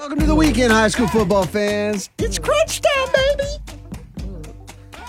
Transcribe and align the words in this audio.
Welcome 0.00 0.18
to 0.20 0.24
the 0.26 0.34
weekend, 0.34 0.72
high 0.72 0.88
school 0.88 1.08
football 1.08 1.44
fans. 1.44 2.08
It's 2.16 2.38
crunch 2.38 2.80
time, 2.80 3.08
baby. 3.12 3.44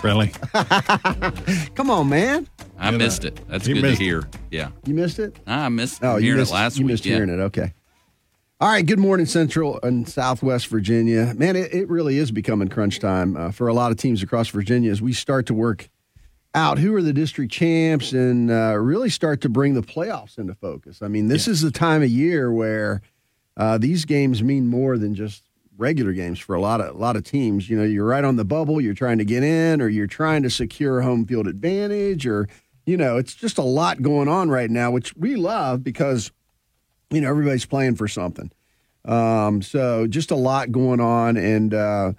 Really? 0.04 0.28
Come 1.74 1.88
on, 1.90 2.10
man. 2.10 2.46
I 2.78 2.90
missed 2.90 3.24
it. 3.24 3.40
That's 3.48 3.66
You 3.66 3.72
good 3.76 3.80
to 3.80 3.86
missed 3.88 4.02
it. 4.02 4.04
hear. 4.04 4.22
Yeah. 4.50 4.68
You 4.84 4.92
missed 4.92 5.18
it? 5.18 5.34
I 5.46 5.70
missed 5.70 6.04
Oh, 6.04 6.16
you 6.16 6.24
hearing 6.26 6.40
missed 6.40 6.50
it 6.52 6.54
last 6.56 6.76
you 6.76 6.84
week. 6.84 6.92
missed 6.92 7.06
yeah. 7.06 7.14
hearing 7.14 7.30
it. 7.30 7.40
Okay. 7.40 7.72
All 8.60 8.68
right. 8.68 8.84
Good 8.84 8.98
morning, 8.98 9.24
Central 9.24 9.80
and 9.82 10.06
Southwest 10.06 10.66
Virginia. 10.66 11.32
Man, 11.38 11.56
it, 11.56 11.72
it 11.72 11.88
really 11.88 12.18
is 12.18 12.30
becoming 12.30 12.68
crunch 12.68 12.98
time 12.98 13.34
uh, 13.34 13.50
for 13.50 13.68
a 13.68 13.72
lot 13.72 13.92
of 13.92 13.96
teams 13.96 14.22
across 14.22 14.48
Virginia 14.48 14.90
as 14.90 15.00
we 15.00 15.14
start 15.14 15.46
to 15.46 15.54
work 15.54 15.88
out 16.54 16.78
who 16.78 16.94
are 16.94 17.00
the 17.02 17.14
district 17.14 17.50
champs 17.50 18.12
and 18.12 18.50
uh, 18.50 18.76
really 18.76 19.08
start 19.08 19.40
to 19.40 19.48
bring 19.48 19.72
the 19.72 19.80
playoffs 19.82 20.36
into 20.36 20.54
focus. 20.54 21.00
I 21.00 21.08
mean, 21.08 21.28
this 21.28 21.48
is 21.48 21.62
the 21.62 21.70
time 21.70 22.02
of 22.02 22.10
year 22.10 22.52
where 22.52 23.00
uh, 23.56 23.78
these 23.78 24.04
games 24.04 24.42
mean 24.42 24.66
more 24.66 24.98
than 24.98 25.14
just 25.14 25.44
regular 25.76 26.12
games 26.12 26.38
for 26.38 26.54
a 26.54 26.60
lot 26.60 26.80
of 26.80 26.94
a 26.94 26.98
lot 26.98 27.16
of 27.16 27.24
teams. 27.24 27.68
You 27.68 27.76
know, 27.76 27.84
you're 27.84 28.06
right 28.06 28.24
on 28.24 28.36
the 28.36 28.44
bubble, 28.44 28.80
you're 28.80 28.94
trying 28.94 29.18
to 29.18 29.24
get 29.24 29.42
in, 29.42 29.80
or 29.80 29.88
you're 29.88 30.06
trying 30.06 30.42
to 30.42 30.50
secure 30.50 31.02
home 31.02 31.26
field 31.26 31.46
advantage, 31.46 32.26
or 32.26 32.48
you 32.86 32.96
know, 32.96 33.16
it's 33.16 33.34
just 33.34 33.58
a 33.58 33.62
lot 33.62 34.02
going 34.02 34.28
on 34.28 34.50
right 34.50 34.70
now, 34.70 34.90
which 34.90 35.14
we 35.16 35.36
love 35.36 35.84
because 35.84 36.32
you 37.10 37.20
know 37.20 37.28
everybody's 37.28 37.66
playing 37.66 37.96
for 37.96 38.08
something. 38.08 38.50
Um, 39.04 39.62
so 39.62 40.06
just 40.06 40.30
a 40.30 40.36
lot 40.36 40.70
going 40.72 41.00
on, 41.00 41.36
and 41.36 41.74
uh, 41.74 42.12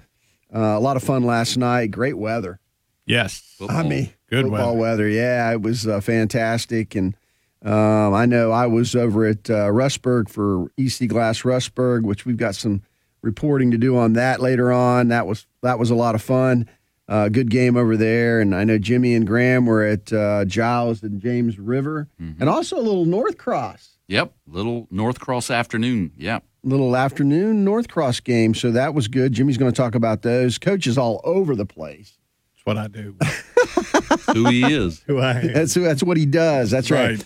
uh, 0.54 0.60
a 0.60 0.80
lot 0.80 0.98
of 0.98 1.04
fun 1.04 1.24
last 1.24 1.58
night. 1.58 1.92
Great 1.92 2.18
weather. 2.18 2.60
Yes. 3.06 3.56
Football. 3.58 3.78
I 3.78 3.84
mean, 3.84 4.14
Good 4.30 4.46
football 4.46 4.78
weather. 4.78 5.08
Yeah, 5.08 5.52
it 5.52 5.62
was 5.62 5.88
uh, 5.88 6.02
fantastic, 6.02 6.96
and 6.96 7.16
um, 7.64 8.14
I 8.14 8.26
know 8.26 8.52
I 8.52 8.68
was 8.68 8.96
over 8.96 9.26
at 9.26 9.50
uh, 9.50 9.68
Rustburg 9.70 10.30
for 10.30 10.72
EC 10.78 11.08
Glass 11.08 11.42
Rustburg, 11.44 12.04
which 12.04 12.26
we've 12.26 12.38
got 12.38 12.56
some 12.56 12.82
reporting 13.22 13.72
to 13.72 13.78
do 13.78 13.98
on 13.98 14.14
that 14.14 14.42
later 14.42 14.72
on. 14.72 15.08
That 15.08 15.26
was 15.28 15.48
that 15.62 15.80
was 15.80 15.90
a 15.90 15.96
lot 15.96 16.16
of 16.16 16.22
fun. 16.22 16.70
Uh, 17.08 17.28
good 17.30 17.50
game 17.50 17.76
over 17.76 17.98
there, 17.98 18.40
and 18.40 18.56
I 18.56 18.64
know 18.64 18.78
Jimmy 18.78 19.14
and 19.14 19.28
Graham 19.28 19.66
were 19.66 19.84
at 19.84 20.12
uh, 20.14 20.46
Giles 20.46 21.04
and 21.04 21.22
James 21.22 21.60
River, 21.60 22.08
and 22.18 22.48
also 22.50 22.78
a 22.78 22.82
little 22.82 23.06
North 23.06 23.38
Cross, 23.38 23.98
Yep. 24.08 24.34
Little 24.48 24.88
North 24.90 25.20
Cross 25.20 25.50
afternoon. 25.52 26.12
Yep. 26.18 26.44
little 26.64 26.96
afternoon 26.96 27.66
North 27.66 27.90
Cross 27.90 28.22
game. 28.22 28.54
So 28.54 28.72
that 28.72 28.94
was 28.94 29.10
good. 29.10 29.34
Jimmy's 29.34 29.58
going 29.58 29.72
to 29.72 29.76
talk 29.76 29.96
about 29.96 30.22
those. 30.22 30.58
Coaches 30.58 30.98
all 30.98 31.20
over 31.26 31.56
the 31.58 31.66
place. 31.66 32.18
That's 32.56 32.66
what 32.66 32.78
I 32.78 32.88
do. 32.88 33.16
Who 34.34 34.46
he 34.50 34.64
is. 34.64 35.02
Who 35.08 35.20
I 35.20 35.32
am. 35.42 35.54
That's 35.54 35.74
that's 35.74 36.04
what 36.04 36.16
he 36.18 36.26
does. 36.26 36.72
That's 36.72 36.90
right. 36.90 37.24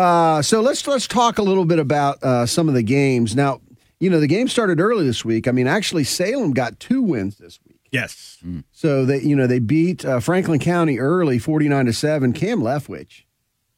Uh, 0.00 0.40
so 0.40 0.62
let's 0.62 0.86
let's 0.86 1.06
talk 1.06 1.38
a 1.38 1.42
little 1.42 1.66
bit 1.66 1.78
about 1.78 2.22
uh, 2.22 2.46
some 2.46 2.68
of 2.68 2.74
the 2.74 2.82
games. 2.82 3.36
Now, 3.36 3.60
you 3.98 4.08
know, 4.08 4.18
the 4.18 4.26
game 4.26 4.48
started 4.48 4.80
early 4.80 5.04
this 5.04 5.26
week. 5.26 5.46
I 5.46 5.52
mean, 5.52 5.66
actually, 5.66 6.04
Salem 6.04 6.52
got 6.52 6.80
two 6.80 7.02
wins 7.02 7.36
this 7.36 7.60
week. 7.66 7.76
Yes. 7.92 8.38
So 8.72 9.04
they, 9.04 9.20
you 9.20 9.36
know, 9.36 9.46
they 9.46 9.58
beat 9.58 10.04
uh, 10.04 10.20
Franklin 10.20 10.58
County 10.58 10.98
early, 10.98 11.38
forty 11.38 11.68
nine 11.68 11.84
to 11.84 11.92
seven. 11.92 12.32
Cam 12.32 12.60
Leftwich, 12.62 13.24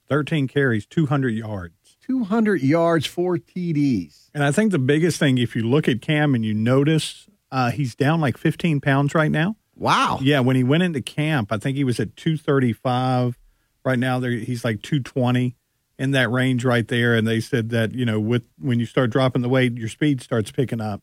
13 0.09 0.47
carries, 0.47 0.87
200 0.87 1.31
yards. 1.31 1.97
two 2.01 2.23
hundred 2.23 2.63
yards, 2.63 3.05
four 3.05 3.39
TDs. 3.39 4.31
And 4.33 4.45
I 4.45 4.53
think 4.53 4.71
the 4.71 4.79
biggest 4.79 5.19
thing, 5.19 5.39
if 5.39 5.57
you 5.57 5.63
look 5.67 5.89
at 5.89 6.01
Cam 6.03 6.37
and 6.37 6.45
you 6.45 6.55
notice, 6.55 7.27
uh, 7.51 7.73
he's 7.73 7.97
down 7.97 8.21
like 8.21 8.37
15 8.37 8.81
pounds 8.81 9.13
right 9.15 9.31
now. 9.31 9.57
Wow. 9.75 10.21
Yeah, 10.23 10.39
when 10.41 10.55
he 10.55 10.63
went 10.63 10.85
into 10.85 11.03
camp, 11.03 11.51
I 11.51 11.57
think 11.57 11.77
he 11.77 11.83
was 11.85 11.99
at 11.99 12.15
235. 12.17 13.39
Right 13.85 13.99
now, 13.99 14.21
there 14.21 14.31
he's 14.31 14.65
like 14.65 14.83
220 14.83 15.57
in 15.99 16.11
that 16.13 16.31
range 16.31 16.65
right 16.65 16.87
there. 16.89 17.15
And 17.15 17.27
they 17.27 17.41
said 17.41 17.71
that 17.71 17.95
you 17.95 18.05
know, 18.05 18.19
with 18.21 18.43
when 18.59 18.81
you 18.81 18.87
start 18.87 19.11
dropping 19.11 19.43
the 19.43 19.49
weight, 19.49 19.77
your 19.77 19.89
speed 19.89 20.21
starts 20.23 20.51
picking 20.51 20.81
up, 20.81 21.03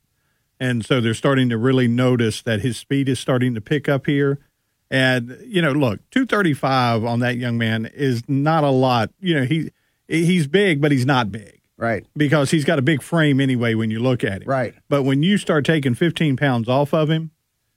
and 0.60 0.86
so 0.86 1.00
they're 1.02 1.14
starting 1.14 1.50
to 1.50 1.58
really 1.58 1.88
notice 1.88 2.42
that 2.42 2.62
his 2.62 2.78
speed 2.78 3.08
is 3.10 3.20
starting 3.20 3.54
to 3.56 3.62
pick 3.62 3.88
up 3.90 4.06
here. 4.06 4.40
And 4.92 5.38
you 5.46 5.62
know, 5.62 5.72
look, 5.72 6.00
235 6.12 7.06
on 7.06 7.20
that 7.20 7.38
young 7.38 7.58
man 7.58 7.86
is 7.86 8.24
not 8.28 8.64
a 8.64 8.70
lot. 8.72 9.12
You 9.20 9.36
know, 9.36 9.44
he 9.46 9.72
he's 10.08 10.48
big, 10.48 10.82
but 10.82 10.92
he's 10.92 11.06
not 11.06 11.32
big 11.32 11.60
Right. 11.78 12.06
because 12.18 12.52
he's 12.52 12.66
got 12.66 12.80
a 12.80 12.82
big 12.82 13.02
frame 13.02 13.40
anyway 13.40 13.74
when 13.76 13.90
you 13.92 14.00
look 14.00 14.24
at 14.24 14.42
him. 14.42 14.50
Right. 14.50 14.74
But 14.90 15.04
when 15.04 15.22
you 15.24 15.38
start 15.38 15.64
taking 15.66 15.94
15 15.94 16.36
pounds 16.36 16.68
off 16.68 16.94
of 16.94 17.10
him, 17.10 17.32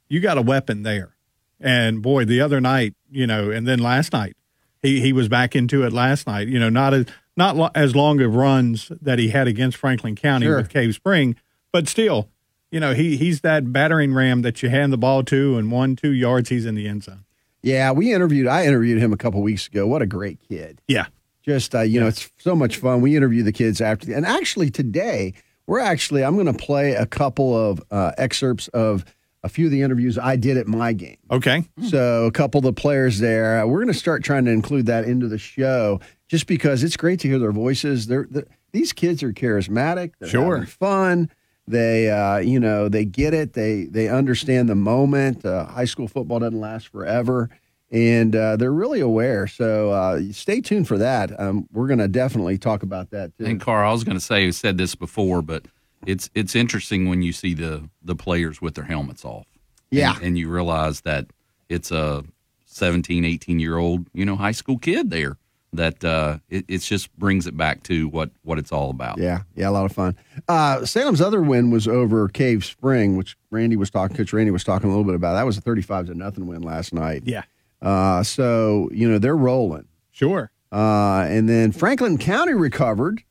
you 0.09 0.21
got 0.21 0.39
a 0.39 0.43
weapon 0.43 0.83
there. 0.83 1.15
And 1.61 2.03
boy, 2.03 2.25
the 2.25 2.41
other 2.41 2.61
night, 2.61 2.95
you 3.11 3.27
know, 3.27 3.51
and 3.51 3.69
then 3.69 3.79
last 3.79 4.13
night, 4.13 4.35
he, 4.83 5.01
he 5.01 5.13
was 5.13 5.29
back 5.29 5.55
into 5.57 5.85
it 5.85 5.93
last 5.93 6.27
night. 6.27 6.49
You 6.49 6.59
know, 6.59 6.69
not 6.69 6.93
as 6.95 7.07
not 7.37 7.57
lo- 7.57 7.71
as 7.75 7.95
long 7.97 8.21
of 8.21 8.35
runs 8.35 8.91
that 9.01 9.19
he 9.19 9.29
had 9.29 9.49
against 9.49 9.77
Franklin 9.79 10.17
County 10.17 10.47
Sure. 10.47 10.57
with 10.59 10.69
Cave 10.69 10.95
Spring, 10.95 11.37
but 11.73 11.89
still, 11.89 12.29
you 12.71 12.81
know, 12.81 12.93
he 12.95 13.17
he's 13.17 13.41
that 13.41 13.73
battering 13.73 14.13
ram 14.13 14.43
that 14.43 14.63
you 14.63 14.69
hand 14.69 14.93
the 14.93 14.99
ball 14.99 15.23
to, 15.25 15.57
and 15.57 15.71
one 15.73 15.97
two 15.97 16.13
yards, 16.13 16.49
he's 16.51 16.67
in 16.67 16.75
the 16.75 16.87
end 16.89 17.05
zone. 17.05 17.25
Yeah, 17.63 17.93
we 17.93 18.13
interviewed. 18.13 18.49
I 18.49 18.67
interviewed 18.67 18.99
him 18.99 19.13
a 19.13 19.17
couple 19.17 19.41
weeks 19.41 19.69
ago. 19.69 19.87
What 19.87 20.03
a 20.03 20.07
great 20.07 20.39
kid. 20.49 20.81
Yeah, 20.89 21.07
just 21.43 21.75
uh, 21.75 21.81
you 21.83 22.01
know 22.01 22.09
it's 22.09 22.29
so 22.39 22.55
much 22.57 22.77
fun 22.77 23.01
we 23.01 23.17
interview 23.17 23.43
the 23.43 23.53
kids 23.53 23.81
after 23.81 24.07
the, 24.07 24.15
and 24.15 24.27
actually 24.27 24.71
today 24.71 25.33
we're 25.67 25.79
actually 25.81 26.25
i'm 26.25 26.35
going 26.35 26.47
to 26.47 26.53
play 26.53 26.95
a 26.95 27.07
couple 27.07 27.57
of 27.57 27.81
uh, 27.91 28.11
excerpts 28.19 28.67
of 28.69 29.05
a 29.45 29.49
few 29.49 29.65
of 29.67 29.71
the 29.73 29.83
interviews 29.83 30.19
i 30.19 30.37
did 30.37 30.57
at 30.57 30.67
my 30.67 30.93
game. 30.93 31.17
Okay, 31.31 31.65
so 31.89 32.27
a 32.27 32.31
couple 32.33 32.59
of 32.59 32.65
the 32.65 32.73
players 32.73 33.19
there. 33.19 33.61
Uh, 33.63 33.67
we're 33.67 33.79
going 33.83 33.93
to 33.93 33.99
start 33.99 34.23
trying 34.23 34.45
to 34.45 34.51
include 34.51 34.87
that 34.87 35.05
into 35.05 35.29
the 35.29 35.39
show 35.39 36.01
just 36.29 36.47
because 36.47 36.83
it's 36.85 36.97
great 36.97 37.21
to 37.21 37.29
hear 37.29 37.39
their 37.39 37.53
voices. 37.53 38.07
They're, 38.07 38.27
they 38.31 38.45
these 38.73 38.93
kids 38.93 39.23
are 39.23 39.33
charismatic. 39.33 40.13
They're 40.19 40.29
Sure. 40.31 40.65
fun. 40.67 41.31
They 41.69 42.11
uh, 42.11 42.39
you 42.39 42.59
know 42.59 42.89
they 42.89 43.05
get 43.05 43.35
it. 43.35 43.53
They 43.53 43.85
they 43.85 44.09
understand 44.09 44.69
the 44.69 44.75
moment. 44.75 45.45
Uh, 45.45 45.67
high 45.67 45.85
school 45.85 46.09
football 46.09 46.39
doesn't 46.41 46.59
last 46.59 46.89
forever. 46.89 47.51
And 47.91 48.35
uh, 48.35 48.57
they're 48.57 48.73
really 48.73 49.01
aware. 49.01 49.47
So 49.47 49.91
uh, 49.91 50.21
stay 50.33 50.63
tuned 50.63 50.89
for 50.89 50.97
that. 50.97 51.39
Um, 51.39 51.69
we're 51.73 51.89
going 51.89 51.99
to 51.99 52.09
definitely 52.09 52.57
talk 52.57 52.83
about 52.83 53.11
that 53.11 53.37
too. 53.37 53.45
And 53.45 53.61
Carl, 53.61 53.87
I 53.87 53.93
was 53.93 54.03
going 54.03 54.17
to 54.17 54.25
say, 54.25 54.47
I 54.47 54.51
said 54.51 54.79
this 54.79 54.95
before, 54.95 55.43
but 55.43 55.67
it's 56.07 56.29
it's 56.35 56.55
interesting 56.55 57.09
when 57.09 57.23
you 57.23 57.33
see 57.33 57.55
the 57.55 57.89
the 58.03 58.15
players 58.17 58.61
with 58.61 58.75
their 58.75 58.85
helmets 58.85 59.25
off. 59.25 59.47
Yeah. 59.91 60.15
And, 60.17 60.25
and 60.25 60.39
you 60.39 60.49
realize 60.49 61.03
that 61.03 61.27
it's 61.69 61.91
a 61.91 62.25
17, 62.67 63.25
18 63.25 63.59
year 63.59 63.77
old, 63.77 64.07
you 64.15 64.25
know, 64.25 64.37
high 64.37 64.53
school 64.53 64.79
kid 64.79 65.11
there 65.11 65.37
that 65.75 66.05
uh, 66.05 66.39
it 66.51 66.65
it's 66.69 66.87
just 66.87 67.15
brings 67.19 67.47
it 67.47 67.57
back 67.57 67.83
to 67.85 68.09
what, 68.09 68.31
what 68.43 68.59
it's 68.59 68.73
all 68.73 68.91
about. 68.91 69.19
Yeah, 69.19 69.43
yeah, 69.55 69.69
a 69.69 69.73
lot 69.73 69.85
of 69.87 69.93
fun. 69.93 70.17
Uh, 70.49 70.85
Salem's 70.85 71.21
other 71.21 71.43
win 71.43 71.71
was 71.71 71.87
over 71.89 72.29
Cave 72.29 72.65
Spring, 72.65 73.17
which 73.17 73.37
Randy 73.51 73.77
was 73.77 73.91
talking. 73.91 74.17
Coach 74.17 74.33
Randy 74.33 74.51
was 74.51 74.65
talking 74.65 74.87
a 74.89 74.93
little 74.93 75.05
bit 75.05 75.15
about. 75.15 75.33
That 75.35 75.45
was 75.47 75.57
a 75.57 75.61
thirty-five 75.63 76.07
to 76.07 76.15
nothing 76.15 76.47
win 76.47 76.63
last 76.63 76.93
night. 76.93 77.23
yeah, 77.25 77.43
Uh, 77.81 78.23
so 78.23 78.89
you 78.93 79.11
know 79.11 79.19
they're 79.19 79.37
rolling. 79.37 79.87
sure. 80.11 80.51
Uh, 80.71 81.27
and 81.29 81.49
then 81.51 81.71
Franklin 81.73 82.17
County 82.19 82.55
recovered. 82.55 83.23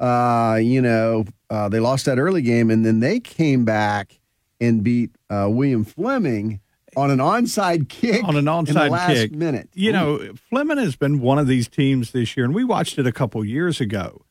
Uh, 0.00 0.58
you 0.60 0.80
know, 0.82 1.24
uh, 1.50 1.68
they 1.68 1.80
lost 1.80 2.04
that 2.06 2.18
early 2.18 2.42
game, 2.42 2.70
and 2.70 2.84
then 2.84 3.00
they 3.00 3.20
came 3.20 3.64
back 3.64 4.18
and 4.60 4.82
beat 4.82 5.10
uh, 5.30 5.48
William 5.50 5.84
Fleming 5.84 6.60
on 6.96 7.10
an 7.10 7.18
onside 7.18 7.88
kick 7.88 8.24
On 8.24 8.30
an 8.30 8.38
in 8.38 8.44
the 8.44 8.50
onside 8.50 8.90
last 8.90 9.12
kick. 9.12 9.32
minute. 9.32 9.68
You 9.74 9.92
know, 9.92 10.32
Fleming 10.50 10.78
has 10.78 10.96
been 10.96 11.20
one 11.20 11.38
of 11.38 11.46
these 11.46 11.68
teams 11.68 12.10
this 12.12 12.36
year, 12.36 12.44
and 12.44 12.54
we 12.54 12.64
watched 12.64 12.98
it 12.98 13.06
a 13.06 13.12
couple 13.12 13.44
years 13.44 13.80
ago. 13.80 14.24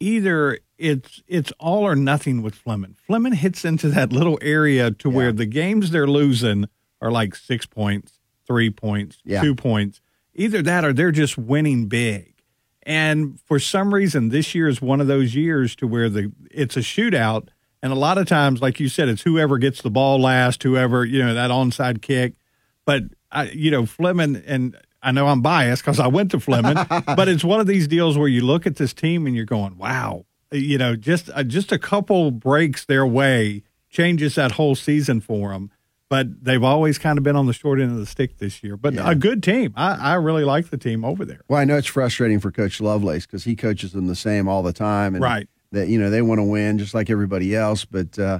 Either 0.00 0.58
it's 0.78 1.22
it's 1.26 1.52
all 1.58 1.84
or 1.84 1.96
nothing 1.96 2.42
with 2.42 2.54
Fleming. 2.54 2.96
Fleming 3.06 3.32
hits 3.32 3.64
into 3.64 3.88
that 3.88 4.12
little 4.12 4.38
area 4.42 4.90
to 4.90 5.08
where 5.10 5.32
the 5.32 5.46
games 5.46 5.90
they're 5.90 6.06
losing 6.06 6.66
are 7.00 7.10
like 7.10 7.34
six 7.34 7.64
points, 7.66 8.18
three 8.46 8.70
points, 8.70 9.18
Yeah. 9.24 9.40
two 9.42 9.54
points. 9.54 10.00
Either 10.34 10.60
that 10.62 10.84
or 10.84 10.92
they're 10.92 11.12
just 11.12 11.38
winning 11.38 11.86
big. 11.86 12.34
And 12.86 13.40
for 13.40 13.58
some 13.58 13.92
reason, 13.92 14.28
this 14.28 14.54
year 14.54 14.68
is 14.68 14.80
one 14.80 15.00
of 15.00 15.08
those 15.08 15.34
years 15.34 15.74
to 15.76 15.88
where 15.88 16.08
the 16.08 16.30
it's 16.52 16.76
a 16.76 16.80
shootout, 16.80 17.48
and 17.82 17.92
a 17.92 17.96
lot 17.96 18.16
of 18.16 18.28
times, 18.28 18.62
like 18.62 18.78
you 18.78 18.88
said, 18.88 19.08
it's 19.08 19.22
whoever 19.22 19.58
gets 19.58 19.82
the 19.82 19.90
ball 19.90 20.20
last, 20.20 20.62
whoever 20.62 21.04
you 21.04 21.18
know 21.18 21.34
that 21.34 21.50
onside 21.50 22.00
kick. 22.00 22.34
But 22.84 23.02
I, 23.32 23.50
you 23.50 23.72
know, 23.72 23.86
Fleming, 23.86 24.36
and 24.46 24.76
I 25.02 25.10
know 25.10 25.26
I'm 25.26 25.42
biased 25.42 25.82
because 25.82 25.98
I 25.98 26.06
went 26.06 26.30
to 26.30 26.38
Fleming, 26.38 26.76
but 26.88 27.28
it's 27.28 27.42
one 27.42 27.58
of 27.58 27.66
these 27.66 27.88
deals 27.88 28.16
where 28.16 28.28
you 28.28 28.42
look 28.42 28.66
at 28.68 28.76
this 28.76 28.94
team 28.94 29.26
and 29.26 29.34
you're 29.34 29.44
going, 29.44 29.76
"Wow," 29.76 30.24
you 30.52 30.78
know, 30.78 30.94
just 30.94 31.28
uh, 31.34 31.42
just 31.42 31.72
a 31.72 31.80
couple 31.80 32.30
breaks 32.30 32.84
their 32.84 33.04
way 33.04 33.64
changes 33.90 34.36
that 34.36 34.52
whole 34.52 34.76
season 34.76 35.20
for 35.20 35.50
them. 35.50 35.72
But 36.08 36.44
they've 36.44 36.62
always 36.62 36.98
kind 36.98 37.18
of 37.18 37.24
been 37.24 37.34
on 37.34 37.46
the 37.46 37.52
short 37.52 37.80
end 37.80 37.90
of 37.90 37.98
the 37.98 38.06
stick 38.06 38.38
this 38.38 38.62
year. 38.62 38.76
But 38.76 38.94
Yeah. 38.94 39.10
a 39.10 39.14
good 39.16 39.42
team. 39.42 39.72
I, 39.76 39.94
I 39.94 40.14
really 40.14 40.44
like 40.44 40.70
the 40.70 40.76
team 40.78 41.04
over 41.04 41.24
there. 41.24 41.40
Well, 41.48 41.58
I 41.58 41.64
know 41.64 41.76
it's 41.76 41.88
frustrating 41.88 42.38
for 42.38 42.52
Coach 42.52 42.80
Lovelace 42.80 43.26
because 43.26 43.42
he 43.44 43.56
coaches 43.56 43.92
them 43.92 44.06
the 44.06 44.14
same 44.14 44.46
all 44.48 44.62
the 44.62 44.72
time, 44.72 45.14
and 45.16 45.22
Right. 45.22 45.48
that 45.72 45.88
you 45.88 45.98
know 45.98 46.08
they 46.10 46.22
want 46.22 46.38
to 46.38 46.44
win 46.44 46.78
just 46.78 46.94
like 46.94 47.10
everybody 47.10 47.56
else. 47.56 47.84
But 47.84 48.18
uh, 48.18 48.38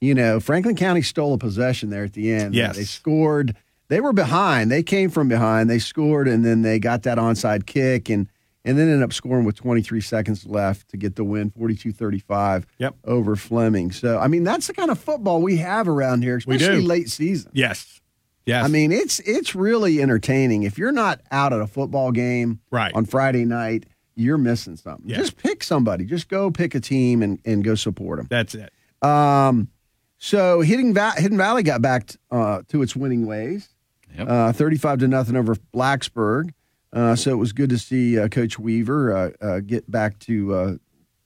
you 0.00 0.14
know, 0.14 0.38
Franklin 0.38 0.76
County 0.76 1.02
stole 1.02 1.34
a 1.34 1.38
possession 1.38 1.90
there 1.90 2.04
at 2.04 2.12
the 2.12 2.32
end. 2.32 2.54
Yes. 2.54 2.76
they 2.76 2.84
scored. 2.84 3.56
They 3.88 4.00
were 4.00 4.12
behind. 4.12 4.70
They 4.70 4.82
came 4.84 5.10
from 5.10 5.28
behind. 5.28 5.68
They 5.68 5.78
scored, 5.80 6.28
and 6.28 6.44
then 6.44 6.62
they 6.62 6.78
got 6.78 7.02
that 7.02 7.18
onside 7.18 7.66
kick, 7.66 8.08
and 8.10 8.28
and 8.68 8.78
then 8.78 8.88
ended 8.88 9.02
up 9.02 9.12
scoring 9.12 9.44
with 9.44 9.56
23 9.56 10.00
seconds 10.00 10.46
left 10.46 10.88
to 10.90 10.96
get 10.96 11.16
the 11.16 11.24
win, 11.24 11.50
42-35 11.50 12.64
Yep. 12.78 12.94
over 13.04 13.34
Fleming. 13.34 13.90
So, 13.90 14.18
I 14.18 14.28
mean, 14.28 14.44
that's 14.44 14.66
the 14.68 14.74
kind 14.74 14.90
of 14.90 14.98
football 14.98 15.40
we 15.42 15.56
have 15.56 15.88
around 15.88 16.22
here, 16.22 16.38
We 16.46 16.56
especially 16.56 16.82
do. 16.82 16.86
late 16.86 17.08
season. 17.10 17.50
Yes. 17.54 18.00
Yes. 18.46 18.64
I 18.64 18.68
mean, 18.68 18.92
it's 18.92 19.18
it's 19.20 19.54
really 19.54 20.00
entertaining. 20.00 20.62
If 20.62 20.78
you're 20.78 20.92
not 20.92 21.20
out 21.30 21.52
at 21.52 21.60
a 21.60 21.66
football 21.66 22.12
game 22.12 22.60
Right. 22.70 22.94
on 22.94 23.04
Friday 23.04 23.44
night, 23.44 23.84
you're 24.14 24.38
missing 24.38 24.76
something. 24.76 25.08
Yeah. 25.10 25.16
Just 25.18 25.36
pick 25.36 25.62
somebody. 25.62 26.04
Just 26.06 26.28
go 26.28 26.50
pick 26.50 26.74
a 26.74 26.80
team 26.80 27.22
and, 27.22 27.38
and 27.44 27.62
go 27.62 27.74
support 27.74 28.18
them. 28.18 28.26
that's 28.30 28.54
it. 28.54 28.72
Um, 29.02 29.68
so 30.16 30.60
Hidden, 30.62 30.94
Va- 30.94 31.12
Hidden 31.16 31.36
Valley 31.38 31.62
got 31.62 31.82
back 31.82 32.10
uh, 32.30 32.62
to 32.68 32.82
its 32.82 32.96
winning 32.96 33.26
ways, 33.26 33.68
Yep. 34.16 34.28
uh, 34.28 34.52
thirty-five 34.52 34.98
to 35.00 35.08
nothing 35.08 35.36
over 35.36 35.54
Blacksburg. 35.54 36.50
Uh, 36.98 37.14
so 37.16 37.30
it 37.30 37.36
was 37.36 37.52
good 37.52 37.70
to 37.70 37.78
see 37.78 38.18
uh, 38.18 38.28
Coach 38.28 38.58
Weaver 38.58 39.16
uh, 39.16 39.30
uh, 39.44 39.60
get 39.60 39.88
back 39.90 40.18
to 40.20 40.54
uh, 40.54 40.74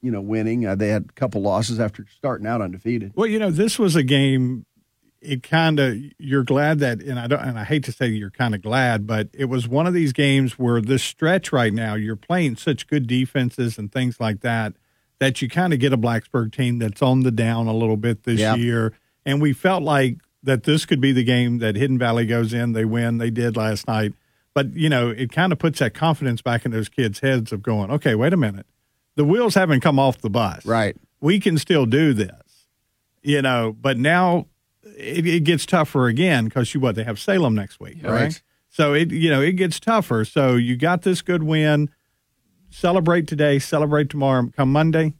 you 0.01 0.11
know 0.11 0.21
winning. 0.21 0.65
Uh, 0.65 0.75
they 0.75 0.89
had 0.89 1.05
a 1.09 1.13
couple 1.13 1.41
losses 1.41 1.79
after 1.79 2.05
starting 2.15 2.45
out 2.45 2.61
undefeated. 2.61 3.11
Well, 3.15 3.27
you 3.27 3.39
know, 3.39 3.49
this 3.51 3.79
was 3.79 3.95
a 3.95 4.03
game. 4.03 4.65
It 5.21 5.41
kind 5.41 5.79
of 5.79 5.97
you're 6.19 6.43
glad 6.43 6.79
that, 6.79 7.01
and 7.01 7.17
I 7.17 7.27
don't, 7.27 7.39
and 7.39 7.57
I 7.57 7.63
hate 7.63 7.85
to 7.85 7.91
say 7.93 8.07
you're 8.07 8.29
kind 8.29 8.53
of 8.53 8.61
glad, 8.61 9.07
but 9.07 9.29
it 9.33 9.45
was 9.45 9.67
one 9.67 9.87
of 9.87 9.93
these 9.93 10.11
games 10.13 10.59
where 10.59 10.81
this 10.81 11.01
stretch 11.01 11.53
right 11.53 11.73
now 11.73 11.95
you're 11.95 12.17
playing 12.17 12.57
such 12.57 12.87
good 12.87 13.07
defenses 13.07 13.77
and 13.77 13.89
things 13.91 14.19
like 14.19 14.41
that 14.41 14.73
that 15.19 15.41
you 15.41 15.47
kind 15.47 15.71
of 15.71 15.79
get 15.79 15.93
a 15.93 15.97
Blacksburg 15.97 16.51
team 16.51 16.79
that's 16.79 17.01
on 17.01 17.21
the 17.21 17.31
down 17.31 17.67
a 17.67 17.73
little 17.73 17.95
bit 17.95 18.23
this 18.23 18.41
Yeah. 18.41 18.55
year, 18.55 18.93
and 19.25 19.41
we 19.41 19.53
felt 19.53 19.81
like 19.81 20.17
that 20.43 20.63
this 20.63 20.85
could 20.85 20.99
be 20.99 21.13
the 21.13 21.23
game 21.23 21.59
that 21.59 21.77
Hidden 21.77 21.97
Valley 21.97 22.25
goes 22.25 22.53
in, 22.53 22.73
they 22.73 22.83
win, 22.83 23.17
they 23.17 23.29
did 23.29 23.55
last 23.55 23.87
night, 23.87 24.11
but 24.53 24.75
you 24.75 24.89
know, 24.89 25.09
it 25.09 25.31
kind 25.31 25.51
of 25.51 25.59
puts 25.59 25.79
that 25.79 25.93
confidence 25.93 26.41
back 26.41 26.65
in 26.65 26.71
those 26.71 26.89
kids' 26.89 27.19
heads 27.19 27.51
of 27.51 27.61
going, 27.63 27.89
okay, 27.91 28.15
wait 28.15 28.33
a 28.33 28.37
minute, 28.37 28.65
the 29.15 29.25
wheels 29.25 29.55
haven't 29.55 29.81
come 29.81 29.99
off 29.99 30.19
the 30.19 30.29
bus, 30.29 30.65
Right. 30.65 30.95
we 31.21 31.39
can 31.39 31.57
still 31.57 31.85
do 31.85 32.13
this, 32.13 32.67
you 33.21 33.41
know. 33.41 33.75
But 33.79 33.97
now 33.97 34.47
it, 34.97 35.25
it 35.25 35.43
gets 35.43 35.65
tougher 35.65 36.07
again 36.07 36.45
because 36.45 36.73
you 36.73 36.79
what 36.79 36.95
they 36.95 37.03
have 37.03 37.19
Salem 37.19 37.55
next 37.55 37.79
week, 37.79 37.97
Yeah. 38.01 38.11
right? 38.11 38.21
Right. 38.23 38.41
So 38.69 38.93
it 38.93 39.11
you 39.11 39.29
know 39.29 39.41
it 39.41 39.51
gets 39.53 39.79
tougher. 39.79 40.25
So 40.25 40.55
you 40.55 40.75
got 40.77 41.03
this 41.03 41.21
good 41.21 41.43
win. 41.43 41.89
Celebrate 42.69 43.27
today. 43.27 43.59
Celebrate 43.59 44.09
tomorrow. 44.09 44.49
Come 44.55 44.71
Monday, 44.71 45.13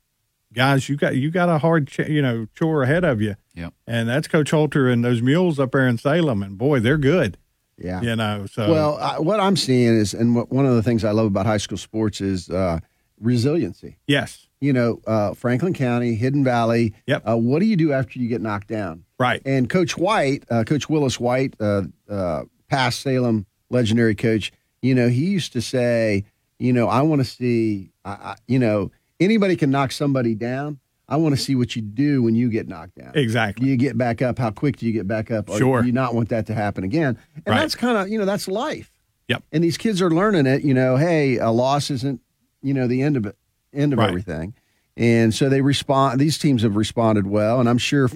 guys. 0.54 0.90
You 0.90 0.96
got 0.98 1.16
you 1.16 1.30
got 1.30 1.50
a 1.50 1.60
hard 1.60 1.88
ch- 1.88 2.10
you 2.10 2.22
know 2.22 2.48
chore 2.56 2.82
ahead 2.82 3.04
of 3.04 3.22
you, 3.22 3.36
Yep. 3.54 3.74
and 3.86 4.10
that's 4.10 4.28
Coach 4.28 4.50
Holter 4.52 4.90
and 4.90 5.06
those 5.06 5.22
mules 5.22 5.60
up 5.60 5.72
there 5.72 5.88
in 5.88 6.00
Salem. 6.00 6.42
And 6.42 6.58
boy, 6.58 6.80
they're 6.80 6.98
good. 6.98 7.38
Yeah. 7.78 8.02
You 8.02 8.16
know. 8.16 8.46
So 8.46 8.70
Well, 8.70 8.98
I, 8.98 9.20
what 9.20 9.40
I'm 9.40 9.58
seeing 9.58 9.96
is, 9.96 10.14
and 10.14 10.36
what, 10.36 10.52
one 10.52 10.66
of 10.66 10.76
the 10.76 10.84
things 10.84 11.04
I 11.04 11.12
love 11.12 11.26
about 11.26 11.46
high 11.46 11.58
school 11.58 11.78
sports 11.78 12.22
is 12.22 12.50
uh, 12.50 12.80
resiliency. 13.20 13.98
yes, 14.08 14.48
You 14.62 14.74
know, 14.74 15.02
uh, 15.08 15.34
Franklin 15.34 15.74
County, 15.74 16.16
Hidden 16.16 16.44
Valley. 16.44 16.94
Yep. 17.08 17.24
Uh, 17.28 17.38
what 17.38 17.60
do 17.60 17.66
you 17.66 17.76
do 17.76 17.94
after 17.94 18.20
you 18.20 18.28
get 18.28 18.42
knocked 18.42 18.68
down? 18.68 19.06
right. 19.20 19.42
And 19.46 19.70
Coach 19.70 19.98
White, 19.98 20.44
uh, 20.50 20.64
Coach 20.66 20.90
Willis 20.90 21.20
White, 21.20 21.56
uh, 21.60 21.84
uh, 22.10 22.44
past 22.70 23.00
Salem 23.02 23.46
legendary 23.70 24.16
coach, 24.16 24.52
you 24.82 24.94
know, 24.94 25.08
he 25.08 25.26
used 25.26 25.54
to 25.54 25.62
say, 25.62 26.26
you 26.60 26.74
know, 26.74 26.88
I 26.88 27.02
want 27.02 27.20
to 27.22 27.26
see, 27.26 27.92
I, 28.04 28.12
I, 28.12 28.36
you 28.48 28.60
know, 28.60 28.92
anybody 29.20 29.56
can 29.56 29.72
knock 29.72 29.92
somebody 29.92 30.36
down. 30.36 30.80
I 31.14 31.18
want 31.18 31.36
to 31.36 31.42
see 31.42 31.54
what 31.54 31.76
you 31.76 31.82
do 31.84 32.24
when 32.24 32.34
you 32.34 32.50
get 32.50 32.68
knocked 32.68 32.96
down. 32.96 33.12
Do 33.14 33.20
Exactly. 33.20 33.68
you 33.68 33.78
get 33.78 33.96
back 33.98 34.24
up? 34.24 34.40
How 34.40 34.50
quick 34.50 34.78
do 34.78 34.88
you 34.88 34.92
get 34.92 35.08
back 35.08 35.30
up? 35.30 35.48
Or 35.48 35.58
Sure. 35.60 35.82
do 35.82 35.86
you 35.88 35.94
not 35.94 36.16
want 36.16 36.30
that 36.30 36.48
to 36.48 36.56
happen 36.56 36.84
again? 36.84 37.18
And 37.36 37.48
Right. 37.48 37.60
that's 37.60 37.76
kind 37.76 37.98
of, 37.98 38.10
you 38.10 38.18
know, 38.18 38.26
that's 38.26 38.48
life. 38.48 38.92
Yep. 39.28 39.44
And 39.52 39.64
these 39.64 39.78
kids 39.78 40.02
are 40.02 40.10
learning 40.10 40.48
it, 40.48 40.64
you 40.64 40.74
know, 40.74 40.98
hey, 40.98 41.38
a 41.38 41.52
loss 41.52 41.92
isn't, 41.92 42.20
you 42.64 42.74
know, 42.74 42.88
the 42.88 43.04
end 43.04 43.16
of 43.16 43.28
it, 43.28 43.36
end 43.74 43.94
of 43.94 44.00
Right. 44.00 44.10
everything. 44.10 44.56
And 44.98 45.34
so 45.34 45.50
they 45.50 45.62
respond, 45.62 46.20
these 46.20 46.40
teams 46.40 46.64
have 46.64 46.76
responded 46.76 47.28
well. 47.28 47.60
And 47.60 47.70
I'm 47.70 47.78
sure 47.78 48.10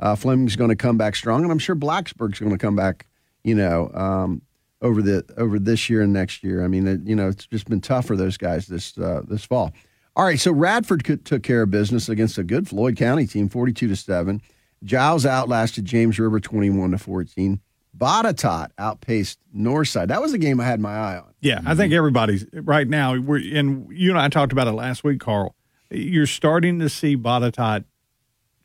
uh, 0.00 0.14
Fleming's 0.16 0.56
going 0.56 0.70
to 0.70 0.76
come 0.76 0.96
back 0.96 1.16
strong. 1.16 1.42
And 1.42 1.52
I'm 1.52 1.58
sure 1.58 1.76
Blacksburg's 1.76 2.38
going 2.38 2.52
to 2.52 2.58
come 2.58 2.76
back, 2.76 3.06
you 3.44 3.54
know, 3.54 3.90
um, 3.92 4.40
over 4.80 5.02
the 5.02 5.24
over 5.36 5.58
this 5.58 5.90
year 5.90 6.02
and 6.02 6.12
next 6.12 6.44
year. 6.44 6.64
I 6.64 6.68
mean, 6.68 6.86
it, 6.86 7.00
you 7.04 7.16
know, 7.16 7.28
it's 7.28 7.46
just 7.46 7.68
been 7.68 7.80
tough 7.80 8.06
for 8.06 8.16
those 8.16 8.36
guys 8.36 8.68
this 8.68 8.96
uh, 8.96 9.22
this 9.28 9.44
fall. 9.44 9.72
All 10.18 10.24
right, 10.24 10.40
so 10.40 10.50
Radford 10.50 11.04
could, 11.04 11.24
took 11.24 11.44
care 11.44 11.62
of 11.62 11.70
business 11.70 12.08
against 12.08 12.38
a 12.38 12.42
good 12.42 12.66
Floyd 12.66 12.96
County 12.96 13.24
team, 13.24 13.48
forty-two 13.48 13.86
to 13.86 13.94
seven. 13.94 14.42
Giles 14.82 15.24
outlasted 15.24 15.84
James 15.84 16.18
River, 16.18 16.40
twenty-one 16.40 16.90
to 16.90 16.98
fourteen. 16.98 17.60
Botetourt 17.96 18.70
outpaced 18.78 19.38
Northside. 19.56 20.08
That 20.08 20.20
was 20.20 20.32
a 20.32 20.38
game 20.38 20.60
I 20.60 20.64
had 20.64 20.80
my 20.80 20.92
eye 20.92 21.18
on. 21.18 21.32
Yeah, 21.40 21.60
I 21.64 21.76
think 21.76 21.92
mm-hmm. 21.92 21.98
everybody's 21.98 22.46
right 22.52 22.88
now. 22.88 23.16
We're 23.16 23.38
and 23.56 23.86
you 23.92 24.10
and 24.10 24.18
I 24.18 24.28
talked 24.28 24.50
about 24.50 24.66
it 24.66 24.72
last 24.72 25.04
week, 25.04 25.20
Carl. 25.20 25.54
You're 25.88 26.26
starting 26.26 26.80
to 26.80 26.88
see 26.88 27.16
Botetourt 27.16 27.84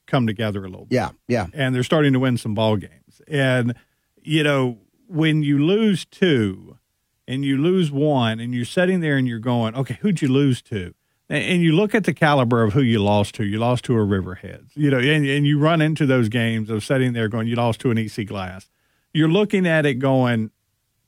come 0.08 0.26
together 0.26 0.66
a 0.66 0.70
little 0.70 0.86
bit. 0.86 0.96
Yeah, 0.96 1.12
yeah, 1.28 1.48
and 1.54 1.76
they're 1.76 1.84
starting 1.84 2.14
to 2.14 2.20
win 2.20 2.36
some 2.38 2.56
ball 2.56 2.78
games. 2.78 3.22
And 3.28 3.76
you 4.24 4.44
know, 4.44 4.80
when 5.08 5.44
you 5.44 5.64
lose 5.64 6.04
two 6.04 6.80
and 7.28 7.46
you 7.46 7.60
lose 7.60 7.92
one 7.92 8.40
and 8.40 8.56
you're 8.56 8.66
sitting 8.66 9.02
there 9.02 9.18
and 9.18 9.28
you're 9.28 9.38
going, 9.38 9.76
okay, 9.76 10.00
who'd 10.02 10.20
you 10.20 10.30
lose 10.30 10.64
to? 10.64 10.96
And, 11.34 11.62
you 11.64 11.72
look 11.72 11.96
at 11.96 12.04
the 12.04 12.14
caliber 12.14 12.64
of 12.64 12.74
who 12.74 12.82
you 12.82 13.00
lost 13.00 13.34
to. 13.36 13.44
You 13.44 13.58
lost 13.58 13.86
to 13.86 13.94
a 13.96 14.06
Riverheads, 14.06 14.70
you 14.76 14.92
know, 14.92 15.00
and, 15.00 15.26
and 15.26 15.48
you 15.48 15.58
run 15.58 15.82
into 15.82 16.06
those 16.06 16.30
games 16.30 16.70
of 16.70 16.84
sitting 16.84 17.14
there 17.14 17.28
going, 17.28 17.48
you 17.48 17.56
lost 17.56 17.80
to 17.82 17.92
an 17.92 17.98
EC 17.98 18.28
Glass. 18.28 18.70
You're 19.14 19.30
looking 19.30 19.66
at 19.66 19.86
it 19.86 19.96
going, 19.96 20.52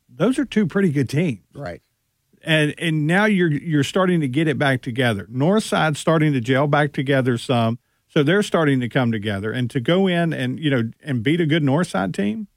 those 0.09 0.39
are 0.39 0.45
two 0.45 0.65
pretty 0.65 0.91
good 0.91 1.09
teams 1.09 1.43
right. 1.53 1.81
and 2.43 2.73
and 2.77 3.05
now 3.05 3.25
you're 3.25 3.51
you're 3.51 3.83
starting 3.83 4.21
to 4.21 4.27
get 4.27 4.47
it 4.47 4.57
back 4.57 4.81
together. 4.81 5.27
Northside's 5.31 5.99
starting 5.99 6.33
to 6.33 6.41
gel 6.41 6.67
back 6.67 6.93
together 6.93 7.37
some, 7.37 7.79
so 8.07 8.23
they're 8.23 8.43
starting 8.43 8.79
to 8.79 8.89
come 8.89 9.11
together. 9.11 9.51
And 9.51 9.69
to 9.71 9.79
go 9.79 10.07
in 10.07 10.33
and 10.33 10.59
you 10.59 10.69
know 10.69 10.91
and 11.03 11.21
beat 11.21 11.41
a 11.41 11.45
good 11.45 11.63
Northside 11.63 12.13
team, 12.15 12.47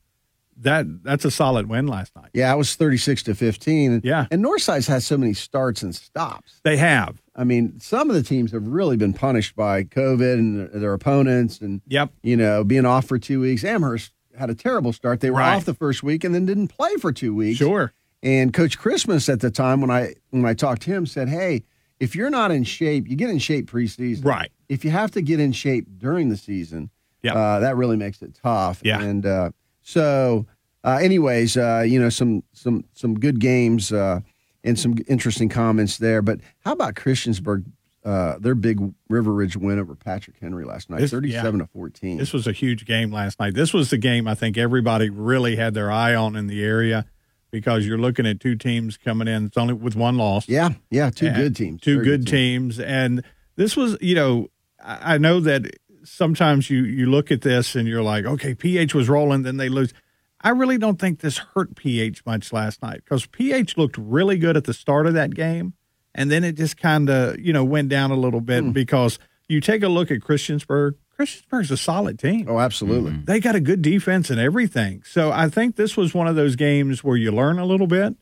that 0.60 0.86
that's 1.04 1.24
a 1.24 1.30
solid 1.30 1.68
win 1.68 1.86
last 1.86 2.14
night. 2.16 2.30
Yeah, 2.34 2.52
it 2.52 2.56
was 2.56 2.74
thirty-six 2.74 3.22
to 3.24 3.34
fifteen. 3.34 4.00
Yeah. 4.04 4.26
and 4.30 4.42
Northside's 4.42 4.86
has 4.88 5.06
so 5.06 5.16
many 5.16 5.34
starts 5.34 5.82
and 5.82 5.94
stops. 5.94 6.60
They 6.64 6.76
have. 6.76 7.20
I 7.36 7.44
mean, 7.44 7.78
some 7.80 8.10
of 8.10 8.16
the 8.16 8.22
teams 8.22 8.50
have 8.52 8.66
really 8.66 8.96
been 8.96 9.12
punished 9.12 9.54
by 9.54 9.84
COVID 9.84 10.34
and 10.34 10.70
their, 10.82 10.92
opponents, 10.94 11.60
and 11.60 11.80
Yep. 11.86 12.10
you 12.22 12.36
know, 12.36 12.64
being 12.64 12.84
off 12.86 13.06
for 13.06 13.18
two 13.18 13.40
weeks. 13.40 13.62
Amherst 13.64 14.12
had 14.36 14.50
a 14.50 14.54
terrible 14.54 14.92
start. 14.92 15.20
They 15.20 15.30
were 15.30 15.38
Right. 15.38 15.54
off 15.56 15.64
the 15.64 15.74
first 15.74 16.02
week 16.02 16.24
and 16.24 16.34
then 16.34 16.46
didn't 16.46 16.68
play 16.68 16.94
for 17.00 17.12
two 17.12 17.34
weeks. 17.34 17.58
Sure. 17.58 17.92
And 18.22 18.52
Coach 18.52 18.78
Christmas 18.78 19.28
at 19.28 19.40
the 19.40 19.50
time 19.50 19.80
when 19.80 19.90
I 19.90 20.14
when 20.30 20.44
I 20.44 20.54
talked 20.54 20.82
to 20.82 20.90
him 20.90 21.06
said, 21.06 21.28
"Hey, 21.28 21.62
if 22.00 22.16
you're 22.16 22.30
not 22.30 22.50
in 22.50 22.64
shape, 22.64 23.08
you 23.08 23.14
get 23.16 23.30
in 23.30 23.38
shape 23.38 23.70
preseason. 23.70 24.24
Right. 24.24 24.50
If 24.68 24.84
you 24.84 24.90
have 24.90 25.10
to 25.12 25.20
get 25.22 25.38
in 25.40 25.52
shape 25.52 25.86
during 25.98 26.28
the 26.28 26.36
season, 26.36 26.90
Yep. 27.22 27.34
uh, 27.36 27.60
that 27.60 27.76
really 27.76 27.96
makes 27.96 28.20
it 28.22 28.36
tough. 28.42 28.80
Yeah. 28.84 29.00
And 29.00 29.24
uh, 29.26 29.50
so, 29.88 30.46
uh, 30.84 30.98
anyways, 31.00 31.56
uh, 31.56 31.82
you 31.86 31.98
know, 32.00 32.08
some 32.10 32.42
some 32.52 32.84
some 32.92 33.18
good 33.18 33.40
games 33.40 33.90
uh, 33.92 34.20
and 34.62 34.78
some 34.78 34.96
interesting 35.08 35.48
comments 35.48 35.96
there. 35.98 36.20
But 36.22 36.40
how 36.60 36.72
about 36.72 36.94
Christiansburg? 36.94 37.64
Uh, 38.04 38.38
their 38.38 38.54
big 38.54 38.78
River 39.08 39.32
Ridge 39.34 39.56
win 39.56 39.78
over 39.78 39.94
Patrick 39.94 40.36
Henry 40.40 40.64
last 40.64 40.88
night, 40.88 41.00
This- 41.00 41.10
thirty-seven 41.10 41.60
to 41.60 41.66
fourteen. 41.66 42.16
This 42.16 42.32
was 42.32 42.46
a 42.46 42.52
huge 42.52 42.84
game 42.86 43.10
last 43.10 43.40
night. 43.40 43.54
This 43.54 43.74
was 43.74 43.90
the 43.90 43.98
game 43.98 44.28
I 44.28 44.34
think 44.34 44.56
everybody 44.56 45.10
really 45.10 45.56
had 45.56 45.74
their 45.74 45.90
eye 45.90 46.14
on 46.14 46.36
in 46.36 46.46
the 46.46 46.62
area 46.64 47.06
because 47.50 47.86
you're 47.86 47.98
looking 47.98 48.24
at 48.26 48.40
two 48.40 48.54
teams 48.54 48.96
coming 48.96 49.26
in. 49.26 49.46
It's 49.46 49.56
only 49.56 49.74
with 49.74 49.96
one 49.96 50.16
loss. 50.16 50.48
yeah, 50.48 50.70
yeah, 50.90 51.10
two 51.10 51.30
good 51.32 51.56
teams, 51.56 51.80
two 51.80 51.96
Very 51.96 52.04
good 52.06 52.26
teams. 52.26 52.78
and 52.78 53.24
this 53.56 53.76
was 53.76 53.96
you 54.00 54.14
know 54.14 54.48
I 54.82 55.18
know 55.18 55.40
that 55.40 55.66
sometimes 56.08 56.70
you 56.70 56.82
you 56.84 57.06
look 57.06 57.30
at 57.30 57.42
this 57.42 57.74
and 57.76 57.86
you're 57.88 58.02
like 58.02 58.24
okay 58.24 58.54
PH 58.54 58.94
was 58.94 59.08
rolling 59.08 59.42
then 59.42 59.56
they 59.56 59.68
lose. 59.68 59.92
I 60.40 60.50
really 60.50 60.78
don't 60.78 60.98
think 61.00 61.18
this 61.20 61.38
hurt 61.38 61.74
PH 61.74 62.24
much 62.24 62.52
last 62.52 62.80
night 62.82 63.02
because 63.04 63.26
PH 63.26 63.76
looked 63.76 63.98
really 63.98 64.38
good 64.38 64.56
at 64.56 64.64
the 64.64 64.72
start 64.74 65.06
of 65.06 65.14
that 65.14 65.34
game, 65.34 65.74
and 66.14 66.30
then 66.30 66.44
it 66.44 66.52
just 66.52 66.76
kind 66.76 67.10
of 67.10 67.38
you 67.40 67.52
know 67.52 67.64
went 67.64 67.88
down 67.88 68.10
a 68.10 68.16
little 68.16 68.40
bit 68.40 68.62
Hmm. 68.64 68.70
because 68.70 69.18
you 69.48 69.60
take 69.60 69.82
a 69.82 69.88
look 69.88 70.10
at 70.10 70.20
Christiansburg. 70.20 70.92
Christiansburg's 71.18 71.72
a 71.72 71.76
solid 71.76 72.18
team. 72.20 72.46
Oh, 72.48 72.60
absolutely. 72.60 73.12
They 73.24 73.40
got 73.40 73.56
a 73.56 73.60
good 73.60 73.82
defense 73.82 74.30
and 74.30 74.38
everything. 74.38 75.02
So 75.04 75.32
I 75.32 75.48
think 75.48 75.74
this 75.74 75.96
was 75.96 76.14
one 76.14 76.28
of 76.28 76.36
those 76.36 76.54
games 76.54 77.02
where 77.02 77.16
you 77.16 77.32
learn 77.32 77.58
a 77.58 77.64
little 77.64 77.88
bit. 77.88 78.14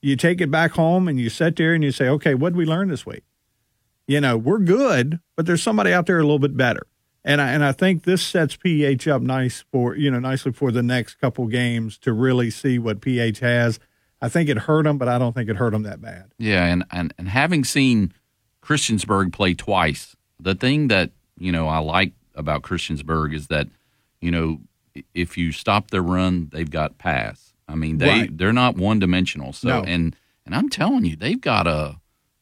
You 0.00 0.14
take 0.14 0.40
it 0.40 0.48
back 0.50 0.70
home 0.72 1.08
and 1.08 1.18
you 1.18 1.28
sit 1.28 1.56
there 1.56 1.74
and 1.74 1.82
you 1.82 1.90
say, 1.90 2.06
okay, 2.08 2.34
what 2.34 2.50
did 2.50 2.56
we 2.58 2.64
learn 2.64 2.88
this 2.88 3.04
week? 3.04 3.24
You 4.06 4.20
know, 4.20 4.36
we're 4.36 4.60
good, 4.60 5.18
but 5.34 5.46
there's 5.46 5.62
somebody 5.62 5.92
out 5.92 6.06
there 6.06 6.18
a 6.20 6.22
little 6.22 6.38
bit 6.38 6.56
better. 6.56 6.86
And 7.26 7.40
I, 7.42 7.50
and 7.50 7.64
I 7.64 7.72
think 7.72 8.04
this 8.04 8.24
sets 8.24 8.54
PH 8.56 9.08
up 9.08 9.20
nice 9.20 9.64
for, 9.72 9.96
you 9.96 10.10
know, 10.12 10.20
nicely 10.20 10.52
for 10.52 10.70
the 10.70 10.82
next 10.82 11.16
couple 11.16 11.46
games 11.48 11.98
to 11.98 12.12
really 12.12 12.50
see 12.50 12.78
what 12.78 13.00
PH 13.00 13.40
has. 13.40 13.80
I 14.22 14.28
think 14.28 14.48
it 14.48 14.56
hurt 14.58 14.84
them, 14.84 14.96
but 14.96 15.08
I 15.08 15.18
don't 15.18 15.32
think 15.34 15.50
it 15.50 15.56
hurt 15.56 15.72
them 15.72 15.82
that 15.82 16.00
bad. 16.00 16.30
Yeah, 16.38 16.64
and, 16.66 16.84
and, 16.92 17.12
and 17.18 17.28
having 17.28 17.64
seen 17.64 18.12
Christiansburg 18.62 19.32
play 19.32 19.54
twice, 19.54 20.14
the 20.40 20.54
thing 20.54 20.88
that, 20.88 21.10
you 21.36 21.52
know, 21.52 21.66
I 21.68 21.78
like 21.78 22.12
about 22.34 22.62
Christiansburg 22.62 23.34
is 23.34 23.48
that, 23.48 23.66
you 24.20 24.30
know, 24.30 24.60
if 25.14 25.36
you 25.36 25.52
stop 25.52 25.90
their 25.90 26.02
run, 26.02 26.48
they've 26.52 26.70
got 26.70 26.96
pass. 26.96 27.52
I 27.68 27.74
mean, 27.74 27.98
they 27.98 28.08
Right. 28.08 28.38
they're 28.38 28.52
not 28.52 28.76
one 28.76 28.98
dimensional. 29.00 29.52
So 29.52 29.68
No. 29.68 29.82
and 29.82 30.14
and 30.46 30.54
I'm 30.54 30.68
telling 30.68 31.04
you, 31.04 31.16
they've 31.16 31.40
got 31.40 31.66
a 31.66 31.96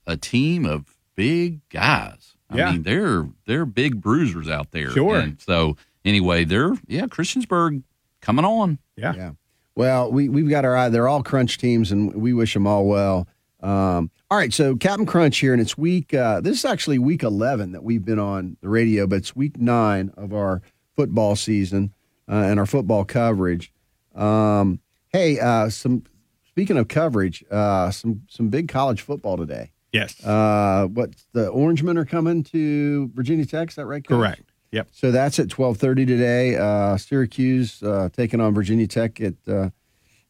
a 0.07 0.17
team 0.19 0.67
of 0.67 0.95
big 1.17 1.67
guys. 1.71 2.34
I 2.55 2.59
Yeah. 2.59 2.73
mean, 2.73 2.83
they're 2.83 3.29
they're 3.47 3.67
big 3.67 4.01
bruisers 4.01 4.49
out 4.49 4.71
there. 4.71 4.91
Sure. 4.91 5.19
And 5.19 5.41
so 5.41 5.77
anyway, 6.05 6.45
they're 6.45 6.73
yeah, 6.87 7.07
Christiansburg 7.07 7.83
coming 8.21 8.45
on. 8.45 8.79
Yeah. 8.97 9.15
Yeah. 9.15 9.31
Well, 9.77 10.11
we 10.13 10.29
we've 10.29 10.49
got 10.49 10.65
our 10.65 10.77
eye. 10.77 10.89
They're 10.89 11.09
all 11.09 11.23
crunch 11.23 11.59
teams, 11.59 11.91
and 11.93 12.15
we 12.15 12.33
wish 12.33 12.55
them 12.55 12.67
all 12.67 12.87
well. 12.87 13.27
Um, 13.61 14.11
all 14.31 14.39
right, 14.39 14.53
so 14.53 14.77
Captain 14.77 15.07
Crunch 15.07 15.39
here, 15.39 15.53
and 15.53 15.61
it's 15.61 15.77
week. 15.79 16.13
Uh, 16.15 16.41
this 16.41 16.59
is 16.59 16.65
actually 16.65 16.99
week 16.99 17.23
eleven 17.23 17.73
that 17.73 17.83
we've 17.83 18.05
been 18.05 18.19
on 18.19 18.57
the 18.61 18.69
radio, 18.69 19.07
but 19.07 19.17
it's 19.17 19.35
week 19.35 19.59
nine 19.59 20.13
of 20.17 20.33
our 20.33 20.61
football 20.95 21.35
season 21.35 21.93
uh, 22.29 22.35
and 22.35 22.61
our 22.61 22.67
football 22.67 23.05
coverage. 23.05 23.73
Um, 24.15 24.81
hey, 25.09 25.41
uh, 25.41 25.71
some 25.71 26.05
speaking 26.49 26.77
of 26.77 26.87
coverage, 26.89 27.43
uh, 27.51 27.91
some 27.91 28.23
some 28.29 28.49
big 28.49 28.69
college 28.69 29.01
football 29.01 29.37
today. 29.37 29.73
Yes. 29.95 30.23
Uh, 30.25 30.89
what 30.93 31.11
the 31.33 31.49
Orangemen 31.51 31.97
are 31.97 32.05
coming 32.05 32.43
to 32.45 33.11
Virginia 33.15 33.47
Tech? 33.47 33.69
Is 33.71 33.77
that 33.77 33.87
right? 33.87 34.07
Coach? 34.07 34.17
Correct. 34.19 34.43
Yep. 34.73 34.89
So 34.91 35.13
that's 35.13 35.39
at 35.39 35.49
twelve 35.49 35.77
thirty 35.79 36.05
today. 36.05 36.57
Uh, 36.57 36.97
Syracuse 36.97 37.81
uh, 37.83 38.09
taking 38.13 38.41
on 38.41 38.53
Virginia 38.55 38.89
Tech 38.89 39.21
at 39.21 39.35
uh, 39.47 39.71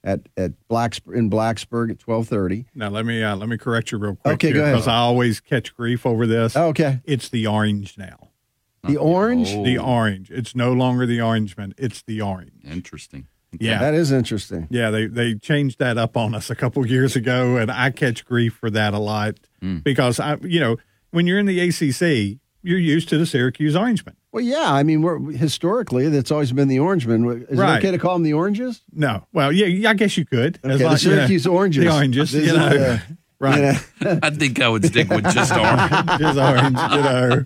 at 0.04 0.28
at 0.36 0.52
Blacksburg 0.68 1.16
in 1.16 1.30
Blacksburg 1.30 1.90
at 1.90 1.98
twelve 1.98 2.28
thirty. 2.28 2.66
Now 2.74 2.90
let 2.90 3.06
me 3.06 3.22
uh, 3.22 3.36
let 3.36 3.48
me 3.48 3.56
correct 3.56 3.90
you 3.90 3.96
real 3.96 4.16
quick. 4.16 4.34
Okay, 4.34 4.52
go 4.52 4.60
ahead. 4.60 4.74
Because 4.74 4.86
I 4.86 4.96
always 4.98 5.40
catch 5.40 5.74
grief 5.74 6.04
over 6.04 6.26
this. 6.26 6.54
Oh, 6.56 6.66
okay, 6.68 7.00
It's 7.04 7.30
the 7.30 7.46
orange 7.46 7.96
now. 7.96 8.28
the 8.86 8.98
orange. 8.98 9.48
Oh, 9.54 9.64
The 9.64 9.78
orange. 9.78 10.30
It's 10.30 10.54
no 10.54 10.74
longer 10.74 11.06
the 11.06 11.20
orangeman. 11.22 11.72
It's 11.78 12.02
the 12.02 12.20
orange. 12.20 12.64
Interesting. 12.70 13.28
Yeah. 13.58 13.78
That 13.78 13.94
is 13.94 14.10
interesting. 14.12 14.66
Yeah, 14.68 14.90
they 14.90 15.06
they 15.06 15.36
changed 15.36 15.78
that 15.78 15.96
up 15.96 16.16
on 16.18 16.34
us 16.34 16.50
a 16.50 16.54
couple 16.56 16.84
years 16.86 17.14
ago, 17.16 17.56
and 17.56 17.70
I 17.70 17.90
catch 17.92 18.24
grief 18.26 18.54
for 18.54 18.68
that 18.70 18.92
a 18.92 18.98
lot 18.98 19.38
because 19.82 20.20
I, 20.20 20.36
you 20.42 20.60
know, 20.60 20.76
when 21.10 21.26
you're 21.26 21.38
in 21.38 21.46
the 21.46 21.60
ACC, 21.60 22.38
you're 22.62 22.78
used 22.78 23.08
to 23.10 23.18
the 23.18 23.26
Syracuse 23.26 23.76
Orangemen. 23.76 24.16
Well, 24.32 24.42
yeah. 24.42 24.72
I 24.72 24.82
mean, 24.82 25.02
we're 25.02 25.18
historically 25.32 26.08
that's 26.08 26.30
always 26.30 26.50
been 26.52 26.68
the 26.68 26.78
Orangemen. 26.80 27.46
Is 27.48 27.58
Right. 27.58 27.74
it 27.76 27.78
okay 27.78 27.90
to 27.92 27.98
call 27.98 28.14
them 28.14 28.22
the 28.22 28.32
Oranges? 28.32 28.82
No, 28.92 29.26
well, 29.32 29.52
yeah, 29.52 29.66
yeah, 29.66 29.90
I 29.90 29.94
guess 29.94 30.16
you 30.16 30.24
could. 30.24 30.58
as 30.64 30.76
Okay, 30.76 30.84
long- 30.84 30.92
the 30.94 30.98
Syracuse 30.98 31.44
you 31.44 31.50
know, 31.50 31.56
Oranges. 31.58 31.84
the 31.84 31.90
oranges, 31.92 32.32
This 32.32 32.46
you 32.46 32.52
is, 32.52 32.56
know, 32.58 32.66
uh, 32.66 32.98
right? 33.38 33.56
you 33.56 33.62
know, 34.08 34.18
I 34.22 34.30
think 34.30 34.60
I 34.60 34.68
would 34.68 34.84
stick 34.86 35.08
with 35.10 35.24
just 35.32 35.52
orange. 35.52 35.90
Just 36.18 36.38
orange, 36.38 36.78
you 36.78 37.02
know. 37.02 37.44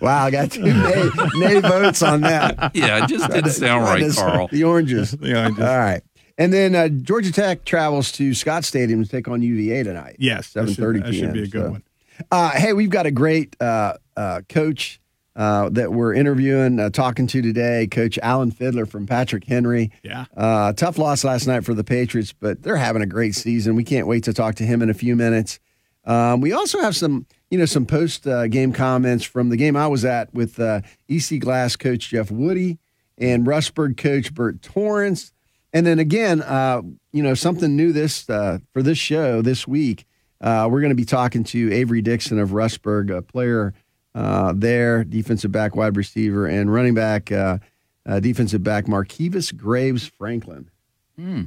wow, 0.00 0.24
I 0.24 0.30
got 0.30 0.50
two 0.50 0.62
nay, 0.62 1.10
nay 1.36 1.60
votes 1.60 2.02
on 2.02 2.22
that. 2.22 2.70
Yeah, 2.74 3.04
it 3.04 3.08
just 3.08 3.28
didn't 3.30 3.50
sound 3.50 3.84
right, 3.84 4.10
Carl. 4.14 4.48
The 4.50 4.64
Oranges. 4.64 5.10
The 5.12 5.36
oranges. 5.38 5.62
All 5.64 5.78
right. 5.78 6.02
And 6.38 6.52
then 6.52 6.74
uh, 6.74 6.88
Georgia 6.88 7.32
Tech 7.32 7.64
travels 7.64 8.12
to 8.12 8.32
Scott 8.32 8.64
Stadium 8.64 9.02
to 9.02 9.10
take 9.10 9.26
on 9.28 9.42
UVA 9.42 9.82
tonight. 9.82 10.16
Yes, 10.18 10.46
seven 10.46 10.72
thirty 10.72 11.00
thirty 11.00 11.10
That 11.10 11.16
should 11.18 11.32
be 11.34 11.42
a 11.42 11.46
good 11.48 11.62
So, 11.64 11.70
one. 11.72 11.82
Uh, 12.30 12.50
hey, 12.50 12.72
we've 12.72 12.90
got 12.90 13.06
a 13.06 13.10
great 13.10 13.56
uh, 13.60 13.94
uh, 14.16 14.40
coach 14.48 15.00
uh, 15.36 15.68
that 15.70 15.92
we're 15.92 16.14
interviewing, 16.14 16.80
uh, 16.80 16.90
talking 16.90 17.26
to 17.28 17.42
today. 17.42 17.86
Coach 17.88 18.18
Alan 18.22 18.50
Fiddler 18.50 18.86
from 18.86 19.06
Patrick 19.06 19.44
Henry. 19.44 19.92
Yeah. 20.02 20.26
Uh, 20.36 20.72
tough 20.72 20.98
loss 20.98 21.22
last 21.24 21.46
night 21.46 21.64
for 21.64 21.74
the 21.74 21.84
Patriots, 21.84 22.32
but 22.32 22.62
they're 22.62 22.76
having 22.76 23.02
a 23.02 23.06
great 23.06 23.34
season. 23.34 23.74
We 23.76 23.84
can't 23.84 24.06
wait 24.06 24.24
to 24.24 24.32
talk 24.32 24.54
to 24.56 24.64
him 24.64 24.80
in 24.82 24.90
a 24.90 24.94
few 24.94 25.14
minutes. 25.16 25.58
Um, 26.04 26.40
we 26.40 26.52
also 26.52 26.80
have 26.80 26.96
some, 26.96 27.26
you 27.50 27.58
know, 27.58 27.66
some 27.66 27.84
post 27.86 28.26
uh, 28.26 28.46
game 28.48 28.72
comments 28.72 29.24
from 29.24 29.48
the 29.50 29.56
game 29.56 29.76
I 29.76 29.86
was 29.88 30.04
at 30.04 30.32
with 30.34 30.58
uh, 30.58 30.80
EC 31.08 31.38
Glass 31.40 31.76
coach 31.76 32.08
Jeff 32.10 32.30
Woody 32.30 32.78
and 33.16 33.46
Rustburg 33.46 33.96
coach 33.96 34.32
Bert 34.34 34.62
Torrance. 34.62 35.32
And 35.72 35.86
then 35.86 35.98
again, 35.98 36.40
uh, 36.42 36.82
you 37.12 37.22
know, 37.22 37.34
something 37.34 37.76
new 37.76 37.92
this 37.92 38.28
uh, 38.30 38.58
for 38.72 38.82
this 38.82 38.98
show 38.98 39.42
this 39.42 39.66
week. 39.68 40.06
Uh, 40.40 40.68
we're 40.70 40.80
going 40.80 40.90
to 40.90 40.96
be 40.96 41.04
talking 41.04 41.42
to 41.44 41.72
Avery 41.72 42.00
Dixon 42.00 42.38
of 42.38 42.50
Rustburg, 42.50 43.14
a 43.14 43.20
player 43.22 43.74
uh, 44.14 44.52
there, 44.56 45.04
defensive 45.04 45.50
back, 45.52 45.74
wide 45.76 45.96
receiver, 45.96 46.46
and 46.46 46.72
running 46.72 46.94
back, 46.94 47.30
uh, 47.32 47.58
uh, 48.06 48.20
defensive 48.20 48.62
back 48.62 48.86
Marquivas 48.86 49.50
Graves 49.52 50.06
Franklin. 50.06 50.70
Hmm. 51.18 51.42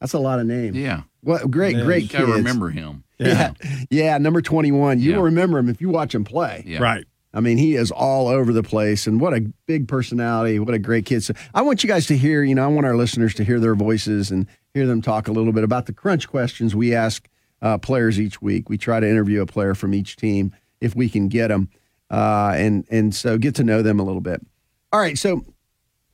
That's 0.00 0.14
a 0.14 0.18
lot 0.18 0.38
of 0.40 0.46
names. 0.46 0.76
Yeah. 0.76 1.02
What 1.22 1.50
great, 1.50 1.76
Yeah, 1.76 1.84
great 1.84 2.02
You 2.04 2.08
kids. 2.20 2.30
remember 2.30 2.70
him. 2.70 3.04
Yeah. 3.18 3.52
yeah, 3.90 4.16
number 4.16 4.40
twenty-one. 4.40 4.98
You 5.00 5.10
Yeah. 5.10 5.16
will 5.18 5.24
remember 5.24 5.58
him 5.58 5.68
if 5.68 5.82
you 5.82 5.90
watch 5.90 6.14
him 6.14 6.24
play. 6.24 6.64
Yeah. 6.66 6.78
Right. 6.82 7.04
I 7.32 7.40
mean, 7.40 7.58
he 7.58 7.76
is 7.76 7.90
all 7.90 8.26
over 8.28 8.52
the 8.52 8.62
place, 8.62 9.06
and 9.06 9.20
what 9.20 9.34
a 9.34 9.40
big 9.66 9.86
personality! 9.86 10.58
What 10.58 10.74
a 10.74 10.78
great 10.78 11.06
kid! 11.06 11.22
So 11.22 11.34
I 11.54 11.62
want 11.62 11.84
you 11.84 11.88
guys 11.88 12.06
to 12.06 12.16
hear. 12.16 12.42
You 12.42 12.54
know, 12.56 12.64
I 12.64 12.68
want 12.68 12.86
our 12.86 12.96
listeners 12.96 13.34
to 13.34 13.44
hear 13.44 13.60
their 13.60 13.76
voices 13.76 14.30
and 14.30 14.46
hear 14.74 14.86
them 14.86 15.00
talk 15.00 15.28
a 15.28 15.32
little 15.32 15.52
bit 15.52 15.62
about 15.62 15.86
the 15.86 15.92
crunch 15.92 16.28
questions 16.28 16.74
we 16.74 16.94
ask 16.94 17.28
uh, 17.62 17.78
players 17.78 18.20
each 18.20 18.42
week. 18.42 18.68
We 18.68 18.78
try 18.78 18.98
to 18.98 19.08
interview 19.08 19.42
a 19.42 19.46
player 19.46 19.74
from 19.74 19.94
each 19.94 20.16
team 20.16 20.52
if 20.80 20.96
we 20.96 21.08
can 21.08 21.28
get 21.28 21.48
them, 21.48 21.68
uh, 22.10 22.54
and 22.56 22.84
and 22.90 23.14
so 23.14 23.38
get 23.38 23.54
to 23.56 23.64
know 23.64 23.82
them 23.82 24.00
a 24.00 24.02
little 24.02 24.20
bit. 24.20 24.44
All 24.92 24.98
right, 24.98 25.16
so 25.16 25.44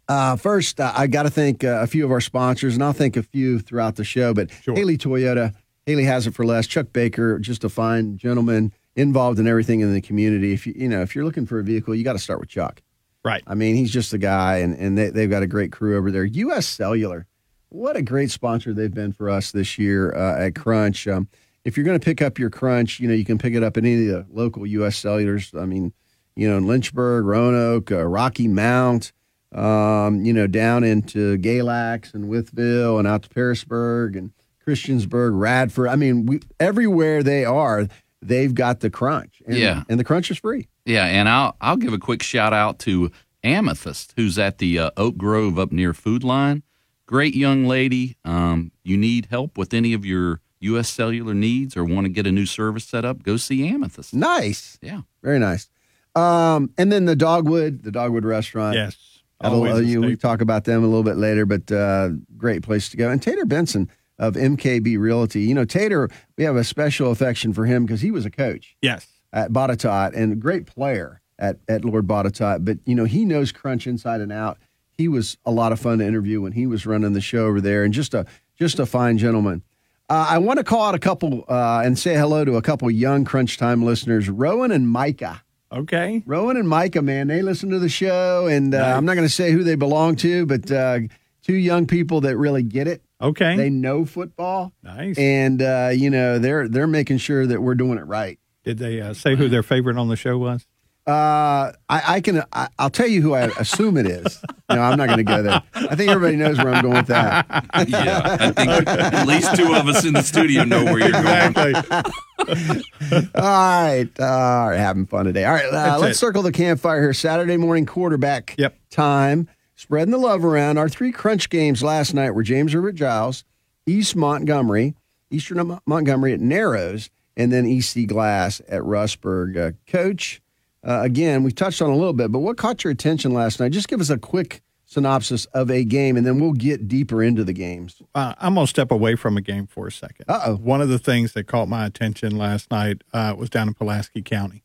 uh, 0.08 0.36
first, 0.36 0.80
uh, 0.80 0.92
I 0.94 1.06
got 1.06 1.22
to 1.22 1.30
thank 1.30 1.64
uh, 1.64 1.78
a 1.80 1.86
few 1.86 2.04
of 2.04 2.10
our 2.10 2.20
sponsors, 2.20 2.74
and 2.74 2.84
I'll 2.84 2.92
thank 2.92 3.16
a 3.16 3.22
few 3.22 3.58
throughout 3.58 3.96
the 3.96 4.04
show. 4.04 4.34
But 4.34 4.50
Sure. 4.50 4.74
Haley 4.74 4.98
Toyota, 4.98 5.54
Haley 5.86 6.04
has 6.04 6.26
it 6.26 6.34
for 6.34 6.44
less. 6.44 6.66
Chuck 6.66 6.92
Baker, 6.92 7.38
just 7.38 7.64
a 7.64 7.68
fine 7.70 8.18
gentleman 8.18 8.72
involved 8.96 9.38
in 9.38 9.46
everything 9.46 9.80
in 9.80 9.92
the 9.92 10.00
community. 10.00 10.52
If 10.52 10.66
you 10.66 10.74
you 10.76 10.88
know 10.88 11.02
if 11.02 11.14
you're 11.14 11.24
looking 11.24 11.46
for 11.46 11.60
a 11.60 11.62
vehicle, 11.62 11.94
you 11.94 12.02
got 12.02 12.14
to 12.14 12.18
start 12.18 12.40
with 12.40 12.48
Chuck. 12.48 12.82
Right. 13.22 13.42
I 13.46 13.54
mean, 13.54 13.74
he's 13.74 13.92
just 13.92 14.12
a 14.12 14.18
guy, 14.18 14.58
and 14.58 14.76
and 14.76 14.96
they, 14.96 15.10
they've 15.10 15.30
got 15.30 15.42
a 15.42 15.46
great 15.46 15.72
crew 15.72 15.96
over 15.96 16.10
there. 16.10 16.24
U.S. 16.24 16.66
Cellular, 16.66 17.26
what 17.68 17.96
a 17.96 18.02
great 18.02 18.30
sponsor 18.30 18.72
they've 18.72 18.92
been 18.92 19.12
for 19.12 19.28
us 19.28 19.52
this 19.52 19.78
year 19.78 20.14
uh, 20.14 20.46
at 20.46 20.54
Crunch. 20.54 21.06
Um, 21.06 21.28
if 21.64 21.76
you're 21.76 21.84
going 21.84 21.98
to 21.98 22.04
pick 22.04 22.22
up 22.22 22.38
your 22.38 22.50
Crunch, 22.50 23.00
you 23.00 23.08
know 23.08 23.14
you 23.14 23.24
can 23.24 23.38
pick 23.38 23.54
it 23.54 23.62
up 23.62 23.76
at 23.76 23.84
any 23.84 24.08
of 24.08 24.26
the 24.26 24.26
local 24.32 24.66
U.S. 24.66 25.00
Cellulars. 25.00 25.60
I 25.60 25.66
mean, 25.66 25.92
you 26.34 26.48
know, 26.48 26.56
in 26.56 26.66
Lynchburg, 26.66 27.24
Roanoke, 27.24 27.90
uh, 27.90 28.06
Rocky 28.06 28.46
Mount, 28.46 29.12
um, 29.52 30.24
you 30.24 30.32
know, 30.32 30.46
down 30.46 30.84
into 30.84 31.38
Galax 31.38 32.14
and 32.14 32.26
Wytheville 32.26 32.98
and 32.98 33.08
out 33.08 33.24
to 33.24 33.28
Pearisburg 33.28 34.16
and 34.16 34.32
Christiansburg, 34.66 35.38
Radford. 35.38 35.88
I 35.88 35.96
mean, 35.96 36.26
we, 36.26 36.40
everywhere 36.60 37.22
they 37.22 37.44
are, 37.44 37.88
they've 38.22 38.54
got 38.54 38.80
the 38.80 38.90
Crunch. 38.90 39.42
And, 39.46 39.56
Yeah. 39.56 39.82
and 39.88 39.98
the 40.00 40.04
Crunch 40.04 40.30
is 40.30 40.38
free. 40.38 40.68
Yeah, 40.84 41.04
and 41.06 41.28
I'll 41.28 41.56
I'll 41.60 41.76
give 41.76 41.92
a 41.92 41.98
quick 41.98 42.22
shout 42.22 42.52
out 42.52 42.78
to 42.80 43.10
Amethyst, 43.42 44.12
who's 44.16 44.38
at 44.38 44.58
the 44.58 44.78
uh, 44.78 44.90
Oak 44.96 45.16
Grove 45.16 45.58
up 45.58 45.72
near 45.72 45.92
Food 45.94 46.24
Lion. 46.24 46.62
Great 47.06 47.34
young 47.34 47.64
lady. 47.66 48.16
Um, 48.24 48.72
you 48.82 48.96
need 48.96 49.28
help 49.30 49.56
with 49.58 49.72
any 49.72 49.92
of 49.92 50.04
your 50.04 50.40
U.S. 50.60 50.88
cellular 50.88 51.34
needs 51.34 51.76
or 51.76 51.84
want 51.84 52.06
to 52.06 52.08
get 52.08 52.26
a 52.26 52.32
new 52.32 52.46
service 52.46 52.84
set 52.84 53.04
up? 53.04 53.22
Go 53.22 53.36
see 53.36 53.68
Amethyst. 53.68 54.12
Nice. 54.14 54.78
Yeah, 54.82 55.02
Very 55.22 55.38
nice. 55.38 55.68
Um, 56.16 56.70
and 56.78 56.90
then 56.90 57.04
the 57.04 57.14
Dogwood, 57.14 57.82
the 57.82 57.90
Dogwood 57.92 58.24
Restaurant. 58.24 58.74
Yes. 58.74 58.96
That'll- 59.40 59.58
Always 59.58 59.74
uh, 59.74 59.78
you, 59.80 60.00
we 60.00 60.16
talk 60.16 60.40
about 60.40 60.64
them 60.64 60.82
a 60.82 60.86
little 60.86 61.02
bit 61.04 61.16
later, 61.18 61.44
but 61.44 61.70
uh, 61.70 62.08
great 62.38 62.62
place 62.62 62.88
to 62.88 62.96
go. 62.96 63.10
And 63.10 63.20
Tater 63.22 63.44
Benson 63.44 63.90
of 64.18 64.34
MKB 64.34 64.98
Realty. 64.98 65.42
You 65.42 65.54
know, 65.54 65.64
Tater, 65.64 66.08
we 66.38 66.44
have 66.44 66.56
a 66.56 66.64
special 66.64 67.10
affection 67.10 67.52
for 67.52 67.66
him 67.66 67.84
because 67.84 68.00
he 68.00 68.10
was 68.10 68.24
a 68.26 68.30
coach 68.30 68.76
Yes. 68.82 69.06
at 69.32 69.52
Botetourt 69.52 70.14
and 70.16 70.32
a 70.32 70.36
great 70.36 70.66
player 70.66 71.20
at, 71.38 71.58
at 71.68 71.84
Lord 71.84 72.06
Botetourt. 72.06 72.64
But, 72.64 72.78
you 72.86 72.94
know, 72.94 73.04
he 73.04 73.24
knows 73.24 73.52
Crunch 73.52 73.86
inside 73.86 74.20
and 74.20 74.32
out. 74.32 74.58
He 74.92 75.08
was 75.08 75.36
a 75.44 75.50
lot 75.50 75.72
of 75.72 75.80
fun 75.80 75.98
to 75.98 76.06
interview 76.06 76.40
when 76.40 76.52
he 76.52 76.66
was 76.66 76.86
running 76.86 77.12
the 77.12 77.20
show 77.20 77.46
over 77.46 77.60
there 77.60 77.84
and 77.84 77.92
just 77.92 78.14
a 78.14 78.24
just 78.58 78.78
a 78.78 78.86
fine 78.86 79.18
gentleman. 79.18 79.62
Uh, 80.08 80.28
I 80.30 80.38
want 80.38 80.58
to 80.58 80.64
call 80.64 80.86
out 80.86 80.94
a 80.94 80.98
couple 80.98 81.44
uh, 81.48 81.82
and 81.84 81.98
say 81.98 82.14
hello 82.14 82.44
to 82.46 82.56
a 82.56 82.62
couple 82.62 82.90
young 82.90 83.24
Crunch 83.26 83.58
Time 83.58 83.84
listeners, 83.84 84.30
Rowan 84.30 84.70
and 84.72 84.88
Micah. 84.88 85.42
Okay. 85.70 86.22
Rowan 86.24 86.56
and 86.56 86.66
Micah, 86.68 87.02
man, 87.02 87.26
they 87.26 87.42
listen 87.42 87.68
to 87.70 87.78
the 87.78 87.88
show, 87.90 88.46
and 88.46 88.72
uh, 88.74 88.94
I'm 88.96 89.04
not 89.04 89.14
going 89.16 89.26
to 89.26 89.32
say 89.34 89.50
who 89.50 89.64
they 89.64 89.74
belong 89.74 90.14
to, 90.16 90.46
but 90.46 90.70
uh, 90.70 91.00
two 91.46 91.54
young 91.54 91.86
people 91.86 92.22
that 92.22 92.36
really 92.36 92.62
get 92.64 92.88
it. 92.88 93.02
Okay. 93.22 93.56
They 93.56 93.70
know 93.70 94.04
football, 94.04 94.72
nice. 94.82 95.16
and 95.16 95.62
uh, 95.62 95.90
you 95.94 96.10
know 96.10 96.38
they're 96.38 96.68
they're 96.68 96.86
making 96.86 97.18
sure 97.18 97.46
that 97.46 97.62
we're 97.62 97.74
doing 97.76 97.98
it 97.98 98.04
right. 98.06 98.38
Did 98.64 98.78
they 98.78 99.00
uh, 99.00 99.14
say 99.14 99.36
who 99.36 99.48
their 99.48 99.62
favorite 99.62 99.96
on 99.96 100.08
the 100.08 100.16
show 100.16 100.36
was? 100.36 100.66
Uh, 101.06 101.70
I, 101.88 102.02
I 102.16 102.20
can 102.20 102.42
I, 102.52 102.68
I'll 102.80 102.90
tell 102.90 103.06
you 103.06 103.22
who 103.22 103.32
I 103.32 103.42
assume 103.58 103.96
it 103.96 104.06
is. 104.06 104.42
No, 104.68 104.82
I'm 104.82 104.98
not 104.98 105.06
going 105.06 105.18
to 105.18 105.22
go 105.22 105.42
there. 105.44 105.62
I 105.76 105.94
think 105.94 106.10
everybody 106.10 106.34
knows 106.34 106.58
where 106.58 106.74
I'm 106.74 106.82
going 106.82 106.96
with 106.96 107.06
that. 107.06 107.46
yeah. 107.88 108.36
I 108.40 108.50
think 108.50 108.88
at 108.88 109.24
least 109.24 109.54
two 109.54 109.72
of 109.76 109.86
us 109.86 110.04
in 110.04 110.12
the 110.12 110.22
studio 110.24 110.64
know 110.64 110.82
where 110.82 110.98
you're 110.98 111.12
going. 111.12 111.54
All 113.36 113.42
right, 113.42 114.08
all 114.20 114.68
right, 114.70 114.76
having 114.76 115.06
fun 115.06 115.26
today. 115.26 115.44
All 115.44 115.52
right, 115.54 115.72
uh, 115.72 115.98
let's 116.00 116.16
it. 116.16 116.18
circle 116.18 116.42
the 116.42 116.50
campfire 116.50 117.00
here. 117.00 117.12
Saturday 117.14 117.56
morning 117.56 117.86
quarterback 117.86 118.56
Yep. 118.58 118.76
time. 118.90 119.48
Spreading 119.76 120.10
the 120.10 120.18
love 120.18 120.42
around. 120.42 120.78
Our 120.78 120.88
three 120.88 121.12
crunch 121.12 121.50
games 121.50 121.82
last 121.82 122.14
night 122.14 122.30
were 122.30 122.42
James 122.42 122.74
River 122.74 122.92
Giles, 122.92 123.44
East 123.84 124.16
Montgomery, 124.16 124.94
Eastern 125.30 125.78
Montgomery 125.84 126.32
at 126.32 126.40
Narrows, 126.40 127.10
and 127.36 127.52
then 127.52 127.66
EC 127.66 128.06
Glass 128.06 128.62
at 128.68 128.80
Rustburg. 128.80 129.56
Uh, 129.56 129.72
Coach, 129.86 130.40
uh, 130.82 131.00
again, 131.02 131.42
we 131.42 131.52
touched 131.52 131.82
on 131.82 131.90
a 131.90 131.96
little 131.96 132.14
bit, 132.14 132.32
but 132.32 132.38
what 132.38 132.56
caught 132.56 132.84
your 132.84 132.90
attention 132.90 133.32
last 133.32 133.60
night? 133.60 133.72
Just 133.72 133.88
give 133.88 134.00
us 134.00 134.08
a 134.08 134.16
quick 134.16 134.62
synopsis 134.86 135.44
of 135.46 135.70
a 135.70 135.84
game, 135.84 136.16
and 136.16 136.26
then 136.26 136.40
we'll 136.40 136.52
get 136.52 136.88
deeper 136.88 137.22
into 137.22 137.44
the 137.44 137.52
games. 137.52 138.00
Uh, 138.14 138.34
I'm 138.38 138.54
going 138.54 138.66
to 138.66 138.70
step 138.70 138.90
away 138.90 139.14
from 139.14 139.36
a 139.36 139.42
game 139.42 139.66
for 139.66 139.88
a 139.88 139.92
second. 139.92 140.24
Uh 140.26 140.40
oh. 140.46 140.56
One 140.56 140.80
of 140.80 140.88
the 140.88 140.98
things 140.98 141.32
that 141.34 141.44
caught 141.44 141.68
my 141.68 141.84
attention 141.84 142.38
last 142.38 142.70
night 142.70 143.02
uh, 143.12 143.34
was 143.36 143.50
down 143.50 143.68
in 143.68 143.74
Pulaski 143.74 144.22
County. 144.22 144.62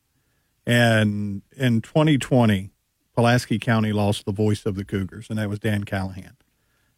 And 0.65 1.41
in 1.58 1.82
2020, 1.82 2.70
Pulaski 3.15 3.60
County 3.60 3.91
lost 3.91 4.25
the 4.25 4.32
voice 4.32 4.65
of 4.65 4.75
the 4.75 4.86
Cougars, 4.86 5.27
and 5.30 5.38
that 5.38 5.50
was 5.50 5.60
Dan 5.60 5.84
Callahan. 5.84 6.36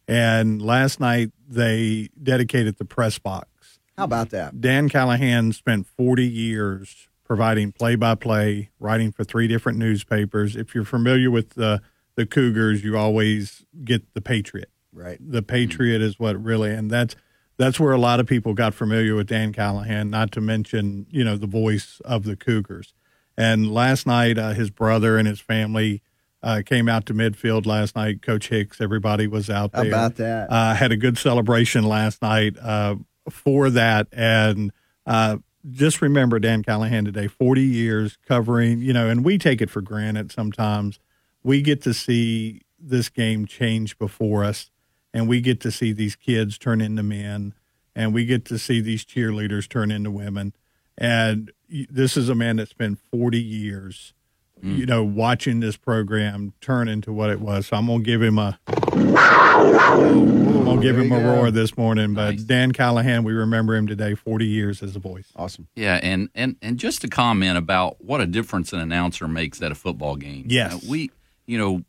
And 0.06 0.60
last 0.60 1.00
night, 1.00 1.32
they 1.48 2.08
dedicated 2.22 2.76
the 2.78 2.84
press 2.84 3.18
box. 3.18 3.78
How 3.96 4.04
about 4.04 4.30
that? 4.30 4.60
Dan 4.60 4.88
Callahan 4.88 5.52
spent 5.52 5.86
40 5.86 6.26
years 6.26 7.08
providing 7.24 7.72
play 7.72 7.94
by 7.96 8.14
play, 8.14 8.70
writing 8.78 9.12
for 9.12 9.24
three 9.24 9.48
different 9.48 9.78
newspapers. 9.78 10.56
If 10.56 10.74
you're 10.74 10.84
familiar 10.84 11.30
with 11.30 11.50
the, 11.50 11.80
the 12.16 12.26
Cougars, 12.26 12.84
you 12.84 12.96
always 12.98 13.64
get 13.84 14.12
the 14.14 14.20
Patriot 14.20 14.70
Right. 14.92 15.18
the 15.20 15.42
Patriot 15.42 16.00
is 16.02 16.20
what 16.20 16.40
really, 16.40 16.70
and 16.70 16.88
that's 16.88 17.16
that's 17.56 17.80
where 17.80 17.92
a 17.92 17.98
lot 17.98 18.20
of 18.20 18.26
people 18.26 18.54
got 18.54 18.74
familiar 18.74 19.14
with 19.16 19.26
Dan 19.28 19.52
Callahan. 19.52 20.10
Not 20.10 20.30
to 20.32 20.40
mention, 20.40 21.06
you 21.10 21.24
know, 21.24 21.36
the 21.36 21.46
voice 21.48 22.00
of 22.04 22.24
the 22.24 22.36
Cougars. 22.36 22.94
And 23.36 23.72
last 23.72 24.06
night, 24.06 24.38
uh, 24.38 24.50
his 24.52 24.70
brother 24.70 25.18
and 25.18 25.26
his 25.26 25.40
family 25.40 26.02
uh, 26.42 26.62
came 26.64 26.88
out 26.88 27.06
to 27.06 27.14
midfield 27.14 27.66
last 27.66 27.96
night. 27.96 28.22
Coach 28.22 28.48
Hicks, 28.48 28.80
everybody 28.80 29.26
was 29.26 29.48
out 29.48 29.70
How 29.74 29.82
there. 29.82 29.90
about 29.90 30.16
that? 30.16 30.50
Uh, 30.50 30.74
had 30.74 30.92
a 30.92 30.96
good 30.96 31.18
celebration 31.18 31.84
last 31.84 32.20
night 32.22 32.56
uh, 32.58 32.96
for 33.30 33.70
that, 33.70 34.08
and 34.12 34.70
uh, 35.06 35.38
just 35.70 36.02
remember 36.02 36.38
Dan 36.38 36.62
Callahan 36.62 37.06
today. 37.06 37.26
Forty 37.26 37.62
years 37.64 38.18
covering, 38.26 38.80
you 38.80 38.92
know, 38.92 39.08
and 39.08 39.24
we 39.24 39.38
take 39.38 39.62
it 39.62 39.70
for 39.70 39.80
granted 39.80 40.30
sometimes. 40.30 40.98
We 41.42 41.62
get 41.62 41.80
to 41.82 41.94
see 41.94 42.60
this 42.78 43.08
game 43.08 43.46
change 43.46 43.98
before 43.98 44.44
us, 44.44 44.70
and 45.14 45.26
we 45.26 45.40
get 45.40 45.60
to 45.62 45.70
see 45.70 45.92
these 45.92 46.14
kids 46.16 46.58
turn 46.58 46.82
into 46.82 47.02
men, 47.02 47.54
and 47.96 48.12
we 48.12 48.26
get 48.26 48.44
to 48.46 48.58
see 48.58 48.82
these 48.82 49.04
cheerleaders 49.04 49.66
turn 49.66 49.90
into 49.90 50.10
women. 50.10 50.54
And 50.96 51.52
this 51.90 52.16
is 52.16 52.28
a 52.28 52.34
man 52.34 52.56
that 52.56 52.68
spent 52.68 52.98
40 53.10 53.40
years, 53.40 54.14
you 54.62 54.84
mm. 54.84 54.88
know, 54.88 55.04
watching 55.04 55.60
this 55.60 55.76
program 55.76 56.52
turn 56.60 56.88
into 56.88 57.12
what 57.12 57.30
it 57.30 57.40
was. 57.40 57.66
So 57.66 57.76
I'm 57.76 57.86
gonna 57.86 58.02
give 58.02 58.22
him 58.22 58.38
a, 58.38 58.58
I'm 58.66 60.64
gonna 60.64 60.80
give 60.80 60.98
him 60.98 61.12
a 61.12 61.20
go. 61.20 61.34
roar 61.34 61.50
this 61.50 61.76
morning. 61.76 62.14
But 62.14 62.30
Nice. 62.32 62.42
Dan 62.42 62.72
Callahan, 62.72 63.24
we 63.24 63.32
remember 63.32 63.74
him 63.74 63.86
today, 63.86 64.14
40 64.14 64.46
years 64.46 64.82
as 64.82 64.94
a 64.94 65.00
voice. 65.00 65.30
Awesome. 65.36 65.68
Yeah, 65.74 65.98
and 66.02 66.28
and 66.34 66.56
and 66.62 66.78
just 66.78 67.00
to 67.02 67.08
comment 67.08 67.58
about 67.58 68.02
what 68.02 68.20
a 68.20 68.26
difference 68.26 68.72
an 68.72 68.80
announcer 68.80 69.26
makes 69.26 69.60
at 69.62 69.72
a 69.72 69.74
football 69.74 70.16
game. 70.16 70.46
Yes. 70.48 70.84
We, 70.86 71.10
you 71.46 71.58
know, 71.58 71.82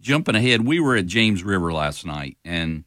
jumping 0.00 0.34
ahead, 0.34 0.66
we 0.66 0.80
were 0.80 0.96
at 0.96 1.06
James 1.06 1.44
River 1.44 1.72
last 1.72 2.06
night, 2.06 2.38
and 2.44 2.84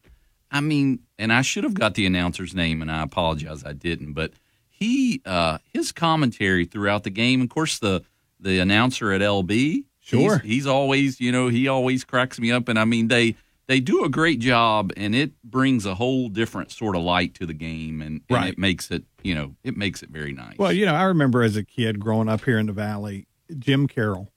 I 0.52 0.62
mean, 0.62 1.00
and 1.20 1.32
I 1.32 1.42
should 1.42 1.64
have 1.64 1.74
got 1.74 1.94
the 1.94 2.06
announcer's 2.06 2.56
name, 2.56 2.82
and 2.82 2.92
I 2.92 3.04
apologize 3.04 3.64
I 3.64 3.74
didn't, 3.74 4.14
but 4.14 4.34
he, 4.78 5.22
uh, 5.26 5.58
his 5.74 5.92
commentary 5.92 6.66
throughout 6.66 7.04
the 7.04 7.10
game, 7.10 7.42
of 7.42 7.50
course, 7.50 7.80
the 7.80 8.04
the 8.40 8.60
announcer 8.60 9.12
at 9.12 9.22
LB, 9.22 9.86
Sure. 10.02 10.38
he's, 10.40 10.42
he's 10.52 10.68
always, 10.68 11.20
you 11.20 11.32
know, 11.32 11.48
he 11.48 11.68
always 11.68 12.04
cracks 12.04 12.40
me 12.40 12.52
up, 12.52 12.68
and 12.70 12.78
I 12.80 12.86
mean, 12.86 13.08
they. 13.08 13.36
They 13.68 13.80
do 13.80 14.04
a 14.06 14.10
great 14.10 14.38
job, 14.38 14.92
and 14.96 15.16
it 15.16 15.32
brings 15.44 15.88
a 15.88 15.96
whole 15.96 16.30
different 16.30 16.70
sort 16.72 16.96
of 16.96 17.02
light 17.02 17.34
to 17.34 17.48
the 17.48 17.54
game, 17.56 18.00
and, 18.00 18.22
and 18.30 18.38
Right. 18.38 18.50
it 18.54 18.60
makes 18.60 18.92
it, 18.92 19.06
you 19.24 19.34
know, 19.34 19.56
it 19.64 19.76
makes 19.76 20.04
it 20.04 20.10
very 20.12 20.34
nice. 20.34 20.56
Well, 20.60 20.72
you 20.72 20.86
know, 20.86 20.94
I 20.94 21.02
remember 21.06 21.42
as 21.42 21.56
a 21.56 21.64
kid 21.64 22.00
growing 22.00 22.30
up 22.30 22.46
here 22.46 22.60
in 22.60 22.68
the 22.68 22.74
valley, 22.74 23.26
Jim 23.58 23.88
Carroll 23.88 24.32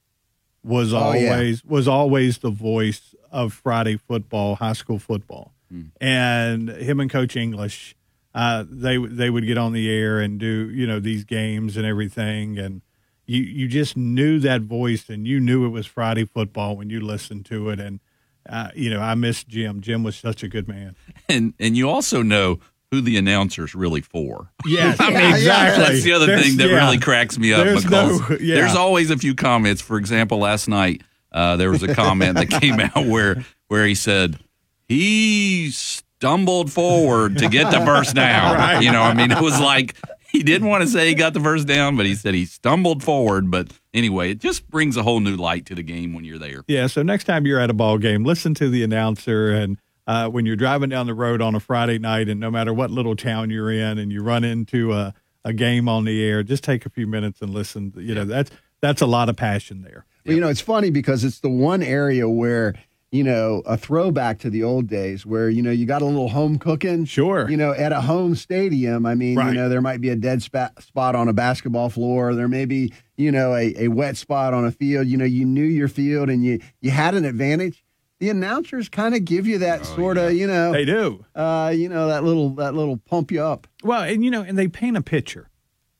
was 0.63 0.95
Oh, 0.95 1.11
yeah. 1.11 1.33
always 1.33 1.63
was 1.63 1.87
always 1.87 2.39
the 2.39 2.49
voice 2.49 3.13
of 3.31 3.53
Friday 3.53 3.97
football, 3.97 4.55
high 4.55 4.73
school 4.73 4.97
football, 4.97 5.53
and 6.01 6.69
him 6.69 6.99
and 6.99 7.09
Coach 7.11 7.35
English, 7.35 7.95
uh, 8.35 8.63
they 8.69 8.97
they 8.97 9.29
would 9.29 9.45
get 9.45 9.57
on 9.57 9.73
the 9.73 9.89
air 9.89 10.19
and 10.19 10.39
do 10.39 10.69
you 10.69 10.85
know 10.87 10.99
these 10.99 11.23
games 11.23 11.75
and 11.77 11.85
everything, 11.85 12.57
and 12.59 12.81
you 13.25 13.41
you 13.41 13.67
just 13.67 13.97
knew 13.97 14.39
that 14.39 14.61
voice 14.61 15.09
and 15.09 15.27
you 15.27 15.39
knew 15.39 15.65
it 15.65 15.69
was 15.69 15.85
Friday 15.85 16.25
football 16.25 16.75
when 16.77 16.89
you 16.89 16.99
listened 16.99 17.45
to 17.47 17.69
it, 17.69 17.79
and 17.79 17.99
uh, 18.47 18.69
you 18.75 18.89
know 18.89 18.99
I 19.01 19.15
miss 19.15 19.43
Jim. 19.43 19.81
Jim 19.81 20.03
was 20.03 20.15
such 20.15 20.43
a 20.43 20.47
good 20.47 20.67
man. 20.67 20.95
and 21.27 21.53
and 21.59 21.75
you 21.75 21.89
also 21.89 22.21
know 22.21 22.59
who 22.91 23.01
the 23.01 23.17
announcer's 23.17 23.75
really 23.75 24.01
for. 24.01 24.51
Yes, 24.65 24.97
I 24.99 25.09
mean, 25.11 25.33
exactly. 25.35 25.83
That's 25.85 26.03
the 26.03 26.13
other 26.13 26.25
There's- 26.25 26.43
thing 26.43 26.57
that 26.57 26.69
yeah. 26.69 26.75
really 26.77 26.97
cracks 26.97 27.37
me 27.37 27.53
up 27.53 27.63
There's 27.63 27.83
because 27.83 28.19
no- 28.29 28.37
yeah. 28.39 28.55
there's 28.55 28.75
always 28.75 29.11
a 29.11 29.17
few 29.17 29.35
comments. 29.35 29.79
For 29.81 29.97
example, 29.97 30.39
last 30.39 30.67
night 30.67 31.01
uh, 31.31 31.55
there 31.57 31.69
was 31.69 31.83
a 31.83 31.93
comment 31.93 32.35
that 32.35 32.49
came 32.61 32.79
out 32.95 33.05
where 33.05 33.43
where 33.67 33.85
he 33.85 33.93
said 33.95 34.39
he 34.87 35.71
stumbled 36.19 36.69
forward 36.71 37.37
to 37.37 37.47
get 37.47 37.71
the 37.71 37.79
first 37.85 38.13
down. 38.13 38.55
Right. 38.55 38.83
You 38.83 38.91
know, 38.91 39.01
I 39.01 39.13
mean, 39.13 39.31
it 39.31 39.41
was 39.41 39.59
like 39.59 39.95
he 40.27 40.43
didn't 40.43 40.67
want 40.67 40.83
to 40.83 40.89
say 40.89 41.07
he 41.07 41.13
got 41.15 41.33
the 41.33 41.39
first 41.39 41.65
down, 41.65 41.95
but 41.95 42.05
he 42.05 42.13
said 42.13 42.33
he 42.33 42.45
stumbled 42.45 43.03
forward. 43.03 43.49
But 43.49 43.71
anyway, 43.93 44.31
it 44.31 44.39
just 44.39 44.69
brings 44.69 44.97
a 44.97 45.03
whole 45.03 45.21
new 45.21 45.37
light 45.37 45.65
to 45.67 45.75
the 45.75 45.83
game 45.83 46.13
when 46.13 46.25
you're 46.25 46.37
there. 46.37 46.63
Yeah, 46.67 46.87
so 46.87 47.03
next 47.03 47.23
time 47.23 47.45
you're 47.45 47.59
at 47.59 47.69
a 47.69 47.73
ball 47.73 47.97
game, 47.97 48.25
listen 48.25 48.53
to 48.55 48.69
the 48.69 48.83
announcer, 48.83 49.51
and 49.51 49.79
uh, 50.07 50.27
when 50.27 50.45
you're 50.45 50.55
driving 50.55 50.89
down 50.89 51.07
the 51.07 51.13
road 51.13 51.41
on 51.41 51.55
a 51.55 51.59
Friday 51.59 51.99
night, 51.99 52.27
and 52.27 52.39
no 52.39 52.51
matter 52.51 52.73
what 52.73 52.91
little 52.91 53.15
town 53.15 53.49
you're 53.49 53.71
in, 53.71 53.97
and 53.97 54.11
you 54.11 54.21
run 54.21 54.43
into 54.43 54.91
a, 54.91 55.13
a 55.45 55.53
game 55.53 55.87
on 55.87 56.03
the 56.03 56.23
air, 56.23 56.43
just 56.43 56.63
take 56.63 56.85
a 56.85 56.89
few 56.89 57.07
minutes 57.07 57.41
and 57.41 57.53
listen. 57.53 57.93
You 57.95 58.13
know, 58.13 58.25
that's 58.25 58.51
that's 58.81 59.01
a 59.01 59.07
lot 59.07 59.29
of 59.29 59.37
passion 59.37 59.83
there. 59.83 60.05
Well, 60.25 60.35
you 60.35 60.41
know, 60.41 60.49
it's 60.49 60.61
funny 60.61 60.89
because 60.89 61.23
it's 61.23 61.39
the 61.39 61.49
one 61.49 61.81
area 61.81 62.29
where, 62.29 62.75
you 63.11 63.23
know, 63.23 63.63
a 63.65 63.75
throwback 63.75 64.37
to 64.39 64.49
the 64.51 64.61
old 64.63 64.87
days 64.87 65.25
where, 65.25 65.49
you 65.49 65.61
know, 65.63 65.71
you 65.71 65.85
got 65.85 66.01
a 66.01 66.05
little 66.05 66.29
home 66.29 66.59
cooking. 66.59 67.05
Sure. 67.05 67.49
You 67.49 67.57
know, 67.57 67.71
at 67.73 67.91
a 67.91 68.01
home 68.01 68.35
stadium, 68.35 69.05
I 69.05 69.15
mean, 69.15 69.35
Right. 69.35 69.47
you 69.47 69.53
know, 69.55 69.67
there 69.67 69.81
might 69.81 69.99
be 69.99 70.09
a 70.09 70.15
dead 70.15 70.43
spa- 70.43 70.69
spot 70.79 71.15
on 71.15 71.27
a 71.27 71.33
basketball 71.33 71.89
floor. 71.89 72.35
There 72.35 72.47
may 72.47 72.65
be, 72.65 72.93
you 73.17 73.31
know, 73.31 73.55
a, 73.55 73.73
a 73.85 73.87
wet 73.87 74.15
spot 74.15 74.53
on 74.53 74.63
a 74.65 74.71
field. 74.71 75.07
You 75.07 75.17
know, 75.17 75.25
you 75.25 75.43
knew 75.45 75.63
your 75.65 75.87
field 75.87 76.29
and 76.29 76.43
you, 76.45 76.59
you 76.81 76.91
had 76.91 77.15
an 77.15 77.25
advantage. 77.25 77.83
The 78.19 78.29
announcers 78.29 78.89
kind 78.89 79.15
of 79.15 79.23
give 79.25 79.47
you 79.47 79.57
that 79.59 79.85
sort 79.85 80.17
of, 80.17 80.33
you 80.33 80.45
know, 80.45 80.73
They 80.73 80.85
do. 80.85 81.25
uh, 81.33 81.73
you 81.75 81.87
know, 81.89 82.09
that 82.09 82.23
little, 82.23 82.49
that 82.55 82.75
little 82.75 82.97
pump 82.97 83.31
you 83.31 83.41
up. 83.41 83.65
Well, 83.83 84.03
and 84.03 84.23
you 84.23 84.29
know, 84.29 84.41
and 84.43 84.57
they 84.57 84.67
paint 84.67 84.97
a 84.97 85.01
picture. 85.01 85.49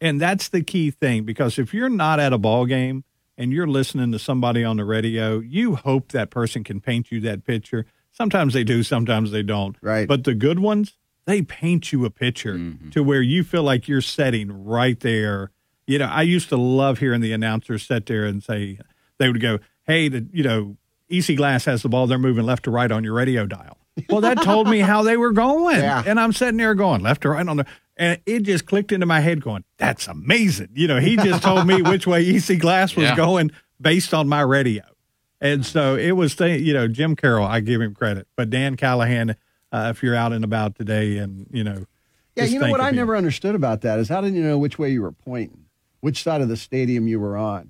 And 0.02 0.20
that's 0.22 0.50
the 0.50 0.62
key 0.62 0.92
thing 0.92 1.24
because 1.24 1.58
if 1.58 1.74
you're 1.74 1.90
not 1.90 2.20
at 2.20 2.34
a 2.34 2.38
ball 2.38 2.66
game 2.66 3.04
and 3.40 3.54
you're 3.54 3.66
listening 3.66 4.12
to 4.12 4.20
somebody 4.20 4.66
on 4.66 4.78
the 4.78 4.84
radio, 4.84 5.40
you 5.40 5.78
hope 5.78 6.12
that 6.12 6.30
person 6.30 6.64
can 6.64 6.82
paint 6.82 7.10
you 7.10 7.22
that 7.22 7.46
picture. 7.46 7.86
Sometimes 8.12 8.54
they 8.54 8.66
do, 8.66 8.84
sometimes 8.84 9.32
they 9.32 9.44
don't. 9.44 9.78
Right. 9.82 10.08
But 10.08 10.26
the 10.26 10.36
good 10.36 10.60
ones, 10.60 10.98
they 11.26 11.42
paint 11.42 11.94
you 11.94 12.04
a 12.04 12.10
picture 12.10 12.56
mm-hmm. 12.56 12.90
to 12.90 13.02
where 13.02 13.22
you 13.22 13.46
feel 13.46 13.64
like 13.64 13.88
you're 13.88 14.02
sitting 14.02 14.66
right 14.66 15.00
there. 15.00 15.52
You 15.88 16.00
know, 16.00 16.08
I 16.08 16.24
used 16.24 16.50
to 16.50 16.58
love 16.58 17.00
hearing 17.00 17.22
the 17.22 17.32
announcers 17.32 17.88
sit 17.88 18.08
there 18.08 18.26
and 18.26 18.44
say, 18.44 18.78
they 19.20 19.30
would 19.30 19.42
go, 19.42 19.60
hey, 19.88 20.10
the, 20.10 20.28
you 20.34 20.44
know, 20.44 20.76
EC 21.10 21.38
Glass 21.38 21.64
has 21.64 21.82
the 21.82 21.90
ball. 21.90 22.08
They're 22.08 22.20
moving 22.20 22.46
left 22.46 22.66
to 22.66 22.72
right 22.72 22.92
on 22.92 23.06
your 23.06 23.14
radio 23.14 23.46
dial. 23.46 23.78
Well, 24.10 24.22
that 24.22 24.42
told 24.44 24.70
me 24.70 24.80
how 24.80 25.04
they 25.04 25.18
were 25.18 25.32
going. 25.32 25.80
Yeah. 25.80 26.04
And 26.06 26.20
I'm 26.20 26.34
sitting 26.34 26.58
there 26.58 26.76
going 26.76 27.02
left 27.02 27.22
to 27.22 27.30
right 27.30 27.48
on 27.48 27.58
the, 27.58 27.66
and 28.00 28.20
it 28.26 28.40
just 28.44 28.66
clicked 28.66 28.92
into 28.92 29.06
my 29.06 29.20
head 29.20 29.42
going, 29.44 29.64
that's 29.78 30.08
amazing. 30.08 30.70
You 30.74 30.88
know, 30.88 31.00
he 31.00 31.16
just 31.18 31.44
told 31.44 31.68
me 31.68 31.82
which 31.84 32.08
way 32.08 32.26
EC 32.26 32.58
Glass 32.58 32.96
was 32.96 33.04
Yeah. 33.06 33.16
going 33.16 33.52
based 33.80 34.14
on 34.14 34.28
my 34.28 34.42
radio. 34.42 34.84
And 35.42 35.66
so 35.66 35.96
it 35.96 36.14
was, 36.14 36.36
th- 36.36 36.62
you 36.62 36.74
know, 36.74 36.88
Jim 36.88 37.16
Carroll, 37.16 37.46
I 37.46 37.60
give 37.60 37.80
him 37.82 37.94
credit. 37.94 38.28
But 38.36 38.50
Dan 38.50 38.76
Callahan, 38.76 39.36
uh, 39.72 39.94
if 39.96 40.02
you're 40.02 40.16
out 40.16 40.34
and 40.34 40.44
about 40.44 40.76
today 40.76 41.18
and, 41.18 41.46
you 41.52 41.64
know, 41.64 41.86
Yeah, 42.36 42.46
you 42.46 42.60
know 42.60 42.70
what 42.72 42.82
I 42.82 42.90
him. 42.90 42.96
never 42.96 43.16
understood 43.16 43.54
about 43.56 43.82
that 43.82 44.00
is 44.00 44.10
how 44.10 44.22
did 44.22 44.34
you 44.34 44.42
know 44.42 44.58
which 44.58 44.80
way 44.80 44.90
you 44.90 45.02
were 45.02 45.12
pointing, 45.12 45.66
which 46.00 46.24
side 46.24 46.42
of 46.42 46.48
the 46.50 46.58
stadium 46.58 47.08
you 47.08 47.20
were 47.20 47.38
on? 47.38 47.70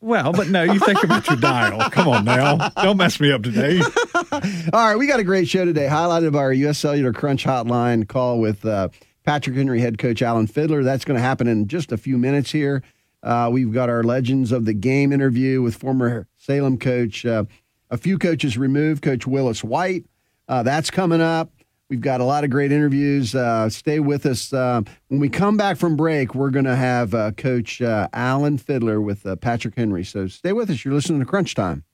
Well, 0.00 0.32
but 0.32 0.48
no, 0.48 0.62
you 0.62 0.78
think 0.78 1.02
about 1.02 1.26
your 1.26 1.36
dial. 1.36 1.90
Come 1.90 2.06
on 2.06 2.24
now. 2.24 2.68
Don't 2.82 2.96
mess 2.96 3.18
me 3.18 3.32
up 3.32 3.42
today. 3.42 3.80
All 4.32 4.40
right, 4.72 4.96
we 4.96 5.08
got 5.08 5.18
a 5.18 5.24
great 5.24 5.48
show 5.48 5.64
today, 5.64 5.88
highlighted 5.90 6.32
by 6.32 6.38
our 6.38 6.52
U.S. 6.52 6.78
Cellular 6.78 7.12
Crunch 7.12 7.44
Hotline 7.44 8.06
call 8.06 8.38
with 8.38 8.64
uh, 8.64 8.88
Patrick 9.28 9.56
Henry 9.56 9.82
head 9.82 9.98
coach 9.98 10.22
Alan 10.22 10.46
Fiddler. 10.46 10.82
That's 10.82 11.04
going 11.04 11.18
to 11.18 11.22
happen 11.22 11.48
in 11.48 11.68
just 11.68 11.92
a 11.92 11.98
few 11.98 12.16
minutes 12.16 12.50
here. 12.50 12.82
Uh, 13.22 13.50
we've 13.52 13.70
got 13.70 13.90
our 13.90 14.02
Legends 14.02 14.52
of 14.52 14.64
the 14.64 14.72
Game 14.72 15.12
interview 15.12 15.60
with 15.60 15.76
former 15.76 16.26
Salem 16.38 16.78
coach, 16.78 17.26
uh, 17.26 17.44
a 17.90 17.98
few 17.98 18.16
coaches 18.16 18.56
removed, 18.56 19.02
Coach 19.02 19.26
Willis 19.26 19.62
White. 19.62 20.06
Uh, 20.48 20.62
that's 20.62 20.90
coming 20.90 21.20
up. 21.20 21.52
We've 21.90 22.00
got 22.00 22.22
a 22.22 22.24
lot 22.24 22.42
of 22.44 22.48
great 22.48 22.72
interviews. 22.72 23.34
Uh, 23.34 23.68
stay 23.68 24.00
with 24.00 24.24
us. 24.24 24.50
Uh, 24.50 24.80
when 25.08 25.20
we 25.20 25.28
come 25.28 25.58
back 25.58 25.76
from 25.76 25.94
break, 25.94 26.34
we're 26.34 26.48
going 26.48 26.64
to 26.64 26.76
have 26.76 27.12
uh, 27.12 27.32
Coach 27.32 27.82
Alan 27.82 28.56
Fiddler 28.56 28.98
with 28.98 29.26
Patrick 29.42 29.74
Henry. 29.76 30.04
So 30.04 30.26
stay 30.26 30.54
with 30.54 30.70
us. 30.70 30.86
You're 30.86 30.94
listening 30.94 31.20
to 31.20 31.26
Crunch 31.26 31.54
Time. 31.54 31.84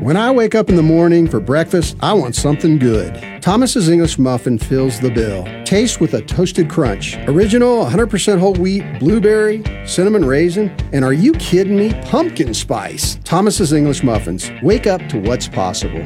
When 0.00 0.16
I 0.16 0.30
wake 0.32 0.56
up 0.56 0.68
in 0.68 0.74
the 0.74 0.82
morning 0.82 1.28
for 1.28 1.38
breakfast, 1.38 1.96
I 2.00 2.12
want 2.12 2.34
something 2.34 2.78
good. 2.78 3.42
Thomas's 3.42 3.88
English 3.88 4.18
Muffin 4.18 4.58
fills 4.58 4.98
the 4.98 5.10
bill. 5.10 5.44
Taste 5.64 6.00
with 6.00 6.14
a 6.14 6.22
toasted 6.22 6.68
crunch. 6.68 7.16
Original, 7.28 7.84
100% 7.84 8.40
whole 8.40 8.54
wheat, 8.54 8.84
blueberry, 8.98 9.62
cinnamon 9.86 10.24
raisin, 10.24 10.70
and 10.92 11.04
are 11.04 11.12
you 11.12 11.32
kidding 11.34 11.76
me? 11.76 11.92
Pumpkin 12.06 12.54
spice. 12.54 13.20
Thomas's 13.22 13.72
English 13.72 14.02
Muffins. 14.02 14.50
Wake 14.62 14.88
up 14.88 15.00
to 15.10 15.20
what's 15.20 15.46
possible. 15.46 16.02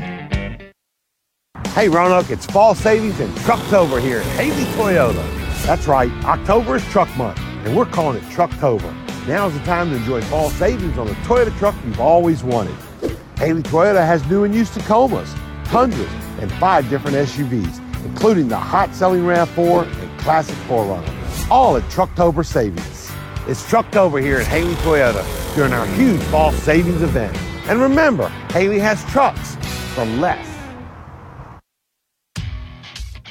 Hey 1.68 1.88
Roanoke, 1.88 2.30
it's 2.30 2.44
fall 2.44 2.74
savings 2.74 3.20
and 3.20 3.34
Trucktober 3.38 4.02
here 4.02 4.18
at 4.18 4.26
Haley 4.38 4.64
Toyota. 4.72 5.24
That's 5.64 5.86
right, 5.86 6.10
October 6.24 6.76
is 6.76 6.84
truck 6.86 7.14
month, 7.16 7.38
and 7.38 7.74
we're 7.74 7.86
calling 7.86 8.18
it 8.18 8.24
Trucktober. 8.24 8.92
Now's 9.26 9.54
the 9.54 9.64
time 9.64 9.88
to 9.90 9.96
enjoy 9.96 10.20
fall 10.22 10.50
savings 10.50 10.98
on 10.98 11.06
the 11.06 11.14
Toyota 11.24 11.56
truck 11.58 11.74
you've 11.86 12.00
always 12.00 12.44
wanted. 12.44 12.76
Haley 13.42 13.64
Toyota 13.64 14.06
has 14.06 14.24
new 14.30 14.44
and 14.44 14.54
used 14.54 14.72
Tacomas, 14.72 15.36
Tundras, 15.64 16.08
and 16.38 16.52
five 16.60 16.88
different 16.88 17.16
SUVs, 17.16 18.04
including 18.04 18.46
the 18.46 18.56
hot-selling 18.56 19.22
RAV4 19.22 19.84
and 20.00 20.20
classic 20.20 20.54
4Runner, 20.68 21.50
all 21.50 21.76
at 21.76 21.82
Trucktober 21.90 22.46
savings. 22.46 23.10
It's 23.48 23.68
Trucktober 23.68 24.22
here 24.22 24.38
at 24.38 24.46
Haley 24.46 24.74
Toyota 24.74 25.24
during 25.56 25.72
our 25.72 25.86
huge 25.86 26.20
fall 26.26 26.52
savings 26.52 27.02
event. 27.02 27.36
And 27.66 27.80
remember, 27.80 28.28
Haley 28.52 28.78
has 28.78 29.04
trucks 29.06 29.56
for 29.96 30.04
less. 30.04 30.48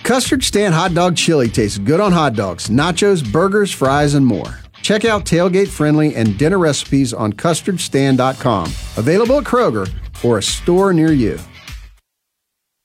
Custard 0.03 0.43
Stand 0.43 0.73
Hot 0.73 0.93
Dog 0.93 1.15
Chili 1.15 1.47
tastes 1.47 1.77
good 1.77 2.01
on 2.01 2.11
hot 2.11 2.33
dogs, 2.33 2.67
nachos, 2.67 3.23
burgers, 3.31 3.71
fries, 3.71 4.13
and 4.13 4.25
more. 4.25 4.59
Check 4.81 5.05
out 5.05 5.25
tailgate 5.25 5.67
friendly 5.67 6.15
and 6.15 6.37
dinner 6.37 6.57
recipes 6.57 7.13
on 7.13 7.33
custardstand.com. 7.33 8.65
Available 8.97 9.37
at 9.39 9.43
Kroger 9.43 9.91
or 10.23 10.37
a 10.37 10.43
store 10.43 10.93
near 10.93 11.11
you. 11.11 11.39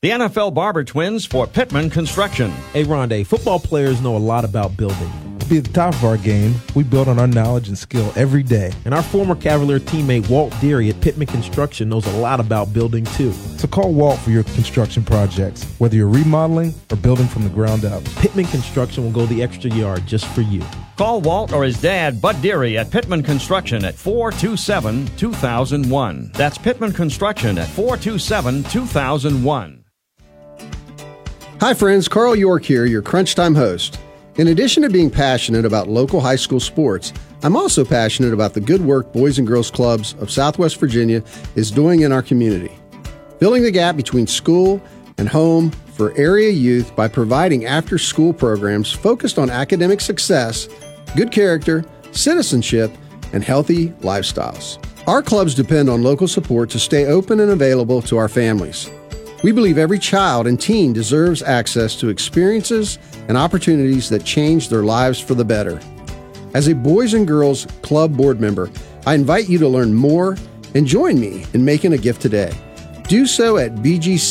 The 0.03 0.11
NFL 0.11 0.55
Barber 0.55 0.85
Twins 0.85 1.25
for 1.25 1.47
Pittman 1.47 1.91
Construction. 1.91 2.51
Hey, 2.73 2.85
Rondé, 2.85 3.27
football 3.27 3.59
players 3.59 4.01
know 4.01 4.17
a 4.17 4.19
lot 4.19 4.45
about 4.45 4.77
building. 4.77 5.36
To 5.47 5.51
be 5.51 5.59
at 5.59 5.65
the 5.65 5.73
top 5.73 5.95
of 5.95 6.05
our 6.05 6.17
game, 6.17 6.57
we 6.75 6.83
build 6.83 7.07
on 7.07 7.21
our 7.21 7.29
knowledge 7.29 7.69
and 7.69 7.79
skill 7.79 8.13
every 8.17 8.43
day. 8.43 8.73
And 8.85 8.93
our 8.93 9.03
former 9.03 9.37
Cavalier 9.37 9.79
teammate 9.79 10.29
Walt 10.29 10.53
Deary 10.61 10.91
at 10.91 11.01
Pittman 11.01 11.29
Construction 11.29 11.89
knows 11.89 12.05
a 12.05 12.17
lot 12.19 12.41
about 12.41 12.73
building 12.73 13.05
too. 13.05 13.31
So 13.31 13.69
call 13.69 13.95
Walt 13.95 14.19
for 14.19 14.31
your 14.31 14.43
construction 14.43 15.05
projects, 15.05 15.63
whether 15.79 15.95
you're 15.95 16.09
remodeling 16.09 16.75
or 16.91 16.97
building 16.97 17.29
from 17.29 17.45
the 17.45 17.51
ground 17.51 17.85
up. 17.85 18.03
Pittman 18.17 18.47
Construction 18.47 19.05
will 19.05 19.13
go 19.13 19.25
the 19.25 19.41
extra 19.41 19.71
yard 19.71 20.05
just 20.05 20.27
for 20.27 20.41
you. 20.41 20.65
Call 20.97 21.21
Walt 21.21 21.53
or 21.53 21.63
his 21.63 21.81
dad, 21.81 22.21
Bud 22.21 22.43
Deary, 22.43 22.77
at 22.77 22.91
Pittman 22.91 23.23
Construction 23.23 23.85
at 23.85 23.95
427 23.95 25.07
2001. 25.17 26.33
That's 26.35 26.59
Pittman 26.59 26.93
Construction 26.93 27.57
at 27.59 27.69
427 27.69 28.65
2001. 28.65 29.85
Hi, 31.61 31.73
friends. 31.73 32.09
Carl 32.09 32.35
York 32.35 32.65
here, 32.65 32.85
your 32.85 33.03
Crunch 33.03 33.37
Time 33.37 33.55
host. 33.55 34.01
In 34.39 34.49
addition 34.49 34.83
to 34.83 34.91
being 34.91 35.09
passionate 35.09 35.65
about 35.65 35.89
local 35.89 36.21
high 36.21 36.37
school 36.37 36.61
sports, 36.61 37.11
I'm 37.43 37.57
also 37.57 37.87
passionate 37.87 38.35
about 38.35 38.53
the 38.53 38.61
good 38.61 38.83
work 38.83 39.11
Boys 39.11 39.39
and 39.39 39.47
Girls 39.49 39.71
Clubs 39.71 40.15
of 40.21 40.31
Southwest 40.31 40.79
Virginia 40.79 41.23
is 41.55 41.71
doing 41.71 42.01
in 42.01 42.13
our 42.13 42.23
community, 42.23 42.77
filling 43.39 43.63
the 43.63 43.71
gap 43.71 43.97
between 43.97 44.27
school 44.27 44.83
and 45.17 45.27
home 45.27 45.71
for 45.71 46.15
area 46.19 46.51
youth 46.51 46.95
by 46.95 47.09
providing 47.09 47.65
after 47.65 47.97
school 47.97 48.35
programs 48.35 48.93
focused 48.93 49.39
on 49.39 49.49
academic 49.49 50.03
success, 50.03 50.69
good 51.17 51.33
character, 51.33 51.83
citizenship, 52.13 52.91
and 53.33 53.43
healthy 53.43 53.89
lifestyles. 54.03 54.77
Our 55.09 55.23
clubs 55.23 55.55
depend 55.55 55.89
on 55.89 56.03
local 56.03 56.29
support 56.29 56.69
to 56.71 56.79
stay 56.79 57.07
open 57.07 57.41
and 57.41 57.53
available 57.53 58.03
to 58.03 58.19
our 58.19 58.29
families. 58.29 58.91
We 59.43 59.53
believe 59.53 59.79
every 59.79 59.99
child 59.99 60.47
and 60.47 60.61
teen 60.61 60.93
deserves 60.93 61.43
access 61.43 61.95
to 61.97 62.09
experiences 62.09 62.99
and 63.29 63.37
opportunities 63.37 64.09
that 64.09 64.25
change 64.25 64.69
their 64.69 64.83
lives 64.83 65.21
for 65.21 65.35
the 65.35 65.45
better. 65.45 65.81
As 66.55 66.69
a 66.69 66.75
Boys 66.75 67.13
and 67.15 67.27
Girls 67.27 67.67
Club 67.83 68.17
board 68.17 68.41
member, 68.41 68.71
I 69.07 69.15
invite 69.15 69.49
you 69.49 69.59
to 69.59 69.69
learn 69.69 69.93
more 69.93 70.37
and 70.75 70.87
join 70.87 71.21
me 71.21 71.45
in 71.53 71.65
making 71.65 71.93
a 71.93 71.99
gift 71.99 72.23
today. 72.23 72.53
Do 73.09 73.27
so 73.27 73.57
at 73.59 73.75
bgcswva.org. 73.77 74.29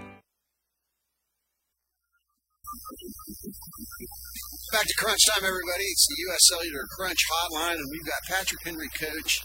Back 4.81 4.87
to 4.87 4.95
crunch 4.95 5.19
time, 5.29 5.45
everybody. 5.45 5.83
It's 5.83 6.07
the 6.07 6.15
U.S. 6.25 6.39
Cellular 6.49 6.87
Crunch 6.97 7.19
Hotline, 7.31 7.75
and 7.75 7.85
we've 7.91 8.03
got 8.03 8.17
Patrick 8.27 8.63
Henry, 8.65 8.89
Coach 8.99 9.41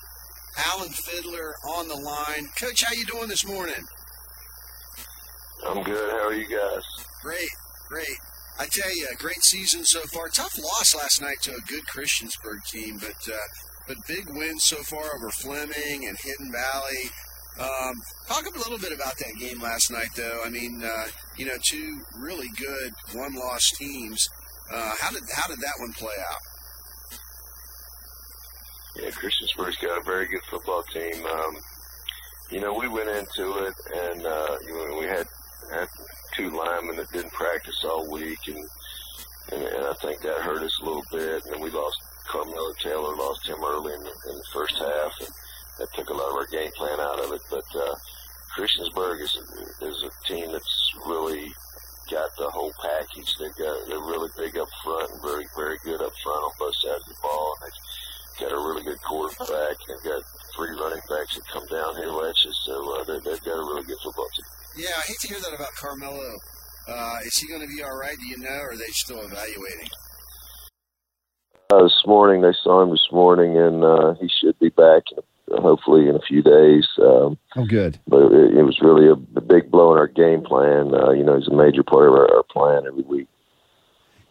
Alan 0.57 0.89
Fiddler 0.89 1.55
on 1.77 1.89
the 1.89 1.95
line. 1.95 2.49
Coach, 2.59 2.83
how 2.83 2.95
you 2.95 3.05
doing 3.05 3.29
this 3.29 3.47
morning? 3.47 3.85
I'm 5.67 5.83
good. 5.83 6.11
How 6.11 6.29
are 6.29 6.33
you 6.33 6.49
guys? 6.49 6.83
Great, 7.23 7.51
great. 7.87 8.17
I 8.59 8.65
tell 8.73 8.97
you, 8.97 9.09
great 9.19 9.43
season 9.43 9.85
so 9.85 10.01
far. 10.11 10.29
Tough 10.29 10.57
loss 10.59 10.95
last 10.95 11.21
night 11.21 11.43
to 11.43 11.51
a 11.51 11.61
good 11.69 11.85
Christiansburg 11.85 12.65
team, 12.73 12.97
but 12.99 13.31
uh, 13.31 13.37
but 13.87 13.99
big 14.09 14.31
wins 14.31 14.63
so 14.65 14.77
far 14.85 15.17
over 15.17 15.29
Fleming 15.29 16.07
and 16.09 16.17
Hidden 16.17 16.51
Valley. 16.51 17.11
Um, 17.61 17.95
talk 18.27 18.47
a 18.47 18.59
little 18.59 18.79
bit 18.79 18.93
about 18.93 19.19
that 19.19 19.35
game 19.39 19.61
last 19.61 19.91
night, 19.91 20.11
though. 20.17 20.41
I 20.47 20.49
mean, 20.49 20.83
uh, 20.83 21.09
you 21.37 21.45
know, 21.45 21.57
two 21.63 22.01
really 22.17 22.49
good 22.57 22.95
one-loss 23.13 23.73
teams. 23.79 24.27
Uh, 24.73 24.93
how 25.01 25.11
did 25.11 25.23
how 25.35 25.47
did 25.49 25.59
that 25.61 25.75
one 25.79 25.93
play 25.93 26.15
out? 26.31 26.41
Yeah, 28.97 29.11
Christiansburg's 29.11 29.77
got 29.77 30.01
a 30.01 30.05
very 30.05 30.27
good 30.27 30.43
football 30.51 30.83
team. 30.93 31.25
Um, 31.27 31.57
you 32.51 32.61
know, 32.61 32.75
we 32.75 32.89
went 32.89 33.09
into 33.09 33.67
it 33.67 33.75
and 33.95 34.27
uh, 34.27 34.57
you 34.67 34.75
know, 34.75 34.99
we 34.99 35.07
had 35.07 35.27
had 35.73 35.89
two 36.37 36.51
linemen 36.51 36.97
that 36.97 37.11
didn't 37.13 37.33
practice 37.33 37.85
all 37.85 38.11
week, 38.11 38.39
and, 38.49 38.65
and 39.53 39.63
and 39.63 39.85
I 39.87 39.95
think 39.95 40.21
that 40.23 40.41
hurt 40.41 40.63
us 40.63 40.79
a 40.83 40.85
little 40.85 41.05
bit. 41.11 41.45
And 41.45 41.55
then 41.55 41.61
we 41.61 41.71
lost 41.71 41.97
Carmelo 42.29 42.73
Taylor, 42.83 43.17
lost 43.17 43.47
him 43.47 43.63
early 43.65 43.95
in 43.95 44.01
the, 44.01 44.11
in 44.31 44.37
the 44.37 44.45
first 44.53 44.77
half, 44.79 45.13
and 45.21 45.29
that 45.79 45.89
took 45.95 46.09
a 46.11 46.15
lot 46.15 46.31
of 46.31 46.37
our 46.37 46.47
game 46.47 46.71
plan 46.77 47.01
out 47.01 47.21
of 47.21 47.33
it. 47.33 47.41
But 47.51 47.65
uh, 47.75 47.95
Christiansburg 48.57 49.21
is 49.23 49.37
is 49.83 50.05
a 50.05 50.27
team 50.27 50.53
that's 50.53 50.93
really 51.07 51.53
got 52.11 52.31
the 52.39 52.51
whole 52.51 52.73
package. 52.83 53.31
They 53.39 53.51
got 53.59 53.77
they're 53.89 54.07
really 54.07 54.31
big 54.37 54.57
up 54.59 54.69
front 54.83 55.11
and 55.11 55.23
very 55.23 55.47
very 55.57 55.79
good 55.85 56.01
up 56.01 56.13
front 56.23 56.43
on 56.45 56.53
both 56.59 56.77
sides 56.83 57.03
of 57.07 57.15
the 57.15 57.21
ball. 57.23 57.55
And 57.61 57.71
they've 57.71 58.49
got 58.49 58.57
a 58.57 58.61
really 58.61 58.85
good 58.85 59.01
quarterback. 59.03 59.77
They've 59.89 60.13
got 60.13 60.23
three 60.57 60.75
running 60.77 61.05
backs 61.09 61.37
that 61.37 61.47
come 61.53 61.67
downhill 61.71 62.25
at 62.25 62.35
you. 62.45 62.53
So 62.65 62.75
uh, 63.01 63.05
they, 63.05 63.19
they've 63.25 63.45
got 63.45 63.59
a 63.59 63.67
really 63.67 63.85
good 63.85 64.01
football 64.03 64.29
team. 64.35 64.85
Yeah, 64.85 64.97
I 64.97 65.03
hate 65.07 65.21
to 65.21 65.29
hear 65.29 65.41
that 65.41 65.55
about 65.55 65.75
Carmelo. 65.75 66.37
Uh, 66.89 67.19
is 67.25 67.37
he 67.39 67.49
going 67.49 67.63
to 67.63 67.67
be 67.67 67.83
all 67.83 67.97
right? 67.97 68.17
Do 68.17 68.27
you 68.27 68.39
know, 68.39 68.61
or 68.63 68.73
are 68.73 68.77
they 68.77 68.93
still 68.93 69.19
evaluating? 69.19 69.89
Uh, 71.71 71.83
this 71.83 72.03
morning 72.07 72.43
they 72.43 72.55
saw 72.63 72.83
him 72.83 72.91
this 72.91 73.09
morning, 73.11 73.57
and 73.57 73.83
uh, 73.83 74.15
he 74.21 74.29
should 74.29 74.57
be 74.61 74.69
back 74.69 75.03
in 75.11 75.19
a, 75.19 75.23
hopefully 75.53 76.09
in 76.09 76.17
a 76.17 76.21
few 76.21 76.43
days. 76.43 76.87
Um, 76.99 77.39
Oh, 77.57 77.65
good. 77.67 77.99
but 78.07 78.33
it, 78.33 78.59
it 78.59 78.63
was 78.63 78.81
really 78.81 79.07
a, 79.09 79.13
a 79.13 79.41
big 79.41 79.71
blow 79.71 79.93
in 79.93 79.99
our 79.99 80.09
game 80.09 80.43
plan. 80.43 80.95
Uh, 80.95 81.11
you 81.11 81.23
know, 81.25 81.39
he's 81.39 81.49
a 81.49 81.55
major 81.55 81.83
part 81.83 82.09
of 82.09 82.15
our, 82.15 82.31
our 82.37 82.43
plan 82.43 82.85
every 82.87 83.03
week. 83.03 83.29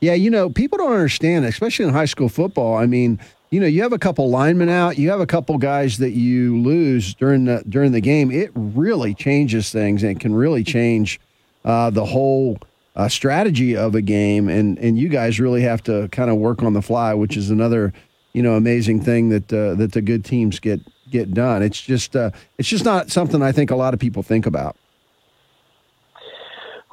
Yeah, 0.02 0.14
you 0.14 0.30
know, 0.30 0.50
people 0.50 0.78
don't 0.78 0.92
understand, 0.92 1.46
especially 1.46 1.86
in 1.86 1.92
high 1.94 2.06
school 2.06 2.30
football. 2.30 2.76
I 2.76 2.86
mean, 2.86 3.20
you 3.50 3.60
know, 3.60 3.66
you 3.66 3.82
have 3.82 3.94
a 3.94 3.98
couple 3.98 4.30
linemen 4.30 4.70
out, 4.70 4.98
you 4.98 5.10
have 5.10 5.22
a 5.22 5.26
couple 5.26 5.58
guys 5.58 5.98
that 6.00 6.12
you 6.12 6.62
lose 6.62 7.14
during 7.16 7.46
the 7.46 7.64
during 7.68 7.92
the 7.94 8.02
game. 8.02 8.30
It 8.30 8.52
really 8.54 9.14
changes 9.14 9.72
things 9.72 10.04
and 10.04 10.20
can 10.20 10.36
really 10.36 10.64
change 10.64 11.20
uh, 11.64 11.90
the 11.90 12.06
whole 12.06 12.58
uh, 12.96 13.08
strategy 13.08 13.76
of 13.76 13.96
a 13.96 14.02
game. 14.02 14.50
And 14.50 14.78
and 14.80 15.00
you 15.00 15.08
guys 15.08 15.40
really 15.40 15.62
have 15.62 15.82
to 15.84 16.10
kind 16.10 16.30
of 16.30 16.38
work 16.38 16.62
on 16.62 16.74
the 16.74 16.82
fly, 16.82 17.14
which 17.14 17.38
is 17.38 17.50
another 17.50 17.94
you 18.34 18.44
know 18.44 18.56
amazing 18.56 19.02
thing 19.02 19.30
that 19.30 19.52
uh, 19.54 19.76
that 19.76 19.94
the 19.94 20.02
good 20.02 20.26
teams 20.26 20.60
get 20.60 20.82
get 21.10 21.34
done. 21.34 21.62
It's 21.64 21.82
just 21.82 22.16
uh, 22.16 22.32
it's 22.58 22.68
just 22.68 22.86
not 22.86 23.12
something 23.12 23.42
I 23.42 23.52
think 23.52 23.72
a 23.72 23.76
lot 23.76 23.94
of 23.94 24.00
people 24.00 24.24
think 24.24 24.46
about. 24.46 24.76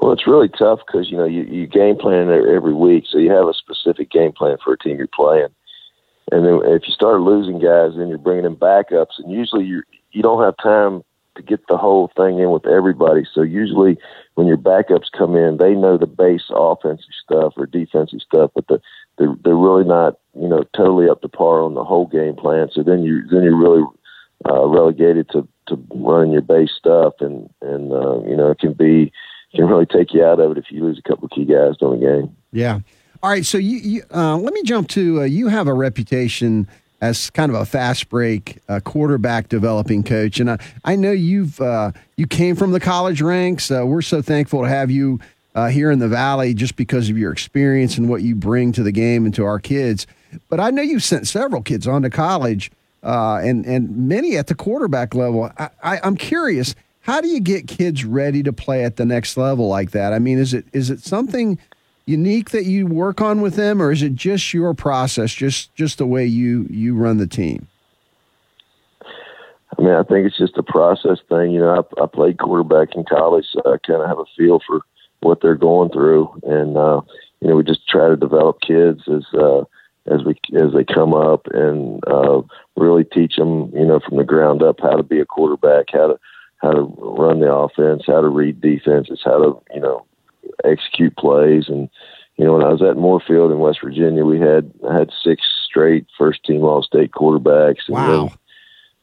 Well, 0.01 0.13
it's 0.13 0.27
really 0.27 0.49
tough 0.49 0.81
because 0.87 1.11
you 1.11 1.17
know 1.17 1.25
you, 1.25 1.43
you 1.45 1.67
game 1.67 1.97
plan 1.97 2.29
every 2.31 2.75
week, 2.75 3.05
so 3.09 3.19
you 3.19 3.31
have 3.31 3.47
a 3.47 3.55
specific 3.55 4.11
game 4.11 4.33
plan 4.33 4.57
for 4.63 4.73
a 4.73 4.79
team 4.79 4.99
you're 4.99 5.07
playing. 5.07 5.49
And 6.33 6.45
then 6.45 6.61
if 6.65 6.83
you 6.87 6.93
start 6.93 7.21
losing 7.21 7.59
guys, 7.59 7.93
then 7.97 8.09
you're 8.09 8.19
bringing 8.19 8.45
in 8.45 8.57
backups, 8.57 9.19
and 9.19 9.31
usually 9.31 9.65
you 9.65 9.83
you 10.11 10.23
don't 10.23 10.43
have 10.43 10.57
time 10.63 11.05
to 11.37 11.43
get 11.43 11.67
the 11.69 11.77
whole 11.77 12.11
thing 12.17 12.39
in 12.39 12.51
with 12.51 12.67
everybody. 12.67 13.27
So 13.33 13.43
usually 13.43 13.97
when 14.35 14.47
your 14.47 14.59
backups 14.59 15.11
come 15.17 15.35
in, 15.35 15.57
they 15.57 15.75
know 15.75 15.97
the 15.97 16.07
base 16.07 16.51
offensive 16.51 17.07
stuff 17.25 17.55
or 17.57 17.67
defensive 17.67 18.21
stuff, 18.21 18.51
but 18.55 18.67
the 18.69 18.81
they're, 19.19 19.35
they're 19.45 19.57
really 19.57 19.85
not 19.85 20.19
you 20.35 20.49
know 20.49 20.65
totally 20.77 21.09
up 21.09 21.23
to 21.23 21.29
par 21.29 21.63
on 21.63 21.75
the 21.75 21.85
whole 21.85 22.07
game 22.07 22.35
plan. 22.35 22.71
So 22.73 22.83
then 22.83 23.03
you 23.03 23.27
then 23.29 23.43
you're 23.43 23.57
really 23.57 23.85
uh, 24.49 24.67
relegated 24.67 25.29
to 25.31 25.47
to 25.69 25.83
running 25.95 26.33
your 26.33 26.43
base 26.43 26.71
stuff, 26.77 27.15
and 27.21 27.49
and 27.61 27.93
uh, 27.93 28.21
you 28.23 28.37
know 28.37 28.51
it 28.51 28.59
can 28.59 28.73
be 28.73 29.13
can 29.55 29.67
really 29.67 29.87
take 29.87 30.15
you 30.15 30.25
out 30.25 30.41
of 30.41 30.53
it 30.53 30.59
if 30.59 30.65
you 30.71 30.83
lose 30.83 30.99
a 30.99 31.09
couple 31.09 31.27
of 31.27 31.31
key 31.31 31.45
guys 31.45 31.77
during 31.79 32.01
the 32.01 32.07
game. 32.07 32.37
Yeah. 32.53 32.81
All 33.23 33.31
right. 33.31 33.47
So 33.47 33.59
you, 33.59 33.79
you 33.79 34.03
uh, 34.13 34.37
let 34.37 34.53
me 34.53 34.63
jump 34.63 34.89
to 34.91 35.21
uh, 35.21 35.25
you 35.25 35.49
have 35.49 35.69
a 35.69 35.75
reputation 35.75 36.69
as 37.01 37.31
kind 37.31 37.51
of 37.51 37.61
a 37.61 37.67
fast 37.67 38.09
break 38.09 38.59
uh, 38.69 38.81
quarterback 38.81 39.49
developing 39.49 40.03
coach, 40.03 40.41
and 40.41 40.51
I, 40.51 40.59
I 40.85 40.97
know 40.97 41.13
you've 41.13 41.61
uh, 41.61 41.93
you 42.17 42.27
came 42.27 42.57
from 42.57 42.73
the 42.73 42.81
college 42.81 43.21
ranks. 43.21 43.71
Uh, 43.71 43.85
we're 43.87 44.03
so 44.03 44.23
thankful 44.23 44.63
to 44.63 44.69
have 44.69 44.91
you 44.91 45.21
uh, 45.55 45.69
here 45.69 45.91
in 45.91 45.99
the 45.99 46.09
valley 46.09 46.55
just 46.55 46.77
because 46.77 47.11
of 47.11 47.19
your 47.19 47.33
experience 47.33 47.99
and 47.99 48.09
what 48.09 48.23
you 48.23 48.35
bring 48.35 48.73
to 48.73 48.83
the 48.83 48.93
game 48.93 49.25
and 49.25 49.35
to 49.35 49.45
our 49.45 49.59
kids. 49.59 50.07
But 50.49 50.61
I 50.61 50.71
know 50.71 50.83
you've 50.83 51.03
sent 51.03 51.27
several 51.27 51.63
kids 51.63 51.87
on 51.87 52.03
to 52.03 52.11
college, 52.11 52.71
and 53.03 53.67
and 53.67 54.09
many 54.09 54.37
at 54.37 54.47
the 54.47 54.55
quarterback 54.55 55.15
level. 55.15 55.51
I, 55.59 55.71
I, 55.83 56.01
I'm 56.03 56.17
curious 56.17 56.75
how 57.03 57.21
do 57.21 57.29
you 57.29 57.41
get 57.41 57.67
kids 57.67 58.05
ready 58.05 58.43
to 58.45 58.53
play 58.53 58.85
at 58.85 58.97
the 58.97 59.05
next 59.05 59.37
level 59.37 59.69
like 59.69 59.91
that? 59.91 60.13
I 60.13 60.19
mean, 60.19 60.39
is 60.39 60.55
it 60.55 60.67
is 60.73 60.89
it 60.89 61.01
something 61.01 61.59
unique 62.07 62.51
that 62.51 62.65
you 62.65 62.87
work 62.87 63.21
on 63.21 63.41
with 63.41 63.57
them, 63.57 63.83
or 63.83 63.91
is 63.91 64.03
it 64.03 64.15
just 64.15 64.55
your 64.55 64.73
process, 64.75 65.33
just 65.33 65.75
just 65.75 65.99
the 65.99 66.07
way 66.07 66.25
you 66.25 66.67
you 66.71 66.95
run 66.95 67.19
the 67.19 67.27
team? 67.27 67.67
I 69.79 69.83
mean, 69.83 69.95
I 69.95 70.03
think 70.05 70.27
it's 70.27 70.39
just 70.39 70.57
a 70.59 70.63
process 70.63 71.19
thing. 71.29 71.51
You 71.51 71.61
know, 71.61 71.85
I, 71.99 72.03
I 72.03 72.07
played 72.07 72.39
quarterback 72.39 72.95
in 72.95 73.05
college, 73.05 73.47
so 73.53 73.61
I 73.61 73.79
kind 73.85 74.03
of 74.03 74.09
have 74.09 74.19
a 74.19 74.25
feel 74.37 74.61
for 74.67 74.83
what 75.21 75.41
they're 75.41 75.57
going 75.57 75.91
through, 75.91 76.41
and 76.45 76.77
uh, 76.77 77.01
you 77.41 77.49
know, 77.49 77.57
we 77.57 77.65
just 77.65 77.89
try 77.89 78.09
to 78.09 78.17
develop 78.17 78.61
kids 78.61 79.03
as 79.09 79.25
uh, 79.35 79.65
as 80.07 80.25
we 80.25 80.35
as 80.55 80.73
they 80.73 80.85
come 80.85 81.15
up, 81.15 81.47
and 81.53 82.03
uh, 82.07 82.43
really 82.77 83.05
teach 83.05 83.37
them, 83.37 83.71
you 83.75 83.87
know, 83.87 84.01
from 84.01 84.17
the 84.19 84.25
ground 84.25 84.63
up 84.63 84.81
how 84.81 84.97
to 84.97 85.03
be 85.03 85.21
a 85.21 85.27
quarterback, 85.27 85.87
how 85.93 86.09
to 86.09 86.21
how 86.63 86.73
to 86.73 86.83
run 86.99 87.41
the 87.41 87.53
offense, 87.53 88.05
how 88.07 88.21
to 88.21 88.29
read 88.29 88.61
defenses, 88.61 89.21
how 89.25 89.39
to 89.39 89.63
you 89.75 89.81
know 89.81 90.07
execute 90.65 91.17
plays. 91.17 91.69
And 91.69 91.89
you 92.37 92.45
know, 92.45 92.55
when 92.55 92.65
I 92.65 92.73
was 92.73 92.83
at 92.83 92.97
Moorefield 92.97 93.53
in 93.53 93.59
West 93.59 93.81
Virginia, 93.83 94.25
we 94.25 94.41
had 94.41 94.73
I 94.89 94.99
had 94.99 95.11
six 95.23 95.43
straight 95.67 96.07
first 96.19 96.45
team 96.45 96.63
All 96.63 96.83
State 96.83 97.13
quarterbacks. 97.13 97.87
And 97.89 97.97
wow. 97.97 98.33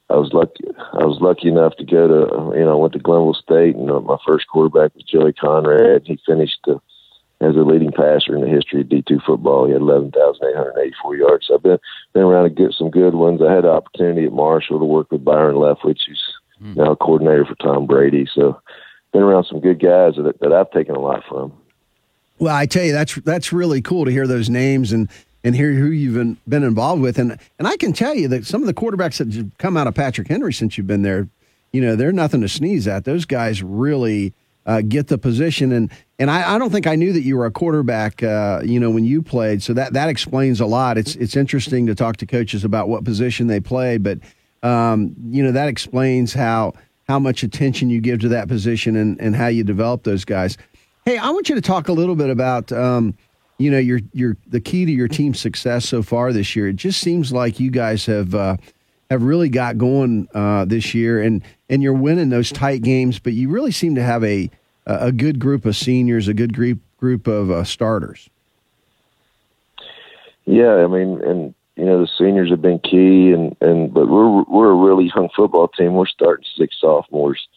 I 0.10 0.16
was 0.16 0.34
lucky. 0.34 0.64
I 0.94 1.06
was 1.06 1.20
lucky 1.22 1.50
enough 1.50 1.76
to 1.76 1.86
go 1.86 2.08
to 2.08 2.58
you 2.58 2.66
know 2.66 2.72
I 2.72 2.82
went 2.82 2.94
to 2.94 3.00
Glenville 3.00 3.36
State, 3.36 3.76
and 3.76 3.92
uh, 3.92 4.00
my 4.00 4.18
first 4.26 4.48
quarterback 4.48 4.96
was 4.96 5.04
Joey 5.04 5.34
Conrad. 5.34 6.04
He 6.06 6.20
finished 6.26 6.60
uh, 6.68 6.80
as 7.42 7.56
a 7.56 7.60
leading 7.60 7.92
passer 7.92 8.36
in 8.36 8.42
the 8.42 8.50
history 8.50 8.82
of 8.82 8.90
D 8.90 9.04
two 9.08 9.20
football. 9.26 9.66
He 9.66 9.74
had 9.74 9.82
eleven 9.82 10.12
thousand 10.12 10.48
eight 10.48 10.56
hundred 10.56 10.78
eighty 10.80 10.96
four 11.02 11.16
yards. 11.16 11.48
So 11.48 11.56
I've 11.56 11.64
been 11.64 11.80
been 12.14 12.24
around 12.24 12.44
to 12.44 12.50
get 12.50 12.74
some 12.74 12.90
good 12.90 13.16
ones. 13.16 13.42
I 13.42 13.54
had 13.54 13.64
the 13.64 13.70
opportunity 13.70 14.26
at 14.26 14.34
Marshall 14.34 14.80
to 14.80 14.86
work 14.86 15.12
with 15.12 15.24
Byron 15.24 15.56
Leftwich, 15.56 16.02
who's 16.08 16.34
mm. 16.62 16.76
now 16.76 16.92
a 16.92 16.96
coordinator 16.96 17.46
for 17.46 17.56
Tom 17.56 17.88
Brady. 17.88 18.28
So 18.34 18.60
been 19.14 19.24
around 19.24 19.46
some 19.46 19.60
good 19.60 19.80
guys 19.82 20.14
that, 20.18 20.40
that 20.40 20.54
I've 20.54 20.72
taken 20.72 20.96
a 20.96 21.00
lot 21.00 21.24
from. 21.28 21.54
Well, 22.38 22.56
I 22.56 22.66
tell 22.66 22.84
you, 22.84 22.94
that's 22.94 23.16
that's 23.16 23.52
really 23.52 23.82
cool 23.82 24.06
to 24.06 24.12
hear 24.12 24.28
those 24.28 24.50
names 24.50 24.92
and 24.92 25.10
and 25.44 25.56
hear 25.56 25.74
who 25.74 25.88
you've 25.88 26.16
been, 26.16 26.38
been 26.48 26.64
involved 26.64 27.02
with. 27.02 27.18
And 27.18 27.38
and 27.58 27.68
I 27.68 27.78
can 27.78 27.94
tell 27.94 28.16
you 28.16 28.28
that 28.30 28.46
some 28.46 28.62
of 28.62 28.68
the 28.68 28.74
quarterbacks 28.74 29.18
that 29.18 29.34
have 29.34 29.58
come 29.58 29.78
out 29.78 29.88
of 29.88 29.96
Patrick 29.96 30.28
Henry 30.28 30.54
since 30.54 30.78
you've 30.78 30.88
been 30.88 31.02
there, 31.02 31.30
you 31.72 31.82
know, 31.82 31.96
they're 31.96 32.12
nothing 32.12 32.42
to 32.42 32.50
sneeze 32.50 32.88
at. 32.88 33.06
Those 33.06 33.26
guys 33.26 33.64
really 33.64 34.34
uh, 34.66 34.82
get 34.82 35.08
the 35.08 35.18
position. 35.18 35.72
And 35.72 35.92
and 36.20 36.30
I, 36.30 36.56
I, 36.56 36.58
don't 36.60 36.70
think 36.70 36.86
I 36.86 36.96
knew 36.96 37.14
that 37.14 37.22
you 37.22 37.38
were 37.38 37.46
a 37.46 37.52
quarterback, 37.52 38.22
uh, 38.22 38.62
you 38.64 38.78
know, 38.80 38.90
when 38.90 39.06
you 39.06 39.22
played. 39.22 39.64
So 39.64 39.74
that 39.74 39.94
that 39.94 40.10
explains 40.10 40.60
a 40.60 40.66
lot. 40.66 40.98
It's 40.98 41.16
it's 41.16 41.38
interesting 41.38 41.88
to 41.88 41.96
talk 41.96 42.18
to 42.18 42.26
coaches 42.26 42.66
about 42.66 42.90
what 42.90 43.06
position 43.06 43.48
they 43.48 43.62
play, 43.62 43.98
but 43.98 44.20
um, 44.62 45.16
you 45.30 45.42
know 45.42 45.54
that 45.54 45.70
explains 45.70 46.34
how 46.34 46.74
how 47.08 47.20
much 47.20 47.42
attention 47.42 47.90
you 47.90 48.02
give 48.02 48.20
to 48.20 48.30
that 48.30 48.48
position 48.48 48.96
and, 48.96 49.20
and 49.20 49.36
how 49.36 49.48
you 49.48 49.64
develop 49.64 50.04
those 50.04 50.26
guys. 50.26 50.58
Hey, 51.06 51.18
I 51.18 51.30
want 51.32 51.50
you 51.50 51.56
to 51.56 51.62
talk 51.62 51.88
a 51.88 51.94
little 51.94 52.16
bit 52.16 52.30
about 52.30 52.72
um, 52.74 53.16
you 53.58 53.72
know 53.72 53.80
your 53.80 54.02
your 54.12 54.36
the 54.48 54.60
key 54.60 54.86
to 54.86 54.92
your 54.92 55.08
team's 55.08 55.40
success 55.40 55.88
so 55.88 56.04
far 56.04 56.34
this 56.34 56.54
year. 56.56 56.68
It 56.68 56.76
just 56.76 57.00
seems 57.00 57.32
like 57.32 57.62
you 57.62 57.72
guys 57.72 58.06
have 58.08 58.36
uh, 58.36 58.58
have 59.10 59.24
really 59.24 59.50
got 59.50 59.78
going 59.78 60.28
uh, 60.34 60.66
this 60.66 60.94
year, 60.94 61.22
and 61.22 61.44
and 61.70 61.82
you're 61.82 61.94
winning 61.94 62.28
those 62.28 62.52
tight 62.52 62.82
games. 62.82 63.20
But 63.20 63.34
you 63.34 63.48
really 63.48 63.72
seem 63.72 63.96
to 63.96 64.04
have 64.04 64.24
a 64.26 64.52
a 64.90 65.12
good 65.12 65.40
group 65.40 65.66
of 65.66 65.76
seniors, 65.76 66.28
a 66.28 66.34
good 66.34 66.54
group 66.54 66.80
group 66.98 67.28
of 67.28 67.50
uh, 67.50 67.64
starters. 67.64 68.30
Yeah, 70.46 70.84
I 70.84 70.88
mean, 70.88 71.22
and 71.24 71.54
you 71.76 71.86
know 71.86 72.02
the 72.02 72.10
seniors 72.18 72.50
have 72.50 72.62
been 72.62 72.80
key, 72.80 73.32
and 73.32 73.56
and 73.62 73.94
but 73.94 74.08
we're 74.08 74.44
we're 74.44 74.72
a 74.72 74.76
really 74.76 75.12
young 75.16 75.30
football 75.36 75.68
team. 75.68 75.94
We're 75.94 76.08
starting 76.08 76.46
six 76.58 76.76
sophomores, 76.80 77.48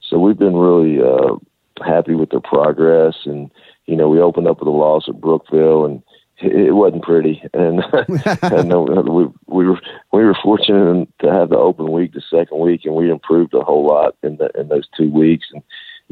so 0.00 0.18
we've 0.18 0.38
been 0.38 0.56
really 0.56 1.00
uh, 1.02 1.36
happy 1.84 2.14
with 2.14 2.30
their 2.30 2.40
progress. 2.40 3.16
And 3.24 3.50
you 3.86 3.96
know 3.96 4.08
we 4.08 4.20
opened 4.20 4.46
up 4.46 4.60
with 4.60 4.68
a 4.68 4.70
loss 4.70 5.08
at 5.08 5.20
Brookville, 5.20 5.86
and 5.86 6.02
it, 6.38 6.74
wasn't 6.74 7.02
pretty. 7.02 7.42
And, 7.54 7.82
and 8.42 9.08
we 9.08 9.26
we 9.46 9.66
were 9.66 9.80
we 10.12 10.24
were 10.24 10.36
fortunate 10.42 11.08
to 11.20 11.32
have 11.32 11.48
the 11.50 11.56
open 11.56 11.90
week 11.90 12.12
the 12.12 12.22
second 12.30 12.58
week, 12.60 12.84
and 12.84 12.94
we 12.94 13.10
improved 13.10 13.54
a 13.54 13.62
whole 13.62 13.86
lot 13.86 14.16
in 14.22 14.36
the, 14.36 14.50
in 14.58 14.68
those 14.68 14.88
two 14.96 15.10
weeks. 15.10 15.46
And 15.52 15.62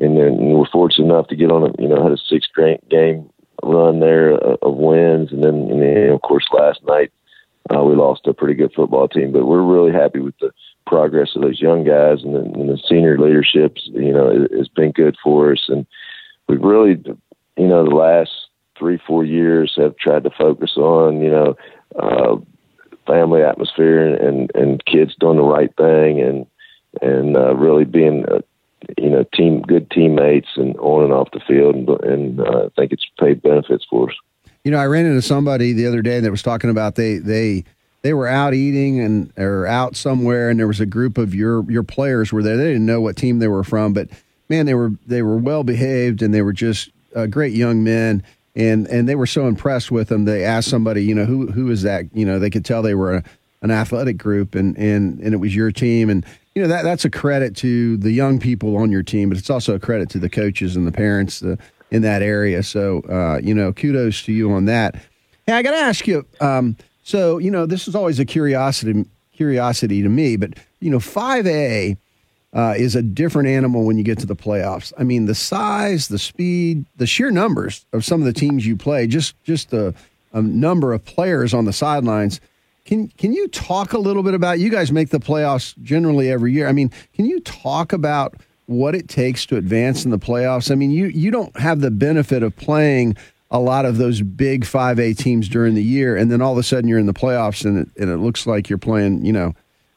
and 0.01 0.17
then 0.17 0.37
we 0.37 0.55
we're 0.55 0.67
fortunate 0.71 1.07
enough 1.07 1.29
to 1.29 1.37
get 1.37 1.53
on 1.53 1.63
a 1.63 1.83
you 1.83 1.89
know 1.89 2.03
had 2.03 2.13
a 2.13 2.19
six 2.29 2.49
game 2.91 3.31
run 3.63 4.01
there 4.01 4.33
of 4.33 4.77
wins, 4.77 5.33
and 5.33 5.43
then 5.43 5.69
and 5.71 5.83
then 5.83 6.11
of 6.11 6.23
course 6.23 6.47
last 6.53 6.81
night 6.85 7.13
uh, 7.75 7.83
we 7.83 7.95
lost 7.95 8.27
a 8.27 8.35
pretty 8.35 8.55
good 8.55 8.73
football 8.75 9.09
team, 9.09 9.33
but 9.33 9.47
we're 9.47 9.63
really 9.63 9.93
happy 9.93 10.19
with 10.19 10.37
the 10.39 10.51
progress 10.87 11.31
of 11.35 11.43
those 11.43 11.61
young 11.61 11.83
guys 11.83 12.23
and 12.23 12.35
the, 12.35 12.41
and 12.41 12.69
the 12.69 12.79
senior 12.89 13.19
leadership. 13.19 13.77
You 13.87 14.13
know, 14.13 14.29
it, 14.29 14.51
it's 14.53 14.69
been 14.69 14.93
good 14.93 15.17
for 15.23 15.53
us, 15.53 15.65
and 15.69 15.87
we've 16.49 16.61
really, 16.61 17.03
you 17.57 17.67
know, 17.67 17.85
the 17.85 17.95
last 17.95 18.31
three 18.79 18.99
four 19.07 19.25
years 19.25 19.73
have 19.77 19.97
tried 19.97 20.25
to 20.25 20.31
focus 20.31 20.77
on 20.77 21.21
you 21.21 21.31
know 21.31 21.57
uh, 21.99 22.37
family 23.07 23.43
atmosphere 23.43 24.15
and 24.15 24.51
and 24.55 24.85
kids 24.85 25.15
doing 25.19 25.37
the 25.37 25.43
right 25.43 25.75
thing 25.77 26.21
and 26.21 26.47
and 27.03 27.37
uh, 27.37 27.55
really 27.55 27.85
being. 27.85 28.27
Uh, 28.27 28.41
you 28.99 29.11
know, 29.11 29.25
team 29.35 29.63
good 29.63 29.91
teammates 29.91 30.49
and 30.57 30.77
on 30.77 31.05
and 31.05 31.13
off 31.13 31.31
the 31.33 31.41
field, 31.41 31.75
and, 31.75 31.89
and 32.05 32.41
uh, 32.41 32.67
I 32.67 32.69
think 32.77 32.93
it's 32.93 33.07
paid 33.19 33.43
benefits 33.43 33.85
for 33.89 34.11
us. 34.11 34.17
You 34.65 34.71
know, 34.71 34.79
I 34.79 34.87
ran 34.87 35.07
into 35.07 35.23
somebody 35.23 35.73
the 35.73 35.87
other 35.87 36.03
day 36.03 36.21
that 36.21 36.31
was 36.31 36.43
talking 36.43 36.71
about 36.71 36.95
they 36.95 37.19
they 37.19 37.65
they 38.03 38.15
were 38.15 38.29
out 38.29 38.55
eating 38.55 39.01
and 39.01 39.33
or 39.39 39.67
out 39.67 39.97
somewhere, 39.97 40.51
and 40.51 40.59
there 40.59 40.67
was 40.67 40.81
a 40.81 40.87
group 40.87 41.19
of 41.19 41.35
your 41.35 41.71
your 41.71 41.83
players 41.83 42.33
were 42.33 42.43
there. 42.43 42.57
They 42.57 42.69
didn't 42.73 42.87
know 42.87 43.01
what 43.01 43.17
team 43.17 43.39
they 43.39 43.49
were 43.49 43.65
from, 43.65 43.93
but 43.93 44.09
man, 44.49 44.67
they 44.67 44.75
were 44.75 44.93
they 45.07 45.23
were 45.23 45.37
well 45.37 45.65
behaved 45.65 46.23
and 46.23 46.33
they 46.33 46.43
were 46.43 46.53
just 46.53 46.91
uh, 47.15 47.27
great 47.27 47.53
young 47.53 47.85
men. 47.85 48.23
And 48.57 48.87
and 48.87 49.09
they 49.09 49.17
were 49.17 49.27
so 49.27 49.49
impressed 49.49 49.91
with 49.91 50.09
them. 50.09 50.27
They 50.27 50.45
asked 50.45 50.69
somebody, 50.69 51.05
you 51.05 51.15
know, 51.15 51.25
who 51.25 51.49
who 51.49 51.71
is 51.71 51.83
that? 51.83 52.05
You 52.15 52.25
know, 52.25 52.39
they 52.39 52.51
could 52.51 52.65
tell 52.65 52.83
they 52.83 52.95
were 52.95 53.17
a, 53.17 53.25
an 53.65 53.73
athletic 53.73 54.17
group, 54.17 54.55
and 54.55 54.79
and 54.79 55.19
and 55.19 55.35
it 55.35 55.39
was 55.39 55.57
your 55.57 55.73
team. 55.73 56.09
And 56.09 56.25
you 56.55 56.63
know 56.63 56.69
that 56.69 56.85
that's 56.85 57.05
a 57.05 57.11
credit 57.11 57.57
to 57.57 57.97
the 57.97 58.13
young 58.13 58.39
people 58.39 58.77
on 58.77 58.93
your 58.93 59.03
team, 59.03 59.29
but 59.31 59.39
it's 59.39 59.51
also 59.51 59.75
a 59.75 59.81
credit 59.81 60.09
to 60.11 60.19
the 60.19 60.31
coaches 60.31 60.77
and 60.77 60.87
the 60.87 60.93
parents, 60.93 61.41
the 61.41 61.59
in 61.91 62.03
that 62.03 62.23
area. 62.23 62.63
So, 62.63 63.01
uh, 63.09 63.41
you 63.43 63.55
know, 63.55 63.73
kudos 63.73 64.23
to 64.25 64.33
you 64.33 64.53
on 64.53 64.65
that. 64.67 64.97
Hey, 65.47 65.53
I 65.53 65.63
got 65.63 65.73
to 65.73 65.77
ask 65.77 66.07
you. 66.07 66.27
Um, 66.41 66.77
so, 67.05 67.39
you 67.39 67.51
know, 67.51 67.67
this 67.67 67.87
is 67.87 67.95
always 67.95 68.19
a 68.19 68.25
curiosity 68.25 69.05
curiosity 69.33 70.03
to 70.03 70.09
me, 70.09 70.37
but 70.37 70.51
you 70.81 70.91
know, 70.91 71.01
five 71.01 71.47
A 71.47 71.97
uh, 72.53 72.75
is 72.77 72.95
a 72.95 73.03
different 73.03 73.49
animal 73.49 73.85
when 73.85 73.99
you 73.99 74.05
get 74.05 74.19
to 74.21 74.27
the 74.27 74.37
playoffs. 74.37 74.93
I 74.97 75.03
mean, 75.03 75.27
the 75.27 75.35
size, 75.35 76.09
the 76.09 76.19
speed, 76.19 76.85
the 76.97 77.07
sheer 77.07 77.31
numbers 77.31 77.85
of 77.93 78.05
some 78.05 78.21
of 78.21 78.27
the 78.27 78.33
teams 78.33 78.67
you 78.67 78.77
play, 78.77 79.07
just 79.07 79.35
just 79.43 79.71
the 79.71 79.95
um, 80.33 80.61
number 80.61 80.93
of 80.93 81.05
players 81.05 81.55
on 81.55 81.65
the 81.65 81.73
sidelines. 81.73 82.41
Can 82.85 83.09
can 83.09 83.33
you 83.33 83.49
talk 83.49 83.93
a 83.93 83.99
little 83.99 84.23
bit 84.23 84.35
about? 84.35 84.59
You 84.59 84.71
guys 84.71 84.93
make 84.93 85.11
the 85.11 85.21
playoffs 85.21 85.75
generally 85.83 86.31
every 86.31 86.53
year. 86.53 86.69
I 86.69 86.73
mean, 86.73 86.91
can 87.15 87.27
you 87.27 87.41
talk 87.41 87.93
about? 87.93 88.37
what 88.67 88.95
it 88.95 89.09
takes 89.09 89.45
to 89.47 89.57
advance 89.57 90.05
in 90.05 90.11
the 90.11 90.19
playoffs? 90.19 90.71
I 90.71 90.75
mean, 90.75 90.91
you 90.91 91.07
you 91.07 91.31
don't 91.31 91.57
have 91.59 91.81
the 91.81 91.91
benefit 91.91 92.43
of 92.43 92.57
playing 92.57 93.17
a 93.51 93.61
lot 93.61 93.85
of 93.85 93.99
those 93.99 94.23
big 94.23 94.65
5A 94.65 95.17
teams 95.17 95.49
during 95.49 95.75
the 95.75 95.83
year, 95.83 96.17
and 96.17 96.31
then 96.31 96.41
all 96.41 96.53
of 96.53 96.59
a 96.59 96.63
sudden 96.63 96.89
you're 96.89 96.99
in 96.99 97.07
the 97.07 97.15
playoffs, 97.15 97.65
and 97.65 97.79
it, 97.79 97.89
and 98.01 98.11
it 98.11 98.17
looks 98.17 98.47
like 98.47 98.69
you're 98.69 98.79
playing, 98.79 99.25
you 99.25 99.33
know, 99.33 99.55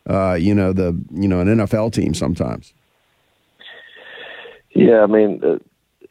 uh, 0.07 0.33
you 0.33 0.53
know 0.53 0.73
the 0.73 0.97
you 1.13 1.27
know 1.27 1.39
an 1.39 1.47
NFL 1.47 1.93
team 1.93 2.13
sometimes. 2.13 2.73
Yeah, 4.71 5.01
I 5.01 5.07
mean, 5.07 5.41
uh, 5.43 5.57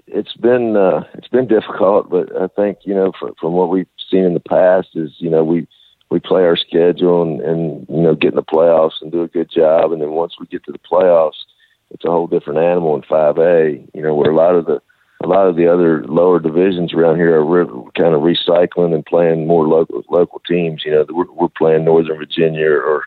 it's 0.06 0.34
been 0.34 0.76
uh, 0.76 1.04
it's 1.14 1.28
been 1.28 1.46
difficult, 1.46 2.10
but 2.10 2.34
I 2.36 2.48
think 2.48 2.78
you 2.84 2.94
know 2.94 3.12
from, 3.18 3.34
from 3.40 3.52
what 3.52 3.68
we've 3.68 3.86
seen 4.10 4.24
in 4.24 4.34
the 4.34 4.40
past 4.40 4.88
is 4.94 5.12
you 5.18 5.30
know 5.30 5.44
we 5.44 5.68
we 6.10 6.20
play 6.20 6.42
our 6.42 6.56
schedule 6.56 7.22
and, 7.22 7.40
and 7.40 7.86
you 7.88 8.02
know 8.02 8.14
get 8.14 8.32
in 8.32 8.36
the 8.36 8.42
playoffs 8.42 9.02
and 9.02 9.12
do 9.12 9.22
a 9.22 9.28
good 9.28 9.50
job, 9.50 9.92
and 9.92 10.00
then 10.00 10.10
once 10.10 10.34
we 10.38 10.46
get 10.46 10.64
to 10.64 10.72
the 10.72 10.78
playoffs 10.78 11.44
it's 11.90 12.04
a 12.04 12.10
whole 12.10 12.26
different 12.26 12.60
animal 12.60 12.94
in 12.96 13.02
5A. 13.02 13.90
You 13.94 14.02
know, 14.02 14.14
where 14.14 14.30
a 14.30 14.36
lot 14.36 14.54
of 14.54 14.66
the 14.66 14.80
a 15.24 15.26
lot 15.26 15.46
of 15.46 15.56
the 15.56 15.66
other 15.66 16.04
lower 16.04 16.38
divisions 16.38 16.92
around 16.92 17.16
here 17.16 17.36
are 17.36 17.44
re- 17.44 17.90
kind 17.96 18.14
of 18.14 18.20
recycling 18.20 18.94
and 18.94 19.04
playing 19.04 19.46
more 19.46 19.66
local 19.66 20.02
local 20.10 20.40
teams. 20.46 20.82
You 20.84 20.92
know, 20.92 21.06
we're, 21.08 21.32
we're 21.32 21.48
playing 21.48 21.84
Northern 21.84 22.18
Virginia 22.18 22.70
or 22.70 23.04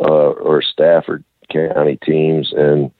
uh, 0.00 0.30
or 0.30 0.62
Stafford 0.62 1.24
County 1.50 1.98
teams, 2.04 2.52
and 2.56 2.90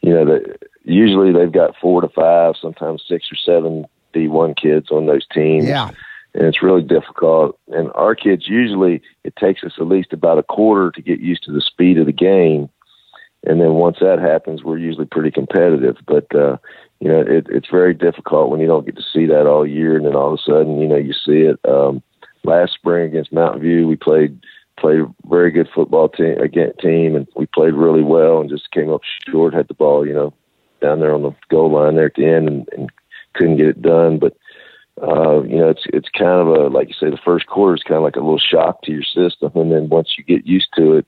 you 0.00 0.12
know, 0.12 0.24
the, 0.24 0.58
usually 0.84 1.32
they've 1.32 1.52
got 1.52 1.76
four 1.80 2.00
to 2.00 2.08
five, 2.08 2.54
sometimes 2.60 3.04
six 3.06 3.28
or 3.30 3.36
seven 3.36 3.86
D1 4.14 4.56
kids 4.56 4.90
on 4.90 5.06
those 5.06 5.26
teams. 5.32 5.66
Yeah. 5.66 5.90
And 6.38 6.46
it's 6.46 6.62
really 6.62 6.82
difficult. 6.82 7.58
And 7.66 7.90
our 7.96 8.14
kids 8.14 8.46
usually 8.46 9.02
it 9.24 9.34
takes 9.34 9.64
us 9.64 9.72
at 9.78 9.88
least 9.88 10.12
about 10.12 10.38
a 10.38 10.44
quarter 10.44 10.92
to 10.92 11.02
get 11.02 11.18
used 11.18 11.42
to 11.44 11.52
the 11.52 11.60
speed 11.60 11.98
of 11.98 12.06
the 12.06 12.12
game. 12.12 12.70
And 13.42 13.60
then 13.60 13.74
once 13.74 13.96
that 14.00 14.20
happens, 14.20 14.62
we're 14.62 14.78
usually 14.78 15.06
pretty 15.06 15.32
competitive. 15.32 15.96
But 16.06 16.32
uh, 16.32 16.58
you 17.00 17.08
know, 17.08 17.20
it, 17.20 17.48
it's 17.50 17.68
very 17.68 17.92
difficult 17.92 18.50
when 18.50 18.60
you 18.60 18.68
don't 18.68 18.86
get 18.86 18.96
to 18.96 19.02
see 19.02 19.26
that 19.26 19.46
all 19.46 19.66
year, 19.66 19.96
and 19.96 20.06
then 20.06 20.14
all 20.14 20.32
of 20.32 20.38
a 20.38 20.42
sudden, 20.42 20.80
you 20.80 20.86
know, 20.86 20.96
you 20.96 21.12
see 21.12 21.42
it. 21.42 21.58
Um, 21.68 22.02
last 22.44 22.72
spring 22.74 23.06
against 23.06 23.32
Mountain 23.32 23.62
View, 23.62 23.88
we 23.88 23.96
played 23.96 24.40
played 24.78 25.00
a 25.00 25.14
very 25.28 25.50
good 25.50 25.68
football 25.74 26.08
team 26.08 26.38
again 26.38 26.72
team, 26.80 27.16
and 27.16 27.26
we 27.34 27.46
played 27.46 27.74
really 27.74 28.02
well, 28.02 28.40
and 28.40 28.50
just 28.50 28.70
came 28.70 28.90
up 28.92 29.02
short. 29.28 29.54
Had 29.54 29.68
the 29.68 29.74
ball, 29.74 30.06
you 30.06 30.14
know, 30.14 30.32
down 30.80 31.00
there 31.00 31.14
on 31.14 31.22
the 31.22 31.34
goal 31.50 31.72
line 31.72 31.96
there 31.96 32.06
at 32.06 32.14
the 32.14 32.26
end, 32.26 32.48
and, 32.48 32.68
and 32.76 32.90
couldn't 33.34 33.56
get 33.56 33.68
it 33.68 33.82
done. 33.82 34.18
But 34.18 34.36
uh, 35.02 35.42
you 35.42 35.58
know, 35.58 35.70
it's 35.70 35.84
it's 35.86 36.08
kind 36.16 36.40
of 36.40 36.48
a 36.48 36.68
like 36.68 36.88
you 36.88 36.94
say, 36.94 37.10
the 37.10 37.20
first 37.24 37.46
quarter 37.46 37.74
is 37.74 37.82
kind 37.82 37.96
of 37.98 38.02
like 38.02 38.16
a 38.16 38.20
little 38.20 38.38
shock 38.38 38.82
to 38.82 38.92
your 38.92 39.02
system, 39.02 39.52
and 39.54 39.72
then 39.72 39.88
once 39.88 40.14
you 40.16 40.24
get 40.24 40.46
used 40.46 40.68
to 40.76 40.94
it, 40.94 41.06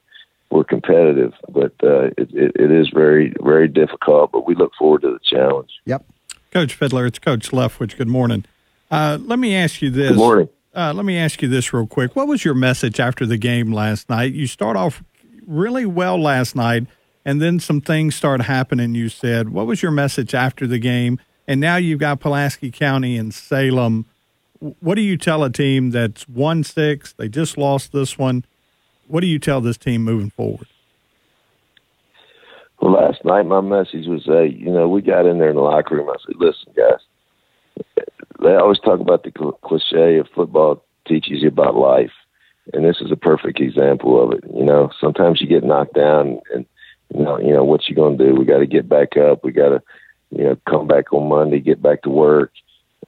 we're 0.50 0.64
competitive. 0.64 1.33
But 1.48 1.72
uh, 1.83 2.07
it, 2.18 2.31
it, 2.33 2.53
it 2.55 2.70
is 2.70 2.90
very 2.92 3.35
very 3.42 3.68
difficult. 3.68 4.33
But 4.33 4.46
we 4.46 4.55
look 4.55 4.72
forward 4.79 5.03
to 5.03 5.12
the 5.12 5.20
challenge. 5.22 5.70
Yep. 5.87 6.05
Coach 6.50 6.74
Fiddler, 6.74 7.07
it's 7.07 7.18
Coach 7.18 7.50
Leftwich. 7.50 7.96
Good 7.96 8.09
morning. 8.09 8.44
Uh, 8.90 9.18
let 9.20 9.38
me 9.38 9.55
ask 9.55 9.83
you 9.83 9.90
this. 9.90 10.11
Good 10.11 10.18
morning. 10.18 10.48
Uh, 10.74 10.92
let 10.94 11.05
me 11.05 11.16
ask 11.16 11.42
you 11.42 11.48
this 11.48 11.72
real 11.72 11.87
quick. 11.87 12.14
What 12.14 12.29
was 12.29 12.44
your 12.44 12.55
message 12.55 13.00
after 13.00 13.26
the 13.26 13.37
game 13.37 13.72
last 13.72 14.09
night? 14.09 14.33
You 14.33 14.46
start 14.46 14.76
off 14.76 15.03
really 15.46 15.87
well 15.87 16.20
last 16.20 16.55
night, 16.55 16.87
and 17.24 17.40
then 17.42 17.59
some 17.59 17.81
things 17.81 18.14
start 18.14 18.42
happening. 18.42 18.94
You 18.94 19.09
said, 19.09 19.50
"What 19.50 19.66
was 19.66 19.83
your 19.83 19.92
message 19.92 20.35
after 20.35 20.66
the 20.66 20.79
game?" 20.79 21.18
And 21.46 21.61
now 21.61 21.76
you've 21.76 22.00
got 22.00 22.20
Pulaski 22.20 22.70
County 22.70 23.16
and 23.16 23.35
Salem. 23.35 24.07
What 24.59 24.94
do 24.94 25.00
you 25.00 25.16
tell 25.16 25.42
a 25.42 25.50
team 25.50 25.90
that's 25.90 26.29
one 26.29 26.64
six? 26.64 27.12
They 27.14 27.29
just 27.29 27.57
lost 27.57 27.92
this 27.92 28.18
one. 28.18 28.44
What 29.09 29.20
do 29.20 29.26
you 29.26 29.38
tell 29.38 29.61
this 29.61 29.76
team 29.76 30.05
moving 30.05 30.31
forward? 30.31 30.68
Well, 32.81 32.92
last 32.92 33.24
night 33.24 33.46
my 33.46 33.61
message 33.61 34.07
was, 34.07 34.26
uh, 34.29 34.42
you 34.42 34.70
know, 34.70 34.88
we 34.88 35.03
got 35.03 35.26
in 35.26 35.38
there 35.38 35.50
in 35.50 35.57
the 35.57 35.62
locker 35.62 35.96
room. 35.96 36.09
I 36.09 36.14
said, 36.24 36.37
listen, 36.38 36.72
guys, 36.76 38.05
they 38.42 38.55
always 38.55 38.79
talk 38.79 39.00
about 39.00 39.22
the 39.22 39.33
cliche 39.62 40.18
of 40.18 40.29
football 40.35 40.83
teaches 41.07 41.42
you 41.42 41.48
about 41.48 41.74
life, 41.74 42.12
and 42.72 42.85
this 42.85 42.96
is 43.00 43.11
a 43.11 43.16
perfect 43.16 43.61
example 43.61 44.22
of 44.22 44.33
it. 44.33 44.44
You 44.55 44.64
know, 44.64 44.90
sometimes 45.00 45.40
you 45.40 45.46
get 45.46 45.64
knocked 45.64 45.94
down, 45.94 46.40
and 46.55 46.64
you 47.14 47.22
know, 47.22 47.38
you 47.38 47.53
know 47.53 47.64
what 47.64 47.88
you 47.88 47.94
going 47.94 48.16
to 48.16 48.26
do. 48.26 48.35
We 48.35 48.44
got 48.44 48.59
to 48.59 48.66
get 48.66 48.88
back 48.88 49.16
up. 49.16 49.44
We 49.44 49.53
got 49.53 49.70
to, 49.70 49.83
you 50.31 50.45
know, 50.45 50.57
come 50.69 50.87
back 50.87 51.12
on 51.12 51.29
Monday, 51.29 51.61
get 51.61 51.83
back 51.83 52.03
to 52.03 52.11
work, 52.11 52.53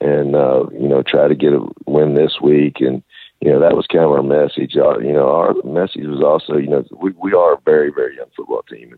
and 0.00 0.34
uh, 0.34 0.66
you 0.72 0.88
know, 0.88 1.02
try 1.02 1.28
to 1.28 1.34
get 1.34 1.52
a 1.52 1.66
win 1.86 2.14
this 2.14 2.38
week. 2.42 2.80
And 2.80 3.02
you 3.40 3.50
know, 3.50 3.60
that 3.60 3.76
was 3.76 3.86
kind 3.86 4.04
of 4.04 4.12
our 4.12 4.22
message. 4.22 4.76
Our, 4.76 5.02
you 5.02 5.12
know, 5.12 5.28
our 5.30 5.54
message 5.64 6.06
was 6.06 6.22
also, 6.22 6.58
you 6.58 6.68
know, 6.68 6.84
we 6.96 7.12
we 7.12 7.32
are 7.32 7.54
a 7.54 7.60
very 7.64 7.92
very 7.92 8.16
young 8.16 8.30
football 8.36 8.62
team. 8.62 8.96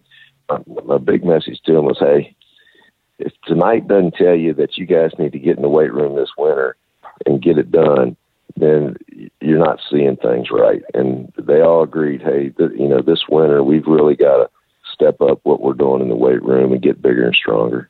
And 0.49 0.65
my, 0.67 0.83
my 0.83 0.99
big 0.99 1.25
message 1.25 1.61
to 1.65 1.73
them 1.73 1.85
was, 1.85 1.99
hey, 1.99 2.35
if 3.19 3.33
tonight 3.47 3.89
doesn't 3.89 4.15
tell 4.15 4.35
you 4.35 4.55
that 4.55 4.77
you 4.77 4.87
guys 4.87 5.13
need 5.19 5.33
to 5.33 5.39
get 5.39 5.57
in 5.57 5.63
the 5.63 5.69
weight 5.69 5.93
room 5.93 6.17
this 6.17 6.33
winter 6.37 6.77
and 7.27 7.43
get 7.43 7.59
it 7.59 7.71
done, 7.71 8.17
then 8.57 8.97
you're 9.41 9.59
not 9.59 9.81
seeing 9.91 10.17
things 10.17 10.49
right. 10.51 10.83
And 10.95 11.33
they 11.39 11.61
all 11.61 11.83
agreed, 11.83 12.23
hey, 12.23 12.51
th- 12.51 12.79
you 12.79 12.89
know, 12.89 13.03
this 13.03 13.23
winter 13.29 13.63
we've 13.63 13.87
really 13.87 14.17
got 14.17 14.37
to 14.37 14.51
step 14.93 15.21
up 15.21 15.41
what 15.43 15.61
we're 15.61 15.75
doing 15.75 16.03
in 16.03 16.09
the 16.09 16.17
weight 16.17 16.43
room 16.43 16.73
and 16.73 16.83
get 16.83 17.03
bigger 17.03 17.25
and 17.25 17.35
stronger. 17.35 17.89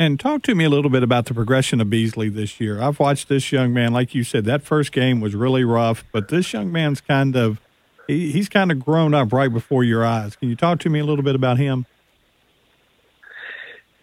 And 0.00 0.20
talk 0.20 0.42
to 0.42 0.54
me 0.54 0.64
a 0.64 0.70
little 0.70 0.90
bit 0.90 1.02
about 1.02 1.26
the 1.26 1.34
progression 1.34 1.80
of 1.80 1.90
Beasley 1.90 2.28
this 2.28 2.60
year. 2.60 2.80
I've 2.80 3.00
watched 3.00 3.28
this 3.28 3.50
young 3.50 3.74
man, 3.74 3.92
like 3.92 4.14
you 4.14 4.22
said, 4.22 4.44
that 4.44 4.62
first 4.62 4.92
game 4.92 5.20
was 5.20 5.34
really 5.34 5.64
rough, 5.64 6.04
but 6.12 6.28
this 6.28 6.52
young 6.52 6.70
man's 6.70 7.00
kind 7.00 7.34
of 7.34 7.60
he, 8.06 8.30
he's 8.30 8.48
kind 8.48 8.70
of 8.70 8.78
grown 8.78 9.12
up 9.12 9.32
right 9.32 9.52
before 9.52 9.82
your 9.82 10.06
eyes. 10.06 10.36
Can 10.36 10.48
you 10.48 10.54
talk 10.54 10.78
to 10.80 10.88
me 10.88 11.00
a 11.00 11.04
little 11.04 11.24
bit 11.24 11.34
about 11.34 11.58
him? 11.58 11.84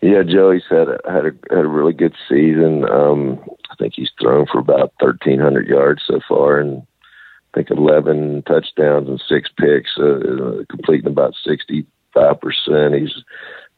Yeah, 0.02 0.24
Joey's 0.24 0.66
had 0.70 0.90
a, 0.90 1.00
had 1.10 1.26
a 1.28 1.32
had 1.50 1.64
a 1.64 1.70
really 1.70 1.94
good 1.94 2.14
season. 2.28 2.84
Um, 2.90 3.40
I 3.72 3.76
think 3.76 3.94
he's 3.96 4.12
thrown 4.22 4.48
for 4.52 4.60
about 4.60 4.92
thirteen 5.00 5.40
hundred 5.40 5.66
yards 5.66 6.04
so 6.06 6.20
far, 6.28 6.60
and 6.60 6.84
I 6.84 7.58
think 7.58 7.72
eleven 7.72 8.44
touchdowns 8.44 9.08
and 9.08 9.24
six 9.30 9.50
picks, 9.58 9.92
uh, 9.98 10.04
uh 10.04 10.64
completing 10.70 11.08
about 11.08 11.36
sixty 11.48 11.88
five 12.14 12.40
percent. 12.42 12.96
He's 12.96 13.24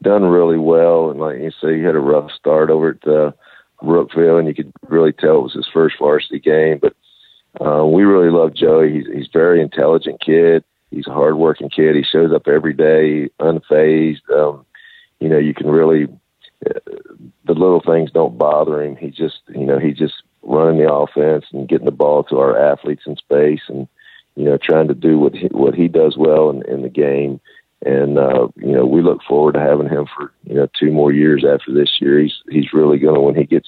done 0.01 0.23
really 0.23 0.57
well, 0.57 1.09
and 1.09 1.19
like 1.19 1.39
you 1.39 1.51
say, 1.61 1.77
he 1.77 1.83
had 1.83 1.95
a 1.95 1.99
rough 1.99 2.31
start 2.31 2.69
over 2.69 2.97
at 3.01 3.07
uh, 3.07 3.31
Brookville, 3.81 4.37
and 4.37 4.47
you 4.47 4.53
could 4.53 4.71
really 4.87 5.13
tell 5.13 5.39
it 5.39 5.43
was 5.43 5.53
his 5.53 5.69
first 5.73 5.95
varsity 5.99 6.39
game. 6.39 6.79
But 6.79 6.95
uh, 7.65 7.85
we 7.85 8.03
really 8.03 8.29
love 8.29 8.53
Joey. 8.53 8.93
He's 8.93 9.07
he's 9.13 9.29
very 9.31 9.61
intelligent 9.61 10.21
kid. 10.21 10.63
He's 10.91 11.07
a 11.07 11.13
hardworking 11.13 11.69
kid. 11.69 11.95
He 11.95 12.03
shows 12.03 12.31
up 12.31 12.47
every 12.47 12.73
day, 12.73 13.29
unfazed. 13.39 14.29
Um, 14.31 14.65
you 15.19 15.29
know, 15.29 15.37
you 15.37 15.53
can 15.53 15.67
really 15.67 16.07
uh, 16.65 16.79
the 17.45 17.53
little 17.53 17.81
things 17.81 18.11
don't 18.11 18.37
bother 18.37 18.81
him. 18.83 18.95
He 18.95 19.09
just, 19.09 19.39
you 19.49 19.65
know, 19.65 19.79
he 19.79 19.91
just 19.91 20.23
running 20.43 20.79
the 20.79 20.91
offense 20.91 21.45
and 21.51 21.67
getting 21.67 21.85
the 21.85 21.91
ball 21.91 22.23
to 22.25 22.39
our 22.39 22.57
athletes 22.57 23.03
in 23.05 23.15
space, 23.15 23.61
and 23.67 23.87
you 24.35 24.45
know, 24.45 24.57
trying 24.57 24.87
to 24.87 24.93
do 24.93 25.17
what 25.17 25.35
he, 25.35 25.47
what 25.47 25.75
he 25.75 25.87
does 25.87 26.15
well 26.17 26.49
in, 26.49 26.63
in 26.71 26.83
the 26.83 26.89
game. 26.89 27.39
And 27.85 28.17
uh, 28.17 28.47
you 28.55 28.71
know, 28.73 28.85
we 28.85 29.01
look 29.01 29.21
forward 29.27 29.53
to 29.53 29.59
having 29.59 29.87
him 29.87 30.07
for 30.15 30.31
you 30.45 30.55
know 30.55 30.67
two 30.79 30.91
more 30.91 31.11
years 31.11 31.45
after 31.45 31.71
this 31.73 31.91
year. 31.99 32.19
He's 32.19 32.33
he's 32.49 32.73
really 32.73 32.97
going 32.97 33.15
to 33.15 33.21
when 33.21 33.35
he 33.35 33.43
gets 33.43 33.67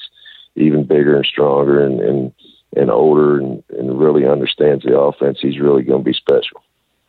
even 0.55 0.83
bigger 0.83 1.15
and 1.15 1.25
stronger 1.25 1.85
and 1.85 1.99
and, 1.99 2.33
and 2.75 2.89
older 2.89 3.39
and, 3.39 3.63
and 3.69 3.99
really 3.99 4.25
understands 4.25 4.83
the 4.83 4.97
offense. 4.97 5.39
He's 5.41 5.59
really 5.59 5.83
going 5.83 6.03
to 6.03 6.09
be 6.09 6.13
special. 6.13 6.63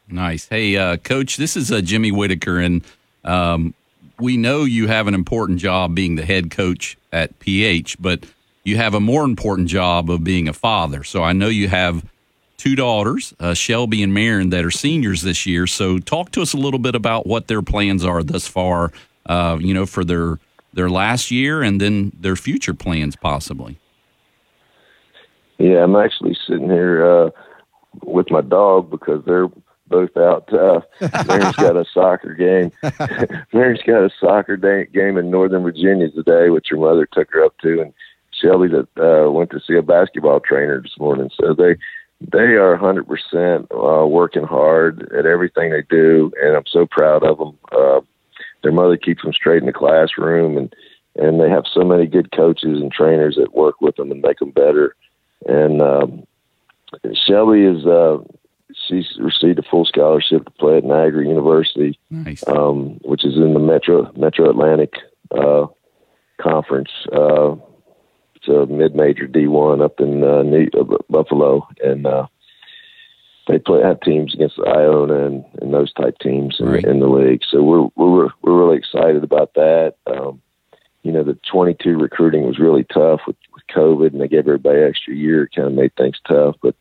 Nice. 0.08 0.48
Hey, 0.48 0.76
uh, 0.76 0.96
coach, 0.98 1.36
this 1.36 1.56
is 1.56 1.70
uh, 1.70 1.80
Jimmy 1.80 2.12
Whitaker, 2.12 2.58
and 2.58 2.82
um, 3.24 3.74
we 4.18 4.36
know 4.36 4.64
you 4.64 4.88
have 4.88 5.06
an 5.06 5.14
important 5.14 5.58
job 5.58 5.94
being 5.94 6.16
the 6.16 6.24
head 6.24 6.50
coach 6.50 6.98
at 7.12 7.38
PH, 7.38 7.96
but 8.00 8.24
you 8.64 8.76
have 8.76 8.94
a 8.94 9.00
more 9.00 9.24
important 9.24 9.68
job 9.68 10.10
of 10.10 10.22
being 10.22 10.48
a 10.48 10.52
father. 10.52 11.04
So 11.04 11.22
I 11.22 11.32
know 11.32 11.48
you 11.48 11.68
have 11.68 12.04
two 12.60 12.76
daughters, 12.76 13.32
uh, 13.40 13.54
Shelby 13.54 14.02
and 14.02 14.12
Marin, 14.12 14.50
that 14.50 14.66
are 14.66 14.70
seniors 14.70 15.22
this 15.22 15.46
year. 15.46 15.66
So 15.66 15.98
talk 15.98 16.30
to 16.32 16.42
us 16.42 16.52
a 16.52 16.58
little 16.58 16.78
bit 16.78 16.94
about 16.94 17.26
what 17.26 17.48
their 17.48 17.62
plans 17.62 18.04
are 18.04 18.22
thus 18.22 18.46
far, 18.46 18.92
uh, 19.24 19.56
you 19.58 19.72
know, 19.72 19.86
for 19.86 20.04
their 20.04 20.38
their 20.72 20.90
last 20.90 21.32
year 21.32 21.62
and 21.62 21.80
then 21.80 22.12
their 22.20 22.36
future 22.36 22.74
plans 22.74 23.16
possibly. 23.16 23.78
Yeah, 25.58 25.82
I'm 25.82 25.96
actually 25.96 26.36
sitting 26.46 26.68
here 26.68 27.04
uh, 27.04 27.30
with 28.02 28.30
my 28.30 28.42
dog 28.42 28.90
because 28.90 29.24
they're 29.24 29.48
both 29.88 30.16
out. 30.16 30.52
Uh, 30.52 30.80
Mary's 31.26 31.56
got 31.56 31.76
a 31.76 31.84
soccer 31.92 32.34
game. 32.34 32.70
Mary's 33.52 33.82
got 33.86 34.04
a 34.04 34.10
soccer 34.20 34.56
day, 34.56 34.86
game 34.92 35.16
in 35.16 35.30
Northern 35.30 35.62
Virginia 35.62 36.10
today, 36.10 36.50
which 36.50 36.68
her 36.70 36.76
mother 36.76 37.08
took 37.10 37.32
her 37.32 37.44
up 37.44 37.58
to, 37.62 37.80
and 37.80 37.92
Shelby 38.32 38.68
that 38.68 38.88
uh, 39.02 39.30
went 39.30 39.50
to 39.50 39.60
see 39.60 39.74
a 39.74 39.82
basketball 39.82 40.40
trainer 40.40 40.80
this 40.80 40.98
morning. 40.98 41.30
So 41.34 41.54
they 41.54 41.76
they 42.20 42.54
are 42.56 42.76
100% 42.76 43.66
uh, 43.70 44.06
working 44.06 44.44
hard 44.44 45.10
at 45.12 45.26
everything 45.26 45.70
they 45.70 45.82
do, 45.88 46.30
and 46.42 46.56
I'm 46.56 46.66
so 46.66 46.86
proud 46.86 47.24
of 47.24 47.38
them. 47.38 47.58
Uh, 47.72 48.00
their 48.62 48.72
mother 48.72 48.96
keeps 48.96 49.22
them 49.22 49.32
straight 49.32 49.62
in 49.62 49.66
the 49.66 49.72
classroom, 49.72 50.56
and 50.56 50.74
and 51.16 51.40
they 51.40 51.50
have 51.50 51.64
so 51.72 51.82
many 51.82 52.06
good 52.06 52.30
coaches 52.30 52.80
and 52.80 52.92
trainers 52.92 53.36
that 53.36 53.52
work 53.52 53.80
with 53.80 53.96
them 53.96 54.12
and 54.12 54.22
make 54.22 54.38
them 54.38 54.52
better. 54.52 54.94
And 55.44 55.82
um, 55.82 56.26
Shelby 57.26 57.62
is 57.62 57.84
uh, 57.84 58.18
she's 58.86 59.18
received 59.18 59.58
a 59.58 59.62
full 59.62 59.84
scholarship 59.84 60.44
to 60.44 60.50
play 60.52 60.76
at 60.76 60.84
Niagara 60.84 61.26
University, 61.26 61.98
nice. 62.10 62.44
um, 62.46 63.00
which 63.02 63.24
is 63.24 63.36
in 63.36 63.54
the 63.54 63.60
Metro 63.60 64.12
Metro 64.16 64.48
Atlantic 64.50 64.94
uh, 65.30 65.66
Conference. 66.40 66.90
Uh, 67.12 67.56
it's 68.40 68.48
a 68.48 68.72
mid-major 68.72 69.26
D1 69.26 69.82
up 69.82 70.00
in 70.00 70.24
uh, 70.24 70.42
New, 70.42 70.68
uh, 70.78 70.96
Buffalo, 71.08 71.68
and 71.82 72.06
uh, 72.06 72.26
they 73.48 73.58
play 73.58 73.82
have 73.82 74.00
teams 74.00 74.34
against 74.34 74.58
Iona 74.58 75.26
and, 75.26 75.44
and 75.60 75.74
those 75.74 75.92
type 75.92 76.18
teams 76.18 76.56
in, 76.58 76.66
right. 76.66 76.84
in 76.84 77.00
the 77.00 77.08
league. 77.08 77.42
So 77.50 77.62
we're 77.62 77.88
we're 77.96 78.28
we're 78.42 78.58
really 78.58 78.78
excited 78.78 79.24
about 79.24 79.54
that. 79.54 79.94
Um, 80.06 80.40
you 81.02 81.12
know, 81.12 81.24
the 81.24 81.38
22 81.50 81.96
recruiting 81.96 82.46
was 82.46 82.58
really 82.58 82.84
tough 82.84 83.20
with, 83.26 83.36
with 83.54 83.62
COVID, 83.74 84.12
and 84.12 84.20
they 84.20 84.28
gave 84.28 84.40
everybody 84.40 84.80
extra 84.80 85.14
year. 85.14 85.48
Kind 85.54 85.68
of 85.68 85.74
made 85.74 85.94
things 85.96 86.18
tough, 86.28 86.56
but 86.62 86.74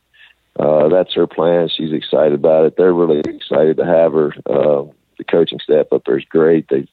uh, 0.59 0.89
that's 0.89 1.15
her 1.15 1.27
plan. 1.27 1.69
She's 1.69 1.93
excited 1.93 2.33
about 2.33 2.65
it. 2.65 2.75
They're 2.77 2.93
really 2.93 3.19
excited 3.19 3.77
to 3.77 3.85
have 3.85 4.13
her. 4.13 4.33
Uh, 4.45 4.85
the 5.17 5.23
coaching 5.25 5.59
staff 5.59 5.87
up 5.91 6.03
there 6.05 6.17
is 6.17 6.25
great. 6.25 6.67
They 6.69 6.87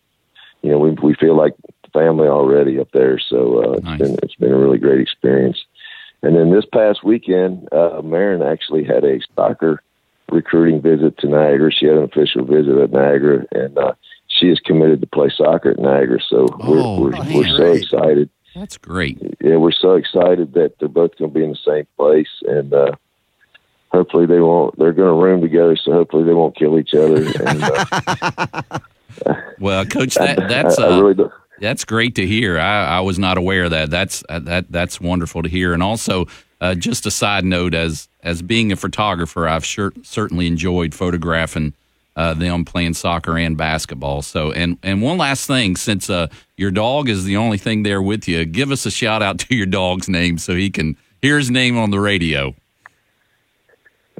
you 0.63 0.73
know, 0.73 0.79
we 0.79 0.91
we 0.91 1.15
feel 1.15 1.37
like 1.37 1.55
family 1.93 2.29
already 2.29 2.79
up 2.79 2.89
there. 2.93 3.19
So 3.19 3.59
uh, 3.75 3.81
Nice. 3.83 4.01
it's 4.01 4.09
been 4.09 4.19
it's 4.23 4.35
been 4.37 4.53
a 4.53 4.59
really 4.59 4.79
great 4.79 5.01
experience. 5.01 5.65
And 6.23 6.35
then 6.35 6.51
this 6.51 6.65
past 6.73 7.05
weekend, 7.05 7.69
uh, 7.73 8.01
Marin 8.03 8.43
actually 8.43 8.85
had 8.85 9.05
a 9.05 9.21
soccer 9.35 9.83
recruiting 10.31 10.81
visit 10.83 11.19
to 11.19 11.29
Niagara. 11.29 11.71
She 11.73 11.87
had 11.87 11.97
an 11.99 12.05
official 12.05 12.45
visit 12.45 12.77
at 12.79 12.91
Niagara, 12.91 13.45
and 13.53 13.77
uh, 13.79 13.93
she 14.29 14.47
is 14.49 14.59
committed 14.61 15.01
to 15.03 15.07
play 15.07 15.31
soccer 15.37 15.71
at 15.71 15.79
Niagara. 15.79 16.19
So 16.29 16.47
Oh, 16.61 17.01
we're 17.01 17.11
we're, 17.11 17.35
we're 17.35 17.57
so 17.57 17.73
excited. 17.73 18.31
That's 18.55 18.79
great. 18.79 19.19
Yeah, 19.41 19.57
we're 19.57 19.71
so 19.73 19.95
excited 19.95 20.55
that 20.55 20.79
they're 20.79 20.89
both 20.89 21.17
going 21.19 21.31
to 21.31 21.35
be 21.39 21.45
in 21.45 21.51
the 21.51 21.59
same 21.65 21.87
place, 21.99 22.31
and 22.49 22.73
uh, 22.73 22.93
hopefully 23.93 24.25
they 24.27 24.41
won't. 24.41 24.77
They're 24.79 24.95
going 24.95 25.09
to 25.15 25.23
room 25.23 25.43
together, 25.43 25.77
so 25.77 25.93
hopefully 25.93 26.25
they 26.25 26.33
won't 26.33 26.57
kill 26.57 26.79
each 26.79 26.95
other. 26.95 27.27
And, 27.45 27.63
uh, 27.63 28.79
Well, 29.59 29.87
Coach, 29.87 30.15
that, 30.17 30.37
that's 30.49 30.79
I, 30.79 30.85
I 30.85 30.89
uh, 30.91 31.01
really 31.01 31.15
do. 31.15 31.31
That's 31.61 31.85
great 31.85 32.15
to 32.17 32.27
hear. 32.27 32.59
I, 32.59 32.99
I 32.99 33.01
was 33.01 33.19
not 33.19 33.39
aware 33.39 33.65
of 33.65 33.71
that. 33.71 33.91
That's 33.91 34.23
uh, 34.29 34.41
that 34.41 34.71
that's 34.71 35.01
wonderful 35.01 35.43
to 35.43 35.49
hear. 35.49 35.73
And 35.73 35.83
also, 35.83 36.27
uh, 36.61 36.75
just 36.75 37.07
a 37.07 37.11
side 37.11 37.45
note, 37.45 37.75
as 37.75 38.09
as 38.23 38.43
being 38.43 38.73
a 38.73 38.77
photographer, 38.77 39.49
I've 39.49 39.65
sure, 39.65 39.93
certainly 40.03 40.47
enjoyed 40.47 40.95
photographing 40.95 41.73
uh, 42.17 42.35
them 42.35 42.65
playing 42.65 42.95
soccer 42.95 43.37
and 43.39 43.57
basketball. 43.57 44.23
So, 44.23 44.51
and 44.53 44.79
and 44.83 45.03
one 45.03 45.19
last 45.19 45.47
thing, 45.47 45.77
since 45.77 46.09
uh, 46.11 46.29
your 46.57 46.71
dog 46.71 47.09
is 47.09 47.25
the 47.25 47.37
only 47.37 47.59
thing 47.59 47.83
there 47.83 48.03
with 48.03 48.27
you, 48.27 48.45
give 48.45 48.71
us 48.71 48.87
a 48.87 48.91
shout 48.91 49.23
out 49.23 49.39
to 49.41 49.55
your 49.55 49.67
dog's 49.67 50.09
name 50.09 50.39
so 50.39 50.55
he 50.55 50.71
can 50.71 50.97
hear 51.23 51.39
his 51.39 51.51
name 51.51 51.79
on 51.79 51.91
the 51.91 52.01
radio. 52.01 52.55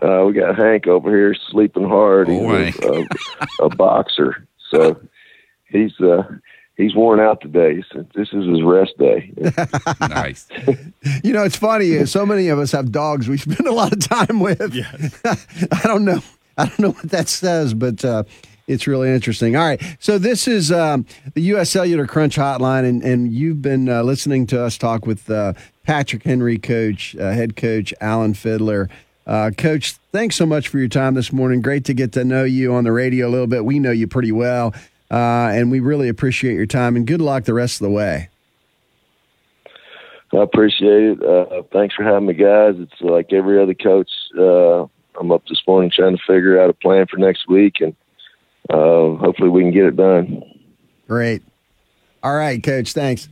Uh, 0.03 0.25
we 0.27 0.35
got 0.35 0.57
Hank 0.59 0.87
over 0.87 1.11
here 1.11 1.35
sleeping 1.51 1.89
hard. 1.89 2.29
He's 2.29 2.39
Oh, 2.39 2.51
a, 2.51 3.01
a, 3.63 3.67
a 3.67 3.69
boxer, 3.77 4.47
so 4.71 5.01
he's 5.71 5.99
uh, 6.01 6.23
he's 6.77 6.95
worn 6.95 7.21
out 7.21 7.41
today. 7.41 7.83
So 7.93 8.07
this 8.15 8.29
is 8.33 8.47
his 8.47 8.63
rest 8.63 8.97
day. 8.99 9.33
Nice. 10.01 10.47
You 11.23 11.33
know, 11.33 11.45
it's 11.45 11.57
funny. 11.57 11.99
uh, 11.99 12.07
So 12.07 12.27
many 12.27 12.49
of 12.49 12.59
us 12.59 12.73
have 12.73 12.91
dogs 12.93 13.29
we 13.29 13.37
spend 13.47 13.67
a 13.67 13.73
lot 13.73 13.93
of 13.93 14.01
time 14.01 14.41
with. 14.41 14.61
I 15.25 15.83
don't 15.85 16.05
know. 16.05 16.21
I 16.59 16.67
don't 16.67 16.79
know 16.79 16.91
what 16.91 17.11
that 17.11 17.29
says, 17.29 17.75
but 17.75 18.05
uh, 18.05 18.25
it's 18.67 18.87
really 18.87 19.11
interesting. 19.11 19.55
All 19.57 19.65
right. 19.65 19.81
So 20.01 20.19
this 20.19 20.49
is 20.49 20.73
um, 20.73 21.07
the 21.35 21.43
U.S. 21.43 21.71
Cellular 21.71 22.07
Crunch 22.07 22.37
Hotline, 22.37 22.89
and, 22.89 23.03
and 23.05 23.33
you've 23.33 23.63
been 23.63 23.89
uh, 23.89 24.03
listening 24.03 24.47
to 24.49 24.63
us 24.65 24.77
talk 24.79 25.07
with 25.07 25.31
uh, 25.31 25.53
Patrick 25.85 26.23
Henry, 26.25 26.59
coach, 26.59 27.15
uh, 27.17 27.31
head 27.31 27.57
coach 27.57 27.93
Alan 28.01 28.35
Fiddler. 28.35 28.89
Uh, 29.27 29.51
coach, 29.57 29.93
thanks 30.13 30.35
so 30.37 30.47
much 30.47 30.69
for 30.69 30.79
your 30.79 30.89
time 30.89 31.15
this 31.15 31.33
morning. 31.33 31.61
Great 31.61 31.85
to 31.85 31.95
get 31.95 32.13
to 32.13 32.25
know 32.25 32.45
you 32.45 32.73
on 32.75 32.85
the 32.85 32.93
radio 32.93 33.29
a 33.29 33.31
little 33.31 33.47
bit. 33.49 33.65
We 33.65 33.79
know 33.79 33.91
you 33.93 34.07
pretty 34.07 34.33
well, 34.33 34.73
uh, 35.11 35.51
and 35.53 35.71
we 35.71 35.81
really 35.81 36.09
appreciate 36.09 36.55
your 36.55 36.67
time. 36.67 36.97
And 36.97 37.07
good 37.07 37.21
luck 37.21 37.45
the 37.45 37.55
rest 37.55 37.81
of 37.81 37.87
the 37.87 37.91
way. 37.93 38.29
I 40.33 40.39
appreciate 40.43 41.19
it. 41.19 41.23
Uh, 41.23 41.63
thanks 41.73 41.95
for 41.95 42.03
having 42.03 42.27
me, 42.27 42.35
guys. 42.35 42.75
It's 42.79 43.01
like 43.01 43.33
every 43.33 43.63
other 43.63 43.75
coach. 43.75 44.11
Uh, 44.37 44.83
I'm 45.19 45.31
up 45.33 45.47
this 45.49 45.63
morning 45.67 45.91
trying 45.95 46.17
to 46.17 46.23
figure 46.27 46.61
out 46.61 46.69
a 46.69 46.75
plan 46.75 47.07
for 47.07 47.17
next 47.17 47.49
week, 47.49 47.77
and 47.81 47.95
uh, 48.69 49.17
hopefully 49.17 49.49
we 49.49 49.63
can 49.63 49.71
get 49.71 49.87
it 49.87 49.97
done. 49.97 50.43
Great. 51.07 51.43
All 52.23 52.35
right, 52.35 52.63
coach. 52.63 52.93
Thanks. 52.93 53.29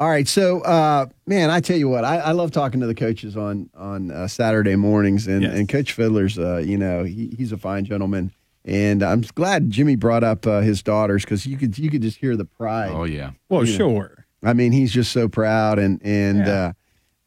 All 0.00 0.08
right. 0.08 0.26
So, 0.26 0.60
uh, 0.62 1.06
man, 1.26 1.50
I 1.50 1.60
tell 1.60 1.76
you 1.76 1.88
what, 1.88 2.04
I, 2.04 2.18
I 2.18 2.30
love 2.32 2.50
talking 2.50 2.80
to 2.80 2.86
the 2.86 2.94
coaches 2.94 3.36
on 3.36 3.68
on 3.76 4.10
uh, 4.10 4.28
Saturday 4.28 4.76
mornings, 4.76 5.26
and, 5.26 5.42
Yes. 5.42 5.54
and 5.54 5.68
Coach 5.68 5.92
Fiddler's, 5.92 6.38
uh, 6.38 6.58
you 6.58 6.78
know, 6.78 7.04
he, 7.04 7.34
he's 7.36 7.52
a 7.52 7.58
fine 7.58 7.84
gentleman, 7.84 8.32
and 8.64 9.02
I'm 9.02 9.22
glad 9.34 9.70
Jimmy 9.70 9.96
brought 9.96 10.24
up 10.24 10.46
uh, 10.46 10.60
his 10.60 10.82
daughters 10.82 11.24
because 11.24 11.46
you 11.46 11.56
could 11.56 11.76
you 11.78 11.90
could 11.90 12.02
just 12.02 12.18
hear 12.18 12.36
the 12.36 12.44
pride. 12.44 12.90
Oh 12.92 13.04
yeah. 13.04 13.32
Well, 13.48 13.64
Yeah. 13.64 13.76
sure. 13.76 14.26
I 14.42 14.52
mean, 14.52 14.72
he's 14.72 14.92
just 14.92 15.12
so 15.12 15.28
proud, 15.28 15.78
and 15.78 16.00
and 16.04 16.38
Yeah. 16.46 16.72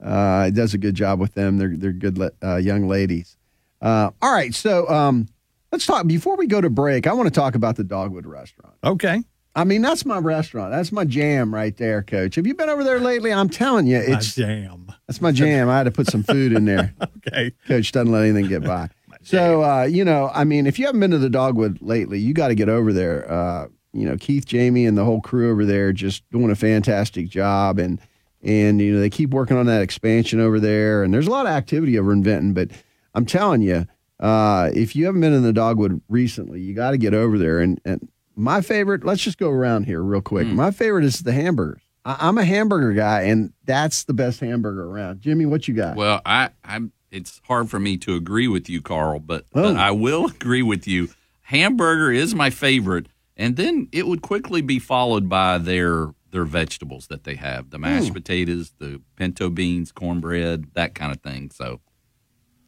uh, 0.03 0.05
uh, 0.07 0.49
does 0.51 0.73
a 0.73 0.77
good 0.77 0.95
job 0.95 1.19
with 1.19 1.33
them. 1.33 1.57
They're 1.57 1.75
they're 1.75 1.91
good 1.93 2.17
le- 2.17 2.31
uh, 2.43 2.57
young 2.57 2.87
ladies. 2.87 3.37
Uh, 3.81 4.11
all 4.21 4.33
right, 4.33 4.53
so 4.55 4.87
um, 4.89 5.27
let's 5.71 5.85
talk 5.85 6.07
before 6.07 6.35
we 6.37 6.47
go 6.47 6.61
to 6.61 6.69
break. 6.69 7.05
I 7.07 7.13
want 7.13 7.27
to 7.27 7.33
talk 7.39 7.55
about 7.55 7.75
the 7.75 7.83
Dogwood 7.83 8.25
Restaurant. 8.25 8.75
Okay. 8.83 9.23
I 9.55 9.63
mean, 9.63 9.81
that's 9.81 10.05
my 10.05 10.19
restaurant. 10.19 10.71
That's 10.71 10.91
my 10.91 11.03
jam 11.03 11.51
right 11.51 11.75
there, 11.77 12.03
Coach. 12.03 12.35
Have 12.35 12.45
you 12.45 12.53
been 12.53 12.69
over 12.69 12.83
there 12.83 12.99
lately? 12.99 13.33
I'm 13.33 13.49
telling 13.49 13.87
you, 13.87 13.97
My 13.97 14.15
it's 14.17 14.35
jam. 14.35 14.91
that's 15.07 15.19
my 15.19 15.31
jam. 15.31 15.67
I 15.67 15.77
had 15.77 15.85
to 15.85 15.91
put 15.91 16.05
some 16.11 16.21
food 16.21 16.53
in 16.53 16.65
there. 16.65 16.93
Okay. 17.27 17.51
Coach 17.67 17.91
doesn't 17.91 18.11
let 18.11 18.23
anything 18.23 18.47
get 18.47 18.63
by. 18.63 18.89
So, 19.27 19.61
uh, 19.61 19.83
you 19.83 20.05
know, 20.05 20.31
I 20.33 20.45
mean, 20.45 20.67
if 20.67 20.79
you 20.79 20.85
haven't 20.85 21.01
been 21.01 21.11
to 21.11 21.17
the 21.17 21.29
Dogwood 21.29 21.81
lately, 21.81 22.17
you 22.17 22.33
got 22.33 22.47
to 22.47 22.55
get 22.55 22.69
over 22.69 22.93
there. 22.93 23.29
Uh, 23.29 23.67
you 23.91 24.05
know, 24.07 24.15
Keith, 24.15 24.45
Jamie, 24.45 24.85
and 24.85 24.97
the 24.97 25.03
whole 25.03 25.19
crew 25.19 25.51
over 25.51 25.65
there 25.65 25.91
just 25.91 26.23
doing 26.31 26.49
a 26.49 26.55
fantastic 26.55 27.27
job, 27.27 27.77
and 27.77 27.99
and 28.41 28.79
you 28.79 28.93
know 28.93 29.01
they 29.01 29.09
keep 29.09 29.31
working 29.31 29.57
on 29.57 29.65
that 29.65 29.81
expansion 29.81 30.39
over 30.39 30.61
there, 30.61 31.03
and 31.03 31.13
there's 31.13 31.27
a 31.27 31.31
lot 31.31 31.45
of 31.45 31.51
activity 31.51 31.99
over 31.99 32.13
in 32.13 32.23
Vinton. 32.23 32.53
But 32.53 32.71
I'm 33.13 33.25
telling 33.25 33.61
you, 33.61 33.85
uh, 34.21 34.69
if 34.73 34.95
you 34.95 35.05
haven't 35.05 35.19
been 35.19 35.33
in 35.33 35.43
the 35.43 35.51
Dogwood 35.51 36.01
recently, 36.07 36.61
you 36.61 36.73
got 36.73 36.91
to 36.91 36.97
get 36.97 37.13
over 37.13 37.37
there. 37.37 37.59
And 37.59 37.81
and 37.83 38.07
my 38.37 38.61
favorite, 38.61 39.03
let's 39.03 39.21
just 39.21 39.39
go 39.39 39.49
around 39.49 39.87
here 39.87 40.01
real 40.01 40.21
quick. 40.21 40.47
My 40.47 40.71
favorite 40.71 41.03
is 41.03 41.19
the 41.19 41.33
hamburgers. 41.33 41.81
I, 42.05 42.15
I'm 42.19 42.37
a 42.37 42.45
hamburger 42.45 42.93
guy, 42.93 43.23
and 43.23 43.51
that's 43.65 44.05
the 44.05 44.13
best 44.13 44.39
hamburger 44.39 44.85
around. 44.85 45.19
Jimmy, 45.19 45.45
what 45.45 45.67
you 45.67 45.73
got? 45.73 45.97
Well, 45.97 46.21
I, 46.25 46.51
I'm. 46.63 46.93
It's 47.11 47.41
hard 47.45 47.69
for 47.69 47.79
me 47.79 47.97
to 47.97 48.15
agree 48.15 48.47
with 48.47 48.69
you, 48.69 48.81
Carl, 48.81 49.19
but, 49.19 49.45
Oh. 49.53 49.61
but 49.63 49.77
I 49.77 49.91
will 49.91 50.25
agree 50.35 50.63
with 50.63 50.87
you. 50.87 51.09
Hamburger 51.41 52.11
is 52.11 52.35
my 52.35 52.49
favorite, 52.49 53.07
and 53.37 53.55
then 53.55 53.87
it 53.91 54.07
would 54.07 54.21
quickly 54.21 54.61
be 54.61 54.79
followed 54.79 55.29
by 55.29 55.57
their 55.57 56.13
their 56.31 56.43
vegetables 56.43 57.07
that 57.07 57.23
they 57.23 57.35
have: 57.35 57.69
the 57.69 57.79
mashed 57.79 58.09
hmm. 58.09 58.13
potatoes, 58.13 58.73
the 58.79 59.01
pinto 59.15 59.49
beans, 59.49 59.93
cornbread, 59.93 60.65
that 60.73 60.93
kind 60.93 61.13
of 61.13 61.21
thing. 61.21 61.49
So, 61.51 61.79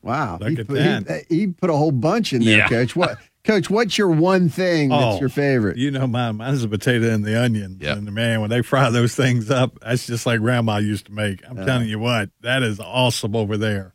Wow, 0.01 0.37
Look 0.39 0.49
he, 0.51 0.59
at 0.59 0.67
put, 0.67 0.73
that. 0.75 1.25
He, 1.27 1.39
he 1.39 1.47
put 1.47 1.69
a 1.69 1.75
whole 1.75 1.91
bunch 1.91 2.31
in 2.31 2.43
there, 2.43 2.59
Yeah. 2.59 2.67
Coach. 2.69 2.95
What, 2.95 3.17
Coach? 3.43 3.69
What's 3.69 3.97
your 3.97 4.09
one 4.09 4.47
thing 4.47 4.89
that's 4.89 5.17
Oh, 5.17 5.19
your 5.19 5.29
favorite? 5.29 5.75
You 5.77 5.91
know, 5.91 6.07
mine, 6.07 6.37
mine's 6.37 6.61
the 6.61 6.69
potato 6.69 7.09
and 7.13 7.23
the 7.25 7.37
onion. 7.41 7.79
Yep. 7.81 7.97
And 7.97 8.11
man, 8.13 8.39
when 8.41 8.49
they 8.49 8.61
fry 8.61 8.89
those 8.91 9.13
things 9.15 9.49
up, 9.51 9.77
that's 9.81 10.07
just 10.07 10.25
like 10.25 10.39
grandma 10.39 10.77
used 10.77 11.07
to 11.07 11.11
make. 11.11 11.41
I'm 11.47 11.57
telling 11.65 11.89
you 11.89 11.99
what, 11.99 12.29
that 12.41 12.63
is 12.63 12.79
awesome 12.79 13.35
over 13.35 13.57
there. 13.57 13.93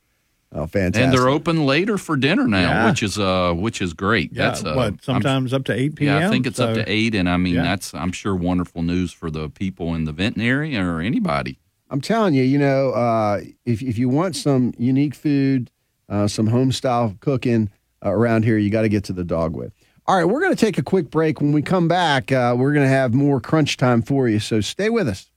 Oh, 0.57 0.67
fantastic! 0.69 1.03
and 1.05 1.13
they're 1.13 1.29
open 1.29 1.67
later 1.67 1.99
for 1.99 2.17
dinner 2.17 2.47
now, 2.47 2.61
Yeah. 2.71 2.87
which 2.89 3.03
is 3.03 3.19
uh, 3.19 3.53
which 3.55 3.83
is 3.83 3.93
great. 3.93 4.33
Yeah, 4.33 4.47
That's 4.51 4.65
uh, 4.65 4.75
what 4.75 4.85
I'm- 4.85 4.99
sometimes 5.03 5.53
up 5.53 5.65
to 5.65 5.73
eight 5.75 5.97
p.m. 5.97 6.21
Yeah, 6.21 6.29
I 6.29 6.31
think 6.31 6.47
it's 6.47 6.61
up 6.61 6.75
to 6.75 6.85
eight, 6.91 7.15
and 7.17 7.29
I 7.29 7.37
mean 7.37 7.55
yeah. 7.57 7.63
that's 7.65 7.93
I'm 7.93 8.13
sure 8.13 8.37
wonderful 8.37 8.83
news 8.83 9.13
for 9.13 9.31
the 9.31 9.49
people 9.49 9.95
in 9.95 10.05
the 10.05 10.13
Vinton 10.13 10.43
area 10.43 10.85
or 10.87 11.01
anybody. 11.01 11.59
I'm 11.91 12.01
telling 12.01 12.35
you, 12.35 12.45
you 12.45 12.59
know, 12.59 12.91
uh, 12.93 13.41
if 13.67 13.83
if 13.83 13.99
you 13.99 14.09
want 14.09 14.37
some 14.37 14.73
unique 14.79 15.15
food, 15.15 15.71
uh, 16.09 16.29
some 16.29 16.47
home 16.47 16.71
style 16.73 17.17
cooking 17.21 17.69
uh, 18.05 18.11
around 18.11 18.45
here, 18.45 18.57
you 18.57 18.71
got 18.71 18.83
to 18.83 18.89
get 18.89 19.03
to 19.05 19.13
the 19.13 19.25
Dogwood. 19.25 19.73
All 20.07 20.17
right, 20.17 20.25
we're 20.25 20.41
going 20.41 20.55
to 20.55 20.65
take 20.67 20.77
a 20.79 20.83
quick 20.83 21.11
break. 21.11 21.41
When 21.41 21.53
we 21.53 21.63
come 21.63 21.89
back, 21.89 22.31
uh, 22.31 22.55
we're 22.57 22.73
going 22.75 22.85
to 22.87 22.93
have 22.93 23.15
more 23.15 23.41
crunch 23.41 23.77
time 23.79 24.03
for 24.03 24.29
you. 24.29 24.39
So 24.39 24.61
stay 24.61 24.91
with 24.91 25.09
us. 25.09 25.31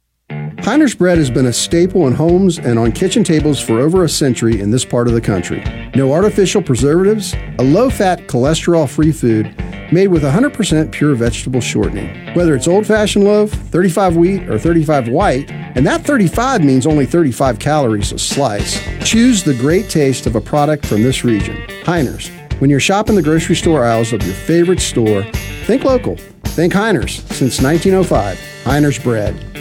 Heiner's 0.59 0.95
bread 0.95 1.17
has 1.17 1.29
been 1.29 1.45
a 1.45 1.53
staple 1.53 2.07
in 2.07 2.13
homes 2.13 2.57
and 2.57 2.77
on 2.77 2.91
kitchen 2.91 3.23
tables 3.23 3.59
for 3.59 3.79
over 3.79 4.03
a 4.03 4.09
century 4.09 4.59
in 4.59 4.71
this 4.71 4.83
part 4.83 5.07
of 5.07 5.13
the 5.13 5.21
country. 5.21 5.63
No 5.95 6.11
artificial 6.11 6.61
preservatives, 6.61 7.33
a 7.59 7.63
low 7.63 7.89
fat, 7.89 8.27
cholesterol 8.27 8.89
free 8.89 9.11
food 9.11 9.55
made 9.91 10.07
with 10.07 10.23
100% 10.23 10.91
pure 10.91 11.15
vegetable 11.15 11.61
shortening. 11.61 12.33
Whether 12.33 12.55
it's 12.55 12.67
old 12.67 12.85
fashioned 12.85 13.23
loaf, 13.23 13.51
35 13.51 14.17
wheat, 14.17 14.49
or 14.49 14.59
35 14.59 15.07
white, 15.07 15.49
and 15.49 15.85
that 15.85 16.01
35 16.01 16.63
means 16.63 16.85
only 16.85 17.05
35 17.05 17.59
calories 17.59 18.11
a 18.11 18.19
slice, 18.19 18.81
choose 19.07 19.43
the 19.43 19.53
great 19.53 19.89
taste 19.89 20.25
of 20.25 20.35
a 20.35 20.41
product 20.41 20.85
from 20.85 21.03
this 21.03 21.23
region. 21.23 21.55
Heiner's. 21.83 22.29
When 22.59 22.69
you're 22.69 22.79
shopping 22.79 23.15
the 23.15 23.21
grocery 23.21 23.55
store 23.55 23.85
aisles 23.85 24.11
of 24.11 24.23
your 24.23 24.35
favorite 24.35 24.81
store, 24.81 25.23
think 25.65 25.83
local. 25.83 26.17
Think 26.45 26.73
Heiner's. 26.73 27.23
Since 27.35 27.61
1905, 27.61 28.37
Heiner's 28.63 28.99
Bread. 28.99 29.56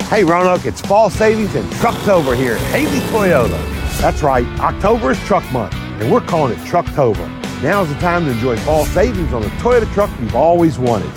Hey 0.00 0.24
Roanoke, 0.24 0.66
it's 0.66 0.80
fall 0.80 1.10
savings 1.10 1.54
and 1.54 1.68
Trucktober 1.72 2.36
here 2.36 2.54
at 2.54 2.60
Haley 2.70 3.00
Toyota. 3.10 3.58
That's 3.98 4.22
right, 4.22 4.46
October 4.60 5.12
is 5.12 5.18
truck 5.20 5.44
month, 5.52 5.74
and 5.74 6.10
we're 6.10 6.20
calling 6.20 6.52
it 6.52 6.58
Trucktober. 6.60 7.28
Now's 7.62 7.88
the 7.88 7.94
time 7.96 8.24
to 8.24 8.30
enjoy 8.30 8.56
fall 8.58 8.84
savings 8.86 9.32
on 9.32 9.42
the 9.42 9.48
Toyota 9.48 9.92
truck 9.94 10.10
you've 10.20 10.34
always 10.34 10.78
wanted. 10.78 11.10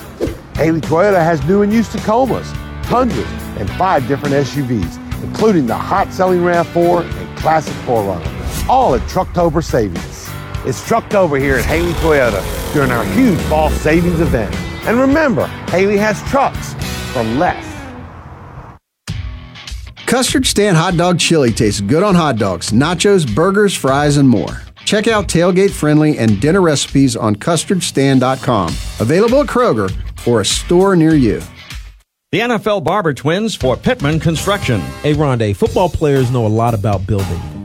Haley 0.56 0.82
Toyota 0.82 1.24
has 1.24 1.46
new 1.46 1.62
and 1.62 1.74
used 1.74 1.92
Tacomas, 1.92 2.52
Tundras, 2.84 3.26
and 3.58 3.70
five 3.72 4.08
different 4.08 4.36
SUVs, 4.36 5.24
including 5.24 5.68
the 5.68 5.76
hot-selling 5.76 6.40
RAV4 6.40 7.04
and 7.04 7.38
classic 7.38 7.74
4Runner, 7.86 8.70
all 8.70 8.96
at 8.96 9.02
Trucktober 9.10 9.64
savings. 9.64 10.30
It's 10.66 10.82
Trucktober 10.88 11.40
here 11.40 11.58
at 11.58 11.66
Haley 11.66 11.94
Toyota 11.94 12.74
during 12.74 12.92
our 12.92 13.06
huge 13.06 13.40
fall 13.42 13.70
savings 13.70 14.20
event. 14.20 14.56
And 14.86 15.00
remember, 15.00 15.48
Haley 15.70 15.98
has 15.98 16.22
trucks 16.24 16.74
for 17.14 17.24
less. 17.24 17.75
Custard 20.06 20.46
Stand 20.46 20.78
Hot 20.78 20.96
Dog 20.98 21.20
Chili 21.20 21.52
tastes 21.52 21.82
good 21.82 22.04
on 22.04 22.16
hot 22.16 22.38
dogs, 22.38 22.72
nachos, 22.72 23.34
burgers, 23.34 23.76
fries, 23.76 24.18
and 24.18 24.30
more. 24.30 24.62
Check 24.86 25.08
out 25.08 25.28
tailgate 25.28 25.72
friendly 25.72 26.20
and 26.20 26.40
dinner 26.40 26.62
recipes 26.62 27.16
on 27.16 27.36
custardstand.com. 27.36 28.68
Available 29.00 29.42
at 29.42 29.48
Kroger 29.48 29.92
or 30.28 30.42
a 30.42 30.46
store 30.46 30.96
near 30.96 31.16
you. 31.16 31.42
The 32.32 32.40
NFL 32.42 32.84
Barber 32.84 33.14
Twins 33.14 33.56
for 33.56 33.76
Pittman 33.76 34.20
Construction. 34.20 34.80
Hey, 35.02 35.14
Ronde, 35.14 35.56
football 35.58 35.90
players 35.90 36.30
know 36.30 36.46
a 36.46 36.50
lot 36.50 36.74
about 36.74 37.08
building. 37.08 37.65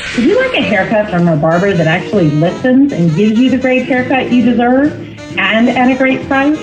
Would 0.00 0.24
you 0.24 0.40
like 0.40 0.58
a 0.58 0.62
haircut 0.62 1.08
from 1.10 1.28
a 1.28 1.36
barber 1.36 1.72
that 1.72 1.86
actually 1.86 2.30
listens 2.30 2.92
and 2.92 3.14
gives 3.14 3.38
you 3.38 3.48
the 3.48 3.58
great 3.58 3.86
haircut 3.86 4.32
you 4.32 4.42
deserve 4.44 4.92
and 5.38 5.68
at 5.68 5.90
a 5.90 5.96
great 5.96 6.26
price? 6.26 6.58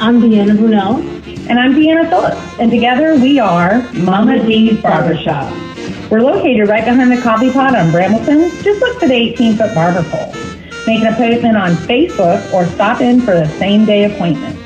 I'm 0.00 0.20
Deanna 0.20 0.56
Brunel. 0.56 0.96
And 1.48 1.58
I'm 1.58 1.72
Deanna 1.72 2.08
Phillips. 2.10 2.58
And 2.58 2.70
together 2.70 3.14
we 3.14 3.38
are 3.38 3.82
Mama 3.92 4.44
D's 4.44 4.82
Barbershop. 4.82 5.50
We're 6.10 6.20
located 6.20 6.68
right 6.68 6.84
behind 6.84 7.10
the 7.10 7.22
coffee 7.22 7.50
pot 7.50 7.74
on 7.74 7.90
Brambleton. 7.90 8.50
Just 8.62 8.80
look 8.80 8.98
for 8.98 9.08
the 9.08 9.14
18 9.14 9.56
foot 9.56 9.74
barber 9.74 10.02
pole. 10.10 10.32
Make 10.86 11.00
an 11.00 11.14
appointment 11.14 11.56
on 11.56 11.72
Facebook 11.86 12.52
or 12.52 12.66
stop 12.66 13.00
in 13.00 13.20
for 13.20 13.32
the 13.32 13.48
same 13.58 13.86
day 13.86 14.12
appointment. 14.12 14.58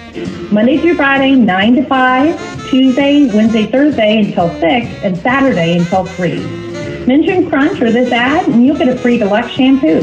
Monday 0.51 0.79
through 0.79 0.95
Friday, 0.95 1.35
9 1.35 1.77
to 1.77 1.85
5, 1.85 2.69
Tuesday, 2.71 3.27
Wednesday, 3.27 3.67
Thursday 3.67 4.25
until 4.25 4.49
6, 4.49 4.63
and 5.05 5.17
Saturday 5.19 5.77
until 5.79 6.05
3. 6.07 6.64
Mention 7.07 7.51
Crunch 7.51 7.81
or 7.83 7.91
this 7.93 8.11
ad, 8.11 8.49
and 8.49 8.65
you'll 8.65 8.79
get 8.79 8.89
a 8.89 8.97
free 8.97 9.19
deluxe 9.19 9.51
shampoo. 9.51 10.01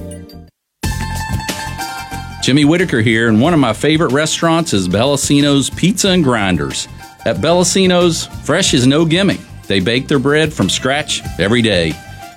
Jimmy 2.48 2.64
Whitaker 2.64 3.02
here, 3.02 3.28
and 3.28 3.42
one 3.42 3.52
of 3.52 3.60
my 3.60 3.74
favorite 3.74 4.10
restaurants 4.10 4.72
is 4.72 4.88
Bellacino's 4.88 5.68
Pizza 5.68 6.08
and 6.08 6.24
Grinders. 6.24 6.88
At 7.26 7.42
Bellacino's, 7.42 8.24
fresh 8.42 8.72
is 8.72 8.86
no 8.86 9.04
gimmick. 9.04 9.40
They 9.66 9.80
bake 9.80 10.08
their 10.08 10.18
bread 10.18 10.50
from 10.50 10.70
scratch 10.70 11.20
every 11.38 11.60
day, 11.60 11.92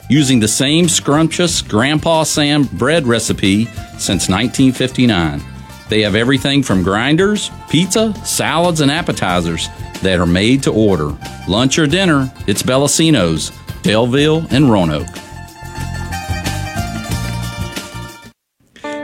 using 0.09 0.41
the 0.41 0.49
same 0.49 0.89
scrumptious 0.89 1.61
Grandpa 1.61 2.23
Sam 2.23 2.63
bread 2.63 3.07
recipe 3.07 3.67
since 3.97 4.27
1959. 4.27 5.41
They 5.87 6.01
have 6.01 6.15
everything 6.15 6.61
from 6.61 6.83
grinders, 6.83 7.49
pizza, 7.69 8.13
salads, 8.25 8.81
and 8.81 8.91
appetizers 8.91 9.69
that 10.01 10.19
are 10.19 10.25
made 10.25 10.61
to 10.63 10.73
order. 10.73 11.15
Lunch 11.47 11.79
or 11.79 11.87
dinner, 11.87 12.29
it's 12.47 12.63
Bellacino's, 12.63 13.51
Daleville, 13.81 14.51
and 14.51 14.69
Roanoke. 14.69 15.07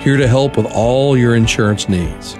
here 0.00 0.16
to 0.16 0.26
help 0.26 0.56
with 0.56 0.66
all 0.66 1.16
your 1.16 1.36
insurance 1.36 1.88
needs. 1.88 2.39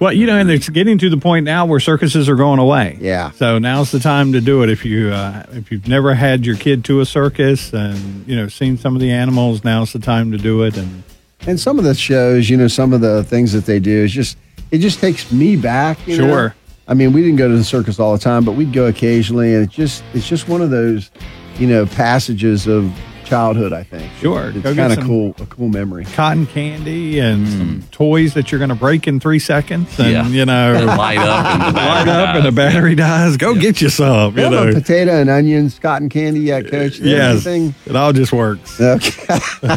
Well, 0.00 0.12
you 0.12 0.26
know, 0.26 0.38
and 0.38 0.48
it's 0.50 0.68
getting 0.68 0.98
to 0.98 1.10
the 1.10 1.16
point 1.16 1.44
now 1.44 1.66
where 1.66 1.80
circuses 1.80 2.28
are 2.28 2.36
going 2.36 2.60
away. 2.60 2.98
Yeah. 3.00 3.32
So 3.32 3.58
now's 3.58 3.90
the 3.90 3.98
time 3.98 4.32
to 4.34 4.40
do 4.40 4.62
it. 4.62 4.70
If 4.70 4.84
you 4.84 5.08
uh, 5.10 5.44
if 5.52 5.72
you've 5.72 5.88
never 5.88 6.14
had 6.14 6.46
your 6.46 6.56
kid 6.56 6.84
to 6.84 7.00
a 7.00 7.06
circus 7.06 7.72
and 7.72 8.24
you 8.28 8.36
know 8.36 8.46
seen 8.48 8.76
some 8.78 8.94
of 8.94 9.00
the 9.00 9.10
animals, 9.10 9.64
now's 9.64 9.92
the 9.92 9.98
time 9.98 10.30
to 10.30 10.38
do 10.38 10.62
it. 10.62 10.76
And 10.76 11.02
And 11.48 11.58
some 11.58 11.78
of 11.78 11.84
the 11.84 11.94
shows, 11.94 12.48
you 12.48 12.56
know, 12.56 12.68
some 12.68 12.92
of 12.92 13.00
the 13.00 13.24
things 13.24 13.52
that 13.54 13.64
they 13.66 13.80
do 13.80 14.04
is 14.04 14.12
just 14.12 14.36
it 14.70 14.78
just 14.78 15.00
takes 15.00 15.32
me 15.32 15.56
back. 15.56 15.98
you 16.06 16.18
know? 16.18 16.28
Sure. 16.28 16.54
I 16.88 16.94
mean, 16.94 17.12
we 17.12 17.20
didn't 17.22 17.36
go 17.36 17.48
to 17.48 17.56
the 17.56 17.64
circus 17.64 18.00
all 18.00 18.12
the 18.14 18.18
time, 18.18 18.44
but 18.44 18.52
we'd 18.52 18.72
go 18.72 18.86
occasionally, 18.86 19.54
and 19.54 19.64
it 19.64 19.70
just 19.70 20.02
it's 20.14 20.26
just 20.26 20.48
one 20.48 20.62
of 20.62 20.70
those, 20.70 21.10
you 21.58 21.66
know, 21.66 21.84
passages 21.86 22.66
of 22.66 22.90
childhood. 23.26 23.74
I 23.74 23.82
think. 23.82 24.10
Sure. 24.20 24.50
It's 24.54 24.62
kind 24.74 24.92
of 24.98 25.04
cool, 25.04 25.34
a 25.38 25.44
cool 25.44 25.68
memory. 25.68 26.06
cotton 26.14 26.46
candy 26.46 27.18
and 27.18 27.46
some 27.46 27.84
toys 27.90 28.32
that 28.32 28.50
you're 28.50 28.58
going 28.58 28.70
to 28.70 28.74
break 28.74 29.06
in 29.06 29.20
three 29.20 29.38
seconds, 29.38 29.98
and 30.00 30.10
Yeah. 30.12 30.26
you 30.28 30.46
know, 30.46 30.82
Light 30.96 31.18
up 31.18 31.44
and 31.46 31.62
the 31.62 31.78
light 31.78 32.04
battery 32.06 32.10
up 32.22 32.36
and 32.36 32.44
the 32.46 32.50
dies. 32.50 32.54
battery 32.72 32.94
dies. 32.94 33.36
Go 33.36 33.54
get 33.54 33.82
you 33.82 33.90
some. 33.90 34.38
You 34.38 34.44
You 34.44 34.50
know, 34.50 34.64
know. 34.70 34.72
potato 34.72 35.20
and 35.20 35.28
onions, 35.28 35.78
cotton 35.78 36.08
candy 36.08 36.40
yet, 36.40 36.68
Coach? 36.70 36.98
Yes, 37.00 37.44
Anything? 37.46 37.74
it 37.84 37.96
all 37.96 38.14
just 38.14 38.32
works. 38.32 38.80
Okay. 38.80 39.38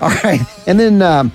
all 0.00 0.10
right. 0.22 0.40
And 0.68 0.78
then 0.78 1.02
um, 1.02 1.32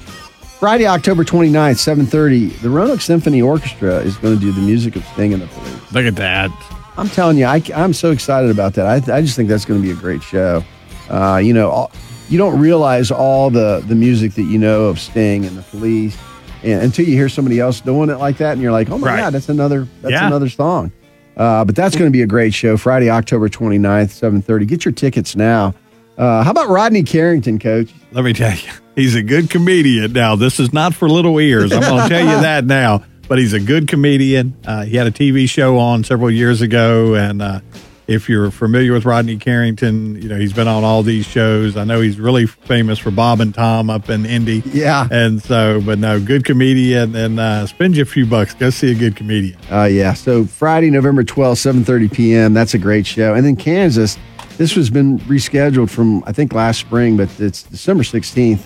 Friday, 0.60 0.86
October 0.88 1.24
29th, 1.24 1.78
7.30, 2.08 2.60
the 2.60 2.70
Roanoke 2.70 3.00
Symphony 3.00 3.42
Orchestra 3.42 3.96
is 4.00 4.18
going 4.18 4.36
to 4.36 4.42
do 4.42 4.52
the 4.52 4.60
music 4.60 4.98
of 4.98 5.06
Sting 5.06 5.32
and 5.34 5.42
the 5.42 5.48
Police. 5.48 5.94
Look 5.94 6.06
at 6.06 6.18
that. 6.18 6.52
I'm 6.98 7.08
telling 7.08 7.38
you, 7.38 7.46
I, 7.46 7.62
am 7.74 7.94
so 7.94 8.12
excited 8.12 8.52
about 8.52 8.74
that. 8.74 8.86
I, 8.86 9.16
I 9.16 9.22
just 9.22 9.38
think 9.38 9.48
that's 9.48 9.64
going 9.64 9.82
to 9.82 9.86
be 9.88 9.94
a 9.94 9.96
great 9.96 10.22
show. 10.22 10.62
Uh, 11.10 11.38
you 11.42 11.54
know, 11.54 11.70
all, 11.70 11.92
you 12.28 12.38
don't 12.38 12.60
realize 12.60 13.10
all 13.10 13.50
the, 13.50 13.82
the 13.88 13.96
music 13.96 14.34
that 14.34 14.44
you 14.44 14.58
know 14.58 14.86
of 14.88 15.00
Sting 15.00 15.46
and 15.46 15.58
the 15.58 15.62
Police 15.62 16.18
and, 16.62 16.82
until 16.84 17.06
you 17.08 17.14
hear 17.16 17.30
somebody 17.30 17.62
else 17.62 17.80
doing 17.80 18.10
it 18.10 18.18
like 18.18 18.38
that, 18.40 18.52
and 18.52 18.62
you're 18.62 18.74
like, 18.74 18.90
oh 18.90 18.98
my 18.98 19.08
Right. 19.08 19.18
God, 19.18 19.34
that's 19.34 19.48
another 19.48 19.88
that's 20.02 20.12
Yeah. 20.12 20.28
another 20.28 20.50
song. 20.50 20.92
Uh, 21.38 21.64
but 21.64 21.74
that's 21.74 21.96
going 21.96 22.12
to 22.12 22.12
be 22.12 22.22
a 22.22 22.28
great 22.28 22.54
show. 22.54 22.76
Friday, 22.76 23.10
October 23.10 23.48
29th, 23.48 24.10
7:30. 24.12 24.68
Get 24.68 24.84
your 24.84 24.92
tickets 24.92 25.38
now. 25.38 25.74
Uh, 26.20 26.44
how 26.44 26.52
about 26.52 26.68
Rodney 26.68 27.04
Carrington, 27.04 27.60
Coach? 27.60 27.94
Let 28.12 28.26
me 28.26 28.34
tell 28.34 28.52
you, 28.52 28.70
he's 28.94 29.16
a 29.16 29.24
good 29.24 29.50
comedian. 29.50 30.12
Now, 30.12 30.36
this 30.36 30.60
is 30.60 30.74
not 30.74 30.94
for 30.94 31.10
little 31.10 31.40
ears. 31.40 31.72
I'm 31.72 31.80
going 31.82 32.04
to 32.04 32.10
tell 32.10 32.20
you 32.20 32.26
that 32.42 32.66
now. 32.66 33.04
But 33.30 33.38
he's 33.38 33.54
a 33.54 33.60
good 33.60 33.88
comedian. 33.88 34.58
Uh, 34.66 34.84
he 34.84 34.98
had 34.98 35.08
a 35.08 35.12
TV 35.12 35.48
show 35.48 35.78
on 35.78 36.04
several 36.04 36.32
years 36.32 36.62
ago, 36.62 37.14
and 37.14 37.42
uh, 37.44 37.60
if 38.08 38.28
you're 38.28 38.50
familiar 38.50 38.92
with 38.92 39.06
Rodney 39.06 39.38
Carrington, 39.38 40.20
you 40.20 40.28
know 40.28 40.38
he's 40.38 40.52
been 40.52 40.68
on 40.68 40.84
all 40.84 41.04
these 41.04 41.28
shows. 41.28 41.78
I 41.78 41.84
know 41.84 42.02
he's 42.02 42.20
really 42.20 42.48
famous 42.48 42.98
for 42.98 43.12
Bob 43.12 43.40
and 43.40 43.54
Tom 43.54 43.92
up 43.92 44.10
in 44.10 44.26
Indy. 44.26 44.64
Yeah. 44.66 45.08
And 45.12 45.42
so, 45.44 45.80
but 45.80 46.00
no, 46.00 46.20
good 46.20 46.44
comedian, 46.44 47.16
and 47.16 47.40
uh, 47.40 47.68
spend 47.68 47.96
you 47.96 48.02
a 48.02 48.06
few 48.06 48.26
bucks. 48.26 48.56
Go 48.56 48.72
see 48.72 48.92
a 48.92 48.96
good 48.96 49.16
comedian. 49.16 49.60
Uh, 49.72 49.84
yeah. 49.84 50.16
So 50.16 50.46
Friday, 50.46 50.90
November 50.90 51.24
12th, 51.24 51.84
7:30 51.86 52.12
p.m. 52.12 52.54
That's 52.56 52.74
a 52.74 52.80
great 52.80 53.06
show. 53.06 53.36
And 53.36 53.46
then 53.46 53.56
Kansas, 53.56 54.18
this 54.60 54.76
has 54.76 54.90
been 54.90 55.20
rescheduled 55.20 55.90
from 55.90 56.22
I 56.28 56.34
think 56.34 56.52
last 56.52 56.82
spring, 56.82 57.16
but 57.16 57.30
it's 57.40 57.64
December 57.64 58.04
16th. 58.04 58.60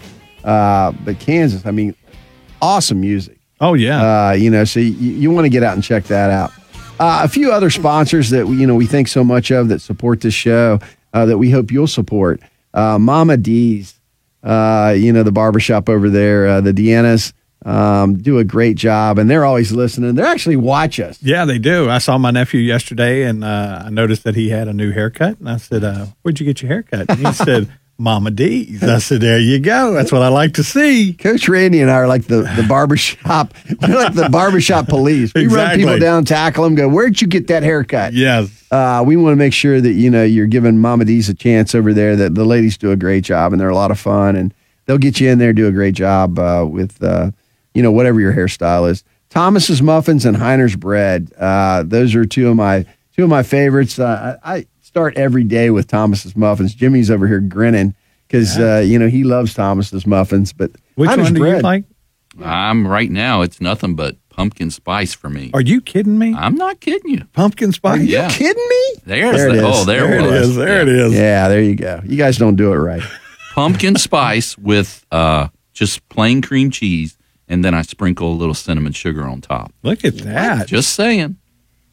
Uh, 0.44 0.92
but 1.06 1.20
Kansas, 1.20 1.68
I 1.68 1.72
mean, 1.72 1.96
awesome 2.62 3.00
music. 3.00 3.38
Oh 3.62 3.76
yeah. 3.76 4.30
Uh, 4.30 4.32
you 4.32 4.50
know, 4.50 4.66
so 4.66 4.80
you, 4.80 4.90
you 4.90 5.30
want 5.30 5.46
to 5.46 5.50
get 5.50 5.62
out 5.62 5.76
and 5.76 5.84
check 5.84 6.06
that 6.06 6.32
out. 6.32 6.52
Uh, 7.00 7.22
a 7.24 7.28
few 7.28 7.52
other 7.52 7.70
sponsors 7.70 8.32
that 8.32 8.48
we, 8.48 8.58
you 8.58 8.66
know 8.66 8.74
we 8.74 8.88
think 8.88 9.08
so 9.08 9.24
much 9.24 9.52
of 9.52 9.68
that 9.70 9.82
support 9.82 10.22
this 10.22 10.34
show 10.34 10.80
uh, 11.14 11.28
that 11.28 11.38
we 11.38 11.52
hope 11.52 11.72
you'll 11.72 11.86
support. 11.86 12.42
Uh, 12.74 12.98
Mama 12.98 13.38
D's, 13.38 13.94
uh, 14.42 14.96
you 14.98 15.14
know 15.14 15.22
the 15.22 15.32
barbershop 15.32 15.90
over 15.90 16.10
there, 16.10 16.48
uh, 16.48 16.62
the 16.62 16.74
Deannas 16.74 17.34
um, 17.66 18.18
do 18.18 18.40
a 18.40 18.44
great 18.44 18.78
job, 18.78 19.18
and 19.20 19.30
they're 19.30 19.46
always 19.46 19.72
listening. 19.72 20.16
They 20.16 20.24
actually 20.24 20.58
watch 20.58 21.00
us. 21.00 21.22
Yeah, 21.22 21.46
they 21.46 21.60
do. 21.60 21.90
I 21.90 21.98
saw 22.00 22.18
my 22.18 22.32
nephew 22.32 22.60
yesterday, 22.60 23.24
and 23.24 23.44
uh, 23.44 23.84
I 23.86 23.90
noticed 23.90 24.24
that 24.24 24.36
he 24.36 24.50
had 24.50 24.68
a 24.68 24.74
new 24.74 24.92
haircut. 24.92 25.40
And 25.40 25.50
I 25.50 25.58
said, 25.58 25.84
uh, 25.84 26.08
"Where'd 26.22 26.40
you 26.40 26.46
get 26.46 26.62
your 26.62 26.70
haircut?" 26.70 27.10
And 27.10 27.26
he 27.26 27.34
said, 27.34 27.70
"Mama 27.98 28.32
D's." 28.32 28.84
I 28.84 28.98
said, 29.00 29.22
"There 29.22 29.40
you 29.40 29.60
go. 29.60 29.94
That's 29.94 30.12
what 30.12 30.22
I 30.22 30.28
like 30.28 30.56
to 30.56 30.64
see." 30.64 31.14
Coach 31.14 31.48
Randy 31.48 31.82
and 31.82 31.90
I 31.90 31.96
are 31.96 32.08
like 32.08 32.26
the, 32.26 32.42
the 32.56 32.66
barbershop. 32.68 33.54
We're 33.82 33.96
like 33.96 34.14
the 34.14 34.30
barbershop 34.30 34.88
police. 34.88 35.34
We 35.34 35.48
run 35.48 35.78
people 35.78 36.00
down, 36.00 36.26
tackle 36.26 36.64
them, 36.64 36.76
go, 36.76 36.88
Where'd 36.90 37.22
you 37.22 37.28
get 37.28 37.48
that 37.48 37.64
haircut? 37.64 38.14
Yes. 38.14 38.50
Uh, 38.72 39.04
we 39.06 39.16
want 39.16 39.34
to 39.34 39.38
make 39.38 39.54
sure 39.54 39.80
that, 39.80 39.94
you 39.94 40.10
know, 40.10 40.24
you're 40.24 40.48
giving 40.48 40.80
Mama 40.80 41.06
D's 41.06 41.30
a 41.30 41.34
chance 41.34 41.76
over 41.76 41.94
there, 41.94 42.16
that 42.16 42.36
the 42.36 42.44
ladies 42.44 42.78
do 42.78 42.92
a 42.92 42.96
great 42.96 43.24
job 43.24 43.54
and 43.54 43.62
they're 43.62 43.70
a 43.70 43.76
lot 43.76 43.92
of 43.92 44.00
fun 44.00 44.36
and 44.36 44.54
they'll 44.86 44.98
get 44.98 45.20
you 45.20 45.30
in 45.30 45.38
there, 45.38 45.54
do 45.54 45.68
a 45.68 45.72
great 45.72 45.94
job 45.94 46.40
uh, 46.40 46.66
with, 46.68 47.02
uh, 47.04 47.32
you 47.74 47.82
know, 47.84 47.92
whatever 47.92 48.20
your 48.20 48.34
hairstyle 48.34 48.90
is. 48.90 49.04
Thomas's 49.30 49.82
Muffins 49.82 50.26
and 50.26 50.38
Heiner's 50.38 50.76
Bread. 50.76 51.32
Uh, 51.38 51.84
those 51.84 52.14
are 52.16 52.26
two 52.26 52.50
of 52.50 52.56
my 52.56 52.86
two 53.16 53.24
of 53.24 53.30
my 53.30 53.44
favorites. 53.44 53.98
Uh, 54.00 54.38
I, 54.44 54.56
I 54.58 54.66
start 54.82 55.18
every 55.18 55.44
day 55.44 55.70
with 55.72 55.88
Thomas's 55.88 56.36
Muffins. 56.36 56.76
Jimmy's 56.76 57.10
over 57.10 57.28
here 57.28 57.40
grinning 57.40 57.96
because, 58.28 58.58
uh, 58.60 58.84
you 58.86 59.00
know, 59.00 59.08
he 59.08 59.24
loves 59.24 59.54
Thomas's 59.56 60.06
Muffins. 60.06 60.54
But 60.54 60.72
Which 60.96 61.10
Heiner's 61.10 61.24
one 61.24 61.34
do 61.34 61.46
you 61.46 61.60
like? 61.60 61.86
I'm 62.44 62.88
right 62.88 63.10
now. 63.12 63.42
It's 63.42 63.60
nothing 63.62 63.96
but 63.96 64.18
pumpkin 64.30 64.72
spice 64.72 65.14
for 65.14 65.30
me. 65.30 65.52
Are 65.54 65.62
you 65.62 65.82
kidding 65.82 66.18
me? 66.18 66.34
I'm 66.36 66.56
not 66.56 66.80
kidding 66.80 67.12
you. 67.12 67.26
Pumpkin 67.34 67.72
spice. 67.72 68.00
Are 68.00 68.04
you 68.04 68.10
Yeah. 68.14 68.30
kidding 68.30 68.68
me? 68.70 68.84
There's 69.06 69.36
There 69.38 69.50
it 69.50 69.54
the, 69.62 69.68
is. 69.70 69.76
oh, 69.82 69.86
there, 69.86 70.08
There 70.08 70.20
it 70.20 70.22
was. 70.24 70.50
is. 70.50 70.56
There 70.56 70.82
it 70.82 70.88
Yeah. 70.88 71.06
is. 71.06 71.14
Yeah, 71.14 71.48
there 71.48 71.62
you 71.62 71.76
go. 71.76 72.02
You 72.04 72.18
guys 72.18 72.38
don't 72.38 72.56
do 72.56 72.72
it 72.74 72.78
right. 72.78 73.04
Pumpkin 73.54 73.96
spice 73.98 74.58
with 74.58 75.06
uh, 75.12 75.50
just 75.74 76.08
plain 76.10 76.42
cream 76.42 76.72
cheese, 76.72 77.18
and 77.48 77.64
then 77.64 77.74
I 77.74 77.82
sprinkle 77.82 78.32
a 78.32 78.36
little 78.36 78.54
cinnamon 78.54 78.94
sugar 78.94 79.24
on 79.24 79.42
top. 79.42 79.74
Look 79.84 80.04
at 80.06 80.18
that. 80.20 80.68
Just 80.68 80.94
saying. 80.94 81.38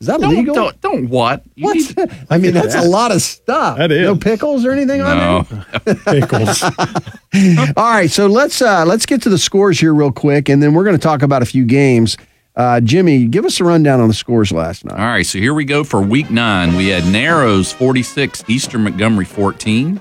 Is 0.01 0.07
that 0.07 0.19
Don't, 0.19 0.31
legal? 0.35 0.55
don't, 0.55 0.81
don't 0.81 1.09
what? 1.11 1.43
You 1.57 1.65
What's 1.67 1.89
need- 1.95 2.09
that? 2.09 2.27
I 2.31 2.39
mean, 2.39 2.55
that's 2.55 2.75
a 2.75 2.89
lot 2.89 3.13
of 3.13 3.21
stuff. 3.21 3.77
That 3.77 3.93
is. 3.93 4.01
No 4.01 4.17
pickles 4.17 4.65
or 4.65 4.73
anything 4.73 5.03
on 5.03 5.19
no. 5.19 5.43
there. 5.85 5.95
Pickles. 6.21 6.63
All 7.77 7.85
right, 7.85 8.11
so 8.11 8.27
let's 8.27 8.63
uh, 8.63 8.87
let's 8.87 9.05
get 9.05 9.21
to 9.23 9.29
the 9.29 9.37
scores 9.37 9.79
here 9.79 9.93
real 9.93 10.11
quick, 10.11 10.49
and 10.49 10.63
then 10.63 10.73
we're 10.73 10.85
going 10.85 10.97
to 10.97 11.03
talk 11.03 11.21
about 11.21 11.43
a 11.43 11.47
few 11.47 11.67
games. 11.67 12.17
Uh, 12.57 12.81
Jimmy, 12.81 13.27
give 13.27 13.45
us 13.45 13.61
a 13.61 13.65
rundown 13.65 14.01
on 14.01 14.09
the 14.09 14.15
scores 14.15 14.51
last 14.53 14.87
night. 14.87 14.99
All 14.99 15.07
right, 15.07 15.27
so 15.27 15.39
here 15.39 15.53
we 15.53 15.67
go 15.67 15.85
for 15.85 16.01
week 16.01 16.31
nine. 16.31 16.75
We 16.77 16.89
had 16.89 17.07
Narrows 17.07 17.71
46, 17.73 18.45
Eastern 18.49 18.85
Montgomery 18.85 19.27
14, 19.27 20.01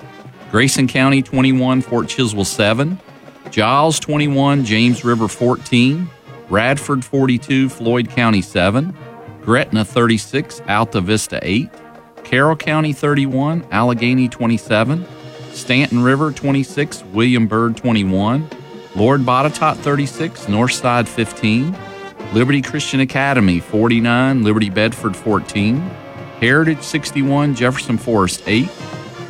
Grayson 0.50 0.88
County 0.88 1.20
21, 1.22 1.82
Fort 1.82 2.06
Chiswell 2.06 2.46
7, 2.46 2.98
Giles 3.50 3.98
21, 3.98 4.64
James 4.64 5.04
River 5.04 5.26
14, 5.26 6.08
Radford 6.48 7.04
42, 7.04 7.68
Floyd 7.68 8.08
County 8.08 8.42
7, 8.42 8.96
Gretna 9.42 9.84
36, 9.84 10.60
Altavista 10.60 11.40
8, 11.42 11.68
Carroll 12.22 12.56
County 12.56 12.92
31, 12.92 13.66
Alleghany 13.72 14.28
27, 14.28 15.04
Staunton 15.52 16.02
River 16.02 16.30
26, 16.30 17.02
William 17.12 17.48
Byrd 17.48 17.76
21, 17.76 18.48
Lord 18.94 19.22
Botetourt 19.22 19.76
36, 19.78 20.46
Northside 20.46 21.08
15, 21.08 21.76
Liberty 22.32 22.62
Christian 22.62 23.00
Academy 23.00 23.58
49, 23.58 24.44
Liberty 24.44 24.70
Bedford 24.70 25.16
14, 25.16 25.78
Heritage 26.40 26.82
61, 26.82 27.56
Jefferson 27.56 27.98
Forest 27.98 28.42
8, 28.46 28.68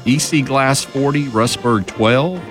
EC 0.04 0.44
Glass 0.44 0.84
40, 0.84 1.28
Rustburg 1.28 1.86
12, 1.86 2.42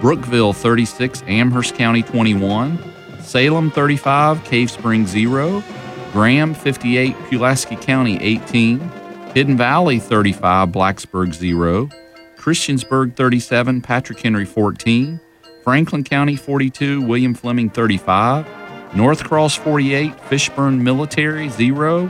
Brookville 0.00 0.52
36, 0.52 1.24
Amherst 1.26 1.74
County 1.74 2.02
21, 2.02 2.78
Salem 3.20 3.70
35, 3.70 4.44
Cave 4.44 4.70
Spring 4.70 5.06
0, 5.06 5.62
Graham 6.12 6.54
58, 6.54 7.16
Pulaski 7.28 7.74
County 7.74 8.16
18, 8.20 8.78
Hidden 9.34 9.56
Valley 9.56 9.98
35, 9.98 10.68
Blacksburg 10.68 11.34
0, 11.34 11.88
Christiansburg 12.36 13.16
37, 13.16 13.80
Patrick 13.80 14.20
Henry 14.20 14.44
14, 14.44 15.18
Franklin 15.64 16.04
County 16.04 16.36
42, 16.36 17.02
William 17.02 17.34
Fleming 17.34 17.68
35, 17.68 18.46
North 18.94 19.24
Cross 19.24 19.56
48, 19.56 20.16
Fishburne 20.30 20.80
Military 20.80 21.48
0, 21.48 22.06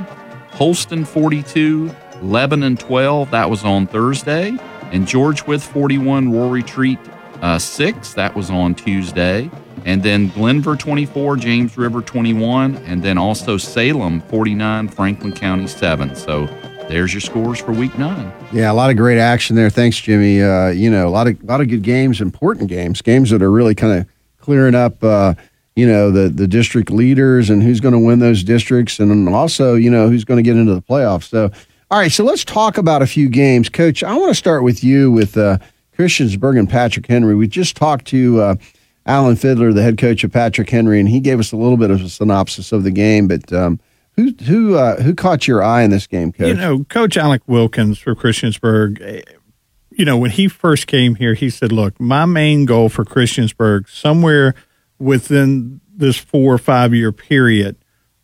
Holston 0.51 1.07
42, 1.07 1.91
Lebanon 2.21 2.77
12, 2.77 3.31
that 3.31 3.49
was 3.49 3.65
on 3.65 3.87
Thursday, 3.87 4.59
and 4.93 5.09
George 5.09 5.47
Wythe 5.47 5.63
41, 5.63 6.31
Rural 6.31 6.51
Retreat 6.51 6.99
uh, 7.43 7.59
6, 7.59 8.15
that 8.15 8.35
was 8.35 8.51
on 8.51 8.75
Tuesday, 8.75 9.51
and 9.85 10.03
then 10.03 10.31
Glenvar 10.31 10.79
24, 10.79 11.37
James 11.37 11.77
River 11.77 12.03
21, 12.03 12.77
and 12.79 13.03
then 13.03 13.19
also 13.19 13.57
Salem 13.57 14.21
49, 14.23 14.89
Franklin 14.89 15.33
County 15.33 15.67
7. 15.67 16.15
So 16.15 16.47
there's 16.89 17.13
your 17.13 17.21
scores 17.21 17.61
for 17.61 17.73
week 17.73 17.97
nine. 17.99 18.33
Yeah, 18.53 18.71
a 18.71 18.75
lot 18.75 18.91
of 18.91 18.97
great 18.97 19.19
action 19.19 19.57
there. 19.57 19.71
Thanks, 19.71 19.99
Jimmy. 19.99 20.43
Uh, 20.43 20.69
you 20.69 20.91
know, 20.91 21.07
a 21.07 21.11
lot 21.11 21.27
of 21.27 21.43
lot 21.45 21.61
of 21.61 21.69
good 21.69 21.83
games, 21.83 22.21
important 22.21 22.69
games, 22.69 23.03
games 23.03 23.31
that 23.31 23.43
are 23.43 23.51
really 23.51 23.75
kind 23.75 24.01
of 24.01 24.07
clearing 24.41 24.75
up. 24.75 25.03
Uh, 25.05 25.35
you 25.79 25.87
know 25.87 26.11
the 26.11 26.29
the 26.29 26.49
district 26.49 26.91
leaders 26.91 27.51
and 27.51 27.63
who's 27.63 27.79
going 27.79 27.93
to 27.93 28.01
win 28.01 28.19
those 28.19 28.43
districts, 28.43 28.99
and 28.99 29.29
also 29.29 29.77
you 29.77 29.91
know 29.91 30.09
who's 30.09 30.25
going 30.25 30.37
to 30.37 30.43
get 30.43 30.57
into 30.57 30.75
the 30.75 30.83
playoffs. 30.83 31.29
So, 31.29 31.53
all 31.89 31.99
right, 32.01 32.11
so 32.11 32.25
let's 32.25 32.45
talk 32.45 32.79
about 32.79 33.01
a 33.01 33.07
few 33.07 33.29
games, 33.29 33.69
Coach. 33.69 34.03
I 34.03 34.17
want 34.17 34.31
to 34.31 34.35
start 34.35 34.65
with 34.65 34.83
you 34.83 35.13
with 35.13 35.37
uh, 35.37 35.59
Christiansburg 35.99 36.59
and 36.59 36.69
Patrick 36.69 37.07
Henry. 37.07 37.35
We 37.35 37.49
just 37.49 37.77
talked 37.77 38.07
to 38.09 38.41
uh, 38.41 38.55
Alan 39.07 39.37
Fiddler, 39.37 39.73
the 39.73 39.83
head 39.83 39.99
coach 39.99 40.23
of 40.25 40.33
Patrick 40.33 40.71
Henry, 40.71 41.01
and 41.01 41.09
he 41.09 41.21
gave 41.21 41.41
us 41.41 41.51
a 41.53 41.57
little 41.57 41.77
bit 41.77 41.91
of 41.91 42.01
a 42.01 42.09
synopsis 42.09 42.71
of 42.73 42.85
the 42.85 42.91
game. 42.91 43.27
But 43.29 43.53
um, 43.53 43.81
who 44.17 44.33
who 44.45 44.77
uh, 44.77 45.03
who 45.03 45.15
caught 45.15 45.49
your 45.49 45.63
eye 45.63 45.83
in 45.83 45.91
this 45.91 46.07
game, 46.07 46.33
Coach? 46.33 46.49
You 46.49 46.55
know, 46.55 46.85
Coach 46.85 47.17
Alec 47.17 47.43
Wilkins 47.47 47.99
for 47.99 48.15
Christiansburg. 48.15 49.01
eh, 49.01 49.23
You 49.91 50.05
know, 50.05 50.17
when 50.17 50.31
he 50.31 50.47
first 50.47 50.87
came 50.87 51.17
here, 51.17 51.35
he 51.35 51.51
said, 51.51 51.73
"Look, 51.73 51.99
my 52.01 52.25
main 52.27 52.65
goal 52.65 52.89
for 52.89 53.05
Christiansburg, 53.05 53.89
somewhere 53.89 54.55
within 54.99 55.81
this 55.95 56.17
four 56.17 56.55
or 56.55 56.59
five 56.59 56.95
year 56.95 57.11
period, 57.13 57.77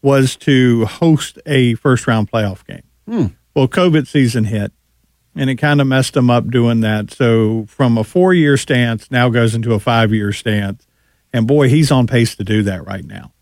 was 0.02 0.36
to 0.36 0.84
host 0.86 1.38
a 1.46 1.74
first 1.74 2.06
round 2.06 2.30
playoff 2.30 2.64
game." 2.66 2.82
Hmm. 3.08 3.26
Well, 3.54 3.68
COVID 3.68 4.06
season 4.06 4.44
hit, 4.44 4.72
and 5.36 5.50
it 5.50 5.56
kind 5.56 5.80
of 5.80 5.86
messed 5.86 6.16
him 6.16 6.30
up 6.30 6.48
doing 6.48 6.80
that. 6.80 7.10
So 7.10 7.66
from 7.68 7.98
a 7.98 8.04
four 8.04 8.34
year 8.34 8.56
stance, 8.56 9.10
now 9.10 9.28
goes 9.28 9.54
into 9.54 9.74
a 9.74 9.80
five 9.80 10.12
year 10.12 10.32
stance. 10.32 10.86
And 11.32 11.46
boy, 11.46 11.68
he's 11.68 11.90
on 11.90 12.06
pace 12.06 12.36
to 12.36 12.44
do 12.44 12.62
that 12.62 12.86
right 12.86 13.04
now. 13.04 13.32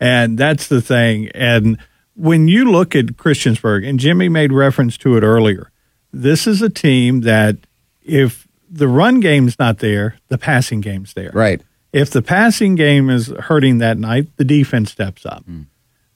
And 0.00 0.38
that's 0.38 0.68
the 0.68 0.80
thing. 0.80 1.28
And 1.34 1.78
when 2.14 2.48
you 2.48 2.70
look 2.70 2.96
at 2.96 3.06
Christiansburg, 3.06 3.88
and 3.88 4.00
Jimmy 4.00 4.28
made 4.28 4.52
reference 4.52 4.96
to 4.98 5.16
it 5.16 5.22
earlier, 5.22 5.70
this 6.12 6.46
is 6.46 6.62
a 6.62 6.70
team 6.70 7.20
that 7.22 7.56
if 8.02 8.48
the 8.68 8.88
run 8.88 9.20
game's 9.20 9.58
not 9.58 9.78
there, 9.78 10.16
the 10.28 10.38
passing 10.38 10.80
game's 10.80 11.12
there. 11.12 11.30
Right. 11.32 11.62
If 11.92 12.10
the 12.10 12.22
passing 12.22 12.74
game 12.74 13.10
is 13.10 13.28
hurting 13.28 13.78
that 13.78 13.98
night, 13.98 14.28
the 14.36 14.44
defense 14.44 14.90
steps 14.90 15.26
up. 15.26 15.44
Mm. 15.44 15.66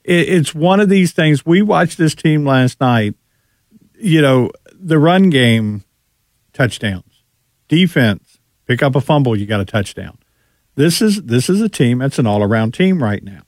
It, 0.05 0.29
it's 0.29 0.55
one 0.55 0.81
of 0.81 0.89
these 0.89 1.13
things. 1.13 1.45
We 1.45 1.61
watched 1.61 1.99
this 1.99 2.15
team 2.15 2.47
last 2.47 2.81
night. 2.81 3.15
You 3.99 4.23
know, 4.23 4.51
the 4.81 4.99
run 4.99 5.31
game, 5.31 5.85
touchdowns. 6.53 7.23
Defense, 7.69 8.39
pick 8.67 8.83
up 8.83 8.95
a 8.95 9.01
fumble, 9.01 9.37
you 9.37 9.47
got 9.47 9.61
a 9.61 9.65
touchdown. 9.65 10.19
This 10.77 11.01
is 11.03 11.23
this 11.23 11.49
is 11.49 11.61
a 11.61 11.69
team 11.69 11.99
that's 11.99 12.19
an 12.19 12.27
all 12.27 12.43
around 12.43 12.73
team 12.75 13.03
right 13.03 13.23
now. 13.23 13.43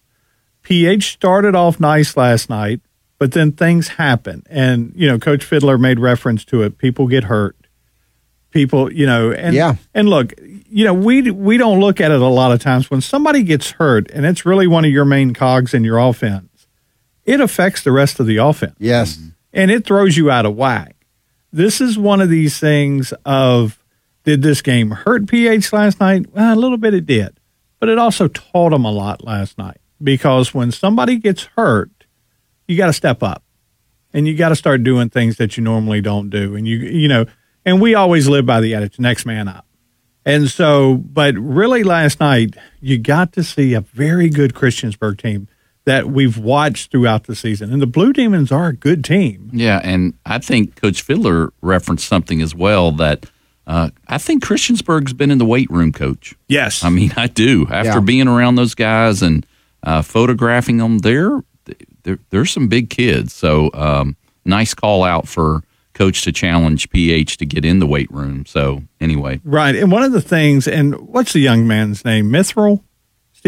PH 0.62 1.12
started 1.12 1.54
off 1.54 1.78
nice 1.78 2.16
last 2.16 2.50
night, 2.50 2.80
but 3.18 3.32
then 3.32 3.52
things 3.52 3.88
happen. 3.88 4.42
And, 4.50 4.92
you 4.96 5.06
know, 5.06 5.18
Coach 5.18 5.44
Fiddler 5.44 5.78
made 5.78 5.98
reference 6.00 6.44
to 6.46 6.62
it. 6.62 6.78
People 6.78 7.06
get 7.06 7.24
hurt. 7.24 7.54
People, 8.50 8.90
you 8.92 9.06
know, 9.06 9.30
and 9.30 9.54
Yeah. 9.54 9.76
and 9.94 10.08
look, 10.08 10.32
you 10.70 10.84
know, 10.84 10.94
we 10.94 11.30
we 11.30 11.58
don't 11.58 11.80
look 11.80 12.00
at 12.00 12.10
it 12.10 12.20
a 12.20 12.26
lot 12.26 12.50
of 12.50 12.60
times 12.60 12.90
when 12.90 13.02
somebody 13.02 13.42
gets 13.42 13.72
hurt 13.72 14.10
and 14.10 14.24
it's 14.24 14.46
really 14.46 14.66
one 14.66 14.84
of 14.86 14.90
your 14.90 15.04
main 15.04 15.34
cogs 15.34 15.74
in 15.74 15.84
your 15.84 15.98
offense. 15.98 16.66
It 17.26 17.40
affects 17.42 17.82
the 17.82 17.92
rest 17.92 18.18
of 18.20 18.26
the 18.26 18.38
offense 18.38 18.76
Yes. 18.78 19.18
and 19.52 19.70
it 19.70 19.84
throws 19.84 20.16
you 20.16 20.30
out 20.30 20.46
of 20.46 20.56
whack. 20.56 20.96
This 21.52 21.80
is 21.80 21.98
one 21.98 22.20
of 22.20 22.28
these 22.28 22.58
things 22.58 23.12
of 23.24 23.82
did 24.24 24.42
this 24.42 24.60
game 24.60 24.90
hurt 24.90 25.26
PH 25.26 25.72
last 25.72 26.00
night? 26.00 26.26
Well, 26.32 26.54
a 26.54 26.56
little 26.56 26.76
bit 26.76 26.94
it 26.94 27.06
did, 27.06 27.40
but 27.80 27.88
it 27.88 27.98
also 27.98 28.28
taught 28.28 28.70
them 28.70 28.84
a 28.84 28.92
lot 28.92 29.24
last 29.24 29.56
night 29.56 29.78
because 30.02 30.52
when 30.52 30.70
somebody 30.70 31.16
gets 31.16 31.44
hurt, 31.56 31.90
you 32.66 32.76
got 32.76 32.86
to 32.86 32.92
step 32.92 33.22
up 33.22 33.42
and 34.12 34.26
you 34.28 34.36
got 34.36 34.50
to 34.50 34.56
start 34.56 34.84
doing 34.84 35.08
things 35.08 35.36
that 35.36 35.56
you 35.56 35.62
normally 35.62 36.00
don't 36.00 36.28
do. 36.28 36.54
And 36.54 36.66
you, 36.66 36.76
you 36.76 37.08
know, 37.08 37.24
and 37.64 37.80
we 37.80 37.94
always 37.94 38.28
live 38.28 38.46
by 38.46 38.60
the 38.60 38.74
attitude 38.74 39.00
next 39.00 39.26
man 39.26 39.48
up. 39.48 39.66
And 40.24 40.50
so, 40.50 40.96
but 40.96 41.34
really 41.38 41.84
last 41.84 42.20
night, 42.20 42.54
you 42.80 42.98
got 42.98 43.32
to 43.32 43.42
see 43.42 43.72
a 43.72 43.80
very 43.80 44.28
good 44.28 44.52
Christiansburg 44.52 45.18
team 45.18 45.48
that 45.88 46.10
we've 46.10 46.36
watched 46.36 46.90
throughout 46.90 47.24
the 47.24 47.34
season. 47.34 47.72
And 47.72 47.80
the 47.80 47.86
Blue 47.86 48.12
Demons 48.12 48.52
are 48.52 48.68
a 48.68 48.72
good 48.74 49.02
team. 49.02 49.48
Yeah, 49.54 49.80
and 49.82 50.12
I 50.26 50.38
think 50.38 50.76
Coach 50.76 51.00
Fiddler 51.00 51.50
referenced 51.62 52.06
something 52.06 52.42
as 52.42 52.54
well 52.54 52.92
that 52.92 53.24
uh, 53.66 53.88
I 54.06 54.18
think 54.18 54.44
Christiansburg's 54.44 55.14
been 55.14 55.30
in 55.30 55.38
the 55.38 55.46
weight 55.46 55.70
room, 55.70 55.92
Coach. 55.92 56.34
Yes. 56.46 56.84
I 56.84 56.90
mean, 56.90 57.12
I 57.16 57.26
do. 57.26 57.66
After 57.70 57.98
Yeah. 57.98 58.00
being 58.00 58.28
around 58.28 58.56
those 58.56 58.74
guys 58.74 59.22
and 59.22 59.46
uh, 59.82 60.02
photographing 60.02 60.76
them, 60.76 60.98
they're, 60.98 61.40
they're 62.02 62.18
they're 62.30 62.44
some 62.46 62.68
big 62.68 62.90
kids. 62.90 63.32
So 63.32 63.70
um, 63.74 64.16
nice 64.44 64.74
call 64.74 65.04
out 65.04 65.26
for 65.26 65.62
Coach 65.94 66.22
to 66.24 66.32
challenge 66.32 66.90
PH 66.90 67.38
to 67.38 67.46
get 67.46 67.64
in 67.64 67.78
the 67.78 67.86
weight 67.86 68.10
room. 68.10 68.44
So 68.46 68.82
anyway, 69.00 69.40
Right. 69.44 69.74
And 69.74 69.90
one 69.90 70.02
of 70.02 70.12
the 70.12 70.20
things, 70.22 70.68
and 70.68 70.94
what's 71.08 71.32
the 71.32 71.40
young 71.40 71.66
man's 71.66 72.04
name? 72.04 72.30
Myrthil? 72.30 72.84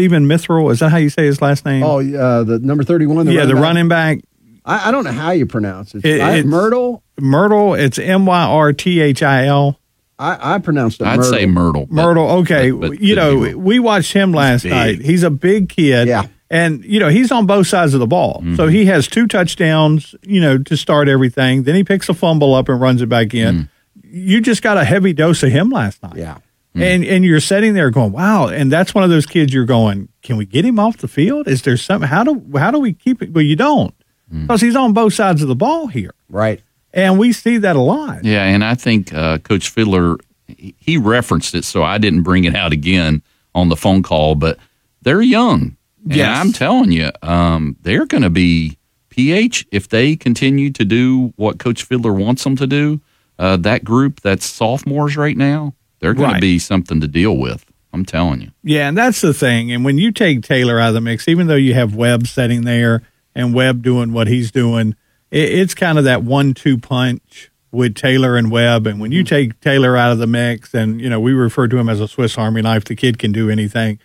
Stephen 0.01 0.25
Myrthil? 0.27 0.69
Is 0.71 0.79
that 0.79 0.89
how 0.89 0.97
you 0.97 1.09
say 1.09 1.25
his 1.25 1.41
last 1.41 1.63
name? 1.65 1.83
Oh, 1.83 1.99
uh, 1.99 2.43
the 2.43 2.59
number 2.59 2.83
thirty-one. 2.83 3.27
yeah, 3.27 3.45
the 3.45 3.53
back? 3.53 3.61
running 3.63 3.87
back. 3.87 4.19
I, 4.65 4.89
I 4.89 4.91
don't 4.91 5.03
know 5.03 5.11
how 5.11 5.31
you 5.31 5.45
pronounce 5.45 5.93
it. 5.95 6.03
It- 6.05 6.21
I, 6.21 6.29
it's- 6.37 6.45
Myrtle. 6.45 7.03
Myrtle. 7.19 7.73
It's 7.75 7.99
M 7.99 8.25
Y 8.25 8.41
R 8.43 8.73
T 8.73 8.99
H 8.99 9.21
I 9.23 9.45
L. 9.45 9.77
I, 10.19 10.55
I 10.55 10.57
pronounced 10.59 11.01
it. 11.01 11.07
I'd 11.07 11.17
Myrtle. 11.17 11.31
say 11.31 11.45
Myrtle. 11.45 11.85
but- 11.87 11.95
Myrtle. 11.95 12.29
Okay. 12.41 12.71
but- 12.71 12.89
but 12.91 12.99
you 13.01 13.15
know, 13.15 13.37
we 13.57 13.79
watched 13.79 14.13
him 14.13 14.33
last 14.33 14.63
big. 14.63 14.71
night. 14.71 15.01
He's 15.01 15.23
a 15.23 15.29
big 15.31 15.69
kid. 15.69 16.07
Yeah. 16.07 16.27
And, 16.49 16.83
you 16.83 16.99
know, 16.99 17.07
he's 17.09 17.31
on 17.31 17.45
both 17.45 17.67
sides 17.67 17.93
of 17.93 17.99
the 18.01 18.07
ball. 18.07 18.39
Mm-hmm. 18.41 18.55
So 18.57 18.67
he 18.67 18.85
has 18.85 19.07
two 19.07 19.25
touchdowns, 19.25 20.13
you 20.23 20.41
know, 20.41 20.57
to 20.57 20.75
start 20.75 21.07
everything. 21.07 21.63
Then 21.63 21.75
he 21.75 21.83
picks 21.85 22.09
a 22.09 22.13
fumble 22.13 22.53
up 22.53 22.67
and 22.69 22.79
runs 22.81 23.01
it 23.01 23.07
back 23.07 23.33
in. 23.33 23.55
Mm. 23.55 23.69
You 24.03 24.41
just 24.41 24.61
got 24.61 24.77
a 24.77 24.83
heavy 24.83 25.13
dose 25.13 25.43
of 25.43 25.51
him 25.51 25.69
last 25.69 26.03
night. 26.03 26.17
Yeah. 26.17 26.39
And 26.73 27.03
and 27.03 27.25
you're 27.25 27.41
sitting 27.41 27.73
there 27.73 27.89
going, 27.89 28.13
wow. 28.13 28.47
And 28.47 28.71
that's 28.71 28.95
one 28.95 29.03
of 29.03 29.09
those 29.09 29.25
kids 29.25 29.53
you're 29.53 29.65
going, 29.65 30.07
can 30.21 30.37
we 30.37 30.45
get 30.45 30.63
him 30.63 30.79
off 30.79 30.97
the 30.97 31.07
field? 31.09 31.47
Is 31.49 31.63
there 31.63 31.75
something? 31.75 32.07
How 32.07 32.23
do 32.23 32.41
how 32.57 32.71
do 32.71 32.79
we 32.79 32.93
keep 32.93 33.21
it? 33.21 33.33
Well, 33.33 33.43
you 33.43 33.55
don't 33.57 33.93
because 34.31 34.61
he's 34.61 34.75
on 34.77 34.93
both 34.93 35.13
sides 35.13 35.41
of 35.41 35.49
the 35.49 35.55
ball 35.55 35.87
here, 35.87 36.13
Right. 36.29 36.61
and 36.93 37.19
we 37.19 37.33
see 37.33 37.57
that 37.57 37.75
a 37.75 37.81
lot. 37.81 38.23
Yeah, 38.23 38.43
and 38.45 38.63
I 38.63 38.75
think 38.75 39.13
uh, 39.13 39.39
Coach 39.39 39.67
Fiddler 39.69 40.15
he 40.47 40.73
he 40.79 40.97
referenced 40.97 41.53
it, 41.55 41.65
so 41.65 41.83
I 41.83 41.97
didn't 41.97 42.23
bring 42.23 42.45
it 42.45 42.55
out 42.55 42.71
again 42.71 43.21
on 43.53 43.67
the 43.67 43.75
phone 43.75 44.01
call. 44.03 44.35
But 44.35 44.57
they're 45.01 45.21
young, 45.21 45.75
yeah. 46.05 46.39
I'm 46.39 46.53
telling 46.53 46.93
you, 46.93 47.09
um, 47.21 47.75
they're 47.81 48.05
going 48.05 48.23
to 48.23 48.29
be 48.29 48.77
PH 49.09 49.67
if 49.71 49.89
they 49.89 50.15
continue 50.15 50.69
to 50.71 50.85
do 50.85 51.33
what 51.35 51.59
Coach 51.59 51.83
Fiddler 51.83 52.13
wants 52.13 52.45
them 52.45 52.55
to 52.55 52.65
do. 52.67 53.01
Uh, 53.37 53.57
that 53.57 53.83
group 53.83 54.21
that's 54.21 54.45
sophomores 54.45 55.17
right 55.17 55.35
now, 55.35 55.73
they're 56.01 56.13
going 56.13 56.31
Right. 56.31 56.35
to 56.35 56.41
be 56.41 56.59
something 56.59 56.99
to 56.99 57.07
deal 57.07 57.37
with. 57.37 57.65
I'm 57.93 58.05
telling 58.05 58.41
you. 58.41 58.51
Yeah, 58.63 58.87
and 58.87 58.97
that's 58.97 59.19
the 59.21 59.33
thing. 59.33 59.71
And 59.71 59.83
when 59.83 59.97
you 59.97 60.11
take 60.11 60.43
Taylor 60.43 60.79
out 60.79 60.89
of 60.89 60.93
the 60.93 61.01
mix, 61.01 61.27
even 61.27 61.47
though 61.47 61.55
you 61.55 61.73
have 61.73 61.93
Webb 61.95 62.25
sitting 62.27 62.61
there 62.63 63.01
and 63.35 63.53
Webb 63.53 63.81
doing 63.83 64.13
what 64.13 64.27
he's 64.27 64.49
doing, 64.51 64.95
it, 65.29 65.49
it's 65.49 65.73
kind 65.75 65.97
of 65.97 66.05
that 66.05 66.23
one-two 66.23 66.77
punch 66.77 67.51
with 67.71 67.95
Taylor 67.95 68.37
and 68.37 68.49
Webb. 68.49 68.87
And 68.87 68.99
when 69.01 69.11
you 69.11 69.23
take 69.25 69.59
Taylor 69.59 69.97
out 69.97 70.11
of 70.13 70.19
the 70.19 70.27
mix, 70.27 70.73
and 70.73 71.01
you 71.01 71.09
know 71.09 71.19
we 71.19 71.33
refer 71.33 71.67
to 71.67 71.77
him 71.77 71.89
as 71.89 71.99
a 71.99 72.07
Swiss 72.07 72.37
Army 72.37 72.61
knife, 72.61 72.85
the 72.85 72.95
kid 72.95 73.19
can 73.19 73.31
do 73.33 73.49
anything. 73.49 73.99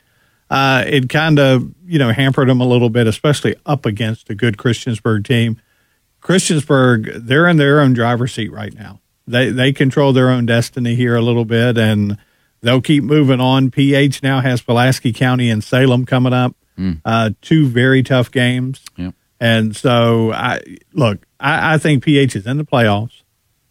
Uh, 0.50 0.84
it 0.86 1.08
kind 1.08 1.38
of 1.38 1.72
you 1.86 1.98
know 2.00 2.10
hampered 2.12 2.48
him 2.48 2.60
a 2.60 2.66
little 2.66 2.90
bit, 2.90 3.06
especially 3.06 3.54
up 3.66 3.86
against 3.86 4.28
a 4.30 4.34
good 4.34 4.56
Christiansburg 4.56 5.24
team. 5.24 5.60
Christiansburg, 6.22 7.26
they're 7.26 7.46
in 7.46 7.56
their 7.56 7.80
own 7.80 7.92
driver's 7.92 8.34
seat 8.34 8.50
right 8.52 8.74
now. 8.74 9.00
They 9.26 9.50
they 9.50 9.72
control 9.72 10.12
their 10.12 10.30
own 10.30 10.46
destiny 10.46 10.94
here 10.94 11.16
a 11.16 11.22
little 11.22 11.44
bit, 11.44 11.76
and 11.78 12.16
they'll 12.62 12.80
keep 12.80 13.02
moving 13.04 13.40
on. 13.40 13.70
PH 13.70 14.22
now 14.22 14.40
has 14.40 14.60
Pulaski 14.62 15.12
County 15.12 15.50
and 15.50 15.62
Salem 15.64 16.04
coming 16.06 16.32
up, 16.32 16.54
uh, 17.04 17.30
two 17.42 17.66
very 17.66 18.02
tough 18.02 18.30
games. 18.30 18.82
Yep. 18.96 19.14
And 19.40 19.76
so, 19.76 20.32
I 20.32 20.60
look, 20.92 21.26
I, 21.40 21.74
I 21.74 21.78
think 21.78 22.02
PH 22.04 22.36
is 22.36 22.46
in 22.46 22.56
the 22.56 22.64
playoffs. 22.64 23.22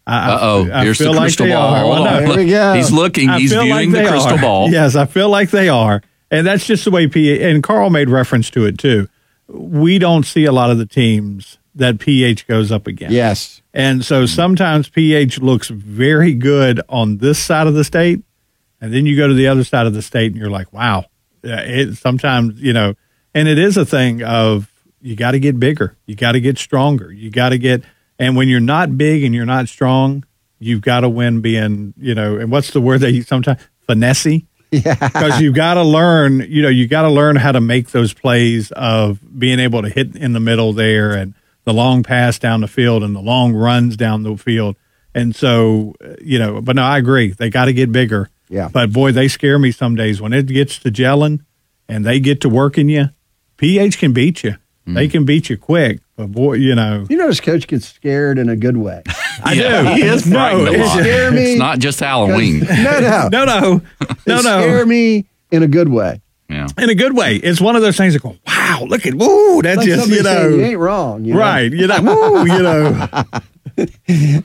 I, 0.06 0.16
I- 0.30 0.34
Uh 0.34 0.38
oh, 0.40 0.70
I 0.72 0.84
here's 0.84 0.98
the 0.98 1.04
feel 1.04 1.12
like 1.14 1.22
crystal 1.22 1.46
they 1.46 1.52
ball. 1.52 1.74
are. 1.74 1.88
Well, 1.88 2.04
no, 2.04 2.26
Here 2.26 2.36
we 2.44 2.50
go. 2.50 2.74
He's 2.74 2.92
looking. 2.92 3.28
I 3.30 3.38
He's 3.40 3.50
viewing 3.52 3.70
like 3.70 3.90
the 3.90 4.04
crystal 4.08 4.34
are. 4.34 4.40
ball. 4.40 4.70
Yes, 4.70 4.94
I 4.94 5.06
feel 5.06 5.28
like 5.28 5.50
they 5.50 5.68
are. 5.68 6.02
And 6.30 6.46
that's 6.46 6.66
just 6.66 6.84
the 6.84 6.90
way 6.90 7.06
PH, 7.06 7.40
and 7.40 7.62
Carl 7.62 7.88
made 7.90 8.08
reference 8.10 8.50
to 8.50 8.64
it 8.66 8.78
too. 8.78 9.08
We 9.48 9.98
don't 9.98 10.24
see 10.26 10.44
a 10.44 10.52
lot 10.52 10.70
of 10.70 10.78
the 10.78 10.86
teams 10.86 11.58
that 11.76 12.00
PH 12.00 12.46
goes 12.46 12.72
up 12.72 12.86
again. 12.86 13.12
Yes. 13.12 13.62
And 13.72 14.04
so 14.04 14.26
sometimes 14.26 14.88
PH 14.88 15.38
looks 15.40 15.68
very 15.68 16.34
good 16.34 16.80
on 16.88 17.18
this 17.18 17.38
side 17.38 17.66
of 17.66 17.74
the 17.74 17.84
state. 17.84 18.22
And 18.80 18.92
then 18.92 19.06
you 19.06 19.16
go 19.16 19.28
to 19.28 19.34
the 19.34 19.48
other 19.48 19.64
side 19.64 19.86
of 19.86 19.94
the 19.94 20.02
state 20.02 20.32
and 20.32 20.36
you're 20.40 20.50
like, 20.50 20.72
wow. 20.72 21.04
It, 21.42 21.96
sometimes, 21.96 22.60
you 22.60 22.72
know, 22.72 22.94
and 23.34 23.46
it 23.46 23.58
is 23.58 23.76
a 23.76 23.84
thing 23.84 24.22
of 24.22 24.70
you 25.00 25.14
got 25.14 25.32
to 25.32 25.38
get 25.38 25.60
bigger. 25.60 25.96
You 26.06 26.16
got 26.16 26.32
to 26.32 26.40
get 26.40 26.58
stronger. 26.58 27.12
You 27.12 27.30
got 27.30 27.50
to 27.50 27.58
get, 27.58 27.84
and 28.18 28.36
when 28.36 28.48
you're 28.48 28.60
not 28.60 28.96
big 28.96 29.22
and 29.22 29.34
you're 29.34 29.46
not 29.46 29.68
strong, 29.68 30.24
you've 30.58 30.80
got 30.80 31.00
to 31.00 31.08
win 31.08 31.42
being, 31.42 31.94
you 31.98 32.14
know, 32.14 32.36
and 32.36 32.50
what's 32.50 32.72
the 32.72 32.80
word 32.80 33.00
that 33.02 33.12
you 33.12 33.22
sometimes, 33.22 33.60
finesse? 33.86 34.26
Yeah. 34.72 34.94
because 34.94 35.40
you've 35.40 35.54
got 35.54 35.74
to 35.74 35.84
learn 35.84 36.40
you 36.48 36.60
know 36.60 36.68
you 36.68 36.88
got 36.88 37.02
to 37.02 37.08
learn 37.08 37.36
how 37.36 37.52
to 37.52 37.60
make 37.60 37.90
those 37.90 38.12
plays 38.12 38.72
of 38.72 39.20
being 39.38 39.60
able 39.60 39.80
to 39.82 39.88
hit 39.88 40.16
in 40.16 40.32
the 40.32 40.40
middle 40.40 40.72
there 40.72 41.12
and 41.12 41.34
the 41.66 41.74
long 41.74 42.02
pass 42.02 42.38
down 42.38 42.62
the 42.62 42.68
field 42.68 43.02
and 43.02 43.14
the 43.14 43.20
long 43.20 43.52
runs 43.52 43.96
down 43.96 44.22
the 44.22 44.36
field 44.38 44.76
and 45.14 45.36
so 45.36 45.94
uh, 46.02 46.14
you 46.22 46.38
know 46.38 46.60
but 46.62 46.74
no 46.76 46.82
i 46.82 46.96
agree 46.96 47.32
they 47.32 47.50
got 47.50 47.66
to 47.66 47.72
get 47.74 47.92
bigger 47.92 48.30
Yeah. 48.48 48.68
but 48.72 48.92
boy 48.92 49.12
they 49.12 49.28
scare 49.28 49.58
me 49.58 49.70
some 49.72 49.94
days 49.94 50.20
when 50.20 50.32
it 50.32 50.46
gets 50.46 50.78
to 50.80 50.90
gelling 50.90 51.40
and 51.88 52.04
they 52.04 52.18
get 52.18 52.40
to 52.40 52.48
working 52.48 52.88
you, 52.88 53.10
PH 53.58 53.98
can 53.98 54.12
beat 54.12 54.42
you. 54.42 54.56
Mm. 54.88 54.94
They 54.96 55.06
can 55.08 55.24
beat 55.24 55.48
you 55.48 55.56
quick, 55.56 56.00
but 56.16 56.32
boy, 56.32 56.54
you 56.54 56.74
know. 56.74 57.06
You 57.08 57.16
notice 57.16 57.40
Coach 57.40 57.68
gets 57.68 57.86
scared 57.86 58.38
in 58.40 58.48
a 58.48 58.56
good 58.56 58.76
way. 58.76 59.02
I 59.44 59.52
Yeah, 59.52 59.82
do. 59.82 59.88
he 59.94 60.02
is 60.02 60.26
no, 60.26 60.36
frightened 60.36 60.68
a 60.68 60.72
it's- 60.72 60.88
lot. 60.88 60.98
scare 61.00 61.30
me. 61.30 61.42
It's 61.52 61.58
not 61.60 61.78
just 61.78 62.00
Halloween. 62.00 62.60
no, 62.60 63.00
no, 63.00 63.28
no, 63.32 63.44
no, 63.44 63.60
no, 63.70 63.80
They 64.24 64.34
no. 64.34 64.40
Scare 64.42 64.84
me 64.86 65.26
in 65.52 65.62
a 65.62 65.68
good 65.68 65.88
way. 65.88 66.20
Yeah. 66.48 66.66
In 66.78 66.90
a 66.90 66.94
good 66.94 67.16
way. 67.16 67.36
It's 67.36 67.60
one 67.60 67.74
of 67.76 67.82
those 67.82 67.96
things 67.96 68.12
that 68.14 68.22
go, 68.22 68.36
wow, 68.46 68.84
look 68.86 69.04
at, 69.06 69.14
woo, 69.14 69.62
that's 69.62 69.78
Like 69.78 69.86
just, 69.86 70.00
somebody 70.02 70.18
you 70.18 70.22
saying, 70.24 70.50
know. 70.50 70.56
you 70.56 70.62
ain't 70.64 70.78
wrong. 70.78 71.24
you 71.24 71.34
know? 71.34 71.40
Right. 71.40 71.72
You 71.72 71.86
know, 71.86 72.02
woo, 72.02 72.46
you 72.46 72.62
know. 72.62 73.08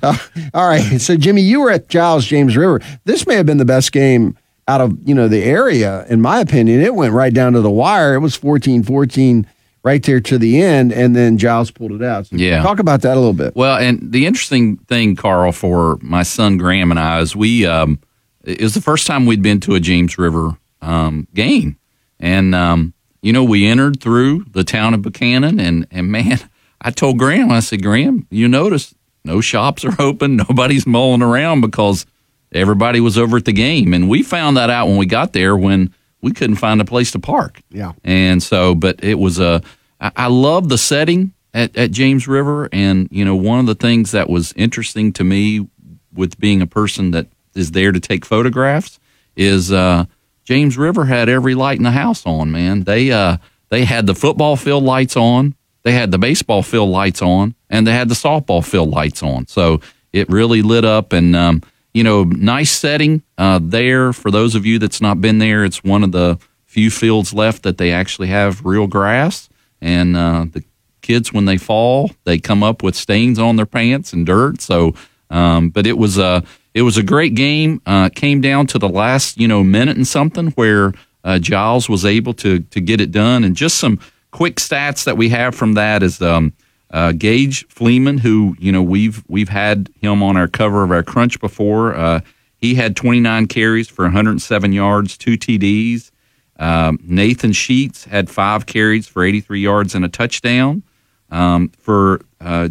Uh, 0.03 0.17
all 0.53 0.67
right. 0.67 0.99
So, 0.99 1.15
Jimmy, 1.15 1.41
you 1.41 1.61
were 1.61 1.71
at 1.71 1.87
Giles 1.87 2.25
James 2.25 2.57
River. 2.57 2.81
This 3.05 3.25
may 3.25 3.35
have 3.35 3.45
been 3.45 3.59
the 3.59 3.65
best 3.65 3.93
game 3.93 4.37
out 4.67 4.81
of, 4.81 4.97
you 5.07 5.15
know, 5.15 5.29
the 5.29 5.41
area, 5.43 6.05
in 6.09 6.19
my 6.21 6.39
opinion. 6.41 6.81
It 6.81 6.95
went 6.95 7.13
right 7.13 7.33
down 7.33 7.53
to 7.53 7.61
the 7.61 7.69
wire. 7.69 8.13
It 8.15 8.19
was 8.19 8.35
14 8.35 8.83
14 8.83 9.47
right 9.83 10.03
there 10.03 10.19
to 10.19 10.37
the 10.37 10.61
end, 10.61 10.91
and 10.91 11.15
then 11.15 11.37
Giles 11.37 11.71
pulled 11.71 11.93
it 11.93 12.03
out. 12.03 12.27
So 12.27 12.35
Yeah. 12.35 12.61
Talk 12.61 12.79
about 12.79 13.03
that 13.03 13.13
a 13.15 13.19
little 13.19 13.31
bit. 13.33 13.55
Well, 13.55 13.77
and 13.77 14.11
the 14.11 14.25
interesting 14.25 14.75
thing, 14.77 15.15
Carl, 15.15 15.53
for 15.53 15.97
my 16.01 16.23
son 16.23 16.57
Graham 16.57 16.91
and 16.91 16.99
I 16.99 17.21
is 17.21 17.33
we 17.33 17.65
um, 17.65 17.99
it 18.43 18.61
was 18.61 18.73
the 18.73 18.81
first 18.81 19.07
time 19.07 19.25
we'd 19.25 19.41
been 19.41 19.61
to 19.61 19.75
a 19.75 19.79
James 19.79 20.17
River 20.17 20.57
um, 20.81 21.25
game, 21.33 21.77
and 22.21 22.55
um, 22.55 22.93
you 23.21 23.33
know 23.33 23.43
we 23.43 23.67
entered 23.67 24.01
through 24.01 24.45
the 24.51 24.63
town 24.63 24.93
of 24.93 25.01
Buchanan, 25.01 25.59
and 25.59 25.87
and 25.91 26.11
man, 26.11 26.39
I 26.81 26.91
told 26.91 27.17
Graham, 27.17 27.51
I 27.51 27.59
said, 27.59 27.83
Graham, 27.83 28.27
you 28.29 28.47
notice 28.47 28.93
no 29.25 29.41
shops 29.41 29.83
are 29.83 29.99
open, 29.99 30.35
nobody's 30.49 30.87
mulling 30.87 31.21
around 31.21 31.61
because 31.61 32.05
everybody 32.53 32.99
was 32.99 33.17
over 33.17 33.37
at 33.37 33.45
the 33.45 33.53
game, 33.53 33.93
and 33.93 34.07
we 34.07 34.23
found 34.23 34.57
that 34.57 34.69
out 34.69 34.87
when 34.87 34.97
we 34.97 35.05
got 35.05 35.33
there 35.33 35.57
when 35.57 35.93
we 36.21 36.31
couldn't 36.31 36.57
find 36.57 36.79
a 36.79 36.85
place 36.85 37.11
to 37.11 37.19
park. 37.19 37.61
Yeah. 37.69 37.93
And 38.03 38.41
so, 38.41 38.75
but 38.75 39.03
it 39.03 39.15
was 39.15 39.39
a, 39.39 39.61
I, 39.99 40.11
I 40.15 40.27
love 40.27 40.69
the 40.69 40.77
setting 40.77 41.33
at, 41.53 41.75
at 41.75 41.91
James 41.91 42.27
River. 42.27 42.69
And, 42.71 43.07
you 43.11 43.25
know, 43.25 43.35
one 43.35 43.59
of 43.59 43.65
the 43.65 43.75
things 43.75 44.11
that 44.11 44.29
was 44.29 44.53
interesting 44.53 45.11
to 45.13 45.23
me 45.23 45.67
with 46.13 46.39
being 46.39 46.61
a 46.61 46.67
person 46.67 47.11
that 47.11 47.27
is 47.55 47.71
there 47.71 47.91
to 47.91 47.99
take 47.99 48.25
photographs 48.25 48.99
is, 49.35 49.71
uh, 49.71 50.05
James 50.43 50.77
River 50.77 51.05
had 51.05 51.29
every 51.29 51.55
light 51.55 51.77
in 51.77 51.83
the 51.83 51.91
house 51.91 52.25
on, 52.25 52.51
man. 52.51 52.83
They, 52.83 53.11
uh, 53.11 53.37
they 53.69 53.85
had 53.85 54.05
the 54.05 54.15
football 54.15 54.55
field 54.55 54.83
lights 54.83 55.15
on, 55.15 55.55
they 55.83 55.93
had 55.93 56.11
the 56.11 56.17
baseball 56.17 56.63
field 56.63 56.89
lights 56.89 57.21
on, 57.21 57.55
and 57.69 57.87
they 57.87 57.93
had 57.93 58.09
the 58.09 58.15
softball 58.15 58.63
field 58.65 58.89
lights 58.89 59.23
on. 59.23 59.47
So 59.47 59.81
it 60.13 60.29
really 60.29 60.61
lit 60.61 60.85
up 60.85 61.13
and, 61.13 61.35
um, 61.35 61.63
you 61.93 62.03
know, 62.03 62.23
nice 62.23 62.71
setting 62.71 63.23
uh, 63.37 63.59
there. 63.61 64.13
For 64.13 64.31
those 64.31 64.55
of 64.55 64.65
you 64.65 64.79
that's 64.79 65.01
not 65.01 65.21
been 65.21 65.39
there, 65.39 65.63
it's 65.63 65.83
one 65.83 66.03
of 66.03 66.11
the 66.11 66.37
few 66.65 66.89
fields 66.89 67.33
left 67.33 67.63
that 67.63 67.77
they 67.77 67.91
actually 67.91 68.27
have 68.27 68.65
real 68.65 68.87
grass. 68.87 69.49
And 69.81 70.15
uh, 70.15 70.45
the 70.51 70.63
kids, 71.01 71.33
when 71.33 71.45
they 71.45 71.57
fall, 71.57 72.11
they 72.23 72.37
come 72.39 72.63
up 72.63 72.83
with 72.83 72.95
stains 72.95 73.39
on 73.39 73.55
their 73.55 73.65
pants 73.65 74.13
and 74.13 74.25
dirt. 74.25 74.61
So, 74.61 74.93
um, 75.29 75.69
but 75.69 75.87
it 75.87 75.97
was 75.97 76.17
a 76.17 76.43
it 76.73 76.83
was 76.83 76.97
a 76.97 77.03
great 77.03 77.35
game. 77.35 77.81
Uh, 77.85 78.09
came 78.09 78.41
down 78.41 78.67
to 78.67 78.79
the 78.79 78.89
last 78.89 79.37
you 79.37 79.47
know 79.47 79.63
minute 79.63 79.97
and 79.97 80.07
something 80.07 80.47
where 80.51 80.93
uh, 81.23 81.39
Giles 81.39 81.89
was 81.89 82.05
able 82.05 82.33
to 82.35 82.59
to 82.59 82.81
get 82.81 83.01
it 83.01 83.11
done. 83.11 83.43
And 83.43 83.55
just 83.55 83.77
some 83.77 83.99
quick 84.31 84.57
stats 84.57 85.03
that 85.05 85.17
we 85.17 85.29
have 85.29 85.55
from 85.55 85.73
that 85.73 86.03
is. 86.03 86.21
Um, 86.21 86.53
uh, 86.93 87.13
Gage 87.13 87.65
Fleeman, 87.69 88.19
who 88.19 88.53
you 88.59 88.69
know 88.69 88.83
we've 88.83 89.23
we've 89.29 89.47
had 89.47 89.89
him 90.01 90.21
on 90.21 90.35
our 90.35 90.49
cover 90.49 90.83
of 90.83 90.91
our 90.91 91.03
Crunch 91.03 91.39
before. 91.39 91.95
Uh, 91.95 92.19
he 92.57 92.75
had 92.75 92.95
29 92.95 93.47
carries 93.47 93.87
for 93.87 94.03
107 94.03 94.71
yards, 94.71 95.17
two 95.17 95.37
TDs. 95.37 96.11
Um, 96.59 96.99
Nathan 97.01 97.53
Sheets 97.53 98.05
had 98.05 98.29
five 98.29 98.67
carries 98.67 99.07
for 99.07 99.23
83 99.23 99.61
yards 99.61 99.95
and 99.95 100.05
a 100.05 100.09
touchdown. 100.09 100.83
Um, 101.31 101.69
for 101.79 102.21
uh, 102.39 102.69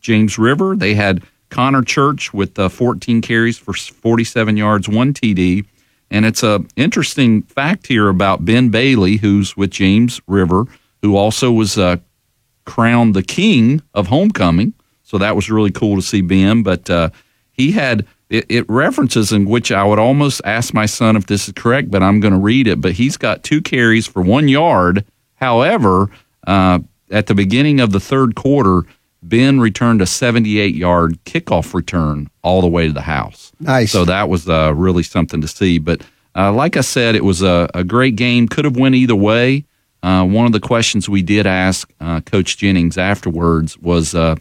James 0.00 0.38
River, 0.38 0.74
they 0.74 0.94
had 0.94 1.22
Connor 1.50 1.82
Church 1.82 2.32
with 2.34 2.58
uh, 2.58 2.68
14 2.68 3.20
carries 3.20 3.58
for 3.58 3.72
47 3.72 4.56
yards, 4.56 4.88
one 4.88 5.12
TD. 5.12 5.66
And 6.10 6.24
it's 6.24 6.42
a 6.42 6.64
interesting 6.76 7.42
fact 7.42 7.86
here 7.86 8.08
about 8.08 8.44
Ben 8.44 8.70
Bailey, 8.70 9.16
who's 9.16 9.56
with 9.56 9.70
James 9.70 10.20
River, 10.26 10.64
who 11.02 11.16
also 11.16 11.52
was 11.52 11.76
uh, 11.76 11.96
crowned 12.64 13.14
the 13.14 13.22
king 13.22 13.82
of 13.94 14.06
homecoming. 14.06 14.74
So 15.02 15.18
that 15.18 15.36
was 15.36 15.50
really 15.50 15.70
cool 15.70 15.96
to 15.96 16.02
see 16.02 16.20
Ben. 16.20 16.62
But 16.62 16.88
uh, 16.88 17.10
he 17.50 17.72
had 17.72 18.06
it, 18.30 18.46
it 18.48 18.68
references 18.68 19.32
in 19.32 19.46
which 19.46 19.72
I 19.72 19.84
would 19.84 19.98
almost 19.98 20.40
ask 20.44 20.74
my 20.74 20.86
son 20.86 21.16
if 21.16 21.26
this 21.26 21.48
is 21.48 21.54
correct, 21.54 21.90
but 21.90 22.02
I'm 22.02 22.20
going 22.20 22.34
to 22.34 22.38
read 22.40 22.66
it. 22.66 22.80
But 22.80 22.92
he's 22.92 23.16
got 23.16 23.42
two 23.42 23.60
carries 23.60 24.06
for 24.06 24.22
one 24.22 24.48
yard. 24.48 25.04
However, 25.36 26.10
uh, 26.46 26.80
at 27.10 27.26
the 27.26 27.34
beginning 27.34 27.80
of 27.80 27.92
the 27.92 28.00
third 28.00 28.34
quarter, 28.34 28.82
Ben 29.22 29.60
returned 29.60 30.00
a 30.00 30.06
78 30.06 30.74
yard 30.74 31.18
kickoff 31.24 31.74
return 31.74 32.30
all 32.42 32.60
the 32.60 32.68
way 32.68 32.86
to 32.86 32.92
the 32.92 33.00
house. 33.00 33.52
Nice. 33.60 33.92
So 33.92 34.04
that 34.04 34.28
was 34.28 34.48
uh, 34.48 34.72
really 34.74 35.02
something 35.02 35.40
to 35.40 35.48
see. 35.48 35.78
But 35.78 36.02
uh, 36.36 36.52
like 36.52 36.76
I 36.76 36.82
said, 36.82 37.14
it 37.14 37.24
was 37.24 37.42
a, 37.42 37.68
a 37.74 37.84
great 37.84 38.16
game. 38.16 38.48
Could 38.48 38.64
have 38.64 38.76
went 38.76 38.94
either 38.94 39.16
way. 39.16 39.64
Uh, 40.02 40.24
one 40.24 40.46
of 40.46 40.52
the 40.52 40.60
questions 40.60 41.08
we 41.08 41.22
did 41.22 41.46
ask 41.46 41.92
uh, 42.00 42.20
Coach 42.20 42.56
Jennings 42.56 42.96
afterwards 42.96 43.76
was, 43.78 44.14
uh, 44.14 44.36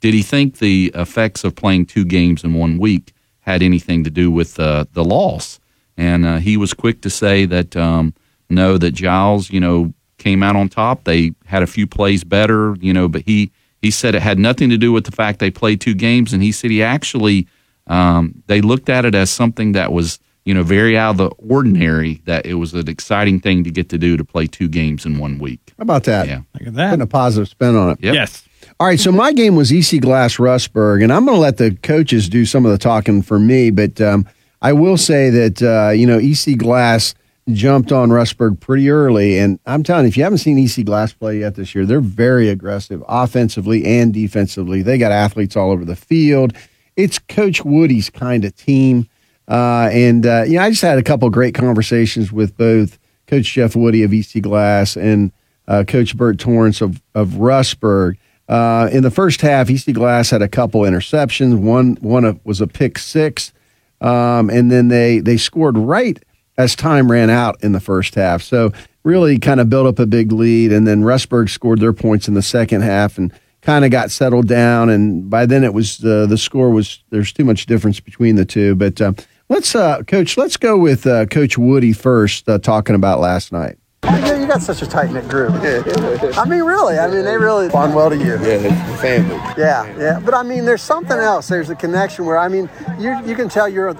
did 0.00 0.14
he 0.14 0.22
think 0.22 0.58
the 0.58 0.92
effects 0.94 1.42
of 1.42 1.56
playing 1.56 1.86
two 1.86 2.04
games 2.04 2.44
in 2.44 2.54
one 2.54 2.78
week 2.78 3.12
had 3.40 3.62
anything 3.62 4.04
to 4.04 4.10
do 4.10 4.30
with 4.30 4.60
uh, 4.60 4.84
the 4.92 5.04
loss? 5.04 5.58
And 5.96 6.24
uh, 6.24 6.36
he 6.38 6.56
was 6.56 6.72
quick 6.72 7.02
to 7.02 7.10
say 7.10 7.44
that 7.46 7.76
um, 7.76 8.14
no, 8.48 8.78
that 8.78 8.92
Giles, 8.92 9.50
you 9.50 9.60
know, 9.60 9.92
came 10.18 10.42
out 10.42 10.54
on 10.54 10.68
top. 10.68 11.04
They 11.04 11.32
had 11.46 11.62
a 11.62 11.66
few 11.66 11.86
plays 11.86 12.22
better, 12.22 12.76
you 12.80 12.92
know, 12.92 13.08
but 13.08 13.22
he 13.22 13.50
he 13.80 13.90
said 13.90 14.14
it 14.14 14.22
had 14.22 14.38
nothing 14.38 14.70
to 14.70 14.76
do 14.76 14.92
with 14.92 15.04
the 15.04 15.12
fact 15.12 15.38
they 15.38 15.50
played 15.50 15.80
two 15.80 15.94
games, 15.94 16.32
and 16.32 16.42
he 16.42 16.52
said 16.52 16.70
he 16.70 16.82
actually 16.82 17.46
um, 17.86 18.42
they 18.46 18.60
looked 18.60 18.88
at 18.88 19.04
it 19.04 19.14
as 19.14 19.30
something 19.30 19.72
that 19.72 19.92
was 19.92 20.18
you 20.44 20.54
know 20.54 20.62
very 20.62 20.96
out 20.96 21.12
of 21.12 21.16
the 21.16 21.28
ordinary. 21.36 22.22
That 22.26 22.46
it 22.46 22.54
was 22.54 22.74
an 22.74 22.88
exciting 22.88 23.40
thing 23.40 23.64
to 23.64 23.70
get 23.70 23.88
to 23.90 23.98
do 23.98 24.16
to 24.16 24.24
play 24.24 24.46
two 24.46 24.68
games 24.68 25.06
in 25.06 25.18
one 25.18 25.38
week. 25.38 25.72
How 25.78 25.82
about 25.82 26.04
that? 26.04 26.28
Yeah. 26.28 26.42
Look 26.58 26.68
at 26.68 26.74
that. 26.74 26.90
Putting 26.90 27.02
a 27.02 27.06
positive 27.06 27.48
spin 27.48 27.76
on 27.76 27.90
it. 27.90 27.98
Yep. 28.02 28.14
Yes. 28.14 28.46
All 28.78 28.86
right, 28.86 29.00
so 29.00 29.12
my 29.12 29.32
game 29.32 29.56
was 29.56 29.70
EC 29.70 30.00
Glass 30.00 30.36
Rustburg, 30.36 31.02
and 31.02 31.12
I'm 31.12 31.26
going 31.26 31.36
to 31.36 31.40
let 31.40 31.58
the 31.58 31.76
coaches 31.82 32.30
do 32.30 32.46
some 32.46 32.64
of 32.64 32.72
the 32.72 32.78
talking 32.78 33.20
for 33.20 33.38
me. 33.38 33.70
But 33.70 34.00
um, 34.00 34.26
I 34.62 34.72
will 34.72 34.96
say 34.96 35.28
that 35.30 35.62
uh, 35.62 35.90
you 35.90 36.06
know 36.06 36.18
EC 36.18 36.56
Glass 36.56 37.14
jumped 37.52 37.92
on 37.92 38.10
Rustburg 38.10 38.60
pretty 38.60 38.90
early, 38.90 39.38
and 39.38 39.58
I'm 39.66 39.82
telling 39.82 40.04
you, 40.04 40.08
if 40.08 40.16
you 40.16 40.22
haven't 40.22 40.38
seen 40.38 40.58
EC 40.58 40.84
Glass 40.84 41.12
play 41.12 41.40
yet 41.40 41.54
this 41.54 41.74
year, 41.74 41.86
they're 41.86 42.00
very 42.00 42.48
aggressive 42.48 43.02
offensively 43.08 43.84
and 43.84 44.12
defensively. 44.12 44.82
They 44.82 44.98
got 44.98 45.12
athletes 45.12 45.56
all 45.56 45.70
over 45.70 45.84
the 45.84 45.96
field. 45.96 46.52
It's 46.96 47.18
Coach 47.18 47.64
Woody's 47.64 48.10
kind 48.10 48.44
of 48.44 48.54
team, 48.54 49.08
uh, 49.48 49.88
and 49.92 50.26
uh, 50.26 50.44
you 50.46 50.54
know 50.54 50.62
I 50.62 50.70
just 50.70 50.82
had 50.82 50.98
a 50.98 51.02
couple 51.02 51.28
great 51.30 51.54
conversations 51.54 52.30
with 52.30 52.56
both 52.56 52.98
Coach 53.26 53.52
Jeff 53.52 53.74
Woody 53.74 54.02
of 54.02 54.12
EC 54.12 54.42
Glass 54.42 54.96
and 54.96 55.32
uh, 55.66 55.84
Coach 55.86 56.16
Bert 56.16 56.38
Torrance 56.38 56.80
of 56.80 57.00
of 57.14 57.30
Rustburg. 57.30 58.16
Uh, 58.48 58.88
in 58.90 59.04
the 59.04 59.12
first 59.12 59.40
half, 59.40 59.70
EC 59.70 59.94
Glass 59.94 60.30
had 60.30 60.42
a 60.42 60.48
couple 60.48 60.82
interceptions. 60.82 61.56
One 61.58 61.96
one 62.00 62.40
was 62.44 62.60
a 62.60 62.66
pick 62.66 62.98
six, 62.98 63.52
um, 64.00 64.50
and 64.50 64.70
then 64.70 64.88
they 64.88 65.20
they 65.20 65.36
scored 65.36 65.78
right 65.78 66.22
as 66.60 66.76
time 66.76 67.10
ran 67.10 67.30
out 67.30 67.62
in 67.64 67.72
the 67.72 67.80
first 67.80 68.14
half. 68.14 68.42
So 68.42 68.72
really 69.02 69.38
kind 69.38 69.60
of 69.60 69.70
built 69.70 69.86
up 69.86 69.98
a 69.98 70.06
big 70.06 70.30
lead, 70.30 70.72
and 70.72 70.86
then 70.86 71.02
Rustburg 71.02 71.48
scored 71.48 71.80
their 71.80 71.94
points 71.94 72.28
in 72.28 72.34
the 72.34 72.42
second 72.42 72.82
half 72.82 73.16
and 73.16 73.32
kind 73.62 73.84
of 73.84 73.90
got 73.90 74.10
settled 74.10 74.46
down. 74.46 74.90
And 74.90 75.30
by 75.30 75.46
then 75.46 75.64
it 75.64 75.72
was 75.72 76.04
uh, 76.04 76.26
the 76.26 76.38
score 76.38 76.70
was 76.70 77.02
there's 77.10 77.32
too 77.32 77.44
much 77.44 77.66
difference 77.66 77.98
between 77.98 78.36
the 78.36 78.44
two. 78.44 78.74
But 78.74 79.00
uh, 79.00 79.12
let's 79.48 79.74
uh, 79.74 80.02
coach, 80.02 80.36
let's 80.36 80.56
go 80.56 80.76
with 80.76 81.06
uh, 81.06 81.26
Coach 81.26 81.56
Woody 81.56 81.92
first, 81.92 82.48
uh, 82.48 82.58
talking 82.58 82.94
about 82.94 83.20
last 83.20 83.52
night. 83.52 83.78
Yeah, 84.02 84.40
you 84.40 84.46
got 84.46 84.62
such 84.62 84.80
a 84.80 84.86
tight 84.86 85.12
knit 85.12 85.28
group. 85.28 85.52
I 85.52 86.44
mean, 86.48 86.62
really. 86.62 86.98
I 86.98 87.06
mean, 87.06 87.22
they 87.22 87.36
really 87.36 87.68
bond 87.68 87.94
well 87.94 88.08
to 88.08 88.16
you. 88.16 88.40
Yeah, 88.42 88.96
family. 88.96 89.36
Yeah, 89.58 89.84
yeah. 89.98 90.20
But 90.20 90.34
I 90.34 90.42
mean, 90.42 90.64
there's 90.64 90.82
something 90.82 91.18
else. 91.18 91.48
There's 91.48 91.68
a 91.68 91.74
connection 91.74 92.24
where 92.24 92.38
I 92.38 92.48
mean, 92.48 92.68
you 92.98 93.14
you 93.26 93.34
can 93.34 93.48
tell 93.48 93.68
you're 93.68 93.94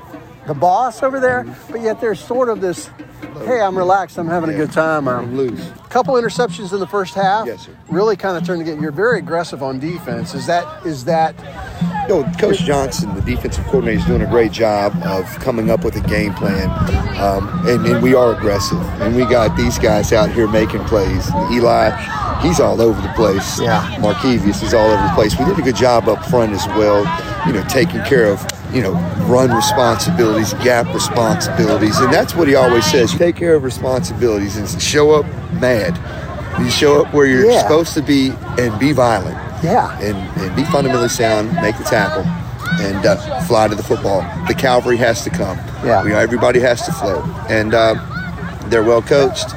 the 0.51 0.55
boss 0.55 1.05
over 1.05 1.21
there, 1.21 1.47
but 1.71 1.81
yet 1.81 2.01
there's 2.01 2.19
sort 2.19 2.49
of 2.49 2.61
this. 2.61 2.91
Hey, 3.45 3.61
I'm 3.61 3.79
relaxed. 3.79 4.19
I'm 4.19 4.27
having 4.27 4.51
a 4.51 4.53
good 4.53 4.73
time. 4.73 5.07
I'm 5.07 5.37
loose. 5.37 5.71
Couple 5.91 6.15
interceptions 6.15 6.73
in 6.73 6.81
the 6.81 6.89
first 6.89 7.15
half. 7.15 7.47
Yes, 7.47 7.67
sir. 7.67 7.77
Really 7.89 8.17
kind 8.17 8.37
of 8.37 8.45
turned 8.45 8.59
to 8.59 8.65
get. 8.65 8.81
You're 8.81 8.91
very 8.91 9.21
aggressive 9.21 9.63
on 9.63 9.79
defense. 9.79 10.35
Is 10.35 10.47
that 10.47 10.85
is 10.85 11.05
that? 11.05 11.37
You 12.09 12.23
know, 12.23 12.33
Coach 12.41 12.59
Johnson, 12.65 13.15
the 13.15 13.21
defensive 13.21 13.65
coordinator, 13.67 14.01
is 14.01 14.07
doing 14.07 14.23
a 14.23 14.27
great 14.27 14.51
job 14.51 14.93
of 15.05 15.25
coming 15.39 15.71
up 15.71 15.85
with 15.85 15.95
a 15.95 16.09
game 16.09 16.35
plan, 16.35 16.69
um, 17.21 17.49
and, 17.69 17.87
and 17.87 18.03
we 18.03 18.17
are 18.17 18.35
aggressive. 18.35 18.81
And 19.01 19.15
we 19.15 19.27
got 19.27 19.57
these 19.57 19.79
guys 19.79 20.13
out 20.13 20.33
here 20.33 20.49
making 20.49 20.83
plays. 20.87 21.31
Eli, 21.53 21.91
he's 22.41 22.59
all 22.59 22.81
over 22.81 23.01
the 23.01 23.13
place. 23.13 23.61
Yeah. 23.61 23.83
Markevius 24.01 24.65
is 24.65 24.75
all 24.75 24.91
over 24.91 25.01
the 25.01 25.15
place. 25.15 25.39
We 25.39 25.45
did 25.45 25.61
a 25.61 25.63
good 25.63 25.77
job 25.77 26.09
up 26.09 26.25
front 26.27 26.53
as 26.53 26.67
well, 26.69 27.03
you 27.47 27.53
know, 27.53 27.63
taking 27.69 28.03
care 28.03 28.27
of 28.27 28.45
you 28.73 28.83
know, 28.83 28.93
run 29.27 29.51
responsibilities, 29.51 30.55
gap 30.55 30.93
responsibilities, 30.95 31.99
and 31.99 32.13
that's 32.13 32.35
what 32.35 32.49
he 32.49 32.55
always 32.55 32.85
says. 32.85 33.13
Take 33.15 33.37
care 33.37 33.55
of 33.55 33.63
responsibilities 33.65 34.57
and 34.57 34.83
show 34.83 35.13
up 35.13 35.27
mad. 35.61 35.99
You 36.61 36.71
show 36.71 37.03
up 37.03 37.13
where 37.15 37.27
you're 37.27 37.51
Yeah. 37.51 37.63
supposed 37.63 37.95
to 37.95 38.03
be 38.03 38.33
and 38.59 38.79
be 38.79 38.93
violent. 38.93 39.37
Yeah. 39.63 39.97
And, 40.01 40.17
and 40.41 40.55
be 40.57 40.65
fundamentally 40.65 41.09
sound, 41.09 41.53
make 41.55 41.77
the 41.79 41.85
tackle, 41.85 42.25
and 42.85 43.05
uh, 43.05 43.41
fly 43.43 43.69
to 43.69 43.75
the 43.75 43.83
football. 43.83 44.21
The 44.49 44.55
cavalry 44.55 44.97
has 44.99 45.23
to 45.25 45.31
come. 45.31 45.59
Yeah. 45.85 46.03
You 46.03 46.11
know, 46.11 46.19
everybody 46.19 46.61
has 46.61 46.85
to 46.87 46.93
flow. 46.93 47.23
And 47.49 47.75
uh, 47.75 47.95
they're 48.69 48.83
well 48.85 49.03
coached. 49.03 49.49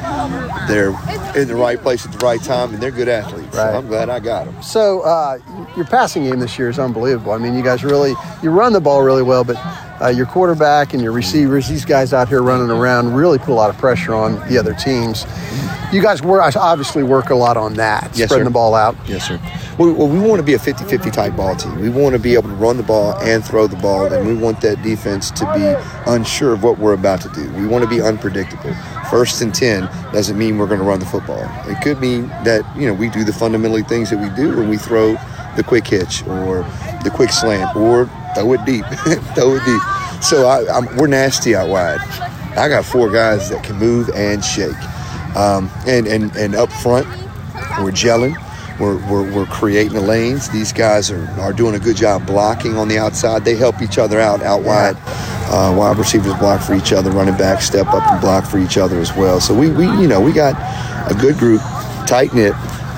They're 0.67 0.91
in 1.35 1.47
the 1.47 1.55
right 1.55 1.79
place 1.79 2.05
at 2.05 2.11
the 2.11 2.19
right 2.25 2.41
time, 2.41 2.73
and 2.73 2.81
they're 2.81 2.91
good 2.91 3.07
athletes. 3.09 3.55
So 3.55 3.61
I'm 3.63 3.87
glad 3.87 4.09
I 4.09 4.19
got 4.19 4.45
them. 4.45 4.61
So 4.61 5.01
uh, 5.01 5.39
your 5.75 5.85
passing 5.85 6.23
game 6.23 6.39
this 6.39 6.57
year 6.59 6.69
is 6.69 6.79
unbelievable. 6.79 7.31
I 7.31 7.37
mean, 7.37 7.55
you 7.55 7.63
guys 7.63 7.83
really 7.83 8.13
you 8.41 8.49
run 8.51 8.73
the 8.73 8.81
ball 8.81 9.01
really 9.03 9.23
well, 9.23 9.43
but 9.43 9.55
uh, 10.01 10.09
your 10.09 10.25
quarterback 10.25 10.93
and 10.93 11.01
your 11.01 11.11
receivers, 11.11 11.67
these 11.67 11.85
guys 11.85 12.13
out 12.13 12.27
here 12.29 12.41
running 12.43 12.69
around, 12.69 13.13
really 13.13 13.37
put 13.37 13.49
a 13.49 13.53
lot 13.53 13.69
of 13.69 13.77
pressure 13.77 14.13
on 14.13 14.35
the 14.49 14.57
other 14.57 14.73
teams. 14.73 15.25
You 15.91 16.01
guys 16.01 16.23
work 16.23 16.55
obviously 16.55 17.03
work 17.03 17.29
a 17.29 17.35
lot 17.35 17.55
on 17.55 17.75
that, 17.75 18.03
Yes, 18.15 18.29
spreading 18.29 18.39
sir. 18.39 18.43
the 18.45 18.49
ball 18.49 18.73
out. 18.73 18.95
Yes, 19.07 19.27
sir. 19.27 19.39
We, 19.77 19.91
well, 19.91 20.07
we 20.07 20.19
want 20.19 20.39
to 20.39 20.43
be 20.43 20.53
a 20.53 20.59
50 20.59 20.85
50 20.85 21.11
type 21.11 21.35
ball 21.35 21.55
team. 21.55 21.79
We 21.79 21.89
want 21.89 22.13
to 22.13 22.19
be 22.19 22.33
able 22.33 22.49
to 22.49 22.55
run 22.55 22.77
the 22.77 22.83
ball 22.83 23.15
and 23.21 23.43
throw 23.45 23.67
the 23.67 23.75
ball, 23.77 24.11
and 24.11 24.27
we 24.27 24.33
want 24.35 24.61
that 24.61 24.81
defense 24.81 25.29
to 25.31 25.45
be 25.53 26.11
unsure 26.11 26.53
of 26.53 26.63
what 26.63 26.79
we're 26.79 26.93
about 26.93 27.21
to 27.21 27.29
do. 27.29 27.47
We 27.53 27.67
want 27.67 27.83
to 27.83 27.89
be 27.89 28.01
unpredictable. 28.01 28.73
First 29.09 29.41
and 29.41 29.53
10 29.53 29.83
doesn't 30.11 30.37
mean 30.37 30.57
we're 30.57 30.67
going 30.67 30.79
to 30.79 30.85
run 30.85 30.99
the 30.99 31.05
football. 31.05 31.22
It 31.67 31.81
could 31.81 31.99
mean 31.99 32.27
that, 32.43 32.63
you 32.75 32.87
know, 32.87 32.93
we 32.93 33.09
do 33.09 33.23
the 33.23 33.33
fundamentally 33.33 33.83
things 33.83 34.09
that 34.09 34.19
we 34.19 34.29
do 34.35 34.55
when 34.57 34.69
we 34.69 34.77
throw 34.77 35.13
the 35.55 35.63
quick 35.63 35.87
hitch 35.87 36.23
or 36.27 36.63
the 37.03 37.11
quick 37.13 37.29
slant 37.29 37.75
or 37.75 38.05
throw 38.35 38.53
it 38.53 38.65
deep. 38.65 38.85
throw 39.35 39.55
it 39.55 39.65
deep. 39.65 39.81
So 40.23 40.47
I, 40.47 40.79
we're 40.97 41.07
nasty 41.07 41.55
out 41.55 41.69
wide. 41.69 41.99
I 42.57 42.69
got 42.69 42.85
four 42.85 43.11
guys 43.11 43.49
that 43.49 43.63
can 43.63 43.77
move 43.77 44.09
and 44.09 44.43
shake. 44.43 44.75
Um, 45.35 45.69
and, 45.87 46.07
and, 46.07 46.35
and 46.35 46.55
up 46.55 46.71
front, 46.71 47.07
we're 47.81 47.91
gelling. 47.91 48.35
We're, 48.79 48.97
we're, 49.09 49.31
we're 49.31 49.45
creating 49.45 49.93
the 49.93 50.01
lanes. 50.01 50.49
These 50.49 50.73
guys 50.73 51.11
are, 51.11 51.27
are 51.39 51.53
doing 51.53 51.75
a 51.75 51.79
good 51.79 51.95
job 51.95 52.25
blocking 52.25 52.75
on 52.77 52.87
the 52.87 52.97
outside. 52.97 53.45
They 53.45 53.55
help 53.55 53.81
each 53.81 53.97
other 53.97 54.19
out 54.19 54.41
out 54.41 54.63
wide. 54.63 54.95
Uh, 55.45 55.75
wide 55.77 55.97
receivers 55.97 56.33
block 56.35 56.61
for 56.61 56.73
each 56.73 56.91
other. 56.91 57.11
Running 57.11 57.37
back 57.37 57.61
step 57.61 57.87
up 57.87 58.03
and 58.11 58.19
block 58.19 58.45
for 58.45 58.57
each 58.57 58.77
other 58.77 58.99
as 58.99 59.15
well. 59.15 59.39
So 59.39 59.53
we, 59.53 59.69
we 59.69 59.85
you 59.85 60.07
know 60.07 60.19
we 60.19 60.31
got 60.31 60.55
a 61.09 61.13
good 61.19 61.37
group, 61.37 61.61
tight 62.07 62.33
knit, 62.33 62.53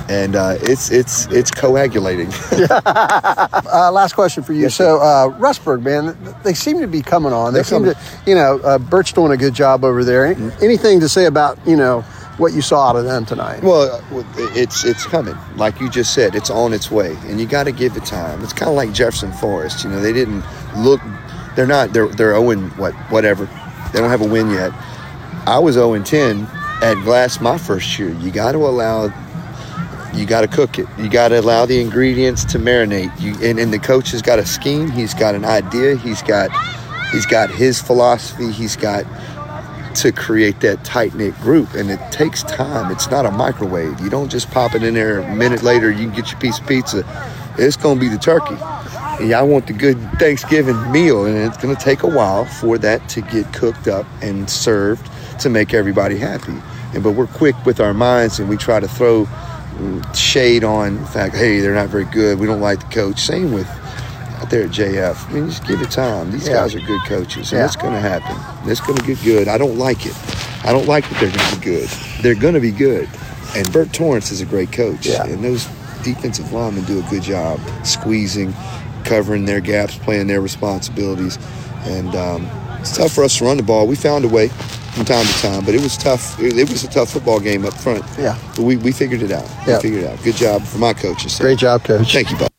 and 0.09 0.35
uh, 0.35 0.55
it's 0.61 0.91
it's 0.91 1.25
it's 1.27 1.51
coagulating. 1.51 2.29
Uh, 3.67 3.91
last 3.91 4.13
question 4.13 4.41
for 4.41 4.53
you. 4.53 4.69
so, 4.69 4.99
uh, 5.01 5.27
Rustburg, 5.37 5.81
man, 5.81 6.15
they 6.43 6.53
seem 6.53 6.79
to 6.79 6.87
be 6.87 7.01
coming 7.01 7.33
on. 7.33 7.51
They 7.51 7.57
They're 7.57 7.63
seem 7.65 7.79
coming. 7.79 7.93
to, 7.95 7.99
you 8.25 8.33
know, 8.35 8.59
uh, 8.59 8.77
Bert's 8.77 9.11
doing 9.11 9.31
a 9.33 9.37
good 9.37 9.53
job 9.53 9.83
over 9.83 10.03
there. 10.05 10.25
Any- 10.27 10.51
Anything 10.61 11.01
to 11.01 11.09
say 11.09 11.25
about, 11.25 11.57
you 11.67 11.75
know, 11.75 12.01
what 12.37 12.53
you 12.53 12.61
saw 12.61 12.89
out 12.89 12.95
of 12.95 13.03
them 13.03 13.25
tonight? 13.25 13.63
Well, 13.63 13.91
uh, 14.11 14.23
it's 14.55 14.85
it's 14.85 15.05
coming. 15.05 15.35
Like 15.57 15.81
you 15.81 15.89
just 15.89 16.13
said, 16.13 16.35
it's 16.35 16.49
on 16.49 16.71
its 16.71 16.89
way, 16.89 17.17
and 17.25 17.39
you 17.39 17.45
got 17.47 17.63
to 17.65 17.71
give 17.73 17.97
it 17.97 18.05
time. 18.05 18.41
It's 18.43 18.53
kind 18.53 18.69
of 18.69 18.75
like 18.77 18.93
Jefferson 18.93 19.33
Forest. 19.33 19.83
You 19.83 19.89
know, 19.89 19.99
they 19.99 20.13
didn't 20.13 20.43
look. 20.77 21.01
They're 21.57 21.67
not. 21.67 21.91
They're 21.91 22.07
they're 22.07 22.35
owing 22.35 22.69
what 22.77 22.93
whatever. 23.11 23.45
They 23.91 23.99
don't 23.99 24.09
have 24.09 24.21
a 24.21 24.27
win 24.27 24.51
yet. 24.51 24.71
I 25.47 25.59
was 25.59 25.73
0 25.75 26.01
10 26.01 26.47
at 26.81 26.95
Glass 27.03 27.39
my 27.39 27.57
first 27.57 27.97
year. 27.97 28.13
You 28.13 28.31
got 28.31 28.53
to 28.53 28.59
allow. 28.59 29.11
You 30.13 30.25
got 30.25 30.41
to 30.41 30.47
cook 30.47 30.79
it. 30.79 30.87
You 30.97 31.09
got 31.09 31.29
to 31.29 31.39
allow 31.39 31.65
the 31.65 31.81
ingredients 31.81 32.45
to 32.45 32.57
marinate. 32.57 33.11
You 33.19 33.33
and, 33.43 33.59
and 33.59 33.73
the 33.73 33.79
coach 33.79 34.11
has 34.11 34.21
got 34.21 34.39
a 34.39 34.45
scheme. 34.45 34.89
He's 34.89 35.13
got 35.13 35.35
an 35.35 35.45
idea. 35.45 35.97
He's 35.97 36.21
got 36.21 36.49
he's 37.11 37.25
got 37.25 37.49
his 37.49 37.81
philosophy. 37.81 38.51
He's 38.51 38.75
got 38.75 39.05
to 39.95 40.11
create 40.11 40.59
that 40.59 40.83
tight 40.83 41.15
knit 41.15 41.35
group, 41.35 41.73
and 41.73 41.89
it 41.89 41.99
takes 42.11 42.43
time. 42.43 42.91
It's 42.91 43.09
not 43.09 43.25
a 43.25 43.31
microwave. 43.31 43.99
You 44.01 44.09
don't 44.09 44.29
just 44.29 44.51
pop 44.51 44.75
it 44.75 44.83
in 44.83 44.93
there. 44.93 45.19
A 45.19 45.35
minute 45.35 45.63
later, 45.63 45.89
you 45.89 46.07
can 46.07 46.15
get 46.15 46.31
your 46.31 46.39
piece 46.39 46.59
of 46.59 46.67
pizza. 46.67 47.03
It's 47.57 47.77
to 47.77 47.95
be 47.95 48.09
the 48.09 48.17
turkey. 48.17 48.55
And 49.23 49.33
I 49.33 49.41
want 49.43 49.67
the 49.67 49.73
good 49.73 49.97
Thanksgiving 50.19 50.91
meal, 50.91 51.25
and 51.25 51.37
it's 51.37 51.57
going 51.57 51.73
to 51.73 51.81
take 51.81 52.03
a 52.03 52.07
while 52.07 52.43
for 52.45 52.77
that 52.79 53.07
to 53.09 53.21
get 53.21 53.51
cooked 53.53 53.87
up 53.87 54.05
and 54.21 54.49
served 54.49 55.09
to 55.39 55.49
make 55.49 55.73
everybody 55.73 56.17
happy. 56.17 56.53
And 56.93 57.03
but 57.03 57.11
we're 57.11 57.27
quick 57.27 57.55
with 57.65 57.79
our 57.79 57.93
minds, 57.93 58.39
and 58.39 58.47
we 58.49 58.57
try 58.57 58.79
to 58.79 58.87
throw 58.87 59.27
shade 60.13 60.63
on 60.63 60.99
the 61.01 61.05
fact, 61.07 61.35
hey, 61.35 61.59
they're 61.59 61.73
not 61.73 61.89
very 61.89 62.05
good. 62.05 62.39
We 62.39 62.47
don't 62.47 62.61
like 62.61 62.79
the 62.79 62.93
coach. 62.95 63.19
Same 63.19 63.51
with 63.51 63.67
out 64.39 64.49
there 64.49 64.63
at 64.63 64.69
JF. 64.71 65.29
I 65.29 65.33
mean, 65.33 65.49
just 65.49 65.65
give 65.65 65.81
it 65.81 65.91
time. 65.91 66.31
These 66.31 66.47
Yeah. 66.47 66.53
guys 66.55 66.75
are 66.75 66.79
good 66.79 67.01
coaches, 67.05 67.51
and 67.51 67.59
Yeah. 67.59 67.65
it's 67.65 67.75
going 67.75 67.93
to 67.93 67.99
happen. 67.99 68.35
It's 68.69 68.79
going 68.81 68.97
to 68.97 69.05
get 69.05 69.21
good. 69.23 69.47
I 69.47 69.57
don't 69.57 69.77
like 69.77 70.05
it. 70.05 70.13
I 70.63 70.71
don't 70.71 70.87
like 70.87 71.07
that 71.09 71.19
they're 71.19 71.29
going 71.29 71.49
to 71.51 71.55
be 71.59 71.65
good. 71.65 71.89
They're 72.21 72.35
going 72.35 72.53
to 72.53 72.59
be 72.59 72.71
good. 72.71 73.07
And 73.55 73.71
Bert 73.71 73.91
Torrance 73.93 74.31
is 74.31 74.41
a 74.41 74.45
great 74.45 74.71
coach, 74.71 75.05
Yeah. 75.05 75.23
and 75.25 75.43
those 75.43 75.67
defensive 76.03 76.51
linemen 76.53 76.83
do 76.85 76.99
a 76.99 77.09
good 77.09 77.23
job 77.23 77.59
squeezing, 77.83 78.53
covering 79.03 79.45
their 79.45 79.59
gaps, 79.61 79.95
playing 79.97 80.27
their 80.27 80.41
responsibilities. 80.41 81.37
And 81.85 82.15
um, 82.15 82.47
it's 82.79 82.95
tough 82.97 83.11
for 83.13 83.23
us 83.23 83.37
to 83.37 83.45
run 83.45 83.57
the 83.57 83.63
ball. 83.63 83.87
We 83.87 83.95
found 83.95 84.25
a 84.25 84.27
way 84.29 84.49
from 84.95 85.05
time 85.05 85.25
to 85.25 85.33
time, 85.41 85.65
but 85.65 85.75
it 85.75 85.81
was 85.81 85.97
tough. 85.97 86.39
It, 86.39 86.57
it 86.57 86.69
was 86.69 86.83
a 86.83 86.89
tough 86.89 87.11
football 87.11 87.39
game 87.39 87.65
up 87.65 87.73
front. 87.73 88.03
Yeah. 88.17 88.39
But 88.55 88.61
we, 88.61 88.77
we 88.77 88.91
figured 88.91 89.21
it 89.21 89.31
out. 89.31 89.47
Yeah. 89.67 89.75
We 89.75 89.81
figured 89.81 90.03
it 90.03 90.09
out. 90.09 90.23
Good 90.23 90.35
job 90.35 90.63
for 90.63 90.77
my 90.77 90.93
coaches. 90.93 91.37
Great 91.37 91.59
job, 91.59 91.83
coach. 91.83 92.13
Thank 92.13 92.31
you, 92.31 92.37
Bob. 92.37 92.49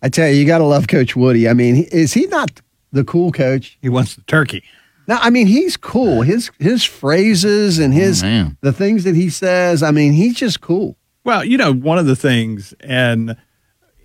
I 0.00 0.08
tell 0.08 0.28
you, 0.28 0.34
you 0.34 0.46
got 0.46 0.58
to 0.58 0.64
love 0.64 0.88
Coach 0.88 1.14
Woody. 1.14 1.48
I 1.48 1.52
mean, 1.52 1.84
is 1.92 2.14
he 2.14 2.26
not 2.26 2.60
the 2.92 3.04
cool 3.04 3.30
coach? 3.30 3.78
He 3.82 3.88
wants 3.88 4.16
the 4.16 4.22
turkey. 4.22 4.64
No, 5.08 5.18
I 5.20 5.30
mean 5.30 5.48
he's 5.48 5.76
cool. 5.76 6.22
His 6.22 6.50
his 6.60 6.84
phrases 6.84 7.80
and 7.80 7.92
his 7.92 8.22
oh, 8.22 8.26
man. 8.26 8.56
the 8.60 8.72
things 8.72 9.02
that 9.04 9.16
he 9.16 9.30
says. 9.30 9.82
I 9.82 9.90
mean, 9.90 10.12
he's 10.12 10.36
just 10.36 10.60
cool. 10.60 10.96
Well, 11.24 11.44
you 11.44 11.58
know, 11.58 11.72
one 11.72 11.98
of 11.98 12.06
the 12.06 12.16
things, 12.16 12.72
and 12.80 13.36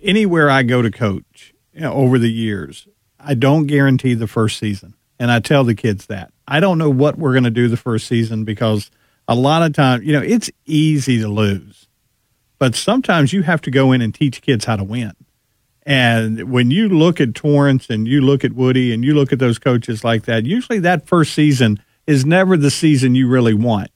anywhere 0.02 0.50
I 0.50 0.64
go 0.64 0.82
to 0.82 0.90
coach 0.90 1.54
you 1.72 1.80
know, 1.82 1.92
over 1.92 2.18
the 2.18 2.30
years, 2.30 2.88
I 3.20 3.34
don't 3.34 3.66
guarantee 3.66 4.14
the 4.14 4.26
first 4.26 4.58
season. 4.58 4.94
And 5.18 5.30
I 5.30 5.40
tell 5.40 5.64
the 5.64 5.74
kids 5.74 6.06
that. 6.06 6.32
I 6.46 6.60
don't 6.60 6.78
know 6.78 6.90
what 6.90 7.18
we're 7.18 7.32
going 7.32 7.44
to 7.44 7.50
do 7.50 7.68
the 7.68 7.76
first 7.76 8.06
season 8.06 8.44
because 8.44 8.90
a 9.26 9.34
lot 9.34 9.62
of 9.62 9.72
times, 9.74 10.04
you 10.04 10.12
know, 10.12 10.22
it's 10.22 10.50
easy 10.64 11.20
to 11.20 11.28
lose. 11.28 11.88
But 12.58 12.74
sometimes 12.74 13.32
you 13.32 13.42
have 13.42 13.60
to 13.62 13.70
go 13.70 13.92
in 13.92 14.00
and 14.00 14.14
teach 14.14 14.42
kids 14.42 14.64
how 14.64 14.76
to 14.76 14.84
win. 14.84 15.12
And 15.82 16.50
when 16.50 16.70
you 16.70 16.88
look 16.88 17.20
at 17.20 17.34
Torrance 17.34 17.88
and 17.88 18.06
you 18.06 18.20
look 18.20 18.44
at 18.44 18.52
Woody 18.52 18.92
and 18.92 19.04
you 19.04 19.14
look 19.14 19.32
at 19.32 19.38
those 19.38 19.58
coaches 19.58 20.04
like 20.04 20.24
that, 20.24 20.44
usually 20.44 20.80
that 20.80 21.06
first 21.06 21.32
season 21.32 21.82
is 22.06 22.26
never 22.26 22.56
the 22.56 22.70
season 22.70 23.14
you 23.14 23.28
really 23.28 23.54
want. 23.54 23.90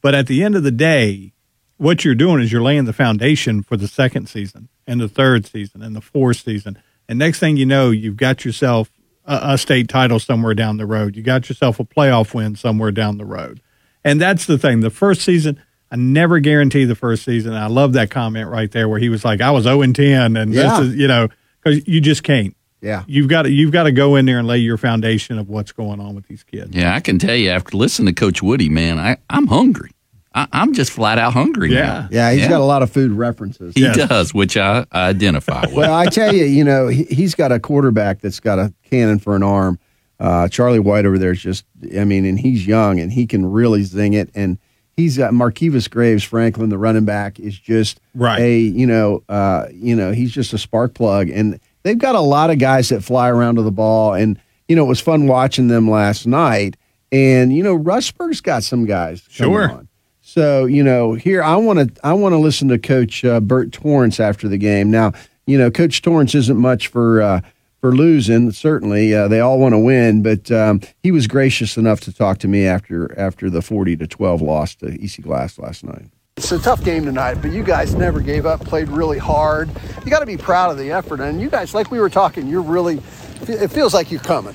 But 0.00 0.14
at 0.14 0.26
the 0.26 0.42
end 0.42 0.54
of 0.54 0.62
the 0.62 0.70
day, 0.70 1.32
what 1.76 2.04
you're 2.04 2.14
doing 2.14 2.42
is 2.42 2.52
you're 2.52 2.62
laying 2.62 2.84
the 2.84 2.92
foundation 2.92 3.62
for 3.62 3.76
the 3.76 3.88
second 3.88 4.28
season 4.28 4.68
and 4.86 5.00
the 5.00 5.08
third 5.08 5.46
season 5.46 5.82
and 5.82 5.94
the 5.94 6.00
fourth 6.00 6.38
season. 6.38 6.80
And 7.08 7.18
next 7.18 7.40
thing 7.40 7.56
you 7.56 7.66
know, 7.66 7.90
you've 7.90 8.16
got 8.16 8.44
yourself 8.44 8.90
a, 9.28 9.52
a 9.52 9.58
state 9.58 9.88
title 9.88 10.18
somewhere 10.18 10.54
down 10.54 10.76
the 10.78 10.86
road. 10.86 11.14
You 11.16 11.22
got 11.22 11.48
yourself 11.48 11.78
a 11.78 11.84
playoff 11.84 12.34
win 12.34 12.56
somewhere 12.56 12.90
down 12.90 13.18
the 13.18 13.24
road. 13.24 13.60
And 14.04 14.20
that's 14.20 14.46
the 14.46 14.58
thing. 14.58 14.80
The 14.80 14.90
first 14.90 15.22
season, 15.22 15.60
I 15.92 15.96
never 15.96 16.40
guarantee 16.40 16.84
the 16.84 16.94
first 16.96 17.24
season. 17.24 17.52
I 17.54 17.66
love 17.66 17.92
that 17.92 18.10
comment 18.10 18.48
right 18.48 18.70
there 18.70 18.88
where 18.88 18.98
he 18.98 19.08
was 19.08 19.24
like, 19.24 19.40
I 19.40 19.50
was 19.50 19.64
0 19.64 19.82
and 19.82 19.94
10 19.94 20.36
and 20.36 20.52
Yeah. 20.52 20.80
this 20.80 20.88
is, 20.88 20.96
you 20.96 21.06
know, 21.08 21.28
because 21.62 21.86
you 21.86 22.00
just 22.00 22.22
can't. 22.24 22.56
Yeah. 22.80 23.02
You've 23.08 23.28
got 23.28 23.42
to 23.42 23.50
you've 23.50 23.72
got 23.72 23.84
to 23.84 23.92
go 23.92 24.14
in 24.16 24.24
there 24.24 24.38
and 24.38 24.46
lay 24.46 24.58
your 24.58 24.76
foundation 24.76 25.36
of 25.38 25.48
what's 25.48 25.72
going 25.72 26.00
on 26.00 26.14
with 26.14 26.28
these 26.28 26.44
kids. 26.44 26.74
Yeah, 26.76 26.94
I 26.94 27.00
can 27.00 27.18
tell 27.18 27.34
you 27.34 27.50
after 27.50 27.76
listening 27.76 28.14
to 28.14 28.20
Coach 28.20 28.40
Woody, 28.42 28.68
man, 28.68 28.98
I, 29.00 29.16
I'm 29.28 29.48
hungry. 29.48 29.90
I, 30.38 30.46
I'm 30.52 30.72
just 30.74 30.90
flat 30.92 31.18
out 31.18 31.32
hungry 31.32 31.72
Yeah. 31.72 31.82
now. 31.82 32.08
Yeah, 32.10 32.32
he's 32.32 32.42
Yeah. 32.42 32.48
got 32.50 32.60
a 32.60 32.64
lot 32.64 32.82
of 32.82 32.90
food 32.90 33.12
references. 33.12 33.74
He 33.74 33.82
does, 33.92 34.32
which 34.34 34.56
I, 34.56 34.84
I 34.92 35.08
identify 35.08 35.62
with. 35.62 35.74
well, 35.74 35.94
I 35.94 36.06
tell 36.06 36.34
you, 36.34 36.44
you 36.44 36.64
know, 36.64 36.88
he, 36.88 37.04
he's 37.04 37.34
got 37.34 37.52
a 37.52 37.58
quarterback 37.60 38.20
that's 38.20 38.40
got 38.40 38.58
a 38.58 38.72
cannon 38.90 39.18
for 39.18 39.34
an 39.36 39.42
arm. 39.42 39.78
Uh, 40.20 40.48
Charlie 40.48 40.80
White 40.80 41.06
over 41.06 41.18
there 41.18 41.30
is 41.32 41.40
just, 41.40 41.64
I 41.96 42.04
mean, 42.04 42.24
and 42.24 42.38
he's 42.40 42.66
young 42.66 42.98
and 43.00 43.12
he 43.12 43.26
can 43.26 43.46
really 43.46 43.82
zing 43.84 44.14
it. 44.14 44.30
And 44.34 44.58
he's 44.96 45.16
got 45.16 45.32
Marquivas 45.32 45.88
Graves 45.88 46.24
Franklin, 46.24 46.70
the 46.70 46.78
running 46.78 47.04
back, 47.04 47.38
is 47.38 47.56
just 47.58 48.00
Right. 48.14 48.40
a, 48.40 48.58
you 48.58 48.86
know, 48.86 49.22
uh, 49.28 49.66
you 49.72 49.94
know, 49.94 50.10
he's 50.12 50.32
just 50.32 50.52
a 50.52 50.58
spark 50.58 50.94
plug. 50.94 51.28
And 51.30 51.60
they've 51.84 51.96
got 51.98 52.14
a 52.16 52.20
lot 52.20 52.50
of 52.50 52.58
guys 52.58 52.88
that 52.88 53.04
fly 53.04 53.28
around 53.28 53.56
to 53.56 53.62
the 53.62 53.70
ball. 53.70 54.14
And, 54.14 54.40
you 54.66 54.74
know, 54.76 54.84
it 54.84 54.88
was 54.88 55.00
fun 55.00 55.26
watching 55.28 55.68
them 55.68 55.88
last 55.88 56.26
night. 56.26 56.76
And, 57.12 57.54
you 57.56 57.62
know, 57.62 57.78
Rustburg's 57.78 58.40
got 58.40 58.64
some 58.64 58.84
guys. 58.86 59.22
Sure. 59.30 59.70
on. 59.70 59.87
So 60.28 60.66
you 60.66 60.82
know, 60.82 61.14
here 61.14 61.42
I 61.42 61.56
want 61.56 61.78
to 61.78 62.06
I 62.06 62.12
want 62.12 62.34
to 62.34 62.36
listen 62.36 62.68
to 62.68 62.78
Coach 62.78 63.24
uh, 63.24 63.40
Bert 63.40 63.72
Torrance 63.72 64.20
after 64.20 64.46
the 64.46 64.58
game. 64.58 64.90
Now, 64.90 65.12
you 65.46 65.56
know, 65.56 65.70
Coach 65.70 66.02
Torrance 66.02 66.34
isn't 66.34 66.58
much 66.58 66.88
for 66.88 67.22
uh, 67.22 67.40
for 67.80 67.96
losing. 67.96 68.52
Certainly, 68.52 69.14
uh, 69.14 69.28
they 69.28 69.40
all 69.40 69.58
want 69.58 69.72
to 69.72 69.78
win, 69.78 70.22
but 70.22 70.50
um, 70.50 70.82
he 71.02 71.10
was 71.10 71.26
gracious 71.26 71.78
enough 71.78 72.00
to 72.00 72.12
talk 72.12 72.36
to 72.40 72.48
me 72.48 72.66
after 72.66 73.18
after 73.18 73.48
the 73.48 73.62
forty 73.62 73.96
to 73.96 74.06
twelve 74.06 74.42
loss 74.42 74.74
to 74.76 75.02
EC 75.02 75.22
Glass 75.22 75.58
last 75.58 75.82
night. 75.82 76.10
It's 76.36 76.52
a 76.52 76.58
tough 76.58 76.84
game 76.84 77.06
tonight, 77.06 77.36
but 77.40 77.50
you 77.50 77.62
guys 77.62 77.94
never 77.94 78.20
gave 78.20 78.44
up, 78.44 78.60
played 78.60 78.88
really 78.90 79.18
hard. 79.18 79.70
You 80.04 80.10
got 80.10 80.20
to 80.20 80.26
be 80.26 80.36
proud 80.36 80.70
of 80.70 80.76
the 80.76 80.92
effort. 80.92 81.20
And 81.20 81.40
you 81.40 81.48
guys, 81.48 81.72
like 81.72 81.90
we 81.90 82.00
were 82.00 82.10
talking, 82.10 82.46
you're 82.46 82.60
really, 82.60 83.00
It 83.42 83.68
feels 83.68 83.94
like 83.94 84.10
you're 84.10 84.20
coming. 84.20 84.54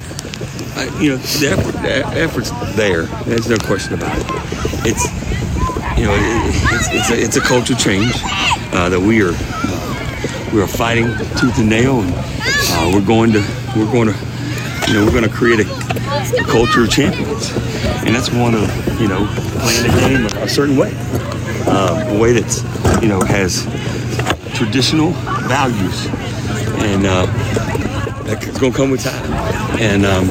Uh, 0.76 1.00
you 1.00 1.12
know, 1.12 1.18
the, 1.18 1.50
effort, 1.52 1.72
the 1.82 2.20
effort's 2.20 2.50
there. 2.76 3.04
There's 3.26 3.48
no 3.48 3.58
question 3.58 3.94
about 3.94 4.18
it. 4.18 4.26
It's, 4.86 5.06
you 5.98 6.06
know, 6.06 6.14
it, 6.14 6.56
it's, 6.74 6.88
it's, 6.92 7.10
a, 7.10 7.24
it's 7.24 7.38
a 7.38 7.42
culture 7.42 7.76
change 7.76 8.12
uh, 8.74 8.90
that 8.90 9.00
we 9.00 9.22
are 9.22 9.34
uh, 9.34 10.50
we 10.54 10.62
are 10.62 10.68
fighting 10.68 11.06
tooth 11.38 11.58
and 11.58 11.70
nail, 11.70 12.02
and 12.02 12.14
uh, 12.14 12.92
we're 12.94 13.06
going 13.06 13.32
to 13.34 13.40
we're 13.76 13.92
going 13.92 14.08
to 14.08 14.16
you 14.88 14.94
know 14.94 15.06
we're 15.06 15.12
going 15.12 15.24
to 15.24 15.30
create 15.30 15.60
a, 15.60 15.70
a 16.40 16.44
culture 16.46 16.84
of 16.84 16.90
champions, 16.90 17.52
and 18.06 18.16
that's 18.16 18.32
one 18.32 18.54
of 18.54 19.00
you 19.00 19.08
know 19.08 19.26
playing 19.62 19.84
the 19.84 19.98
game 20.00 20.26
a 20.44 20.50
certain 20.50 20.76
way, 20.76 20.92
uh, 21.68 22.16
a 22.16 22.20
way 22.20 22.34
that's 22.34 22.64
you 23.02 23.08
know 23.08 23.22
has 23.22 23.64
traditional 24.56 25.12
values, 25.48 26.08
and 26.82 27.06
that's 28.26 28.58
going 28.60 28.72
to 28.72 28.78
come 28.78 28.90
with 28.92 29.04
time. 29.04 29.32
And 29.80 30.06
um, 30.06 30.28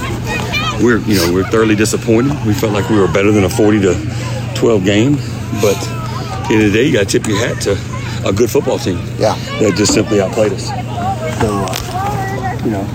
we're, 0.82 0.98
you 0.98 1.16
know, 1.16 1.32
we're 1.32 1.44
thoroughly 1.44 1.76
disappointed. 1.76 2.32
We 2.46 2.54
felt 2.54 2.72
like 2.72 2.88
we 2.90 2.98
were 2.98 3.10
better 3.12 3.32
than 3.32 3.44
a 3.44 3.48
40 3.48 3.80
to 3.80 4.52
12 4.54 4.84
game, 4.84 5.14
but 5.60 5.76
at 5.76 6.48
the 6.48 6.54
end 6.54 6.64
of 6.64 6.72
the 6.72 6.78
day, 6.78 6.86
you 6.86 6.92
got 6.92 7.08
to 7.08 7.18
tip 7.18 7.26
your 7.26 7.38
hat 7.38 7.60
to 7.62 7.72
a 8.28 8.32
good 8.32 8.50
football 8.50 8.78
team. 8.78 8.98
Yeah. 9.18 9.34
That 9.60 9.74
just 9.76 9.94
simply 9.94 10.20
outplayed 10.20 10.52
us. 10.52 10.66
So, 11.40 11.48
uh, 11.50 12.60
you 12.64 12.70
know, 12.70 12.86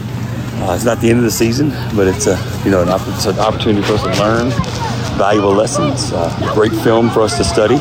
uh, 0.65 0.73
it's 0.75 0.85
not 0.85 0.99
the 0.99 1.09
end 1.09 1.19
of 1.19 1.25
the 1.25 1.31
season, 1.31 1.69
but 1.95 2.07
it's 2.07 2.27
a, 2.27 2.37
you 2.65 2.71
know, 2.71 2.81
an, 2.81 2.89
opp- 2.89 3.07
it's 3.07 3.25
an 3.25 3.37
opportunity 3.39 3.85
for 3.85 3.93
us 3.93 4.03
to 4.03 4.09
learn 4.21 4.49
valuable 5.17 5.51
lessons, 5.53 6.11
uh, 6.13 6.51
great 6.53 6.71
film 6.71 7.09
for 7.09 7.21
us 7.21 7.37
to 7.37 7.43
study, 7.43 7.75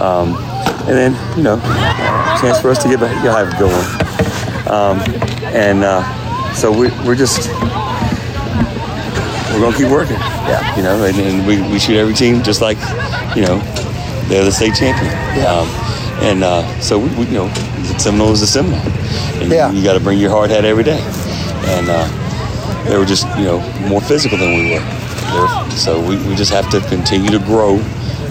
um, 0.00 0.34
and 0.86 0.96
then, 0.96 1.36
you 1.36 1.42
know, 1.42 1.54
a 1.54 2.38
chance 2.40 2.60
for 2.60 2.70
us 2.70 2.82
to 2.82 2.88
get 2.88 3.00
back, 3.00 3.22
get 3.22 3.34
have 3.34 3.52
a 3.52 3.58
good 3.58 3.70
one. 3.70 4.72
Um, 4.72 4.98
and 5.54 5.84
uh, 5.84 6.02
so 6.54 6.70
we, 6.70 6.88
we're 7.06 7.14
just 7.16 7.48
we're 9.52 9.60
gonna 9.60 9.76
keep 9.76 9.88
working. 9.90 10.16
Yeah, 10.46 10.76
you 10.76 10.82
know, 10.82 11.04
and, 11.04 11.16
and 11.18 11.46
we, 11.46 11.60
we 11.70 11.78
shoot 11.78 11.96
every 11.96 12.14
team 12.14 12.42
just 12.42 12.60
like 12.60 12.78
you 13.36 13.42
know 13.42 13.58
they're 14.28 14.44
the 14.44 14.52
state 14.52 14.74
champion. 14.74 15.12
Um, 15.46 15.68
and 16.22 16.42
uh, 16.44 16.80
so 16.80 16.98
we, 16.98 17.08
we, 17.16 17.26
you 17.26 17.32
know, 17.32 17.48
the 17.48 17.98
Seminole 17.98 18.32
is 18.32 18.42
a 18.42 18.46
Seminole, 18.46 18.80
and 19.42 19.50
Yeah. 19.52 19.70
you, 19.70 19.82
got 19.84 19.94
to 19.94 20.00
bring 20.00 20.18
your 20.18 20.30
hard 20.30 20.50
hat 20.50 20.64
every 20.64 20.84
day. 20.84 21.00
And 21.66 21.88
uh, 21.90 22.84
they 22.88 22.96
were 22.96 23.04
just 23.04 23.26
you 23.38 23.44
know 23.44 23.60
more 23.88 24.00
physical 24.00 24.38
than 24.38 24.54
we 24.54 24.70
were. 24.74 24.80
Were- 25.34 25.70
so 25.70 26.00
we, 26.00 26.16
we 26.28 26.34
just 26.36 26.52
have 26.52 26.70
to 26.70 26.80
continue 26.88 27.30
to 27.30 27.38
grow 27.40 27.74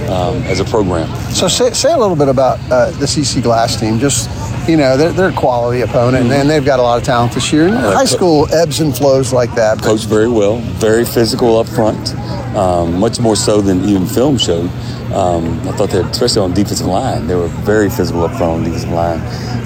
um, 0.09 0.41
as 0.43 0.59
a 0.59 0.65
program. 0.65 1.07
So 1.33 1.47
say, 1.47 1.71
say 1.71 1.91
a 1.91 1.97
little 1.97 2.15
bit 2.15 2.29
about 2.29 2.59
uh, 2.71 2.91
the 2.91 3.05
EC 3.05 3.43
Glass 3.43 3.79
team. 3.79 3.99
Just 3.99 4.29
you 4.67 4.77
know, 4.77 4.97
they're, 4.97 5.11
they're 5.11 5.29
a 5.29 5.33
quality 5.33 5.81
opponent, 5.81 6.31
and 6.31 6.49
they've 6.49 6.65
got 6.65 6.79
a 6.79 6.81
lot 6.81 6.97
of 6.97 7.03
talent 7.03 7.33
this 7.33 7.51
year. 7.51 7.67
And 7.67 7.75
Uh, 7.75 7.91
high 7.93 8.05
school 8.05 8.47
ebbs 8.53 8.79
and 8.79 8.95
flows 8.95 9.33
like 9.33 9.53
that. 9.55 9.77
but- 9.77 9.85
coached 9.85 10.05
very 10.07 10.27
well, 10.29 10.57
very 10.79 11.05
physical 11.05 11.57
up 11.59 11.67
front, 11.67 12.15
um, 12.55 12.99
much 12.99 13.19
more 13.19 13.35
so 13.35 13.61
than 13.61 13.83
even 13.85 14.05
film 14.05 14.37
showed. 14.37 14.69
Um, 15.13 15.59
I 15.67 15.71
thought 15.73 15.89
that, 15.91 16.05
especially 16.11 16.41
on 16.41 16.53
defensive 16.53 16.87
line, 16.87 17.27
they 17.27 17.35
were 17.35 17.47
very 17.47 17.89
physical 17.89 18.23
up 18.23 18.31
front 18.31 18.53
on 18.53 18.63
defensive 18.63 18.91
line. 18.91 19.19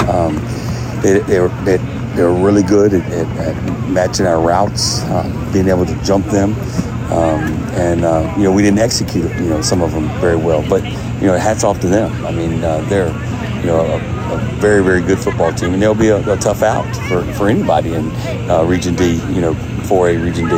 Um, 0.10 0.36
they, 1.02 1.20
they, 1.20 1.40
were, 1.40 1.50
they, 1.64 1.78
they 2.16 2.24
were 2.24 2.34
really 2.34 2.64
good 2.64 2.94
at, 2.94 3.06
at, 3.12 3.28
at 3.38 3.90
matching 3.90 4.26
our 4.26 4.42
routes, 4.42 5.02
uh, 5.04 5.50
being 5.54 5.70
able 5.70 5.86
to 5.86 5.96
jump 6.04 6.26
them. 6.28 6.54
Um, 7.12 7.40
and, 7.80 8.04
uh, 8.04 8.34
you 8.36 8.44
know, 8.44 8.52
we 8.52 8.62
didn't 8.62 8.80
execute, 8.80 9.32
you 9.36 9.50
know, 9.50 9.62
some 9.62 9.82
of 9.82 9.94
them 9.94 10.10
very 10.20 10.36
well. 10.36 10.62
But, 10.68 10.84
you 11.22 11.28
know, 11.28 11.38
hats 11.38 11.64
off 11.64 11.80
to 11.82 11.88
them. 11.88 12.26
I 12.26 12.32
mean, 12.32 12.62
uh, 12.62 12.82
they're, 12.90 13.08
you 13.60 13.68
know, 13.68 13.80
a, 13.80 14.34
a 14.34 14.38
very, 14.60 14.84
very 14.84 15.02
good 15.02 15.20
football 15.20 15.54
team. 15.54 15.74
And 15.74 15.82
they'll 15.82 15.96
be 15.96 16.10
a, 16.10 16.34
a 16.34 16.38
tough 16.38 16.64
out 16.64 16.92
for, 17.08 17.24
for 17.34 17.50
anybody 17.50 17.94
in 17.94 18.12
uh, 18.50 18.64
Region 18.68 18.96
D, 18.96 19.16
you 19.34 19.42
know, 19.42 19.54
4A 19.54 20.24
Region 20.24 20.48
D. 20.48 20.56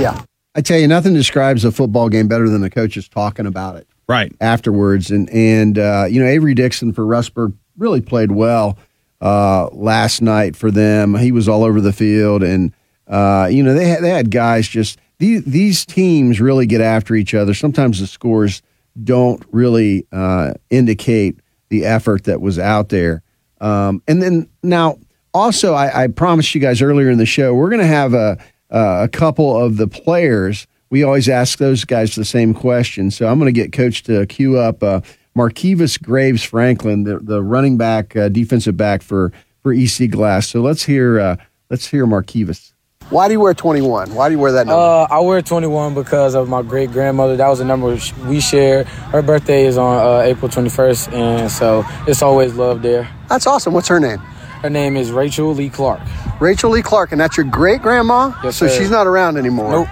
Yeah. 0.00 0.20
I 0.54 0.60
tell 0.60 0.78
you, 0.78 0.88
nothing 0.88 1.14
describes 1.14 1.64
a 1.64 1.70
football 1.70 2.08
game 2.08 2.26
better 2.26 2.48
than 2.48 2.60
the 2.60 2.70
coaches 2.70 3.08
talking 3.08 3.46
about 3.46 3.76
it 3.76 3.86
right 4.10 4.32
afterwards. 4.40 5.10
And 5.10 5.30
and 5.30 5.78
uh, 5.78 6.06
you 6.10 6.20
know, 6.20 6.26
Avery 6.26 6.54
Dixon 6.54 6.92
for 6.92 7.04
Rustburg 7.04 7.54
really 7.78 8.00
played 8.00 8.32
well 8.32 8.76
uh, 9.20 9.68
last 9.72 10.20
night 10.20 10.56
for 10.56 10.70
them. 10.70 11.14
He 11.14 11.32
was 11.32 11.48
all 11.48 11.62
over 11.62 11.80
the 11.80 11.92
field, 11.92 12.42
and 12.42 12.74
uh, 13.06 13.48
you 13.50 13.62
know 13.62 13.72
they 13.72 13.88
had, 13.88 14.02
they 14.02 14.10
had 14.10 14.30
guys 14.30 14.68
just 14.68 14.98
these 15.18 15.44
these 15.44 15.86
teams 15.86 16.40
really 16.40 16.66
get 16.66 16.80
after 16.80 17.14
each 17.14 17.34
other. 17.34 17.54
Sometimes 17.54 18.00
the 18.00 18.06
scores 18.06 18.62
don't 19.02 19.42
really 19.52 20.06
uh, 20.10 20.54
indicate 20.68 21.38
the 21.70 21.86
effort 21.86 22.24
that 22.24 22.40
was 22.40 22.58
out 22.58 22.90
there. 22.90 23.22
Um, 23.60 24.02
and 24.06 24.22
then 24.22 24.48
now, 24.62 24.98
also, 25.32 25.74
I, 25.74 26.04
I 26.04 26.06
promised 26.08 26.54
you 26.54 26.60
guys 26.60 26.82
earlier 26.82 27.08
in 27.08 27.18
the 27.18 27.26
show 27.26 27.54
we're 27.54 27.70
going 27.70 27.80
to 27.80 27.86
have 27.86 28.14
a 28.14 28.38
uh, 28.70 29.00
a 29.04 29.08
couple 29.08 29.56
of 29.56 29.76
the 29.76 29.88
players. 29.88 30.66
We 30.90 31.02
always 31.02 31.28
ask 31.28 31.58
those 31.58 31.84
guys 31.84 32.14
the 32.14 32.24
same 32.24 32.54
question. 32.54 33.10
So 33.10 33.26
I'm 33.26 33.38
going 33.38 33.52
to 33.52 33.60
get 33.60 33.72
Coach 33.72 34.02
to 34.04 34.26
cue 34.26 34.58
up 34.58 34.82
uh, 34.82 35.00
Graves 35.36 36.44
Franklin, 36.44 37.04
the, 37.04 37.18
the 37.18 37.42
running 37.42 37.76
back, 37.76 38.16
uh, 38.16 38.28
defensive 38.28 38.76
back 38.76 39.02
for 39.02 39.32
for 39.62 39.72
EC 39.72 40.10
Glass. 40.10 40.48
So 40.48 40.60
let's 40.60 40.84
hear 40.84 41.20
uh, 41.20 41.36
let's 41.68 41.86
hear 41.86 42.06
Marquivas. 42.06 42.72
Why 43.10 43.26
do 43.26 43.32
you 43.32 43.40
wear 43.40 43.54
21? 43.54 44.14
Why 44.14 44.28
do 44.28 44.34
you 44.34 44.38
wear 44.38 44.52
that 44.52 44.68
number? 44.68 44.80
Uh, 44.80 45.06
I 45.10 45.18
wear 45.18 45.42
21 45.42 45.94
because 45.94 46.36
of 46.36 46.48
my 46.48 46.62
great 46.62 46.92
grandmother. 46.92 47.36
That 47.36 47.48
was 47.48 47.58
a 47.58 47.64
number 47.64 47.98
we 48.26 48.40
share. 48.40 48.84
Her 48.84 49.20
birthday 49.20 49.66
is 49.66 49.76
on 49.76 49.98
uh, 49.98 50.20
April 50.20 50.48
21st, 50.48 51.12
and 51.12 51.50
so 51.50 51.84
it's 52.06 52.22
always 52.22 52.54
love 52.54 52.82
there. 52.82 53.10
That's 53.28 53.48
awesome. 53.48 53.74
What's 53.74 53.88
her 53.88 53.98
name? 53.98 54.18
Her 54.18 54.70
name 54.70 54.96
is 54.96 55.10
Rachel 55.10 55.52
Lee 55.52 55.70
Clark. 55.70 56.00
Rachel 56.40 56.70
Lee 56.70 56.82
Clark, 56.82 57.10
and 57.10 57.20
that's 57.20 57.36
your 57.36 57.46
great 57.46 57.82
grandma. 57.82 58.32
Yes, 58.44 58.56
so 58.56 58.68
sir. 58.68 58.78
she's 58.78 58.90
not 58.90 59.08
around 59.08 59.36
anymore. 59.38 59.72
Nope. 59.72 59.88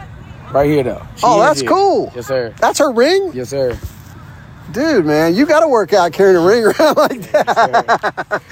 Right 0.52 0.70
here, 0.70 0.84
though. 0.84 1.04
She 1.16 1.22
oh, 1.24 1.40
that's 1.40 1.60
here. 1.60 1.70
cool. 1.70 2.12
Yes, 2.14 2.28
sir. 2.28 2.54
That's 2.60 2.78
her 2.78 2.92
ring. 2.92 3.32
Yes, 3.34 3.50
sir. 3.50 3.76
Dude, 4.72 5.06
man, 5.06 5.34
you 5.34 5.46
got 5.46 5.60
to 5.60 5.68
work 5.68 5.92
out 5.94 6.12
carrying 6.12 6.36
a 6.36 6.46
ring 6.46 6.64
around 6.80 6.96
like 6.96 7.22
that. 7.32 8.42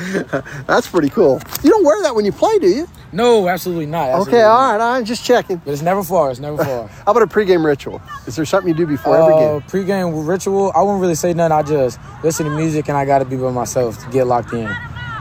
that's 0.67 0.89
pretty 0.89 1.11
cool. 1.11 1.41
You 1.63 1.71
don't 1.71 1.85
wear 1.85 2.03
that 2.03 2.15
when 2.15 2.25
you 2.25 2.33
play, 2.33 2.59
do 2.59 2.69
you? 2.69 2.89
No, 3.13 3.49
absolutely 3.49 3.87
not. 3.87 4.09
Okay, 4.09 4.15
absolutely 4.15 4.41
all 4.43 4.73
right, 4.73 4.81
all 4.81 4.93
right, 4.95 5.05
just 5.05 5.25
checking. 5.25 5.59
But 5.59 5.73
it's 5.73 5.83
never 5.83 6.03
far. 6.03 6.31
It's 6.31 6.41
never 6.41 6.63
far. 6.63 6.89
How 7.05 7.13
about 7.13 7.23
a 7.23 7.27
pregame 7.27 7.65
ritual? 7.65 8.01
Is 8.27 8.37
there 8.37 8.45
something 8.45 8.69
you 8.69 8.75
do 8.75 8.87
before 8.87 9.17
every 9.17 9.35
game? 9.35 9.57
Uh, 9.57 9.61
Pre-game 9.69 10.27
ritual, 10.27 10.73
I 10.75 10.83
wouldn't 10.83 11.01
really 11.01 11.15
say 11.15 11.35
nothing. 11.35 11.53
I 11.53 11.63
just 11.63 11.99
listen 12.23 12.47
to 12.47 12.51
music 12.51 12.89
and 12.89 12.97
I 12.97 13.05
got 13.05 13.19
to 13.19 13.25
be 13.25 13.37
by 13.37 13.51
myself 13.51 14.03
to 14.05 14.11
get 14.11 14.27
locked 14.27 14.53
in. 14.53 14.69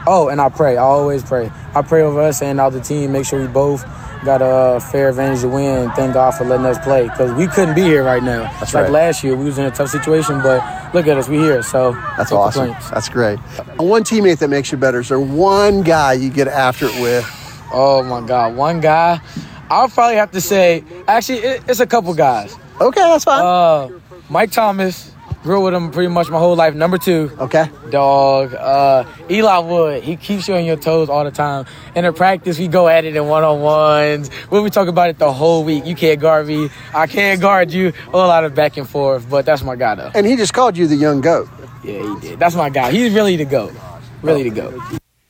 Oh, 0.06 0.28
and 0.28 0.40
I 0.40 0.48
pray. 0.48 0.76
I 0.76 0.82
always 0.82 1.22
pray. 1.22 1.50
I 1.74 1.82
pray 1.82 2.02
over 2.02 2.20
us 2.22 2.40
and 2.40 2.60
all 2.60 2.70
the 2.70 2.80
team. 2.80 3.12
Make 3.12 3.26
sure 3.26 3.40
we 3.40 3.48
both 3.48 3.84
got 4.26 4.42
a 4.42 4.80
fair 4.80 5.08
advantage 5.08 5.40
to 5.40 5.48
win. 5.48 5.90
Thank 5.92 6.12
God 6.14 6.32
for 6.32 6.44
letting 6.44 6.66
us 6.66 6.78
play 6.84 7.04
because 7.04 7.32
we 7.32 7.46
couldn't 7.46 7.74
be 7.74 7.82
here 7.82 8.04
right 8.04 8.22
now. 8.22 8.42
That's 8.60 8.74
like 8.74 8.84
right. 8.84 8.92
last 8.92 9.24
year, 9.24 9.36
we 9.36 9.46
was 9.46 9.56
in 9.56 9.64
a 9.64 9.70
tough 9.70 9.88
situation, 9.88 10.42
but 10.42 10.92
look 10.92 11.06
at 11.06 11.16
us, 11.16 11.28
we 11.28 11.38
here. 11.38 11.62
So 11.62 11.92
That's 12.18 12.32
awesome. 12.32 12.66
complaints. 12.66 12.90
That's 12.90 13.08
great. 13.08 13.38
One 13.78 14.02
teammate 14.02 14.38
that 14.40 14.48
makes 14.48 14.70
you 14.70 14.78
better. 14.78 15.00
Is 15.00 15.08
there 15.08 15.20
one 15.20 15.82
guy 15.82 16.12
you 16.14 16.28
get 16.28 16.48
after 16.48 16.86
it 16.86 17.00
with? 17.00 17.24
Oh 17.72 18.02
my 18.02 18.26
God, 18.26 18.56
one 18.56 18.80
guy. 18.80 19.20
I'll 19.70 19.88
probably 19.88 20.16
have 20.16 20.32
to 20.32 20.40
say, 20.40 20.84
actually, 21.08 21.38
it, 21.38 21.62
it's 21.68 21.80
a 21.80 21.86
couple 21.86 22.12
guys. 22.14 22.54
Okay, 22.80 23.00
that's 23.00 23.24
fine. 23.24 23.42
Uh, 23.42 23.98
Mike 24.28 24.50
Thomas, 24.50 25.12
grew 25.46 25.64
with 25.64 25.72
him 25.72 25.90
pretty 25.90 26.08
much 26.08 26.28
my 26.28 26.38
whole 26.38 26.56
life. 26.56 26.74
Number 26.74 26.98
two. 26.98 27.30
Okay. 27.38 27.70
Dog. 27.88 28.52
Uh, 28.52 29.04
Eli 29.30 29.58
Wood, 29.58 30.02
he 30.02 30.16
keeps 30.16 30.46
you 30.48 30.54
on 30.54 30.64
your 30.64 30.76
toes 30.76 31.08
all 31.08 31.24
the 31.24 31.30
time. 31.30 31.64
In 31.94 32.04
the 32.04 32.12
practice, 32.12 32.58
we 32.58 32.68
go 32.68 32.88
at 32.88 33.06
it 33.06 33.16
in 33.16 33.26
one 33.26 33.44
on 33.44 33.62
ones. 33.62 34.28
We'll 34.50 34.64
be 34.64 34.70
talking 34.70 34.90
about 34.90 35.08
it 35.08 35.18
the 35.18 35.32
whole 35.32 35.64
week. 35.64 35.86
You 35.86 35.94
can't 35.94 36.20
guard 36.20 36.46
me. 36.46 36.68
I 36.92 37.06
can't 37.06 37.40
guard 37.40 37.70
you. 37.70 37.88
A 37.88 38.10
whole 38.10 38.26
lot 38.26 38.44
of 38.44 38.54
back 38.54 38.76
and 38.76 38.86
forth, 38.86 39.30
but 39.30 39.46
that's 39.46 39.62
my 39.62 39.76
guy 39.76 39.94
though. 39.94 40.10
And 40.14 40.26
he 40.26 40.36
just 40.36 40.52
called 40.52 40.76
you 40.76 40.86
the 40.86 40.96
young 40.96 41.22
goat. 41.22 41.48
Yeah, 41.82 42.02
he 42.02 42.20
did. 42.20 42.38
That's 42.38 42.56
my 42.56 42.68
guy. 42.68 42.90
He's 42.90 43.14
really 43.14 43.36
the 43.36 43.44
goat. 43.44 43.72
Really 44.22 44.50
the 44.50 44.50
goat. 44.50 44.80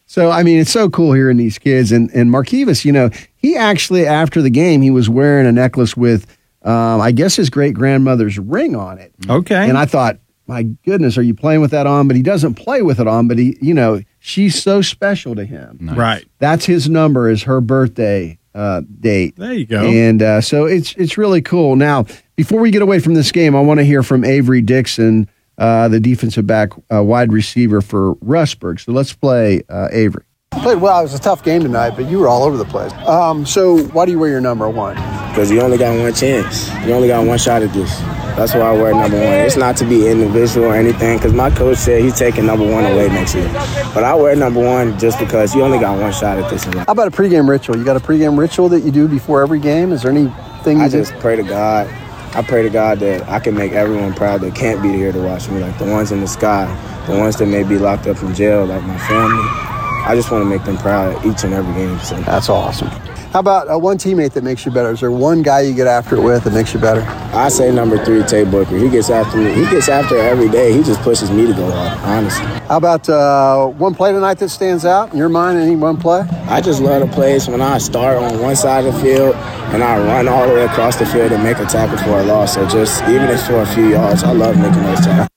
So 0.06 0.30
I 0.30 0.42
mean, 0.42 0.58
it's 0.58 0.70
so 0.70 0.88
cool 0.88 1.12
hearing 1.12 1.36
these 1.36 1.58
kids. 1.58 1.92
And 1.92 2.10
and 2.12 2.30
Marquivas, 2.30 2.84
you 2.84 2.92
know, 2.92 3.10
he 3.36 3.54
actually 3.56 4.06
after 4.06 4.40
the 4.40 4.50
game 4.50 4.80
he 4.80 4.90
was 4.90 5.08
wearing 5.08 5.46
a 5.46 5.52
necklace 5.52 5.96
with, 5.96 6.35
um, 6.66 7.00
I 7.00 7.12
guess 7.12 7.36
his 7.36 7.48
great 7.48 7.74
grandmother's 7.74 8.38
ring 8.38 8.76
on 8.76 8.98
it. 8.98 9.14
Okay. 9.28 9.68
And 9.68 9.78
I 9.78 9.86
thought, 9.86 10.18
my 10.46 10.64
goodness, 10.84 11.16
are 11.16 11.22
you 11.22 11.34
playing 11.34 11.60
with 11.60 11.70
that 11.70 11.86
on? 11.86 12.06
But 12.08 12.16
he 12.16 12.22
doesn't 12.22 12.54
play 12.54 12.82
with 12.82 13.00
it 13.00 13.06
on. 13.06 13.28
But 13.28 13.38
he, 13.38 13.56
you 13.60 13.74
know, 13.74 14.02
she's 14.18 14.60
so 14.60 14.82
special 14.82 15.34
to 15.34 15.44
him. 15.44 15.90
Right. 15.94 16.26
That's 16.38 16.66
his 16.66 16.88
number. 16.88 17.30
Is 17.30 17.44
her 17.44 17.60
birthday 17.60 18.38
uh, 18.56 18.82
date. 19.00 19.36
There 19.36 19.52
you 19.52 19.66
go. 19.66 19.84
And 19.84 20.22
uh, 20.22 20.40
so 20.40 20.64
it's 20.64 20.94
it's 20.94 21.18
really 21.18 21.42
cool. 21.42 21.76
Now, 21.76 22.06
before 22.36 22.60
we 22.60 22.70
get 22.70 22.82
away 22.82 22.98
from 22.98 23.14
this 23.14 23.30
game, 23.30 23.54
I 23.54 23.60
want 23.60 23.78
to 23.78 23.84
hear 23.84 24.02
from 24.02 24.24
Avery 24.24 24.62
Dixon, 24.62 25.28
uh, 25.58 25.88
the 25.88 26.00
defensive 26.00 26.46
back, 26.46 26.70
uh, 26.92 27.02
wide 27.02 27.32
receiver 27.32 27.82
for 27.82 28.16
Rustburg. 28.16 28.80
So 28.80 28.92
let's 28.92 29.12
play 29.12 29.62
uh, 29.68 29.88
Avery. 29.92 30.24
Played 30.52 30.80
well. 30.80 30.98
It 31.00 31.02
was 31.02 31.14
a 31.14 31.18
tough 31.18 31.42
game 31.44 31.62
tonight, 31.62 31.90
but 31.90 32.06
you 32.06 32.18
were 32.18 32.28
all 32.28 32.42
over 32.44 32.56
the 32.56 32.64
place. 32.64 32.92
Um, 33.06 33.44
so 33.46 33.78
why 33.88 34.06
do 34.06 34.12
you 34.12 34.18
wear 34.18 34.30
your 34.30 34.40
number 34.40 34.68
one? 34.68 34.94
Because 35.28 35.50
you 35.50 35.60
only 35.60 35.76
got 35.78 35.96
one 35.98 36.12
chance. 36.14 36.68
You 36.86 36.92
only 36.92 37.08
got 37.08 37.26
one 37.26 37.38
shot 37.38 37.62
at 37.62 37.72
this. 37.72 37.98
That's 38.36 38.54
why 38.54 38.60
I 38.60 38.72
wear 38.72 38.92
number 38.94 39.16
one. 39.16 39.34
It's 39.34 39.56
not 39.56 39.76
to 39.78 39.84
be 39.84 40.08
individual 40.08 40.66
or 40.68 40.74
anything, 40.74 41.18
because 41.18 41.32
my 41.32 41.50
coach 41.50 41.78
said 41.78 42.02
he's 42.02 42.18
taking 42.18 42.46
number 42.46 42.64
one 42.70 42.84
away 42.84 43.08
next 43.08 43.34
year. 43.34 43.48
But 43.94 44.04
I 44.04 44.14
wear 44.14 44.34
number 44.34 44.60
one 44.64 44.98
just 44.98 45.18
because 45.18 45.54
you 45.54 45.62
only 45.62 45.78
got 45.78 45.98
one 46.00 46.12
shot 46.12 46.38
at 46.38 46.50
this. 46.50 46.64
How 46.64 46.84
about 46.88 47.08
a 47.08 47.10
pregame 47.10 47.48
ritual? 47.48 47.76
You 47.76 47.84
got 47.84 47.96
a 47.96 48.00
pregame 48.00 48.38
ritual 48.38 48.68
that 48.70 48.80
you 48.80 48.90
do 48.90 49.08
before 49.08 49.42
every 49.42 49.58
game? 49.60 49.92
Is 49.92 50.02
there 50.02 50.10
anything 50.10 50.78
you 50.78 50.84
I 50.84 50.88
do? 50.88 50.98
just 50.98 51.12
pray 51.20 51.36
to 51.36 51.42
God. 51.42 51.86
I 52.34 52.42
pray 52.42 52.62
to 52.62 52.70
God 52.70 52.98
that 53.00 53.26
I 53.28 53.38
can 53.40 53.54
make 53.54 53.72
everyone 53.72 54.14
proud 54.14 54.40
that 54.42 54.54
can't 54.54 54.82
be 54.82 54.90
here 54.90 55.12
to 55.12 55.20
watch 55.22 55.48
me, 55.48 55.60
like 55.60 55.78
the 55.78 55.86
ones 55.86 56.12
in 56.12 56.20
the 56.20 56.28
sky, 56.28 56.66
the 57.06 57.16
ones 57.18 57.36
that 57.36 57.46
may 57.46 57.62
be 57.62 57.78
locked 57.78 58.06
up 58.06 58.22
in 58.22 58.34
jail, 58.34 58.66
like 58.66 58.82
my 58.82 58.98
family. 58.98 59.75
I 60.06 60.14
just 60.14 60.30
want 60.30 60.42
to 60.42 60.48
make 60.48 60.64
them 60.64 60.76
proud 60.78 61.26
each 61.26 61.42
and 61.42 61.52
every 61.52 61.74
game. 61.74 61.98
So 61.98 62.14
that's 62.22 62.48
awesome. 62.48 62.88
How 63.32 63.40
about 63.40 63.68
uh, 63.68 63.76
one 63.76 63.98
teammate 63.98 64.32
that 64.34 64.44
makes 64.44 64.64
you 64.64 64.70
better? 64.70 64.90
Is 64.92 65.00
there 65.00 65.10
one 65.10 65.42
guy 65.42 65.60
you 65.60 65.74
get 65.74 65.88
after 65.88 66.16
it 66.16 66.22
with 66.22 66.44
that 66.44 66.52
makes 66.52 66.72
you 66.72 66.78
better? 66.78 67.02
I 67.36 67.48
say 67.48 67.70
number 67.72 68.02
three, 68.02 68.22
Tay 68.22 68.44
Booker. 68.44 68.78
He 68.78 68.88
gets 68.88 69.10
after 69.10 69.36
me. 69.36 69.52
He 69.52 69.62
gets 69.68 69.88
after 69.88 70.16
it 70.16 70.24
every 70.24 70.48
day. 70.48 70.72
He 70.72 70.82
just 70.82 71.00
pushes 71.02 71.30
me 71.30 71.46
to 71.46 71.52
go 71.52 71.70
hard, 71.70 71.98
honestly. 71.98 72.46
How 72.68 72.76
about 72.76 73.08
uh, 73.08 73.66
one 73.66 73.94
play 73.94 74.12
tonight 74.12 74.38
that 74.38 74.48
stands 74.48 74.86
out 74.86 75.12
in 75.12 75.18
your 75.18 75.28
mind? 75.28 75.58
Any 75.58 75.76
one 75.76 75.96
play? 75.96 76.20
I 76.48 76.60
just 76.60 76.80
love 76.80 77.06
the 77.06 77.14
plays 77.14 77.48
when 77.48 77.60
I 77.60 77.78
start 77.78 78.16
on 78.16 78.40
one 78.40 78.54
side 78.54 78.86
of 78.86 78.94
the 78.94 79.00
field 79.00 79.34
and 79.34 79.82
I 79.82 79.98
run 79.98 80.28
all 80.28 80.46
the 80.46 80.54
way 80.54 80.64
across 80.64 80.96
the 80.96 81.04
field 81.04 81.32
and 81.32 81.42
make 81.42 81.58
a 81.58 81.66
tackle 81.66 81.98
for 81.98 82.20
a 82.20 82.22
loss. 82.22 82.54
So 82.54 82.66
just 82.68 83.02
even 83.02 83.24
if 83.24 83.40
it's 83.40 83.46
for 83.48 83.60
a 83.60 83.66
few 83.66 83.88
yards, 83.88 84.22
I 84.22 84.30
love 84.32 84.56
making 84.56 84.82
those 84.84 85.00
tackles. 85.00 85.28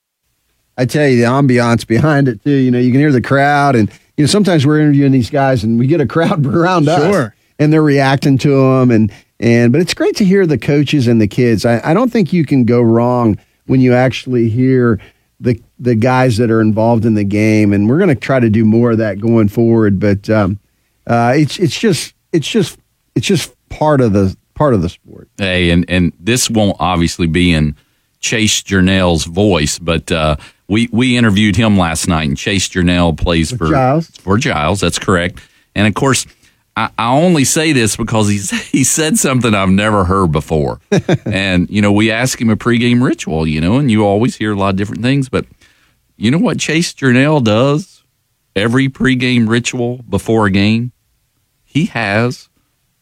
I 0.78 0.86
tell 0.86 1.06
you, 1.06 1.18
the 1.18 1.24
ambiance 1.24 1.86
behind 1.86 2.30
it 2.30 2.42
too. 2.44 2.52
You 2.52 2.72
know, 2.72 2.80
you 2.80 2.92
can 2.92 3.02
hear 3.02 3.12
the 3.12 3.22
crowd, 3.22 3.76
and 3.76 3.92
you 4.20 4.24
know 4.24 4.28
sometimes 4.28 4.66
we're 4.66 4.82
interviewing 4.82 5.14
these 5.14 5.30
guys, 5.30 5.64
and 5.64 5.80
we 5.80 5.88
get 5.88 6.02
a 6.02 6.06
crowd 6.06 6.46
around 6.46 6.90
us, 6.90 7.32
and 7.58 7.72
they're 7.72 7.82
reacting 7.82 8.38
to 8.40 8.50
them, 8.50 8.92
and 8.92 9.14
and 9.40 9.72
but 9.72 9.80
it's 9.80 9.94
great 9.94 10.18
to 10.18 10.26
hear 10.26 10.46
the 10.46 10.58
coaches 10.58 11.08
and 11.08 11.22
the 11.22 11.28
kids. 11.28 11.66
I, 11.66 11.80
I 11.92 11.94
don't 11.94 12.12
think 12.12 12.34
you 12.34 12.44
can 12.44 12.66
go 12.66 12.82
wrong 12.82 13.40
when 13.68 13.80
you 13.80 13.94
actually 13.94 14.50
hear 14.50 15.00
the 15.40 15.58
the 15.80 15.96
guys 15.96 16.36
that 16.36 16.52
are 16.52 16.60
involved 16.60 17.06
in 17.06 17.14
the 17.14 17.24
game, 17.24 17.72
and 17.72 17.88
we're 17.88 17.98
going 17.98 18.10
to 18.10 18.16
try 18.16 18.42
to 18.42 18.50
do 18.50 18.66
more 18.66 18.92
of 18.92 18.98
that 18.98 19.22
going 19.22 19.48
forward. 19.48 20.02
But 20.02 20.30
um, 20.30 20.60
uh, 21.08 21.36
it's 21.38 21.58
it's 21.58 21.80
just 21.80 22.14
it's 22.34 22.50
just 22.50 22.78
it's 23.16 23.26
just 23.26 23.56
part 23.70 24.02
of 24.02 24.12
the 24.12 24.36
part 24.54 24.74
of 24.74 24.82
the 24.82 24.90
sport. 24.90 25.30
Hey, 25.38 25.70
and 25.70 25.90
and 25.90 26.12
this 26.20 26.50
won't 26.50 26.76
obviously 26.82 27.28
be 27.28 27.54
in 27.54 27.74
Chase 28.20 28.62
Journell's 28.64 29.24
voice, 29.24 29.80
but 29.80 30.12
uh, 30.12 30.36
we 30.70 30.88
we 30.92 31.18
interviewed 31.18 31.56
him 31.58 31.78
last 31.78 32.08
night, 32.08 32.30
and 32.30 32.38
Chase 32.38 32.70
Journell 32.70 33.18
plays 33.18 33.52
for 33.52 33.68
Giles. 33.70 34.08
For 34.18 34.38
Giles, 34.38 34.80
that's 34.80 35.00
correct. 35.00 35.42
And 35.76 35.88
of 35.88 35.94
course, 35.96 36.26
I, 36.78 36.90
I 36.98 37.12
only 37.12 37.44
say 37.44 37.74
this 37.74 37.96
because 37.98 38.30
he's 38.30 38.50
he 38.72 38.84
said 38.86 39.18
something 39.18 39.54
I've 39.54 39.70
never 39.70 40.06
heard 40.06 40.32
before. 40.32 40.80
and 41.26 41.70
you 41.70 41.82
know, 41.82 41.92
we 41.92 42.12
asked 42.12 42.40
him 42.40 42.50
a 42.50 42.56
pregame 42.56 43.04
ritual, 43.04 43.46
you 43.48 43.60
know, 43.60 43.78
and 43.78 43.92
you 43.92 44.06
always 44.06 44.36
hear 44.38 44.54
a 44.54 44.56
lot 44.56 44.70
of 44.70 44.76
different 44.78 45.02
things, 45.02 45.28
but 45.28 45.46
you 46.16 46.32
know 46.32 46.38
what 46.38 46.60
Chase 46.60 46.94
Journell 46.94 47.44
does 47.44 48.04
every 48.56 48.90
pregame 48.90 49.48
ritual 49.50 49.98
before 50.10 50.46
a 50.48 50.52
game? 50.52 50.92
He 51.64 51.86
has 51.88 52.48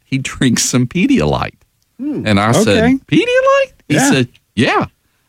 he 0.04 0.18
drinks 0.20 0.64
some 0.64 0.88
Pedialyte. 0.88 1.56
Hmm, 2.00 2.26
and 2.28 2.40
I 2.40 2.52
said, 2.52 2.84
Pedialyte? 3.08 3.72
He 3.90 3.96
Yeah. 3.96 4.12
said, 4.12 4.30
Yeah. 4.56 4.86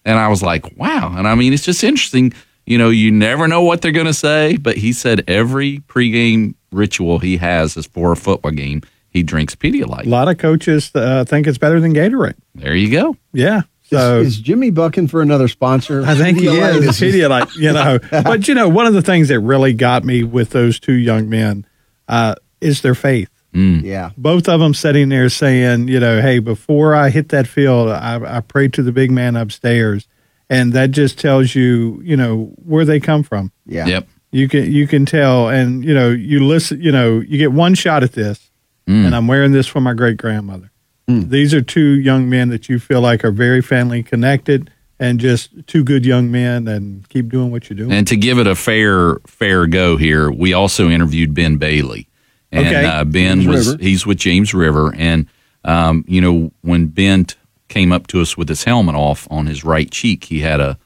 And 0.08 0.18
I 0.18 0.28
was 0.28 0.42
like, 0.42 0.74
wow. 0.78 1.14
And 1.14 1.28
I 1.28 1.34
mean, 1.34 1.52
it's 1.52 1.64
just 1.64 1.84
interesting. 1.84 2.32
You 2.64 2.78
know, 2.78 2.88
you 2.88 3.10
never 3.10 3.46
know 3.46 3.62
what 3.62 3.82
they're 3.82 3.92
going 3.92 4.06
to 4.06 4.14
say, 4.14 4.56
but 4.56 4.78
he 4.78 4.94
said 4.94 5.22
every 5.28 5.80
pregame 5.80 6.54
ritual 6.72 7.18
he 7.18 7.36
has 7.36 7.76
is 7.76 7.86
for 7.86 8.12
a 8.12 8.16
football 8.16 8.52
game, 8.52 8.80
he 9.10 9.22
drinks 9.22 9.54
Pedialyte. 9.54 10.06
A 10.06 10.08
lot 10.08 10.28
of 10.28 10.38
coaches 10.38 10.90
uh, 10.94 11.26
think 11.26 11.46
it's 11.46 11.58
better 11.58 11.78
than 11.78 11.92
Gatorade. 11.92 12.36
There 12.54 12.74
you 12.74 12.90
go. 12.90 13.18
Yeah. 13.34 13.62
So 13.82 14.20
is, 14.20 14.28
is 14.28 14.40
Jimmy 14.40 14.70
bucking 14.70 15.08
for 15.08 15.20
another 15.20 15.46
sponsor? 15.46 16.02
I 16.06 16.14
think 16.14 16.38
he 16.38 16.46
Pedialyte 16.46 16.88
is. 16.88 17.00
Pedialyte, 17.00 17.56
you 17.56 17.72
know. 17.72 17.98
But 18.22 18.48
you 18.48 18.54
know, 18.54 18.68
one 18.68 18.86
of 18.86 18.94
the 18.94 19.02
things 19.02 19.28
that 19.28 19.40
really 19.40 19.74
got 19.74 20.04
me 20.04 20.24
with 20.24 20.50
those 20.50 20.80
two 20.80 20.94
young 20.94 21.28
men 21.28 21.66
uh, 22.08 22.34
is 22.62 22.80
their 22.80 22.94
faith. 22.94 23.30
Yeah. 23.52 24.10
Both 24.16 24.48
of 24.48 24.60
them 24.60 24.74
sitting 24.74 25.08
there 25.08 25.28
saying, 25.28 25.88
you 25.88 25.98
know, 25.98 26.20
hey, 26.20 26.38
before 26.38 26.94
I 26.94 27.10
hit 27.10 27.30
that 27.30 27.46
field, 27.48 27.88
I, 27.88 28.36
I 28.38 28.40
prayed 28.40 28.72
to 28.74 28.82
the 28.82 28.92
big 28.92 29.10
man 29.10 29.34
upstairs, 29.36 30.06
and 30.48 30.72
that 30.74 30.90
just 30.92 31.18
tells 31.18 31.54
you, 31.54 32.00
you 32.04 32.16
know, 32.16 32.52
where 32.64 32.84
they 32.84 33.00
come 33.00 33.22
from. 33.22 33.50
Yeah. 33.66 33.86
Yep. 33.86 34.08
You 34.30 34.48
can 34.48 34.70
you 34.70 34.86
can 34.86 35.06
tell, 35.06 35.48
and 35.48 35.82
you 35.84 35.94
know, 35.94 36.10
you 36.10 36.44
listen. 36.46 36.80
You 36.80 36.92
know, 36.92 37.18
you 37.20 37.38
get 37.38 37.52
one 37.52 37.74
shot 37.74 38.02
at 38.02 38.12
this, 38.12 38.50
Mm. 38.86 39.06
and 39.06 39.14
I'm 39.16 39.26
wearing 39.26 39.52
this 39.52 39.66
for 39.66 39.80
my 39.80 39.92
great 39.94 40.16
grandmother. 40.18 40.70
These 41.06 41.54
are 41.54 41.62
two 41.62 41.98
young 42.00 42.28
men 42.28 42.50
that 42.50 42.68
you 42.68 42.78
feel 42.78 43.00
like 43.00 43.24
are 43.24 43.30
very 43.30 43.62
family 43.62 44.02
connected, 44.02 44.70
and 45.00 45.18
just 45.18 45.50
two 45.66 45.82
good 45.82 46.04
young 46.04 46.30
men, 46.30 46.68
and 46.68 47.08
keep 47.08 47.30
doing 47.30 47.50
what 47.50 47.68
you're 47.70 47.76
doing. 47.78 47.92
And 47.92 48.06
to 48.08 48.16
give 48.16 48.38
it 48.38 48.46
a 48.46 48.54
fair 48.54 49.16
fair 49.26 49.66
go 49.66 49.96
here, 49.96 50.30
we 50.30 50.52
also 50.52 50.90
interviewed 50.90 51.32
Ben 51.32 51.56
Bailey, 51.56 52.08
and 52.52 52.66
Okay. 52.66 52.84
uh, 52.84 53.04
Ben 53.04 53.40
James 53.42 53.46
was 53.46 53.68
River. 53.72 53.82
he's 53.82 54.06
with 54.06 54.18
James 54.18 54.54
River, 54.54 54.94
and 54.96 55.26
um, 55.64 56.04
you 56.08 56.20
know 56.20 56.52
when 56.62 56.86
Ben 56.86 57.24
t- 57.26 57.34
came 57.68 57.92
up 57.92 58.06
to 58.08 58.20
us 58.20 58.36
with 58.36 58.48
his 58.48 58.64
helmet 58.64 58.94
off 58.94 59.26
on 59.30 59.46
his 59.46 59.64
right 59.64 59.90
cheek, 59.90 60.24
he 60.24 60.40
had 60.40 60.60
a 60.60 60.78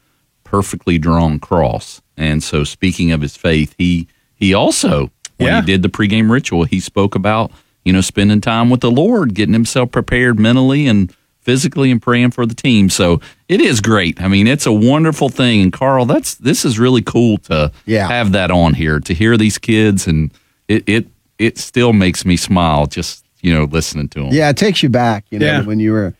perfectly 0.45 0.99
drawn 0.99 1.39
cross. 1.39 2.03
And 2.17 2.43
so, 2.43 2.65
speaking 2.65 3.13
of 3.13 3.21
his 3.21 3.37
faith, 3.37 3.75
he 3.79 4.07
he 4.35 4.53
also 4.55 5.11
when 5.39 5.49
Yeah. 5.49 5.61
he 5.61 5.67
did 5.67 5.83
the 5.83 5.89
pregame 5.89 6.31
ritual, 6.31 6.65
he 6.65 6.81
spoke 6.81 7.15
about 7.15 7.51
you 7.85 7.93
know 7.93 8.01
spending 8.01 8.41
time 8.41 8.71
with 8.71 8.81
the 8.81 8.91
Lord, 8.91 9.35
getting 9.35 9.55
himself 9.55 9.91
prepared 9.91 10.39
mentally 10.39 10.87
and 10.87 11.13
physically 11.41 11.91
and 11.91 12.01
praying 12.01 12.31
for 12.31 12.47
the 12.47 12.55
team. 12.55 12.89
So 12.89 13.21
it 13.49 13.61
is 13.61 13.81
great. 13.81 14.21
I 14.23 14.29
mean, 14.29 14.47
it's 14.47 14.67
a 14.67 14.73
wonderful 14.73 15.29
thing. 15.29 15.61
And 15.63 15.73
Carl, 15.73 16.05
that's 16.07 16.35
this 16.35 16.65
is 16.65 16.79
really 16.79 17.03
cool 17.03 17.39
to 17.39 17.73
Yeah. 17.87 18.07
have 18.09 18.33
that 18.33 18.51
on 18.51 18.75
here 18.75 19.01
to 19.01 19.15
hear 19.15 19.37
these 19.37 19.59
kids, 19.59 20.07
and 20.07 20.31
it 20.69 20.85
it 20.87 21.07
it 21.43 21.59
still 21.59 21.93
makes 21.93 22.25
me 22.25 22.37
smile 22.37 22.87
just 22.87 23.25
you 23.41 23.53
know 23.53 23.65
listening 23.65 24.09
to 24.11 24.21
them. 24.23 24.29
Yeah, 24.33 24.49
it 24.51 24.57
takes 24.57 24.83
you 24.83 24.89
back, 24.89 25.25
you 25.31 25.39
know, 25.39 25.47
Yeah. 25.47 25.63
when 25.63 25.81
you 25.81 25.93
were 25.93 26.15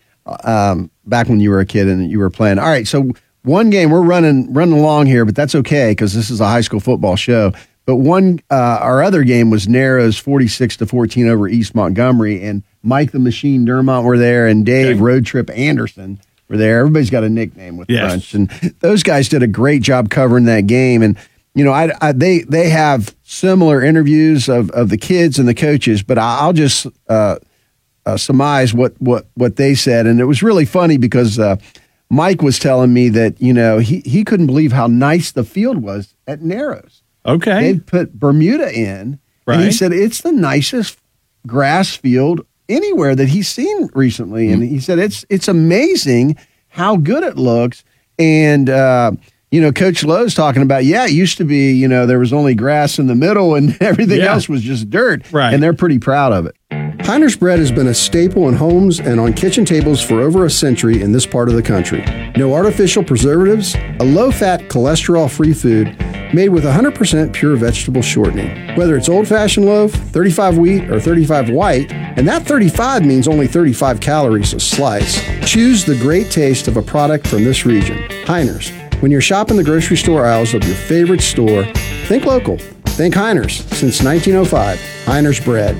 um, 0.45 0.91
back 1.07 1.29
when 1.29 1.41
you 1.41 1.51
were 1.51 1.61
a 1.61 1.67
kid 1.67 1.89
and 1.89 2.11
you 2.11 2.19
were 2.19 2.31
playing. 2.31 2.59
All 2.59 2.67
right, 2.69 2.87
so 2.87 3.11
one 3.43 3.71
game 3.71 3.91
we're 3.91 4.03
running 4.03 4.53
running 4.53 4.79
along 4.79 5.07
here, 5.07 5.25
but 5.25 5.35
that's 5.35 5.55
okay 5.55 5.91
because 5.93 6.15
this 6.15 6.31
is 6.31 6.41
a 6.41 6.47
high 6.47 6.61
school 6.61 6.81
football 6.81 7.17
show. 7.17 7.53
But 7.85 7.97
one, 7.97 8.39
uh, 8.51 8.79
our 8.81 9.03
other 9.03 9.25
game 9.25 9.51
was 9.51 9.67
Narrows 9.67 10.17
forty 10.17 10.47
six 10.49 10.77
to 10.77 10.87
fourteen 10.87 11.29
over 11.29 11.49
East 11.49 11.75
Montgomery, 11.75 12.41
and 12.43 12.63
Mike 12.85 13.11
the 13.11 13.19
Machine 13.19 13.67
Dermont 13.67 14.05
were 14.05 14.17
there, 14.19 14.47
and 14.47 14.65
Dave 14.65 15.01
Road 15.01 15.27
Trip 15.27 15.51
Anderson 15.51 16.21
were 16.49 16.57
there. 16.57 16.79
Everybody's 16.81 17.11
got 17.11 17.25
a 17.25 17.29
nickname 17.29 17.77
with 17.77 17.91
Yes. 17.91 18.09
Crunch, 18.11 18.35
and 18.35 18.51
those 18.81 19.03
guys 19.03 19.29
did 19.29 19.43
a 19.43 19.49
great 19.49 19.83
job 19.83 20.11
covering 20.11 20.45
that 20.45 20.69
game. 20.69 21.03
And 21.03 21.17
you 21.55 21.65
know, 21.65 21.73
I, 21.73 21.93
I 22.01 22.13
they 22.13 22.41
they 22.41 22.71
have 22.71 23.15
similar 23.23 23.83
interviews 23.83 24.49
of 24.49 24.71
of 24.71 24.89
the 24.89 24.99
kids 24.99 25.39
and 25.39 25.49
the 25.49 25.55
coaches, 25.55 26.03
but 26.03 26.19
I, 26.19 26.41
I'll 26.41 26.53
just. 26.53 26.87
Uh, 27.09 27.37
uh, 28.05 28.17
surmise 28.17 28.75
what 28.75 29.01
what 29.01 29.27
what 29.35 29.57
they 29.57 29.75
said, 29.75 30.07
and 30.07 30.21
it 30.21 30.25
was 30.25 30.43
really 30.43 30.65
funny 30.65 30.97
because 30.97 31.39
uh, 31.39 31.57
Mike 32.11 32.43
was 32.43 32.59
telling 32.59 32.93
me 32.93 33.09
that 33.11 33.41
you 33.41 33.53
know 33.53 33.79
he 33.79 34.01
he 34.01 34.25
couldn't 34.25 34.47
believe 34.47 34.73
how 34.73 34.87
nice 34.87 35.33
the 35.33 35.45
field 35.45 35.79
was 35.79 36.15
at 36.27 36.43
Narrows. 36.43 37.03
okay. 37.25 37.61
They'd 37.73 37.87
put 37.87 38.19
Bermuda 38.19 38.73
in, 38.73 39.19
and 39.47 39.63
he 39.63 39.73
said 39.73 39.93
it's 39.93 40.23
the 40.23 40.33
nicest 40.33 40.99
grass 41.47 41.95
field 41.95 42.45
anywhere 42.69 43.15
that 43.15 43.29
he's 43.29 43.49
seen 43.49 43.89
recently, 43.95 44.51
and 44.51 44.63
he 44.63 44.81
said 44.81 44.99
it's 44.99 45.25
it's 45.29 45.49
amazing 45.49 46.37
how 46.69 46.97
good 46.97 47.23
it 47.23 47.37
looks, 47.37 47.85
and. 48.19 48.69
You 49.53 49.61
know, 49.61 49.71
Coach 49.71 50.03
Lowe's 50.03 50.35
talking 50.35 50.63
about, 50.63 50.87
yeah, 50.87 51.05
it 51.05 51.13
used 51.13 51.37
to 51.37 51.45
be, 51.45 51.73
you 51.73 51.87
know, 51.87 52.07
there 52.07 52.19
was 52.19 52.33
only 52.33 52.55
grass 52.55 52.99
in 52.99 53.07
the 53.07 53.15
middle 53.15 53.55
and 53.55 53.77
everything 53.83 54.19
Yeah. 54.19 54.33
else 54.33 54.49
was 54.49 54.63
just 54.63 54.89
dirt. 54.89 55.31
Right. 55.31 55.53
And 55.53 55.63
they're 55.63 55.75
pretty 55.75 55.99
proud 55.99 56.33
of 56.33 56.47
it. 56.47 56.57
Heiner's 57.05 57.37
bread 57.37 57.59
has 57.59 57.71
been 57.71 57.87
a 57.89 57.93
staple 57.93 58.49
in 58.49 58.55
homes 58.55 58.99
and 58.99 59.21
on 59.21 59.35
kitchen 59.35 59.67
tables 59.67 60.01
for 60.01 60.23
over 60.23 60.47
a 60.47 60.51
century 60.51 61.03
in 61.03 61.13
this 61.13 61.27
part 61.27 61.51
of 61.51 61.55
the 61.55 61.63
country. 61.63 62.03
No 62.37 62.55
artificial 62.55 63.05
preservatives, 63.05 63.75
a 64.01 64.05
low 64.05 64.31
fat, 64.31 64.61
cholesterol 64.71 65.31
free 65.31 65.53
food 65.53 65.95
made 66.33 66.49
with 66.49 66.65
100% 66.65 67.35
pure 67.35 67.57
vegetable 67.57 68.01
shortening. 68.01 68.75
Whether 68.77 68.97
it's 68.97 69.11
old 69.11 69.29
fashioned 69.29 69.67
loaf, 69.67 69.93
35 69.93 70.57
wheat, 70.57 70.91
or 70.91 70.99
35 70.99 71.51
white, 71.51 71.93
and 71.93 72.27
that 72.27 72.47
35 72.47 73.05
means 73.05 73.29
only 73.29 73.47
35 73.49 74.01
calories 74.01 74.55
a 74.55 74.61
slice, 74.61 75.21
choose 75.47 75.85
the 75.85 75.97
great 75.97 76.31
taste 76.31 76.69
of 76.69 76.79
a 76.79 76.83
product 76.83 77.27
from 77.27 77.45
this 77.45 77.67
region. 77.67 77.99
Heiner's. 78.25 78.73
When 79.03 79.11
you're 79.11 79.21
shopping 79.21 79.57
the 79.57 79.65
grocery 79.65 79.97
store 79.97 80.25
aisles 80.25 80.55
of 80.55 80.63
your 80.63 80.77
favorite 80.77 81.23
store, 81.23 81.65
think 82.07 82.25
local. 82.25 82.59
Think 82.85 83.17
Heiner's. 83.17 83.57
Since 83.77 84.01
1905, 84.01 84.79
Heiner's 85.07 85.41
Bread. 85.41 85.75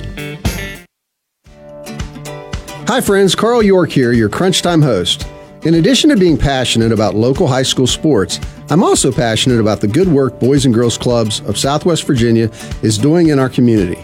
Hi, 2.89 2.99
friends. 2.99 3.33
Carl 3.33 3.63
York 3.63 3.91
here, 3.91 4.11
your 4.11 4.27
Crunch 4.27 4.61
Time 4.61 4.81
host. 4.81 5.25
In 5.61 5.75
addition 5.75 6.09
to 6.09 6.17
being 6.17 6.37
passionate 6.37 6.91
about 6.91 7.15
local 7.15 7.47
high 7.47 7.63
school 7.63 7.87
sports, 7.87 8.41
I'm 8.69 8.83
also 8.83 9.09
passionate 9.09 9.61
about 9.61 9.79
the 9.79 9.87
good 9.87 10.09
work 10.09 10.37
Boys 10.41 10.65
and 10.65 10.73
Girls 10.73 10.97
Clubs 10.97 11.39
of 11.45 11.57
Southwest 11.57 12.03
Virginia 12.03 12.51
is 12.81 12.97
doing 12.97 13.29
in 13.29 13.39
our 13.39 13.47
community, 13.47 14.01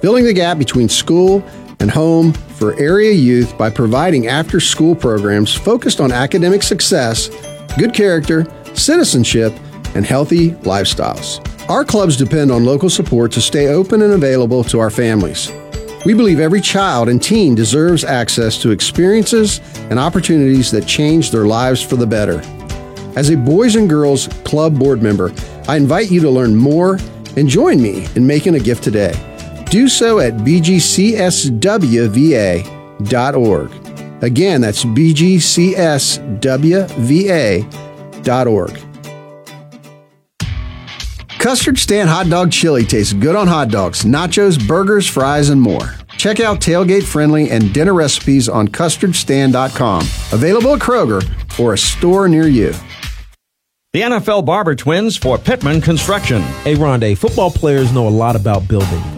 filling 0.00 0.24
the 0.24 0.32
gap 0.32 0.58
between 0.58 0.88
school 0.88 1.44
and 1.78 1.92
home 1.92 2.32
for 2.32 2.74
area 2.80 3.12
youth 3.12 3.56
by 3.56 3.70
providing 3.70 4.26
after 4.26 4.58
school 4.58 4.96
programs 4.96 5.54
focused 5.54 6.00
on 6.00 6.10
academic 6.10 6.64
success, 6.64 7.28
good 7.78 7.94
character, 7.94 8.46
citizenship, 8.74 9.52
and 9.94 10.04
healthy 10.04 10.50
lifestyles. 10.50 11.40
Our 11.70 11.84
clubs 11.84 12.16
depend 12.16 12.50
on 12.50 12.64
local 12.64 12.90
support 12.90 13.30
to 13.32 13.40
stay 13.40 13.68
open 13.68 14.02
and 14.02 14.12
available 14.14 14.64
to 14.64 14.78
our 14.80 14.90
families. 14.90 15.50
We 16.04 16.14
believe 16.14 16.40
every 16.40 16.60
child 16.60 17.08
and 17.08 17.22
teen 17.22 17.54
deserves 17.54 18.04
access 18.04 18.56
to 18.62 18.70
experiences 18.70 19.60
and 19.90 19.98
opportunities 19.98 20.70
that 20.70 20.86
change 20.86 21.30
their 21.30 21.46
lives 21.46 21.82
for 21.82 21.96
the 21.96 22.06
better. 22.06 22.40
As 23.16 23.30
a 23.30 23.36
Boys 23.36 23.74
and 23.74 23.88
Girls 23.88 24.28
Club 24.44 24.78
board 24.78 25.02
member, 25.02 25.32
I 25.66 25.76
invite 25.76 26.10
you 26.10 26.20
to 26.20 26.30
learn 26.30 26.54
more 26.54 26.98
and 27.36 27.48
join 27.48 27.82
me 27.82 28.06
in 28.14 28.26
making 28.26 28.54
a 28.54 28.60
gift 28.60 28.84
today. 28.84 29.12
Do 29.70 29.88
so 29.88 30.20
at 30.20 30.34
bgcswva.org. 30.34 31.48
Again, 34.22 34.60
that's 34.60 34.84
bgcswva.org. 34.84 35.28
Custard 41.38 41.78
Stand 41.78 42.08
Hot 42.08 42.28
Dog 42.28 42.50
Chili 42.50 42.84
tastes 42.84 43.12
good 43.12 43.36
on 43.36 43.46
hot 43.46 43.68
dogs, 43.68 44.04
nachos, 44.04 44.66
burgers, 44.66 45.06
fries, 45.06 45.50
and 45.50 45.62
more. 45.62 45.94
Check 46.16 46.40
out 46.40 46.60
tailgate 46.60 47.04
friendly 47.04 47.50
and 47.50 47.72
dinner 47.72 47.94
recipes 47.94 48.48
on 48.48 48.66
custardstand.com. 48.66 50.00
Available 50.32 50.74
at 50.74 50.80
Kroger 50.80 51.22
or 51.60 51.74
a 51.74 51.78
store 51.78 52.28
near 52.28 52.48
you. 52.48 52.74
The 53.92 54.02
NFL 54.02 54.44
Barber 54.44 54.74
Twins 54.74 55.16
for 55.16 55.38
Pittman 55.38 55.80
Construction. 55.80 56.42
Hey, 56.62 56.74
Ronde, 56.74 57.16
football 57.18 57.50
players 57.50 57.92
know 57.92 58.06
a 58.06 58.10
lot 58.10 58.36
about 58.36 58.68
building. 58.68 59.17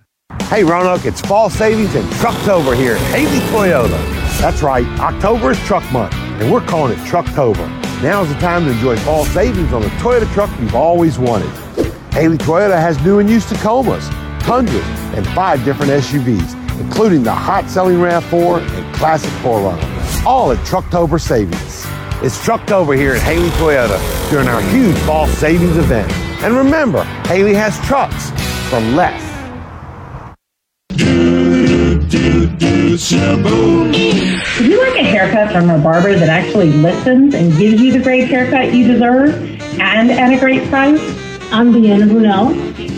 Hey 0.51 0.63
Roanoke, 0.63 1.05
it's 1.05 1.21
fall 1.21 1.49
savings 1.49 1.95
and 1.95 2.05
Trucktober 2.13 2.75
here 2.75 2.95
at 2.95 3.01
Haley 3.13 3.39
Toyota. 3.51 3.97
That's 4.39 4.61
right, 4.61 4.85
October 4.99 5.51
is 5.51 5.59
truck 5.59 5.89
month, 5.91 6.13
and 6.13 6.51
we're 6.51 6.65
calling 6.65 6.93
it 6.93 6.99
Trucktober. 7.05 7.67
Now's 8.01 8.29
the 8.29 8.35
time 8.35 8.65
to 8.65 8.71
enjoy 8.71 8.97
fall 8.97 9.25
savings 9.25 9.71
on 9.73 9.81
the 9.81 9.87
Toyota 9.99 10.31
truck 10.33 10.49
you've 10.59 10.75
always 10.75 11.17
wanted. 11.17 11.49
Haley 12.13 12.37
Toyota 12.37 12.79
has 12.79 13.01
new 13.03 13.19
and 13.19 13.29
used 13.29 13.47
Tacomas, 13.49 14.09
Tundras, 14.41 14.85
and 15.15 15.25
five 15.27 15.63
different 15.63 15.91
SUVs, 15.91 16.79
including 16.79 17.23
the 17.23 17.33
hot-selling 17.33 17.97
RAV4 17.97 18.61
and 18.61 18.95
classic 18.95 19.31
4Runner, 19.41 20.25
all 20.25 20.51
at 20.51 20.57
Trucktober 20.59 21.19
savings. 21.19 21.85
It's 22.23 22.37
Trucktober 22.45 22.97
here 22.97 23.13
at 23.13 23.21
Haley 23.21 23.49
Toyota 23.51 24.29
during 24.29 24.47
our 24.47 24.61
huge 24.61 24.97
fall 24.99 25.27
savings 25.27 25.77
event. 25.77 26.11
And 26.43 26.55
remember, 26.55 27.03
Haley 27.25 27.53
has 27.53 27.79
trucks 27.87 28.29
for 28.69 28.79
less. 28.79 29.30
Would 34.59 34.69
you 34.69 34.79
like 34.79 34.99
a 34.99 35.03
haircut 35.03 35.51
from 35.51 35.69
a 35.71 35.79
barber 35.79 36.13
that 36.13 36.29
actually 36.29 36.71
listens 36.71 37.33
and 37.33 37.57
gives 37.57 37.81
you 37.81 37.91
the 37.91 37.99
great 37.99 38.27
haircut 38.27 38.73
you 38.73 38.87
deserve 38.87 39.33
and 39.79 40.11
at 40.11 40.31
a 40.31 40.39
great 40.39 40.67
price? 40.69 40.99
I'm 41.51 41.73
Deanna 41.73 42.07
Brunel. 42.07 42.49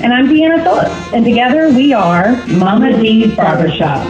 And 0.03 0.13
I'm 0.13 0.27
Deanna 0.27 0.61
Phillips. 0.63 1.13
And 1.13 1.23
together 1.23 1.69
we 1.69 1.93
are 1.93 2.35
Mama 2.47 2.91
D's 3.01 3.33
Barbershop. 3.35 4.05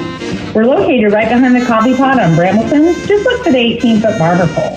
We're 0.56 0.66
located 0.66 1.14
right 1.14 1.30
behind 1.30 1.56
the 1.56 1.66
coffee 1.66 1.96
pot 1.96 2.20
on 2.20 2.32
Brambleton. 2.36 2.94
Just 3.08 3.26
look 3.26 3.44
for 3.44 3.52
the 3.52 3.60
18 3.60 4.02
foot 4.02 4.18
barber 4.18 4.48
pole. 4.54 4.76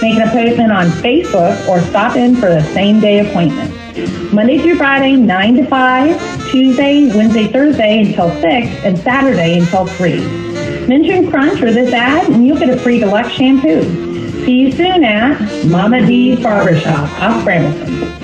Make 0.00 0.16
an 0.16 0.28
appointment 0.28 0.72
on 0.72 0.86
Facebook 1.02 1.68
or 1.68 1.80
stop 1.82 2.16
in 2.16 2.34
for 2.36 2.48
the 2.48 2.62
same 2.72 3.00
day 3.00 3.18
appointment. 3.28 3.72
Monday 4.32 4.58
through 4.58 4.76
Friday, 4.76 5.16
9 5.16 5.56
to 5.56 5.66
5, 5.66 6.33
Tuesday, 6.54 7.08
Wednesday, 7.08 7.48
Thursday 7.48 8.02
until 8.02 8.30
6, 8.30 8.44
and 8.84 8.96
Saturday 8.96 9.58
until 9.58 9.88
3. 9.88 10.20
Mention 10.86 11.28
Crunch 11.28 11.60
or 11.60 11.72
this 11.72 11.92
ad, 11.92 12.30
and 12.30 12.46
you'll 12.46 12.56
get 12.56 12.70
a 12.70 12.78
free 12.78 13.00
deluxe 13.00 13.32
shampoo. 13.32 13.82
See 14.44 14.60
you 14.60 14.70
soon 14.70 15.02
at 15.02 15.64
Mama 15.66 16.06
D's 16.06 16.40
Barbershop 16.40 17.10
off 17.20 17.44
Brambleton. 17.44 18.23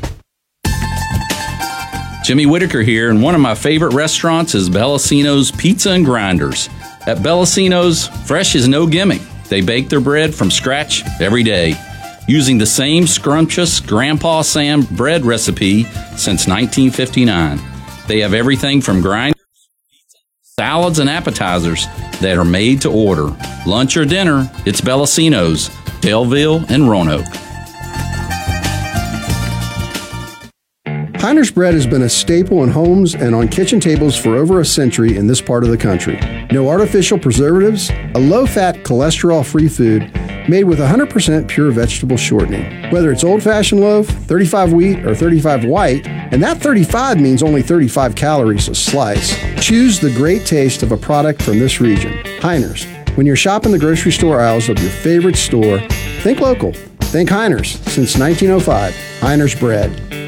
Jimmy 2.31 2.45
Whitaker 2.45 2.81
here, 2.81 3.09
and 3.09 3.21
one 3.21 3.35
of 3.35 3.41
my 3.41 3.53
favorite 3.53 3.93
restaurants 3.93 4.55
is 4.55 4.69
Bellacino's 4.69 5.51
Pizza 5.51 5.91
and 5.91 6.05
Grinders. 6.05 6.69
At 7.05 7.17
Bellacino's, 7.17 8.07
fresh 8.25 8.55
is 8.55 8.69
no 8.69 8.87
gimmick. 8.87 9.21
They 9.49 9.59
bake 9.59 9.89
their 9.89 9.99
bread 9.99 10.33
from 10.33 10.49
scratch 10.49 11.03
every 11.19 11.43
day, 11.43 11.75
using 12.29 12.57
the 12.57 12.65
same 12.65 13.05
scrumptious 13.05 13.81
Grandpa 13.81 14.43
Sam 14.43 14.83
bread 14.83 15.25
recipe 15.25 15.83
since 16.15 16.47
1959. 16.47 17.59
They 18.07 18.21
have 18.21 18.33
everything 18.33 18.79
from 18.79 19.01
grinders, 19.01 19.35
salads, 20.41 20.99
and 20.99 21.09
appetizers 21.09 21.85
that 22.21 22.37
are 22.37 22.45
made 22.45 22.79
to 22.83 22.89
order. 22.89 23.35
Lunch 23.67 23.97
or 23.97 24.05
dinner, 24.05 24.49
it's 24.65 24.79
Bellacino's, 24.79 25.67
Daleville, 25.99 26.65
and 26.69 26.89
Roanoke. 26.89 27.27
Heiner's 31.21 31.51
bread 31.51 31.75
has 31.75 31.85
been 31.85 32.01
a 32.01 32.09
staple 32.09 32.63
in 32.63 32.69
homes 32.71 33.13
and 33.13 33.35
on 33.35 33.47
kitchen 33.47 33.79
tables 33.79 34.17
for 34.17 34.37
over 34.37 34.59
a 34.59 34.65
century 34.65 35.17
in 35.17 35.27
this 35.27 35.39
part 35.39 35.63
of 35.63 35.69
the 35.69 35.77
country. 35.77 36.19
No 36.51 36.67
artificial 36.67 37.19
preservatives, 37.19 37.91
a 38.15 38.19
low 38.19 38.47
fat, 38.47 38.77
cholesterol 38.77 39.45
free 39.45 39.69
food 39.69 40.11
made 40.49 40.63
with 40.63 40.79
100% 40.79 41.47
pure 41.47 41.69
vegetable 41.69 42.17
shortening. 42.17 42.89
Whether 42.91 43.11
it's 43.11 43.23
old 43.23 43.43
fashioned 43.43 43.81
loaf, 43.81 44.07
35 44.07 44.73
wheat, 44.73 45.05
or 45.05 45.13
35 45.13 45.65
white, 45.65 46.07
and 46.07 46.41
that 46.41 46.57
35 46.57 47.21
means 47.21 47.43
only 47.43 47.61
35 47.61 48.15
calories 48.15 48.67
a 48.67 48.73
slice, 48.73 49.37
choose 49.63 49.99
the 49.99 50.11
great 50.15 50.47
taste 50.47 50.81
of 50.81 50.91
a 50.91 50.97
product 50.97 51.43
from 51.43 51.59
this 51.59 51.79
region. 51.79 52.13
Heiner's. 52.39 52.87
When 53.15 53.27
you're 53.27 53.35
shopping 53.35 53.71
the 53.71 53.77
grocery 53.77 54.11
store 54.11 54.41
aisles 54.41 54.69
of 54.69 54.79
your 54.79 54.89
favorite 54.89 55.35
store, 55.35 55.81
think 56.23 56.39
local. 56.39 56.73
Think 57.11 57.29
Heiner's. 57.29 57.73
Since 57.91 58.17
1905, 58.17 58.91
Heiner's 59.19 59.53
Bread. 59.53 60.20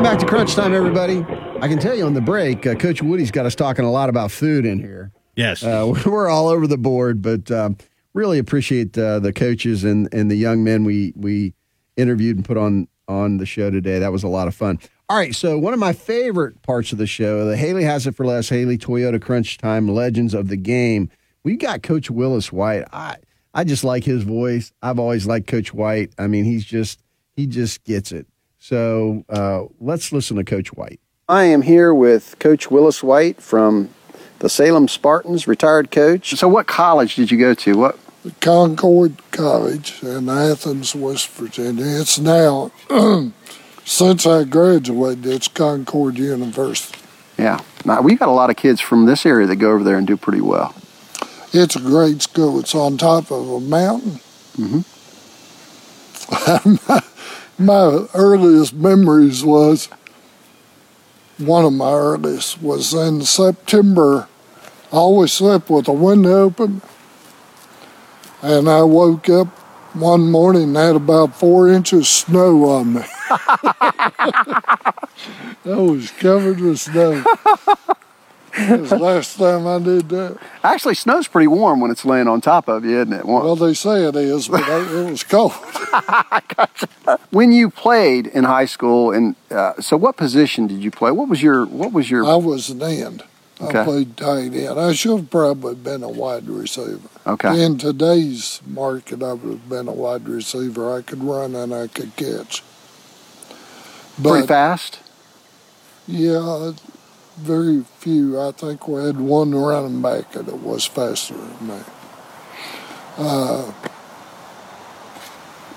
Welcome 0.00 0.16
back 0.16 0.26
to 0.26 0.34
Crunch 0.34 0.54
Time, 0.54 0.72
everybody. 0.72 1.18
I 1.60 1.68
can 1.68 1.78
tell 1.78 1.94
you 1.94 2.06
on 2.06 2.14
the 2.14 2.22
break, 2.22 2.66
uh, 2.66 2.74
Coach 2.74 3.02
Woody's 3.02 3.30
got 3.30 3.44
us 3.44 3.54
talking 3.54 3.84
a 3.84 3.90
lot 3.90 4.08
about 4.08 4.30
food 4.30 4.64
in 4.64 4.78
here. 4.78 5.12
Yes. 5.36 5.62
Uh, 5.62 5.92
we're 6.06 6.30
all 6.30 6.48
over 6.48 6.66
the 6.66 6.78
board, 6.78 7.20
but 7.20 7.50
um, 7.50 7.76
really 8.14 8.38
appreciate 8.38 8.96
uh, 8.96 9.18
the 9.18 9.30
coaches 9.30 9.84
and, 9.84 10.08
and 10.10 10.30
the 10.30 10.36
young 10.36 10.64
men 10.64 10.84
we 10.84 11.12
we 11.16 11.52
interviewed 11.98 12.36
and 12.36 12.46
put 12.46 12.56
on 12.56 12.88
on 13.08 13.36
the 13.36 13.44
show 13.44 13.70
today. 13.70 13.98
That 13.98 14.10
was 14.10 14.22
a 14.22 14.28
lot 14.28 14.48
of 14.48 14.54
fun. 14.54 14.78
All 15.10 15.18
right, 15.18 15.34
so 15.34 15.58
one 15.58 15.74
of 15.74 15.78
my 15.78 15.92
favorite 15.92 16.62
parts 16.62 16.92
of 16.92 16.98
the 16.98 17.06
show, 17.06 17.44
the 17.44 17.58
Haley 17.58 17.84
Has 17.84 18.06
It 18.06 18.16
for 18.16 18.24
Less, 18.24 18.48
Haley 18.48 18.78
Toyota 18.78 19.20
Crunch 19.20 19.58
Time 19.58 19.86
Legends 19.86 20.32
of 20.32 20.48
the 20.48 20.56
Game. 20.56 21.10
We 21.44 21.56
got 21.56 21.82
Coach 21.82 22.10
Willis 22.10 22.50
White. 22.50 22.84
I 22.90 23.16
I 23.52 23.64
just 23.64 23.84
like 23.84 24.04
his 24.04 24.22
voice. 24.22 24.72
I've 24.80 24.98
always 24.98 25.26
liked 25.26 25.46
Coach 25.46 25.74
White. 25.74 26.14
I 26.18 26.26
mean, 26.26 26.46
he's 26.46 26.64
just 26.64 27.02
he 27.36 27.46
just 27.46 27.84
gets 27.84 28.12
it. 28.12 28.26
So 28.70 29.24
uh, 29.28 29.64
let's 29.80 30.12
listen 30.12 30.36
to 30.36 30.44
Coach 30.44 30.72
White. 30.72 31.00
I 31.28 31.42
am 31.42 31.62
here 31.62 31.92
with 31.92 32.36
Coach 32.38 32.70
Willis 32.70 33.02
White 33.02 33.42
from 33.42 33.90
the 34.38 34.48
Salem 34.48 34.86
Spartans, 34.86 35.48
retired 35.48 35.90
coach. 35.90 36.36
So, 36.36 36.46
what 36.46 36.68
college 36.68 37.16
did 37.16 37.32
you 37.32 37.38
go 37.38 37.52
to? 37.52 37.76
What? 37.76 37.98
Concord 38.40 39.16
College 39.32 40.00
in 40.04 40.28
Athens, 40.28 40.94
West 40.94 41.30
Virginia. 41.30 41.84
It's 41.84 42.20
now 42.20 42.70
since 43.84 44.24
I 44.24 44.44
graduated, 44.44 45.26
it's 45.26 45.48
Concord 45.48 46.16
University. 46.16 46.96
Yeah. 47.38 47.58
Now, 47.84 48.02
we 48.02 48.14
got 48.14 48.28
a 48.28 48.32
lot 48.32 48.50
of 48.50 48.56
kids 48.56 48.80
from 48.80 49.04
this 49.04 49.26
area 49.26 49.48
that 49.48 49.56
go 49.56 49.72
over 49.72 49.82
there 49.82 49.98
and 49.98 50.06
do 50.06 50.16
pretty 50.16 50.42
well. 50.42 50.76
It's 51.52 51.74
a 51.74 51.80
great 51.80 52.22
school. 52.22 52.60
It's 52.60 52.76
on 52.76 52.98
top 52.98 53.32
of 53.32 53.50
a 53.50 53.58
mountain. 53.58 54.20
Mm-hmm. 54.56 54.82
my, 57.60 58.06
earliest 58.14 58.72
memories 58.72 59.44
was 59.44 59.88
one 61.38 61.64
of 61.64 61.72
my 61.72 61.92
earliest 61.92 62.62
was 62.62 62.94
in 62.94 63.22
September. 63.22 64.28
I 64.92 64.96
always 64.96 65.32
slept 65.32 65.70
with 65.70 65.84
the 65.84 65.92
window 65.92 66.44
open, 66.44 66.82
and 68.42 68.68
I 68.68 68.82
woke 68.82 69.28
up 69.28 69.48
one 69.94 70.30
morning 70.30 70.62
and 70.64 70.76
had 70.76 70.96
about 70.96 71.36
four 71.36 71.68
inches 71.68 72.00
of 72.00 72.06
snow 72.06 72.64
on 72.64 72.94
me. 72.94 73.02
I 73.30 74.92
was 75.64 76.10
covered 76.12 76.60
with 76.60 76.80
snow. 76.80 77.24
Was 78.58 78.90
the 78.90 78.98
last 78.98 79.38
time 79.38 79.66
I 79.66 79.78
did 79.78 80.08
that. 80.08 80.38
Actually, 80.64 80.94
snow's 80.96 81.28
pretty 81.28 81.46
warm 81.46 81.80
when 81.80 81.90
it's 81.90 82.04
laying 82.04 82.26
on 82.26 82.40
top 82.40 82.68
of 82.68 82.84
you, 82.84 83.00
isn't 83.00 83.12
it? 83.12 83.24
Well, 83.24 83.54
they 83.56 83.74
say 83.74 84.04
it 84.04 84.16
is, 84.16 84.48
but 84.48 84.68
it 84.68 85.10
was 85.10 85.22
cold. 85.22 85.52
when 87.30 87.52
you 87.52 87.70
played 87.70 88.26
in 88.26 88.44
high 88.44 88.64
school, 88.64 89.12
and 89.12 89.36
uh, 89.50 89.80
so 89.80 89.96
what 89.96 90.16
position 90.16 90.66
did 90.66 90.82
you 90.82 90.90
play? 90.90 91.10
What 91.10 91.28
was 91.28 91.42
your 91.42 91.64
what 91.66 91.92
was 91.92 92.10
your? 92.10 92.24
I 92.24 92.34
was 92.34 92.70
an 92.70 92.82
end. 92.82 93.22
Okay. 93.60 93.80
I 93.80 93.84
played 93.84 94.16
tight 94.16 94.54
end. 94.54 94.80
I 94.80 94.92
should 94.92 95.18
have 95.18 95.30
probably 95.30 95.74
been 95.74 96.02
a 96.02 96.08
wide 96.08 96.48
receiver. 96.48 97.08
Okay. 97.26 97.62
In 97.62 97.76
today's 97.76 98.60
market, 98.66 99.22
I 99.22 99.34
would 99.34 99.50
have 99.50 99.68
been 99.68 99.86
a 99.86 99.92
wide 99.92 100.26
receiver. 100.26 100.96
I 100.96 101.02
could 101.02 101.22
run 101.22 101.54
and 101.54 101.74
I 101.74 101.86
could 101.86 102.16
catch. 102.16 102.62
pretty 104.22 104.46
fast. 104.46 105.00
Yeah, 106.06 106.72
very 107.36 107.84
few. 107.98 108.40
I 108.40 108.52
think 108.52 108.88
we 108.88 109.04
had 109.04 109.20
one 109.20 109.54
running 109.54 110.02
back 110.02 110.32
that 110.32 110.46
was 110.46 110.84
faster 110.84 111.34
than 111.34 111.68
me. 111.68 111.80
Uh, 113.16 113.72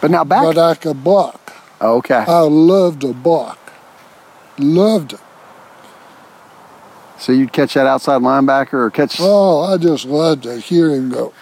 but 0.02 0.12
now 0.12 0.24
back. 0.24 0.44
But 0.44 0.58
I 0.58 0.76
could 0.76 1.04
block. 1.04 1.54
Okay. 1.82 2.16
I 2.16 2.40
loved 2.40 3.02
to 3.02 3.14
block. 3.14 3.60
Loved 4.58 5.14
it. 5.14 5.20
So 7.18 7.32
you'd 7.32 7.54
catch 7.54 7.76
that 7.76 7.88
outside 7.88 8.22
linebacker 8.22 8.74
or 8.74 8.92
catch. 8.92 9.18
Oh, 9.20 9.62
I 9.62 9.78
just 9.78 10.06
loved 10.06 10.44
to 10.44 10.60
hear 10.60 10.90
him 10.90 11.10
go. 11.10 11.30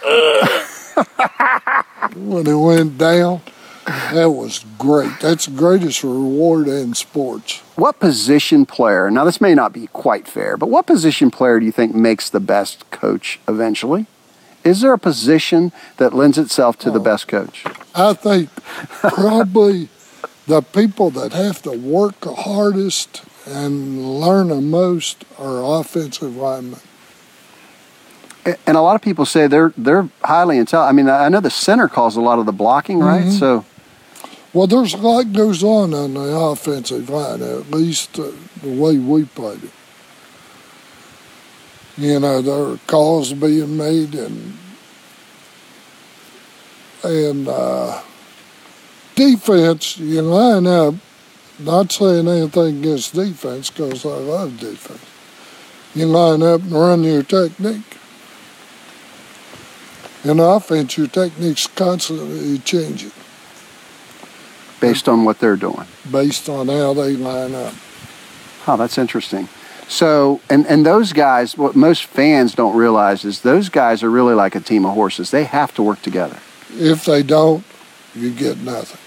when 2.14 2.46
he 2.46 2.54
went 2.54 2.98
down, 2.98 3.40
that 3.86 4.30
was 4.30 4.64
great. 4.78 5.10
That's 5.20 5.46
the 5.46 5.56
greatest 5.56 6.02
reward 6.04 6.68
in 6.68 6.94
sports. 6.94 7.60
What 7.76 7.98
position 7.98 8.64
player? 8.66 9.10
Now 9.10 9.24
this 9.24 9.40
may 9.40 9.54
not 9.54 9.72
be 9.72 9.88
quite 9.88 10.28
fair, 10.28 10.56
but 10.56 10.68
what 10.68 10.86
position 10.86 11.30
player 11.30 11.58
do 11.58 11.66
you 11.66 11.72
think 11.72 11.94
makes 11.94 12.30
the 12.30 12.40
best 12.40 12.88
coach 12.90 13.40
eventually? 13.48 14.06
Is 14.64 14.80
there 14.80 14.92
a 14.92 14.98
position 14.98 15.72
that 15.96 16.14
lends 16.14 16.38
itself 16.38 16.78
to 16.80 16.90
the 16.90 17.00
best 17.00 17.26
coach? 17.26 17.64
I 17.94 18.14
think 18.14 18.48
probably 19.00 19.88
the 20.46 20.60
people 20.62 21.10
that 21.10 21.32
have 21.32 21.62
to 21.62 21.72
work 21.72 22.20
the 22.20 22.34
hardest 22.34 23.22
and 23.46 24.20
learn 24.20 24.48
the 24.48 24.60
most 24.60 25.24
are 25.38 25.80
offensive 25.80 26.36
linemen. 26.36 26.78
And 28.66 28.76
a 28.76 28.80
lot 28.80 28.94
of 28.96 29.02
people 29.02 29.24
say 29.24 29.46
they're 29.46 29.72
they're 29.76 30.08
highly 30.24 30.58
intelligent. 30.58 30.88
I 30.88 30.92
mean, 30.92 31.08
I 31.08 31.28
know 31.28 31.40
the 31.40 31.50
center 31.50 31.88
calls 31.88 32.16
a 32.16 32.20
lot 32.20 32.38
of 32.40 32.46
the 32.46 32.52
blocking, 32.52 32.98
right? 32.98 33.24
Mhm. 33.26 33.38
So 33.38 33.64
Well, 34.52 34.66
there's 34.66 34.92
a 34.92 34.98
lot 34.98 35.32
goes 35.32 35.64
on 35.64 35.94
on 35.94 36.12
the 36.12 36.36
offensive 36.36 37.08
line, 37.08 37.40
at 37.42 37.70
least 37.70 38.18
uh, 38.18 38.32
the 38.60 38.68
way 38.68 38.98
we 38.98 39.24
played 39.24 39.64
it. 39.64 39.70
You 41.96 42.20
know, 42.20 42.42
there 42.42 42.72
are 42.72 42.78
calls 42.86 43.32
being 43.32 43.76
made 43.78 44.14
and 44.14 44.58
and 47.02 47.48
uh, 47.48 48.02
defense. 49.14 49.98
You 49.98 50.22
line 50.22 50.66
up. 50.66 50.94
Not 51.58 51.92
saying 51.92 52.26
anything 52.26 52.78
against 52.78 53.14
defense 53.14 53.70
because 53.70 54.04
I 54.04 54.16
love 54.16 54.58
defense. 54.58 55.00
You 55.94 56.06
line 56.06 56.42
up 56.42 56.62
and 56.62 56.72
run 56.72 57.04
your 57.04 57.22
technique. 57.22 57.98
In 60.24 60.40
offense, 60.40 60.96
your 60.96 61.06
technique's 61.06 61.66
constantly 61.66 62.58
changing 62.58 63.12
based 64.82 65.08
on 65.08 65.24
what 65.24 65.38
they're 65.38 65.56
doing. 65.56 65.86
based 66.10 66.48
on 66.48 66.68
how 66.68 66.92
they 66.92 67.16
line 67.16 67.54
up. 67.54 67.72
Oh, 68.66 68.76
that's 68.76 68.98
interesting. 68.98 69.48
So, 69.88 70.40
and 70.48 70.66
and 70.66 70.84
those 70.86 71.12
guys, 71.12 71.56
what 71.56 71.74
most 71.74 72.04
fans 72.04 72.54
don't 72.54 72.76
realize 72.76 73.24
is 73.24 73.40
those 73.40 73.68
guys 73.68 74.02
are 74.02 74.10
really 74.10 74.34
like 74.34 74.54
a 74.54 74.60
team 74.60 74.84
of 74.84 74.94
horses. 74.94 75.30
They 75.30 75.44
have 75.44 75.74
to 75.74 75.82
work 75.82 76.02
together. 76.02 76.38
If 76.74 77.04
they 77.04 77.22
don't, 77.22 77.64
you 78.14 78.32
get 78.32 78.58
nothing. 78.58 79.00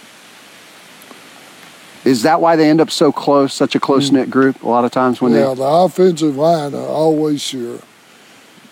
Is 2.04 2.22
that 2.22 2.40
why 2.40 2.56
they 2.56 2.70
end 2.70 2.82
up 2.82 2.92
so 2.92 3.12
close, 3.12 3.52
such 3.54 3.74
a 3.74 3.80
close 3.80 4.12
knit 4.12 4.30
group? 4.30 4.62
A 4.62 4.70
lot 4.70 4.86
of 4.86 4.92
times 4.92 5.22
when 5.22 5.32
yeah, 5.34 5.48
they. 5.50 5.56
the 5.56 5.64
offensive 5.64 6.36
line 6.36 6.76
are 6.76 6.88
always 6.88 7.52
your 7.52 7.80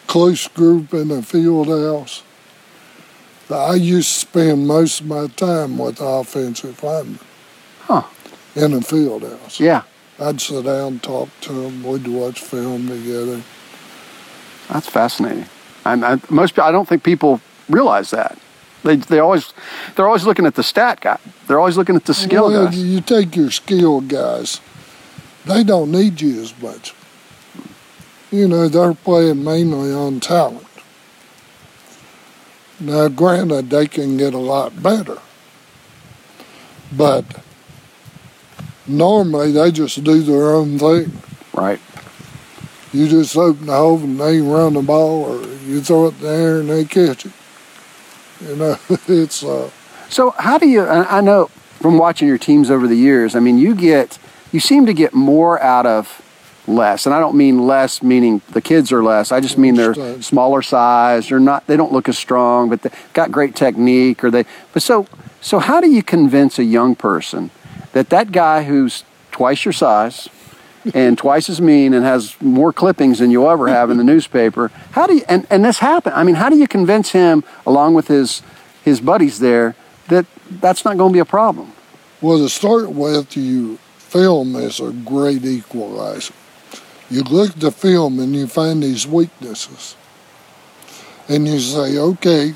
close 0.05 0.47
group 0.47 0.93
in 0.93 1.07
the 1.07 1.23
field 1.23 1.67
house. 1.67 2.21
I 3.49 3.75
used 3.75 4.13
to 4.13 4.19
spend 4.19 4.67
most 4.67 5.01
of 5.01 5.07
my 5.07 5.27
time 5.27 5.77
with 5.77 5.99
offensive 6.01 6.81
linemen. 6.81 7.19
Huh. 7.81 8.03
In 8.55 8.71
the 8.71 8.81
field 8.81 9.23
house. 9.23 9.59
Yeah. 9.59 9.83
I'd 10.19 10.39
sit 10.39 10.65
down, 10.65 10.99
talk 10.99 11.29
to 11.41 11.53
them, 11.53 11.83
we'd 11.83 12.07
watch 12.07 12.39
film 12.39 12.87
together. 12.87 13.41
That's 14.69 14.87
fascinating. 14.87 15.45
And 15.85 16.05
I, 16.05 16.19
most, 16.29 16.57
I 16.59 16.71
don't 16.71 16.87
think 16.87 17.03
people 17.03 17.41
realize 17.67 18.11
that. 18.11 18.37
They, 18.83 18.97
they 18.97 19.19
always, 19.19 19.53
they're 19.95 20.07
always 20.07 20.25
looking 20.25 20.45
at 20.45 20.55
the 20.55 20.63
stat 20.63 21.01
guy. 21.01 21.17
They're 21.47 21.59
always 21.59 21.77
looking 21.77 21.95
at 21.95 22.05
the 22.05 22.13
skill 22.13 22.49
well, 22.49 22.65
guys. 22.65 22.77
you 22.77 23.01
take 23.01 23.35
your 23.35 23.51
skill 23.51 24.01
guys, 24.01 24.61
they 25.45 25.63
don't 25.63 25.91
need 25.91 26.21
you 26.21 26.41
as 26.41 26.59
much. 26.61 26.93
You 28.31 28.47
know, 28.47 28.67
they're 28.67 28.93
playing 28.93 29.43
mainly 29.43 29.91
on 29.93 30.19
talent. 30.19 30.65
Now, 32.83 33.07
granted, 33.07 33.69
they 33.69 33.87
can 33.87 34.17
get 34.17 34.33
a 34.33 34.37
lot 34.37 34.83
better, 34.83 35.19
but 36.91 37.23
normally 38.85 39.53
they 39.53 39.71
just 39.71 40.03
do 40.03 40.21
their 40.21 40.51
own 40.51 40.77
thing. 40.77 41.13
Right. 41.53 41.79
You 42.91 43.07
just 43.07 43.37
open 43.37 43.67
the 43.67 43.73
hole 43.73 43.99
and 43.99 44.19
they 44.19 44.41
run 44.41 44.73
the 44.73 44.81
ball, 44.81 45.23
or 45.23 45.47
you 45.65 45.81
throw 45.81 46.07
it 46.07 46.15
in 46.15 46.21
the 46.21 46.29
air 46.29 46.59
and 46.59 46.69
they 46.69 46.83
catch 46.83 47.25
it. 47.25 47.31
You 48.45 48.55
know, 48.57 48.77
it's 49.07 49.43
uh, 49.43 49.69
So 50.09 50.31
how 50.31 50.57
do 50.57 50.67
you? 50.67 50.81
I 50.81 51.19
I 51.19 51.21
know 51.21 51.49
from 51.79 51.97
watching 51.97 52.27
your 52.27 52.37
teams 52.37 52.69
over 52.69 52.87
the 52.87 52.97
years. 52.97 53.33
I 53.33 53.39
mean, 53.39 53.57
you 53.57 53.75
get, 53.75 54.19
you 54.51 54.59
seem 54.59 54.85
to 54.85 54.93
get 54.93 55.13
more 55.13 55.61
out 55.61 55.85
of 55.85 56.21
less, 56.67 57.05
and 57.05 57.13
I 57.13 57.19
don't 57.19 57.35
mean 57.35 57.65
less 57.65 58.01
meaning 58.01 58.41
the 58.51 58.61
kids 58.61 58.91
are 58.91 59.03
less. 59.03 59.31
I 59.31 59.39
just 59.39 59.57
mean 59.57 59.75
they're 59.75 60.21
smaller 60.21 60.61
size. 60.61 61.29
They're 61.29 61.39
not. 61.39 61.67
They 61.67 61.77
don't 61.77 61.91
look 61.91 62.07
as 62.09 62.17
strong, 62.17 62.69
but 62.69 62.81
they 62.81 62.89
got 63.13 63.31
great 63.31 63.55
technique. 63.55 64.23
Or 64.23 64.31
they. 64.31 64.45
But 64.73 64.83
so 64.83 65.07
so 65.41 65.59
how 65.59 65.81
do 65.81 65.89
you 65.89 66.03
convince 66.03 66.57
a 66.57 66.63
young 66.63 66.95
person 66.95 67.51
that 67.91 68.09
that 68.09 68.31
guy 68.31 68.63
who's 68.63 69.03
twice 69.31 69.65
your 69.65 69.73
size? 69.73 70.29
and 70.93 71.17
twice 71.17 71.49
as 71.49 71.61
mean 71.61 71.93
and 71.93 72.03
has 72.03 72.35
more 72.41 72.73
clippings 72.73 73.19
than 73.19 73.31
you'll 73.31 73.49
ever 73.49 73.69
have 73.69 73.89
in 73.89 73.95
the 73.95 74.03
newspaper. 74.13 74.69
How 74.91 75.07
do 75.07 75.15
you 75.15 75.23
and, 75.29 75.47
and 75.49 75.63
this 75.63 75.79
happened? 75.79 76.15
I 76.15 76.23
mean, 76.23 76.35
how 76.35 76.49
do 76.49 76.57
you 76.57 76.67
convince 76.67 77.11
him 77.11 77.43
along 77.65 77.93
with 77.93 78.07
his 78.07 78.41
his 78.83 78.99
buddies 78.99 79.39
there 79.39 79.75
that 80.09 80.25
that's 80.49 80.83
not 80.83 80.97
going 80.97 81.11
to 81.11 81.13
be 81.13 81.19
a 81.19 81.25
problem? 81.25 81.71
Well, 82.21 82.37
to 82.37 82.49
start 82.49 82.91
with, 82.91 83.35
you 83.35 83.77
film 83.97 84.55
is 84.55 84.79
a 84.79 84.91
great 84.91 85.43
equalizer. 85.43 86.33
You 87.13 87.21
look 87.21 87.51
at 87.51 87.59
the 87.59 87.71
film 87.71 88.17
and 88.19 88.35
you 88.35 88.47
find 88.47 88.81
these 88.81 89.05
weaknesses. 89.05 89.95
And 91.29 91.47
you 91.47 91.59
say, 91.59 91.99
okay, 91.99 92.55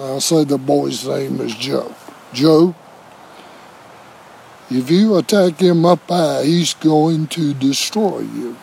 I'll 0.00 0.20
say 0.20 0.42
the 0.42 0.58
boy's 0.58 1.06
name 1.06 1.40
is 1.40 1.54
Joe. 1.54 1.94
Joe, 2.32 2.74
if 4.70 4.90
you 4.90 5.16
attack 5.16 5.60
him 5.60 5.84
up 5.84 6.08
high, 6.08 6.42
he's 6.42 6.74
going 6.74 7.28
to 7.28 7.54
destroy 7.54 8.22
you. 8.22 8.56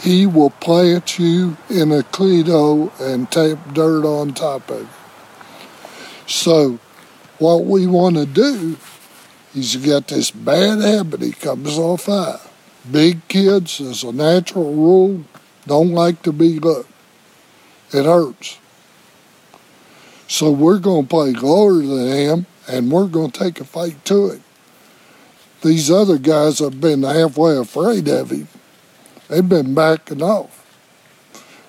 He 0.00 0.24
will 0.24 0.50
plant 0.50 1.18
you 1.18 1.58
in 1.68 1.92
a 1.92 2.02
Cleto 2.02 2.90
and 2.98 3.30
tape 3.30 3.58
dirt 3.74 4.06
on 4.06 4.32
top 4.32 4.70
of 4.70 4.80
you. 4.80 4.88
So, 6.26 6.78
what 7.38 7.66
we 7.66 7.86
want 7.86 8.16
to 8.16 8.24
do 8.24 8.78
He's 9.54 9.76
got 9.76 10.06
this 10.08 10.30
bad 10.30 10.80
habit. 10.80 11.20
He 11.22 11.32
comes 11.32 11.78
off 11.78 12.06
high. 12.06 12.47
Big 12.90 13.26
kids, 13.28 13.80
as 13.80 14.02
a 14.02 14.12
natural 14.12 14.74
rule, 14.74 15.24
don't 15.66 15.92
like 15.92 16.22
to 16.22 16.32
be 16.32 16.58
low. 16.58 16.84
It 17.92 18.04
hurts. 18.04 18.58
So 20.26 20.50
we're 20.50 20.78
going 20.78 21.04
to 21.04 21.08
play 21.08 21.32
lower 21.32 21.74
than 21.74 22.08
him, 22.08 22.46
and 22.68 22.92
we're 22.92 23.06
going 23.06 23.30
to 23.30 23.38
take 23.38 23.60
a 23.60 23.64
fight 23.64 24.04
to 24.06 24.28
it. 24.28 24.42
these 25.62 25.90
other 25.90 26.18
guys 26.18 26.60
have 26.60 26.80
been 26.80 27.02
halfway 27.02 27.56
afraid 27.56 28.08
of 28.08 28.30
him. 28.30 28.48
They've 29.28 29.48
been 29.48 29.74
backing 29.74 30.22
off. 30.22 30.54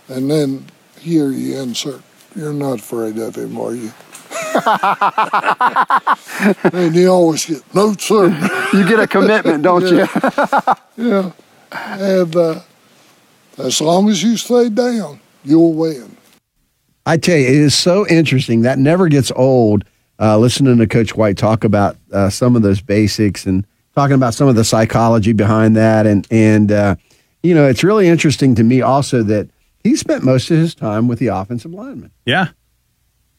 And 0.08 0.30
then 0.30 0.66
here 1.00 1.32
you 1.32 1.60
insert, 1.60 2.02
you're 2.36 2.54
not 2.54 2.80
afraid 2.80 3.18
of 3.18 3.36
him, 3.36 3.58
are 3.60 3.74
you? 3.74 3.92
and 6.74 6.96
you 6.96 7.08
always 7.08 7.46
get, 7.46 7.64
no, 7.74 7.94
sir. 7.94 8.28
You 8.74 8.88
get 8.88 9.00
a 9.00 9.08
commitment, 9.08 9.64
don't 9.64 9.82
you? 9.84 10.08
yeah. 10.98 11.32
And 11.72 12.36
uh, 12.36 12.60
as 13.58 13.82
long 13.82 14.10
as 14.10 14.24
you 14.24 14.38
stay 14.38 14.70
down, 14.70 15.20
you'll 15.44 15.74
win. 15.74 16.18
I 17.06 17.18
tell 17.18 17.38
you, 17.38 17.48
it 17.48 17.54
is 17.54 17.76
so 17.76 18.08
interesting. 18.08 18.62
That 18.62 18.80
never 18.80 19.08
gets 19.08 19.32
old. 19.36 19.86
Uh, 20.20 20.38
listening 20.38 20.78
to 20.78 20.88
Coach 20.88 21.16
White 21.16 21.38
talk 21.38 21.64
about 21.64 21.98
uh, 22.12 22.30
some 22.30 22.56
of 22.56 22.62
those 22.62 22.82
basics 22.82 23.46
and 23.46 23.66
talking 23.96 24.16
about 24.16 24.34
some 24.34 24.48
of 24.48 24.56
the 24.56 24.66
psychology 24.66 25.34
behind 25.34 25.76
that, 25.78 26.06
and 26.06 26.28
and 26.30 26.72
uh, 26.72 26.96
you 27.42 27.56
know, 27.56 27.68
it's 27.68 27.84
really 27.84 28.08
interesting 28.08 28.54
to 28.56 28.64
me 28.64 28.82
also 28.82 29.24
that 29.24 29.50
he 29.84 29.96
spent 29.96 30.24
most 30.24 30.52
of 30.52 30.58
his 30.58 30.76
time 30.76 31.08
with 31.08 31.20
the 31.20 31.28
offensive 31.28 31.74
lineman. 31.74 32.12
Yeah. 32.26 32.50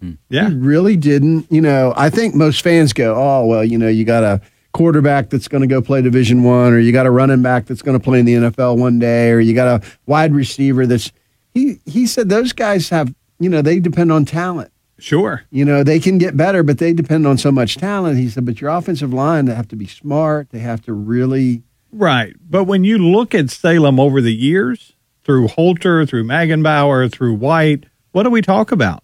Hmm. 0.00 0.12
Yeah. 0.28 0.48
He 0.48 0.54
really 0.56 0.96
didn't, 0.96 1.46
you 1.50 1.60
know, 1.60 1.92
I 1.96 2.10
think 2.10 2.34
most 2.34 2.62
fans 2.62 2.92
go, 2.92 3.14
"Oh, 3.14 3.46
well, 3.46 3.64
you 3.64 3.78
know, 3.78 3.88
you 3.88 4.04
got 4.04 4.24
a 4.24 4.40
quarterback 4.72 5.30
that's 5.30 5.48
going 5.48 5.62
to 5.62 5.66
go 5.66 5.82
play 5.82 6.00
Division 6.00 6.42
1 6.42 6.72
or 6.72 6.78
you 6.78 6.92
got 6.92 7.06
a 7.06 7.10
running 7.10 7.42
back 7.42 7.66
that's 7.66 7.82
going 7.82 7.98
to 7.98 8.02
play 8.02 8.20
in 8.20 8.24
the 8.24 8.34
NFL 8.34 8.78
one 8.78 8.98
day 8.98 9.30
or 9.30 9.40
you 9.40 9.54
got 9.54 9.82
a 9.82 9.86
wide 10.06 10.32
receiver 10.32 10.86
that's 10.86 11.10
he 11.52 11.80
he 11.86 12.06
said 12.06 12.28
those 12.28 12.52
guys 12.52 12.88
have, 12.88 13.12
you 13.38 13.48
know, 13.48 13.62
they 13.62 13.80
depend 13.80 14.12
on 14.12 14.24
talent. 14.24 14.70
Sure. 14.98 15.44
You 15.50 15.64
know, 15.64 15.82
they 15.82 15.98
can 15.98 16.18
get 16.18 16.36
better, 16.36 16.62
but 16.62 16.78
they 16.78 16.92
depend 16.92 17.26
on 17.26 17.38
so 17.38 17.50
much 17.50 17.76
talent. 17.76 18.18
He 18.18 18.28
said, 18.28 18.44
but 18.44 18.60
your 18.60 18.70
offensive 18.70 19.12
line, 19.12 19.46
they 19.46 19.54
have 19.54 19.68
to 19.68 19.76
be 19.76 19.86
smart. 19.86 20.50
They 20.50 20.58
have 20.60 20.82
to 20.82 20.92
really 20.92 21.62
Right. 21.92 22.34
But 22.48 22.64
when 22.64 22.84
you 22.84 22.98
look 22.98 23.34
at 23.34 23.50
Salem 23.50 23.98
over 23.98 24.20
the 24.20 24.32
years, 24.32 24.92
through 25.24 25.48
Holter, 25.48 26.06
through 26.06 26.24
Magenbauer, 26.24 27.10
through 27.10 27.34
White, 27.34 27.86
what 28.12 28.22
do 28.22 28.30
we 28.30 28.42
talk 28.42 28.72
about? 28.72 29.02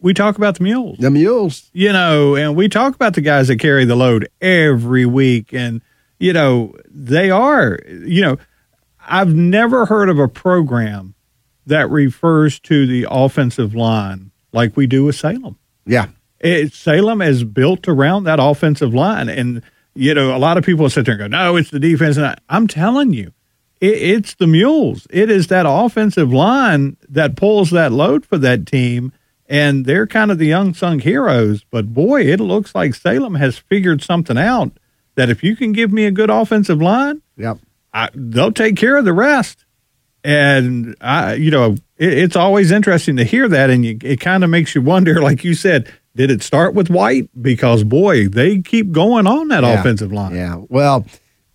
We 0.00 0.14
talk 0.14 0.36
about 0.36 0.56
the 0.58 0.64
mules. 0.64 0.98
The 0.98 1.10
mules. 1.10 1.70
You 1.72 1.92
know, 1.92 2.34
and 2.36 2.56
we 2.56 2.68
talk 2.68 2.94
about 2.94 3.14
the 3.14 3.20
guys 3.20 3.48
that 3.48 3.56
carry 3.56 3.84
the 3.84 3.96
load 3.96 4.28
every 4.40 5.06
week. 5.06 5.52
And, 5.52 5.82
you 6.18 6.32
know, 6.32 6.74
they 6.88 7.30
are, 7.30 7.78
you 7.88 8.22
know, 8.22 8.38
I've 9.06 9.34
never 9.34 9.86
heard 9.86 10.08
of 10.08 10.18
a 10.18 10.28
program 10.28 11.14
that 11.66 11.90
refers 11.90 12.58
to 12.60 12.86
the 12.86 13.06
offensive 13.10 13.74
line 13.74 14.30
like 14.52 14.76
we 14.76 14.86
do 14.86 15.04
with 15.04 15.16
Salem. 15.16 15.58
Yeah. 15.86 16.08
It, 16.40 16.72
Salem 16.72 17.20
is 17.20 17.44
built 17.44 17.86
around 17.86 18.24
that 18.24 18.38
offensive 18.40 18.94
line. 18.94 19.28
And, 19.28 19.62
you 19.94 20.14
know, 20.14 20.34
a 20.34 20.38
lot 20.38 20.56
of 20.56 20.64
people 20.64 20.88
sit 20.88 21.04
there 21.04 21.14
and 21.14 21.20
go, 21.20 21.26
no, 21.26 21.56
it's 21.56 21.70
the 21.70 21.78
defense. 21.78 22.16
And 22.16 22.26
I, 22.26 22.36
I'm 22.48 22.66
telling 22.66 23.12
you, 23.12 23.32
it, 23.80 23.94
it's 23.94 24.34
the 24.34 24.46
mules. 24.46 25.06
It 25.10 25.30
is 25.30 25.48
that 25.48 25.66
offensive 25.68 26.32
line 26.32 26.96
that 27.08 27.36
pulls 27.36 27.70
that 27.70 27.92
load 27.92 28.24
for 28.24 28.38
that 28.38 28.66
team. 28.66 29.12
And 29.50 29.84
they're 29.84 30.06
kind 30.06 30.30
of 30.30 30.38
the 30.38 30.52
unsung 30.52 31.00
heroes. 31.00 31.64
But 31.70 31.92
boy, 31.92 32.22
it 32.22 32.38
looks 32.38 32.72
like 32.72 32.94
Salem 32.94 33.34
has 33.34 33.58
figured 33.58 34.00
something 34.00 34.38
out 34.38 34.70
that 35.16 35.28
if 35.28 35.42
you 35.42 35.56
can 35.56 35.72
give 35.72 35.92
me 35.92 36.04
a 36.06 36.12
good 36.12 36.30
offensive 36.30 36.80
line, 36.80 37.20
yep. 37.36 37.58
I, 37.92 38.08
they'll 38.14 38.52
take 38.52 38.76
care 38.76 38.96
of 38.96 39.04
the 39.04 39.12
rest. 39.12 39.64
And 40.22 40.94
I, 41.00 41.34
you 41.34 41.50
know, 41.50 41.72
it, 41.98 42.12
it's 42.12 42.36
always 42.36 42.70
interesting 42.70 43.16
to 43.16 43.24
hear 43.24 43.48
that, 43.48 43.70
and 43.70 43.84
you, 43.84 43.98
it 44.02 44.20
kind 44.20 44.44
of 44.44 44.50
makes 44.50 44.74
you 44.76 44.82
wonder, 44.82 45.20
like 45.22 45.42
you 45.42 45.54
said, 45.54 45.92
did 46.14 46.30
it 46.30 46.42
start 46.44 46.74
with 46.74 46.88
White? 46.88 47.28
Because 47.40 47.82
boy, 47.82 48.28
they 48.28 48.60
keep 48.60 48.92
going 48.92 49.26
on 49.26 49.48
that 49.48 49.64
Yeah. 49.64 49.80
offensive 49.80 50.12
line. 50.12 50.34
Yeah. 50.36 50.62
Well, 50.68 51.06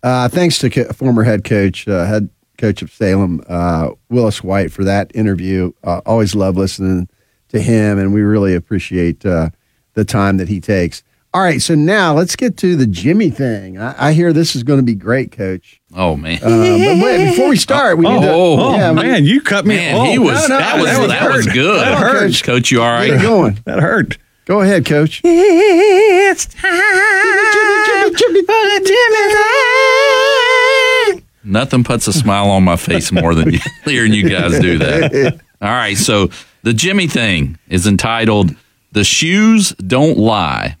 uh, 0.02 0.28
thanks 0.28 0.58
to 0.58 0.68
co- 0.68 0.92
former 0.92 1.22
head 1.24 1.44
coach, 1.44 1.88
uh, 1.88 2.04
head 2.04 2.28
coach 2.58 2.82
of 2.82 2.92
Salem, 2.92 3.42
uh, 3.48 3.90
Willis 4.10 4.42
White, 4.44 4.70
for 4.70 4.84
that 4.84 5.10
interview. 5.14 5.72
Uh, 5.82 6.00
always 6.04 6.34
love 6.34 6.56
listening 6.58 7.08
to 7.48 7.60
him, 7.60 7.98
and 7.98 8.12
we 8.12 8.22
really 8.22 8.54
appreciate 8.54 9.24
uh, 9.24 9.50
the 9.94 10.04
time 10.04 10.36
that 10.38 10.48
he 10.48 10.60
takes. 10.60 11.02
All 11.34 11.42
right, 11.42 11.60
so 11.60 11.74
now 11.74 12.14
let's 12.14 12.34
get 12.34 12.56
to 12.58 12.76
the 12.76 12.86
Jimmy 12.86 13.28
thing. 13.28 13.76
I, 13.78 14.08
I 14.08 14.12
hear 14.14 14.32
this 14.32 14.56
is 14.56 14.62
going 14.62 14.78
to 14.78 14.82
be 14.82 14.94
great, 14.94 15.32
Coach. 15.32 15.82
Oh 15.94 16.16
man! 16.16 16.38
Uh, 16.42 16.48
but 16.48 17.04
wait, 17.04 17.30
before 17.30 17.50
we 17.50 17.56
start, 17.56 17.98
we 17.98 18.06
oh, 18.06 18.14
need 18.14 18.20
to. 18.26 18.32
oh, 18.32 18.76
yeah, 18.76 18.90
we- 18.90 19.02
man, 19.02 19.24
you 19.26 19.42
cut 19.42 19.66
me. 19.66 19.76
Man, 19.76 19.94
oh, 19.96 20.04
he 20.04 20.18
was 20.18 20.48
no, 20.48 20.58
no, 20.58 20.64
that 20.64 20.78
was 20.78 20.86
that 20.86 21.08
that, 21.08 21.28
was 21.28 21.44
was, 21.44 21.54
good. 21.54 21.80
That 21.80 21.98
hurt. 21.98 22.20
Coach, 22.20 22.42
Coach, 22.44 22.70
you 22.70 22.82
all 22.82 22.90
right? 22.90 23.08
Get 23.10 23.20
it 23.20 23.22
going. 23.22 23.58
That 23.66 23.80
hurt. 23.80 24.16
Go 24.46 24.60
ahead, 24.60 24.86
Coach. 24.86 25.20
It's 25.24 26.46
time 26.46 26.72
Jimmy, 27.52 27.86
Jimmy, 27.86 28.14
Jimmy, 28.16 28.40
for 28.42 28.46
the 28.46 28.80
Jimmy 28.86 29.22
thing. 31.20 31.26
Nothing 31.44 31.84
puts 31.84 32.08
a 32.08 32.12
smile 32.12 32.50
on 32.50 32.64
my 32.64 32.76
face 32.76 33.12
more 33.12 33.34
than 33.34 33.54
hearing 33.84 34.12
you 34.12 34.28
guys 34.28 34.58
do 34.60 34.78
that. 34.78 35.40
All 35.60 35.68
right, 35.68 35.96
so 35.96 36.30
the 36.66 36.74
Jimmy 36.74 37.06
thing 37.06 37.56
is 37.68 37.86
entitled 37.86 38.56
"The 38.90 39.04
Shoes 39.04 39.72
Don't 39.74 40.18
Lie." 40.18 40.76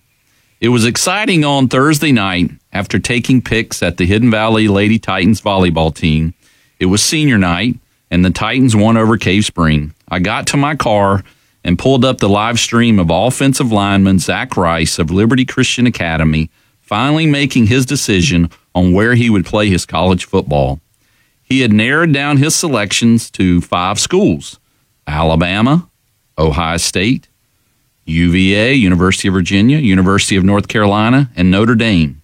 It 0.60 0.70
was 0.70 0.84
exciting 0.84 1.44
on 1.44 1.68
Thursday 1.68 2.10
night 2.10 2.50
after 2.72 2.98
taking 2.98 3.40
pics 3.40 3.84
at 3.84 3.96
the 3.96 4.04
Hidden 4.04 4.32
Valley 4.32 4.66
Lady 4.66 4.98
Titans 4.98 5.40
volleyball 5.40 5.94
team. 5.94 6.34
It 6.80 6.86
was 6.86 7.04
senior 7.04 7.38
night, 7.38 7.78
and 8.10 8.24
the 8.24 8.30
Titans 8.30 8.74
won 8.74 8.96
over 8.96 9.16
Cave 9.16 9.44
Spring. 9.44 9.94
I 10.08 10.18
got 10.18 10.48
to 10.48 10.56
my 10.56 10.74
car 10.74 11.22
and 11.62 11.78
pulled 11.78 12.04
up 12.04 12.18
the 12.18 12.28
live 12.28 12.58
stream 12.58 12.98
of 12.98 13.08
offensive 13.08 13.70
lineman 13.70 14.18
Zach 14.18 14.56
Rice 14.56 14.98
of 14.98 15.12
Liberty 15.12 15.44
Christian 15.44 15.86
Academy 15.86 16.50
finally 16.80 17.28
making 17.28 17.68
his 17.68 17.86
decision 17.86 18.50
on 18.74 18.92
where 18.92 19.14
he 19.14 19.30
would 19.30 19.46
play 19.46 19.68
his 19.68 19.86
college 19.86 20.24
football. 20.24 20.80
He 21.44 21.60
had 21.60 21.72
narrowed 21.72 22.12
down 22.12 22.38
his 22.38 22.56
selections 22.56 23.30
to 23.30 23.60
five 23.60 24.00
schools 24.00 24.58
Alabama, 25.06 25.88
Ohio 26.38 26.76
State, 26.76 27.28
UVA, 28.06 28.74
University 28.74 29.28
of 29.28 29.34
Virginia, 29.34 29.78
University 29.78 30.36
of 30.36 30.44
North 30.44 30.68
Carolina, 30.68 31.30
and 31.36 31.50
Notre 31.50 31.74
Dame. 31.74 32.22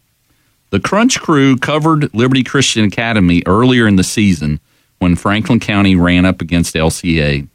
The 0.71 0.81
Crunch 0.81 1.21
Crew 1.21 1.57
covered 1.57 2.15
Liberty 2.15 2.43
Christian 2.43 2.85
Academy 2.85 3.43
earlier 3.47 3.87
in 3.87 3.97
the 3.97 4.05
season 4.05 4.61
when 5.01 5.17
Franklin 5.17 5.61
County 5.61 5.97
ran 5.97 6.25
up 6.25 6.41
against 6.41 6.75
LCA. 6.75 7.49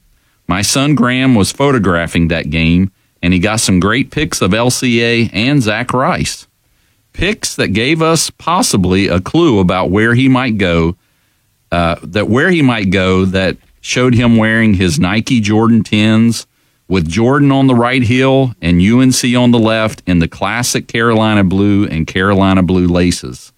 My 0.48 0.62
son 0.62 0.95
Graham 0.95 1.34
was 1.34 1.52
photographing 1.52 2.28
that 2.28 2.49
game, 2.49 2.91
and 3.22 3.34
he 3.34 3.40
got 3.40 3.60
some 3.60 3.80
great 3.80 4.12
pics 4.12 4.41
of 4.41 4.52
LCA 4.52 5.30
and 5.34 5.64
Zach 5.64 5.94
Rice. 5.94 6.48
Pics 7.14 7.56
that 7.56 7.70
gave 7.70 8.02
us 8.02 8.30
possibly 8.30 9.08
a 9.08 9.20
clue 9.20 9.60
about 9.60 9.90
where 9.90 10.14
he 10.14 10.30
might 10.30 10.58
go, 10.58 10.95
uh, 11.72 11.95
that 12.04 12.30
where 12.30 12.49
he 12.49 12.62
might 12.62 12.91
go 12.91 13.26
that 13.26 13.58
showed 13.88 14.14
him 14.14 14.35
wearing 14.35 14.73
his 14.73 14.99
Nike 14.99 15.39
Jordan 15.39 15.81
10s 15.81 16.45
with 16.89 17.07
Jordan 17.07 17.53
on 17.53 17.68
the 17.68 17.76
right 17.76 18.03
heel 18.03 18.53
and 18.61 18.81
UNC 18.81 19.23
on 19.38 19.51
the 19.51 19.59
left 19.59 20.03
in 20.05 20.19
the 20.19 20.27
classic 20.27 20.89
Carolina 20.89 21.45
blue 21.45 21.85
and 21.85 22.05
Carolina 22.05 22.61
blue 22.61 22.88
laces. 22.88 23.53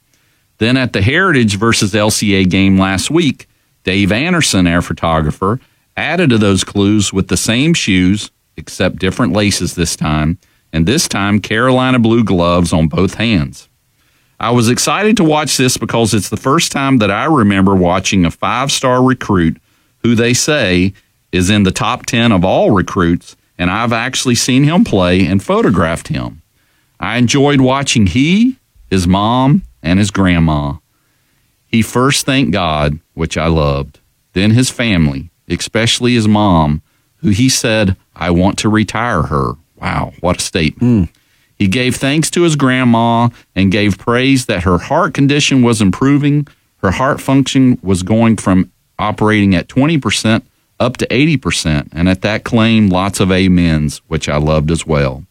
Then 0.59 0.77
at 0.77 0.93
the 0.93 1.01
Heritage 1.01 1.57
versus 1.57 1.93
LCA 1.93 2.47
game 2.47 2.77
last 2.77 3.09
week, 3.09 3.47
Dave 3.83 4.11
Anderson, 4.11 4.67
our 4.67 4.83
photographer, 4.83 5.59
added 5.97 6.29
to 6.29 6.37
those 6.37 6.63
clues 6.63 7.11
with 7.11 7.27
the 7.27 7.37
same 7.37 7.73
shoes, 7.73 8.29
except 8.55 8.99
different 8.99 9.33
laces 9.33 9.73
this 9.73 9.95
time, 9.95 10.37
and 10.71 10.85
this 10.85 11.07
time 11.07 11.39
Carolina 11.39 11.97
blue 11.97 12.23
gloves 12.23 12.71
on 12.71 12.87
both 12.87 13.15
hands. 13.15 13.67
I 14.39 14.51
was 14.51 14.69
excited 14.69 15.17
to 15.17 15.23
watch 15.23 15.57
this 15.57 15.75
because 15.75 16.13
it's 16.13 16.29
the 16.29 16.37
first 16.37 16.71
time 16.71 16.99
that 16.99 17.09
I 17.09 17.25
remember 17.25 17.73
watching 17.73 18.25
a 18.25 18.31
five 18.31 18.71
star 18.71 19.03
recruit 19.03 19.59
who 20.03 20.15
they 20.15 20.33
say 20.33 20.93
is 21.31 21.49
in 21.49 21.63
the 21.63 21.71
top 21.71 22.05
10 22.05 22.31
of 22.31 22.43
all 22.43 22.71
recruits, 22.71 23.35
and 23.57 23.69
I've 23.69 23.93
actually 23.93 24.35
seen 24.35 24.63
him 24.63 24.83
play 24.83 25.25
and 25.25 25.43
photographed 25.43 26.07
him. 26.07 26.41
I 26.99 27.17
enjoyed 27.17 27.61
watching 27.61 28.07
he, 28.07 28.57
his 28.89 29.07
mom, 29.07 29.63
and 29.81 29.99
his 29.99 30.11
grandma. 30.11 30.75
He 31.67 31.81
first 31.81 32.25
thanked 32.25 32.51
God, 32.51 32.99
which 33.13 33.37
I 33.37 33.47
loved, 33.47 33.99
then 34.33 34.51
his 34.51 34.69
family, 34.69 35.29
especially 35.47 36.15
his 36.15 36.27
mom, 36.27 36.81
who 37.17 37.29
he 37.29 37.49
said, 37.49 37.95
I 38.15 38.31
want 38.31 38.57
to 38.59 38.69
retire 38.69 39.23
her. 39.23 39.53
Wow, 39.75 40.13
what 40.19 40.37
a 40.37 40.41
statement. 40.41 41.09
Hmm. 41.09 41.13
He 41.55 41.67
gave 41.67 41.97
thanks 41.97 42.31
to 42.31 42.43
his 42.43 42.55
grandma 42.55 43.29
and 43.53 43.71
gave 43.71 43.97
praise 43.97 44.45
that 44.45 44.63
her 44.63 44.77
heart 44.77 45.13
condition 45.13 45.61
was 45.61 45.81
improving. 45.81 46.47
Her 46.77 46.91
heart 46.91 47.19
function 47.19 47.77
was 47.83 48.01
going 48.01 48.37
from 48.37 48.71
operating 48.99 49.55
at 49.55 49.67
20% 49.67 50.43
up 50.79 50.97
to 50.97 51.07
80%. 51.07 51.89
And 51.91 52.07
at 52.07 52.21
that 52.21 52.43
claim, 52.43 52.89
lots 52.89 53.19
of 53.19 53.31
amens, 53.31 54.01
which 54.07 54.29
I 54.29 54.37
loved 54.37 54.69
as 54.69 54.85
well. 54.85 55.23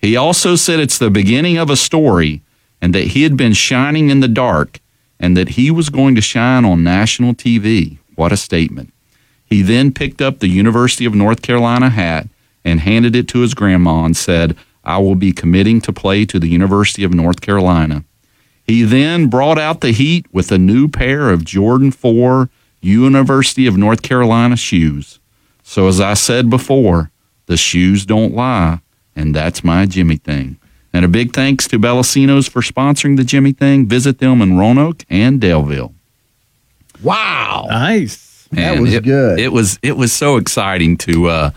He 0.00 0.16
also 0.16 0.56
said 0.56 0.80
it's 0.80 0.98
the 0.98 1.10
beginning 1.10 1.58
of 1.58 1.70
a 1.70 1.76
story 1.76 2.42
and 2.80 2.94
that 2.94 3.08
he 3.08 3.24
had 3.24 3.36
been 3.36 3.52
shining 3.52 4.10
in 4.10 4.20
the 4.20 4.28
dark 4.28 4.80
and 5.20 5.36
that 5.36 5.50
he 5.50 5.70
was 5.70 5.90
going 5.90 6.14
to 6.14 6.20
shine 6.20 6.64
on 6.64 6.84
national 6.84 7.34
TV. 7.34 7.98
What 8.14 8.32
a 8.32 8.36
statement. 8.36 8.92
He 9.44 9.62
then 9.62 9.92
picked 9.92 10.22
up 10.22 10.38
the 10.38 10.48
University 10.48 11.04
of 11.04 11.14
North 11.14 11.42
Carolina 11.42 11.90
hat 11.90 12.28
and 12.64 12.80
handed 12.80 13.16
it 13.16 13.28
to 13.28 13.40
his 13.40 13.54
grandma 13.54 14.04
and 14.04 14.16
said, 14.16 14.56
I 14.84 14.98
will 14.98 15.14
be 15.14 15.32
committing 15.32 15.80
to 15.82 15.92
play 15.92 16.24
to 16.26 16.38
the 16.38 16.48
University 16.48 17.02
of 17.02 17.12
North 17.12 17.40
Carolina. 17.40 18.04
He 18.62 18.82
then 18.82 19.28
brought 19.28 19.58
out 19.58 19.80
the 19.80 19.92
heat 19.92 20.26
with 20.32 20.52
a 20.52 20.58
new 20.58 20.88
pair 20.88 21.30
of 21.30 21.44
Jordan 21.44 21.90
4 21.90 22.50
University 22.80 23.66
of 23.66 23.76
North 23.76 24.02
Carolina 24.02 24.56
shoes. 24.56 25.18
So, 25.62 25.88
as 25.88 26.00
I 26.00 26.14
said 26.14 26.48
before, 26.48 27.10
the 27.46 27.56
shoes 27.56 28.06
don't 28.06 28.34
lie, 28.34 28.80
and 29.16 29.34
that's 29.34 29.62
my 29.64 29.86
Jimmy 29.86 30.16
thing. 30.16 30.58
And 30.92 31.04
a 31.04 31.08
big 31.08 31.32
thanks 31.34 31.68
to 31.68 31.78
Bellacino's 31.78 32.48
for 32.48 32.62
sponsoring 32.62 33.16
the 33.16 33.24
Jimmy 33.24 33.52
thing. 33.52 33.86
Visit 33.86 34.18
them 34.18 34.40
in 34.40 34.56
Roanoke 34.58 35.04
and 35.10 35.40
Daleville. 35.40 35.92
Wow. 37.02 37.66
Nice. 37.68 38.48
Man, 38.50 38.80
was 38.82 38.94
it, 38.94 39.04
good. 39.04 39.38
It 39.38 39.52
was 39.52 39.78
it 39.82 39.96
was 39.96 40.12
so 40.12 40.36
exciting 40.36 40.96
to 40.98 41.26
uh, 41.28 41.50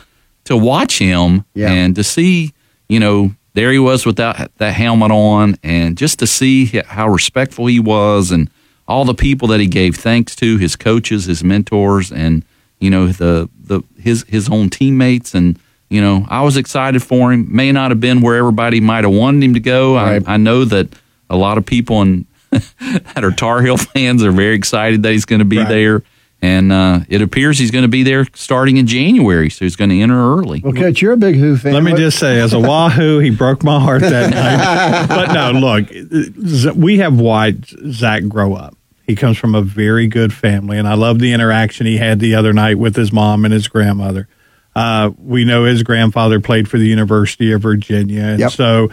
to 0.45 0.57
watch 0.57 0.99
him 0.99 1.45
Yeah. 1.53 1.71
and 1.71 1.95
to 1.95 2.03
see, 2.03 2.53
you 2.89 2.99
know, 2.99 3.33
there 3.53 3.71
he 3.71 3.79
was 3.79 4.05
without 4.05 4.51
that 4.57 4.73
helmet 4.73 5.11
on, 5.11 5.55
and 5.63 5.97
just 5.97 6.19
to 6.19 6.27
see 6.27 6.65
how 6.85 7.07
respectful 7.07 7.67
he 7.67 7.79
was, 7.79 8.31
and 8.31 8.49
all 8.91 9.05
the 9.05 9.13
people 9.13 9.47
that 9.47 9.59
he 9.61 9.67
gave 9.67 9.95
thanks 9.95 10.35
to, 10.35 10.57
his 10.57 10.75
coaches, 10.75 11.25
his 11.25 11.43
mentors, 11.43 12.11
and 12.11 12.43
you 12.79 12.89
know 12.89 13.07
the 13.07 13.49
the 13.63 13.81
his 13.97 14.25
his 14.27 14.49
own 14.49 14.69
teammates, 14.69 15.33
and 15.33 15.57
you 15.89 16.01
know 16.01 16.25
I 16.29 16.41
was 16.41 16.57
excited 16.57 17.01
for 17.01 17.31
him. 17.31 17.47
May 17.55 17.71
not 17.71 17.91
have 17.91 18.01
been 18.01 18.21
where 18.21 18.35
everybody 18.35 18.81
might 18.81 19.05
have 19.05 19.13
wanted 19.13 19.43
him 19.43 19.53
to 19.53 19.59
go. 19.61 19.95
I, 19.95 20.19
I 20.27 20.37
know 20.37 20.65
that 20.65 20.89
a 21.29 21.37
lot 21.37 21.57
of 21.57 21.65
people 21.65 22.01
in 22.01 22.25
that 22.51 23.23
are 23.23 23.31
Tar 23.31 23.61
Heel 23.61 23.77
fans 23.77 24.23
are 24.23 24.31
very 24.31 24.55
excited 24.55 25.03
that 25.03 25.13
he's 25.13 25.25
going 25.25 25.39
to 25.39 25.45
be 25.45 25.63
there. 25.63 26.03
And 26.43 26.71
uh, 26.71 27.01
it 27.07 27.21
appears 27.21 27.59
he's 27.59 27.69
going 27.69 27.83
to 27.83 27.87
be 27.87 28.01
there 28.01 28.25
starting 28.33 28.77
in 28.77 28.87
January, 28.87 29.51
so 29.51 29.63
he's 29.63 29.75
going 29.75 29.91
to 29.91 29.99
enter 30.01 30.19
early. 30.19 30.59
Well, 30.59 30.73
Coach, 30.73 30.99
you're 30.99 31.13
a 31.13 31.17
big 31.17 31.35
Hoo 31.35 31.55
fan. 31.55 31.71
Let 31.73 31.83
me 31.83 31.93
just 31.93 32.17
say, 32.17 32.41
as 32.41 32.53
a 32.53 32.59
Wahoo, 32.59 33.19
he 33.19 33.29
broke 33.29 33.63
my 33.63 33.79
heart 33.79 34.01
that 34.01 34.31
night. 34.31 35.05
But 35.07 35.33
no, 35.33 35.51
look, 35.51 36.75
we 36.75 36.97
have 36.97 37.19
watched 37.19 37.75
Zach 37.91 38.27
grow 38.27 38.55
up. 38.55 38.75
He 39.11 39.15
comes 39.17 39.37
from 39.37 39.55
a 39.55 39.61
very 39.61 40.07
good 40.07 40.31
family, 40.31 40.77
and 40.77 40.87
I 40.87 40.93
love 40.93 41.19
the 41.19 41.33
interaction 41.33 41.85
he 41.85 41.97
had 41.97 42.21
the 42.21 42.35
other 42.35 42.53
night 42.53 42.79
with 42.79 42.95
his 42.95 43.11
mom 43.11 43.43
and 43.43 43.53
his 43.53 43.67
grandmother. 43.67 44.29
Uh, 44.73 45.11
we 45.17 45.43
know 45.43 45.65
his 45.65 45.83
grandfather 45.83 46.39
played 46.39 46.69
for 46.69 46.77
the 46.77 46.87
University 46.87 47.51
of 47.51 47.61
Virginia, 47.61 48.21
and 48.21 48.39
Yep. 48.39 48.51
so 48.51 48.89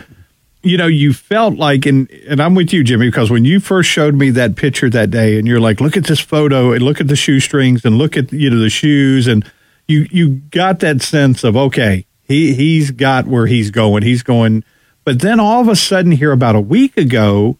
you 0.64 0.76
know, 0.76 0.88
you 0.88 1.12
felt 1.12 1.54
like, 1.54 1.86
and 1.86 2.10
and 2.26 2.40
I'm 2.40 2.56
with 2.56 2.72
you, 2.72 2.82
Jimmy, 2.82 3.06
because 3.06 3.30
when 3.30 3.44
you 3.44 3.60
first 3.60 3.88
showed 3.88 4.16
me 4.16 4.30
that 4.30 4.56
picture 4.56 4.90
that 4.90 5.12
day, 5.12 5.38
and 5.38 5.46
you're 5.46 5.60
like, 5.60 5.80
look 5.80 5.96
at 5.96 6.04
this 6.04 6.18
photo, 6.18 6.72
and 6.72 6.82
look 6.82 7.00
at 7.00 7.06
the 7.06 7.14
shoestrings, 7.14 7.84
and 7.84 7.96
look 7.96 8.16
at 8.16 8.32
you 8.32 8.50
know 8.50 8.58
the 8.58 8.70
shoes, 8.70 9.28
and 9.28 9.44
you 9.86 10.08
you 10.10 10.28
got 10.50 10.80
that 10.80 11.00
sense 11.00 11.44
of 11.44 11.56
okay, 11.56 12.06
he 12.24 12.54
he's 12.54 12.90
got 12.90 13.28
where 13.28 13.46
he's 13.46 13.70
going, 13.70 14.02
he's 14.02 14.24
going, 14.24 14.64
but 15.04 15.20
then 15.20 15.38
all 15.38 15.60
of 15.60 15.68
a 15.68 15.76
sudden, 15.76 16.10
here 16.10 16.32
about 16.32 16.56
a 16.56 16.60
week 16.60 16.96
ago, 16.96 17.56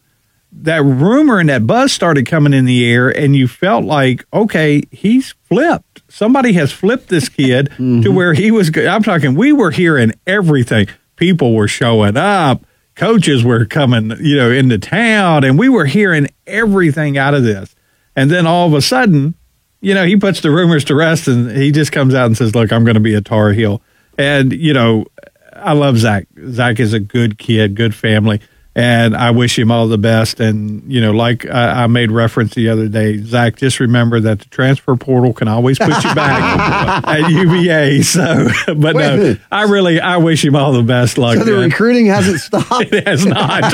that 0.63 0.83
rumor 0.83 1.39
and 1.39 1.49
that 1.49 1.67
buzz 1.67 1.93
started 1.93 2.27
coming 2.27 2.53
in 2.53 2.65
the 2.65 2.89
air, 2.91 3.09
and 3.09 3.35
you 3.35 3.49
felt 3.49 3.85
like 3.85 4.25
okay, 4.33 4.83
he's 4.91 5.35
flipped. 5.45 6.03
Somebody 6.09 6.53
has 6.55 6.73
flipped 6.73 7.09
this 7.09 7.29
kid 7.29 7.71
to 7.71 7.73
mm-hmm. 7.75 8.15
where 8.15 8.35
he 8.35 8.51
was. 8.51 8.71
I'm 8.77 9.03
talking, 9.03 9.35
we 9.35 9.53
were 9.53 9.71
hearing 9.71 10.13
everything. 10.27 10.89
People 11.17 11.55
were 11.55 11.69
showing 11.69 12.17
up 12.17 12.65
coaches 12.99 13.45
were 13.45 13.65
coming, 13.65 14.13
you 14.21 14.37
know, 14.37 14.51
into 14.51 14.77
town, 14.77 15.45
and 15.45 15.59
we 15.59 15.69
were 15.69 15.87
hearing 15.87 16.27
everything 16.47 17.17
out 17.17 17.33
of 17.33 17.45
this. 17.45 17.75
And 18.15 18.31
then 18.31 18.47
all 18.47 18.67
of 18.67 18.75
a 18.75 18.83
sudden, 18.83 19.35
you 19.81 19.95
know, 19.95 20.05
he 20.05 20.17
puts 20.17 20.41
the 20.41 20.51
rumors 20.51 20.85
to 20.87 20.95
rest, 20.95 21.29
and 21.29 21.51
he 21.51 21.71
just 21.71 21.93
comes 21.93 22.15
out 22.15 22.27
and 22.27 22.37
says, 22.37 22.55
"Look, 22.55 22.73
I'm 22.73 22.85
going 22.85 22.95
to 22.95 23.01
be 23.01 23.15
a 23.15 23.21
Tar 23.21 23.53
Heel." 23.53 23.81
And 24.19 24.53
you 24.53 24.75
know, 24.75 25.07
I 25.55 25.73
love 25.73 25.97
Zach. 25.97 26.27
Zach 26.51 26.81
is 26.81 26.93
a 26.93 27.01
good 27.01 27.39
kid, 27.39 27.77
good 27.77 27.95
family, 27.95 28.41
and 28.79 29.17
I 29.17 29.33
wish 29.33 29.59
him 29.59 29.73
all 29.73 29.89
the 29.89 29.99
best. 29.99 30.39
And 30.39 30.85
you 30.91 31.01
know, 31.01 31.11
like 31.11 31.45
I, 31.45 31.83
I 31.83 31.87
made 31.89 32.13
reference 32.13 32.55
the 32.55 32.69
other 32.69 32.87
day, 32.87 33.19
Zach, 33.19 33.57
just 33.57 33.81
remember 33.81 34.21
that 34.21 34.39
the 34.39 34.45
transfer 34.47 34.95
portal 34.95 35.33
can 35.33 35.49
always 35.49 35.81
put 35.81 35.89
you 35.89 36.15
back 36.15 37.05
at 37.09 37.29
UVA. 37.29 38.03
So, 38.03 38.47
but 38.69 38.95
Wait 38.95 39.17
no. 39.17 39.37
I 39.51 39.65
really 39.65 40.01
I 40.01 40.19
wish 40.19 40.45
him 40.45 40.55
all 40.55 40.73
the 40.73 40.85
best 40.85 41.19
luck. 41.19 41.39
So 41.39 41.45
the 41.45 41.53
man. 41.53 41.71
recruiting 41.71 42.07
hasn't 42.07 42.39
stopped. 42.41 42.93
It 42.93 43.05
has 43.09 43.27
not. 43.27 43.65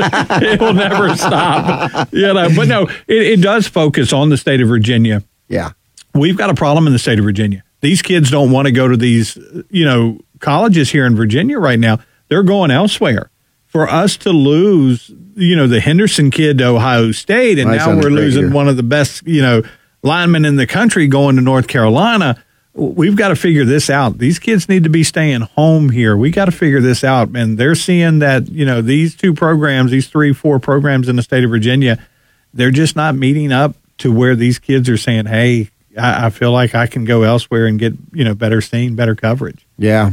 it 0.42 0.58
will 0.58 0.72
never 0.72 1.14
stop. 1.16 2.10
You 2.10 2.32
know, 2.32 2.48
but 2.56 2.66
no, 2.66 2.84
it, 3.06 3.22
it 3.22 3.42
does 3.42 3.68
focus 3.68 4.10
on 4.10 4.30
the 4.30 4.38
state 4.38 4.62
of 4.62 4.68
Virginia. 4.68 5.22
Yeah. 5.48 5.72
We've 6.14 6.38
got 6.38 6.48
a 6.48 6.54
problem 6.54 6.86
in 6.86 6.94
the 6.94 6.98
state 6.98 7.18
of 7.18 7.26
Virginia. 7.26 7.62
These 7.82 8.00
kids 8.00 8.30
don't 8.30 8.50
want 8.50 8.66
to 8.66 8.72
go 8.72 8.88
to 8.88 8.96
these, 8.96 9.36
you 9.68 9.84
know, 9.84 10.18
colleges 10.38 10.90
here 10.90 11.04
in 11.04 11.14
Virginia 11.14 11.58
right 11.58 11.78
now. 11.78 11.98
They're 12.28 12.42
going 12.42 12.70
elsewhere. 12.70 13.30
For 13.74 13.88
us 13.88 14.16
to 14.18 14.30
lose, 14.30 15.10
you 15.34 15.56
know, 15.56 15.66
the 15.66 15.80
Henderson 15.80 16.30
kid 16.30 16.58
to 16.58 16.66
Ohio 16.68 17.10
State, 17.10 17.58
and 17.58 17.68
Nice 17.68 17.80
now 17.80 17.96
we're 17.96 18.08
losing 18.08 18.44
year. 18.44 18.52
one 18.52 18.68
of 18.68 18.76
the 18.76 18.84
best, 18.84 19.26
you 19.26 19.42
know, 19.42 19.62
linemen 20.04 20.44
in 20.44 20.54
the 20.54 20.66
country 20.66 21.08
going 21.08 21.34
to 21.34 21.42
North 21.42 21.66
Carolina. 21.66 22.40
We've 22.72 23.16
got 23.16 23.28
to 23.28 23.36
figure 23.36 23.64
this 23.64 23.90
out. 23.90 24.18
These 24.18 24.38
kids 24.38 24.68
need 24.68 24.84
to 24.84 24.90
be 24.90 25.02
staying 25.02 25.40
home 25.40 25.90
here. 25.90 26.16
We 26.16 26.30
got 26.30 26.44
to 26.44 26.52
figure 26.52 26.80
this 26.80 27.02
out. 27.02 27.34
And 27.34 27.58
they're 27.58 27.74
seeing 27.74 28.20
that, 28.20 28.48
you 28.48 28.64
know, 28.64 28.80
these 28.80 29.16
two 29.16 29.34
programs, 29.34 29.90
these 29.90 30.06
three, 30.06 30.32
four 30.32 30.60
programs 30.60 31.08
in 31.08 31.16
the 31.16 31.22
state 31.24 31.42
of 31.42 31.50
Virginia, 31.50 31.98
they're 32.52 32.70
just 32.70 32.94
not 32.94 33.16
meeting 33.16 33.50
up 33.50 33.74
to 33.98 34.12
where 34.12 34.36
these 34.36 34.60
kids 34.60 34.88
are 34.88 34.96
saying, 34.96 35.26
hey, 35.26 35.70
I, 35.98 36.26
I 36.26 36.30
feel 36.30 36.52
like 36.52 36.76
I 36.76 36.86
can 36.86 37.04
go 37.04 37.24
elsewhere 37.24 37.66
and 37.66 37.76
get, 37.76 37.94
you 38.12 38.22
know, 38.22 38.36
better 38.36 38.60
seen, 38.60 38.94
better 38.94 39.16
coverage. 39.16 39.66
Yeah. 39.78 40.12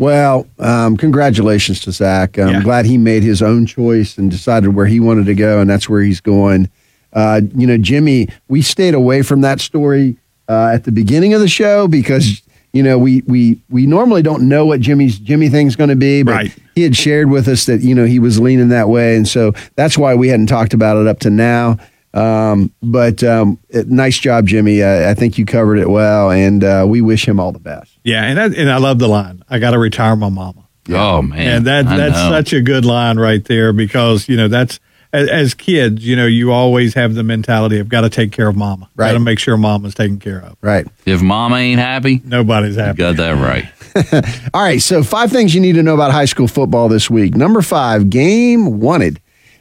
Well, 0.00 0.46
um, 0.58 0.96
congratulations 0.96 1.80
to 1.80 1.92
Zach. 1.92 2.38
I'm 2.38 2.48
Yeah. 2.48 2.62
glad 2.62 2.86
he 2.86 2.96
made 2.96 3.22
his 3.22 3.42
own 3.42 3.66
choice 3.66 4.16
and 4.16 4.30
decided 4.30 4.74
where 4.74 4.86
he 4.86 4.98
wanted 4.98 5.26
to 5.26 5.34
go, 5.34 5.60
and 5.60 5.68
that's 5.68 5.90
where 5.90 6.00
he's 6.00 6.22
going. 6.22 6.70
Uh, 7.12 7.42
you 7.54 7.66
know, 7.66 7.76
Jimmy, 7.76 8.26
we 8.48 8.62
stayed 8.62 8.94
away 8.94 9.20
from 9.20 9.42
that 9.42 9.60
story 9.60 10.16
uh, 10.48 10.70
at 10.72 10.84
the 10.84 10.90
beginning 10.90 11.34
of 11.34 11.42
the 11.42 11.48
show 11.48 11.86
because 11.86 12.40
you 12.72 12.82
know 12.82 12.96
we 12.98 13.22
we 13.26 13.58
we 13.68 13.84
normally 13.84 14.22
don't 14.22 14.48
know 14.48 14.64
what 14.64 14.80
Jimmy's 14.80 15.18
Jimmy 15.18 15.50
thing's 15.50 15.76
going 15.76 15.90
to 15.90 15.96
be, 15.96 16.22
but 16.22 16.32
Right. 16.32 16.54
he 16.74 16.82
had 16.82 16.96
shared 16.96 17.28
with 17.28 17.46
us 17.46 17.66
that 17.66 17.82
you 17.82 17.94
know 17.94 18.06
he 18.06 18.18
was 18.18 18.40
leaning 18.40 18.70
that 18.70 18.88
way, 18.88 19.16
and 19.16 19.28
so 19.28 19.52
that's 19.76 19.98
why 19.98 20.14
we 20.14 20.28
hadn't 20.28 20.46
talked 20.46 20.72
about 20.72 20.96
it 20.96 21.06
up 21.08 21.18
to 21.20 21.30
now. 21.30 21.76
Um, 22.12 22.72
but 22.82 23.22
um, 23.22 23.58
nice 23.86 24.18
job, 24.18 24.46
Jimmy. 24.46 24.82
Uh, 24.82 25.10
I 25.10 25.14
think 25.14 25.38
you 25.38 25.46
covered 25.46 25.76
it 25.78 25.88
well, 25.88 26.30
and 26.30 26.64
uh, 26.64 26.84
we 26.88 27.00
wish 27.00 27.26
him 27.26 27.38
all 27.38 27.52
the 27.52 27.60
best. 27.60 27.96
Yeah. 28.02 28.24
And, 28.24 28.36
that, 28.38 28.58
and 28.58 28.70
I 28.70 28.78
love 28.78 28.98
the 28.98 29.08
line 29.08 29.44
I 29.48 29.58
got 29.58 29.70
to 29.72 29.78
retire 29.78 30.16
my 30.16 30.28
mama. 30.28 30.66
Oh 30.88 31.22
man, 31.22 31.58
and 31.58 31.66
that 31.66 31.86
I 31.86 31.96
that's 31.96 32.16
know. 32.16 32.30
such 32.30 32.52
a 32.52 32.60
good 32.62 32.84
line 32.84 33.18
right 33.18 33.44
there 33.44 33.72
because 33.72 34.28
you 34.28 34.36
know 34.36 34.48
that's 34.48 34.80
as, 35.12 35.28
as 35.28 35.54
kids 35.54 36.04
you 36.04 36.16
know 36.16 36.26
you 36.26 36.50
always 36.52 36.94
have 36.94 37.14
the 37.14 37.22
mentality 37.22 37.78
of 37.78 37.88
got 37.88 38.00
to 38.00 38.10
take 38.10 38.32
care 38.32 38.48
of 38.48 38.56
mama 38.56 38.88
got 38.96 39.12
to 39.12 39.20
make 39.20 39.38
sure 39.38 39.56
mama's 39.56 39.94
taken 39.94 40.18
care 40.18 40.40
of 40.40 40.56
Right. 40.62 40.86
If 41.04 41.20
Mama 41.22 41.56
ain't 41.56 41.80
happy, 41.80 42.22
nobody's 42.24 42.76
you 42.76 42.82
happy 42.82 42.96
got 42.98 43.16
that 43.16 43.32
right. 43.32 43.66
All 44.54 44.62
right, 44.62 44.80
so 44.80 45.02
five 45.02 45.30
things 45.30 45.54
you 45.54 45.60
need 45.60 45.74
to 45.74 45.82
know 45.82 45.94
about 45.94 46.12
high 46.12 46.24
school 46.24 46.48
football 46.48 46.88
this 46.88 47.10
week. 47.10 47.34
Number 47.34 47.60
five, 47.62 48.08
game 48.08 48.80
wanted. 48.80 49.20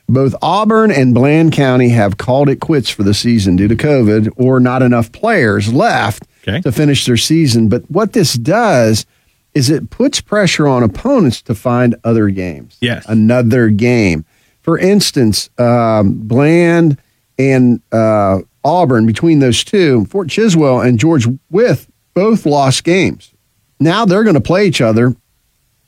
Both 0.10 0.36
Auburn 0.42 0.92
and 0.92 1.14
Bland 1.14 1.54
County 1.54 1.90
have 1.90 2.18
called 2.18 2.50
it 2.50 2.60
quits 2.60 2.90
for 2.90 3.04
the 3.04 3.14
season 3.14 3.56
due 3.56 3.68
to 3.68 3.76
COVID 3.76 4.34
or 4.38 4.60
not 4.60 4.82
enough 4.82 5.12
players 5.12 5.72
left 5.74 6.24
Okay. 6.48 6.62
to 6.62 6.72
finish 6.72 7.06
their 7.06 7.18
season. 7.18 7.68
But 7.70 7.90
what 7.92 8.14
this 8.14 8.34
does 8.34 9.06
is 9.54 9.70
it 9.70 9.90
puts 9.90 10.22
pressure 10.22 10.68
on 10.68 10.84
opponents 10.84 11.42
to 11.44 11.54
find 11.56 11.96
other 12.04 12.30
games. 12.30 12.78
Yes. 12.82 13.06
Another 13.08 13.70
game. 13.70 14.26
For 14.62 14.78
instance, 14.78 15.50
um, 15.58 16.14
Bland 16.28 16.98
and 17.38 17.82
uh, 17.92 18.40
Auburn, 18.64 19.06
between 19.06 19.40
those 19.40 19.64
two, 19.64 20.06
Fort 20.06 20.28
Chiswell 20.28 20.86
and 20.86 20.98
George 21.00 21.28
Wythe 21.50 21.86
both 22.14 22.46
lost 22.46 22.84
games. 22.84 23.32
Now 23.80 24.06
they're 24.06 24.24
going 24.24 24.34
to 24.36 24.42
play 24.42 24.66
each 24.68 24.82
other 24.82 25.16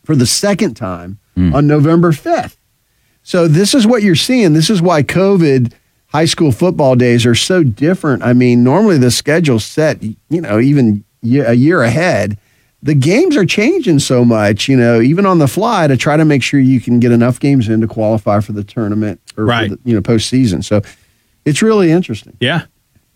for 0.04 0.16
the 0.16 0.26
second 0.26 0.76
time 0.76 1.20
on 1.38 1.66
November 1.66 2.12
5th. 2.12 2.56
So 3.32 3.48
this 3.48 3.74
is 3.74 3.88
what 3.88 4.04
you're 4.04 4.14
seeing. 4.18 4.52
This 4.52 4.70
is 4.70 4.82
why 4.82 5.04
COVID 5.04 5.72
high 6.08 6.26
school 6.26 6.52
football 6.52 6.96
days 6.98 7.26
are 7.26 7.34
so 7.34 7.64
different. 7.64 8.24
I 8.24 8.34
mean, 8.34 8.62
normally 8.62 8.98
the 8.98 9.10
schedule's 9.10 9.64
set, 9.64 10.04
you 10.04 10.42
know, 10.42 10.60
even 10.60 11.06
a 11.24 11.54
year 11.54 11.82
ahead. 11.82 12.38
The 12.84 12.94
games 12.94 13.38
are 13.38 13.46
changing 13.46 14.00
so 14.00 14.26
much, 14.26 14.68
you 14.68 14.76
know, 14.76 15.00
even 15.00 15.26
on 15.26 15.40
the 15.40 15.48
fly 15.48 15.88
to 15.88 15.96
try 15.96 16.18
to 16.18 16.26
make 16.26 16.44
sure 16.44 16.60
you 16.60 16.82
can 16.82 17.00
get 17.00 17.14
enough 17.14 17.40
games 17.40 17.70
in 17.70 17.80
to 17.80 17.88
qualify 17.88 18.42
for 18.42 18.52
the 18.52 18.66
tournament 18.66 19.22
or 19.38 19.46
Right. 19.46 19.70
the, 19.70 19.80
you 19.86 19.96
know 19.96 20.02
postseason. 20.02 20.62
So 20.62 20.82
it's 21.46 21.62
really 21.62 21.90
interesting. 21.90 22.36
yeah 22.42 22.66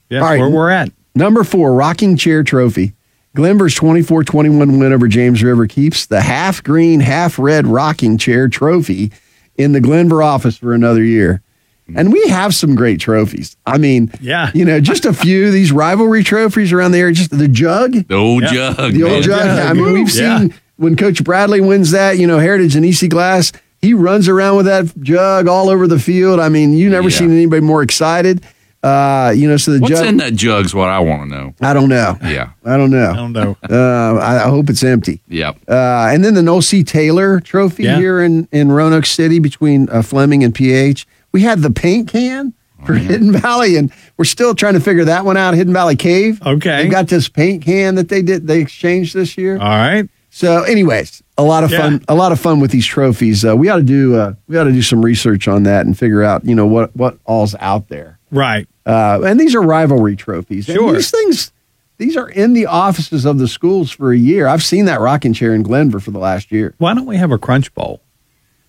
yeah 0.10 0.20
All 0.20 0.28
right. 0.28 0.40
where 0.40 0.50
we're 0.50 0.70
at 0.70 0.94
Number 1.14 1.44
four, 1.44 1.74
Rocking 1.74 2.16
Chair 2.16 2.42
Trophy. 2.42 2.94
Glenvar's 3.36 3.76
24 3.76 4.24
21 4.24 4.80
win 4.80 4.94
over 4.94 5.10
James 5.10 5.44
River 5.44 5.68
keeps 5.68 6.06
the 6.06 6.22
half 6.22 6.64
green, 6.64 7.02
half 7.02 7.38
red 7.38 7.68
rocking 7.68 8.18
chair 8.18 8.48
trophy 8.48 9.12
in 9.58 9.72
the 9.72 9.80
Glenvar 9.80 10.24
office 10.24 10.58
for 10.58 10.74
another 10.74 11.04
year. 11.04 11.42
Mm-hmm. 11.90 12.00
And 12.00 12.14
we 12.14 12.28
have 12.30 12.56
some 12.56 12.76
great 12.76 13.00
trophies. 13.00 13.56
I 13.66 13.78
mean, 13.78 14.12
Yeah. 14.20 14.50
you 14.54 14.66
know, 14.66 14.80
just 14.80 15.06
a 15.06 15.14
few 15.14 15.52
these 15.52 15.72
rivalry 15.72 16.24
trophies 16.24 16.74
around 16.74 16.92
there. 16.94 17.12
Just 17.12 17.38
the 17.38 17.48
jug, 17.48 18.08
The 18.08 18.16
old 18.16 18.44
Yeah. 18.44 18.74
jug. 18.74 18.94
the 18.94 19.04
old 19.04 19.12
man. 19.14 19.24
jug. 19.24 19.60
I 19.60 19.74
mean, 19.74 19.94
we've 19.94 20.10
Yeah. 20.16 20.40
seen 20.40 20.54
when 20.78 20.96
Coach 20.96 21.24
Bradley 21.24 21.62
wins 21.62 21.92
that. 21.92 22.18
You 22.18 22.26
know, 22.28 22.40
Heritage 22.40 22.76
and 22.76 22.86
EC 22.86 23.08
Glass. 23.08 23.52
He 23.82 23.94
runs 23.94 24.28
around 24.28 24.58
with 24.58 24.66
that 24.66 25.00
jug 25.02 25.48
all 25.48 25.70
over 25.70 25.86
the 25.88 26.00
field. 26.00 26.40
I 26.40 26.50
mean, 26.50 26.74
you 26.74 26.90
never 26.90 27.10
Yeah. 27.10 27.18
seen 27.20 27.32
anybody 27.32 27.62
more 27.62 27.84
excited. 27.84 28.42
Uh, 28.86 29.32
you 29.32 29.48
know, 29.48 29.58
so 29.58 29.72
the 29.72 29.80
What's 29.80 29.96
jug. 29.96 30.06
in 30.08 30.18
that 30.18 30.36
jug's 30.36 30.76
what 30.76 30.90
I 30.90 31.00
want 31.00 31.24
to 31.24 31.36
know. 31.36 31.56
I 31.62 31.74
don't 31.74 31.90
know. 31.90 32.18
Yeah. 32.22 32.52
I 32.64 32.78
don't 32.78 32.92
know. 32.92 33.10
I 33.12 33.16
don't 33.16 33.34
know. 33.34 33.58
Uh, 33.68 34.20
I, 34.20 34.46
I 34.46 34.50
hope 34.50 34.70
it's 34.70 34.84
empty. 34.84 35.22
Yep. 35.28 35.58
Uh, 35.68 36.10
and 36.12 36.24
then 36.24 36.36
the 36.36 36.44
Noel 36.44 36.62
C. 36.62 36.84
Taylor 36.84 37.40
Trophy 37.40 37.84
Yeah. 37.84 37.98
here 37.98 38.22
in, 38.22 38.48
in 38.52 38.72
Roanoke 38.72 39.06
City 39.08 39.40
between 39.40 39.90
uh, 39.90 40.02
Fleming 40.04 40.44
and 40.44 40.54
PH. 40.54 41.08
We 41.32 41.42
had 41.42 41.60
the 41.62 41.72
paint 41.72 42.10
can 42.10 42.54
for 42.86 42.94
Hidden 42.94 43.32
Valley, 43.32 43.76
and 43.78 43.92
we're 44.18 44.26
still 44.26 44.54
trying 44.54 44.76
to 44.76 44.80
figure 44.80 45.06
that 45.06 45.26
one 45.26 45.36
out. 45.38 45.56
Hidden 45.56 45.74
Valley 45.74 45.96
Cave. 45.96 46.40
Okay. 46.46 46.84
They 46.84 46.90
got 46.90 47.08
this 47.08 47.28
paint 47.28 47.64
can 47.64 47.96
that 47.96 48.10
they 48.10 48.22
did 48.22 48.46
they 48.46 48.60
exchanged 48.62 49.16
this 49.16 49.36
year. 49.38 49.56
All 49.58 49.66
right. 49.68 50.08
So, 50.30 50.64
anyways, 50.64 51.24
a 51.38 51.44
lot 51.44 51.64
of 51.64 51.72
Yeah. 51.72 51.80
fun. 51.80 52.06
A 52.08 52.14
lot 52.14 52.32
of 52.32 52.40
fun 52.40 52.60
with 52.60 52.70
these 52.70 52.86
trophies. 52.86 53.44
Uh, 53.44 53.56
we 53.58 53.70
ought 53.70 53.78
to 53.78 53.84
do 53.84 54.16
uh, 54.16 54.34
we 54.48 54.58
ought 54.58 54.66
to 54.66 54.72
do 54.72 54.84
some 54.84 55.04
research 55.04 55.48
on 55.48 55.64
that 55.64 55.86
and 55.88 55.98
figure 55.98 56.22
out 56.24 56.46
you 56.46 56.54
know 56.54 56.68
what 56.68 56.96
what 56.96 57.18
all's 57.26 57.56
out 57.60 57.88
there. 57.90 58.20
Right. 58.32 58.68
Uh, 58.86 59.22
and 59.26 59.40
these 59.40 59.56
are 59.56 59.62
rivalry 59.62 60.16
trophies. 60.16 60.68
And 60.70 60.78
Sure. 60.78 60.94
these 60.94 61.10
things, 61.12 61.52
these 61.98 62.16
are 62.18 62.30
in 62.30 62.54
the 62.54 62.66
offices 62.68 63.26
of 63.26 63.38
the 63.40 63.48
schools 63.48 63.90
for 63.92 64.12
a 64.12 64.18
year. 64.18 64.48
I've 64.48 64.64
seen 64.64 64.86
that 64.86 65.00
rocking 65.00 65.34
chair 65.34 65.54
in 65.56 65.64
Glenvar 65.64 66.02
for 66.02 66.12
the 66.12 66.20
last 66.20 66.52
year. 66.52 66.74
Why 66.78 66.94
don't 66.94 67.06
we 67.06 67.18
have 67.18 67.32
a 67.32 67.38
crunch 67.38 67.74
bowl? 67.74 68.02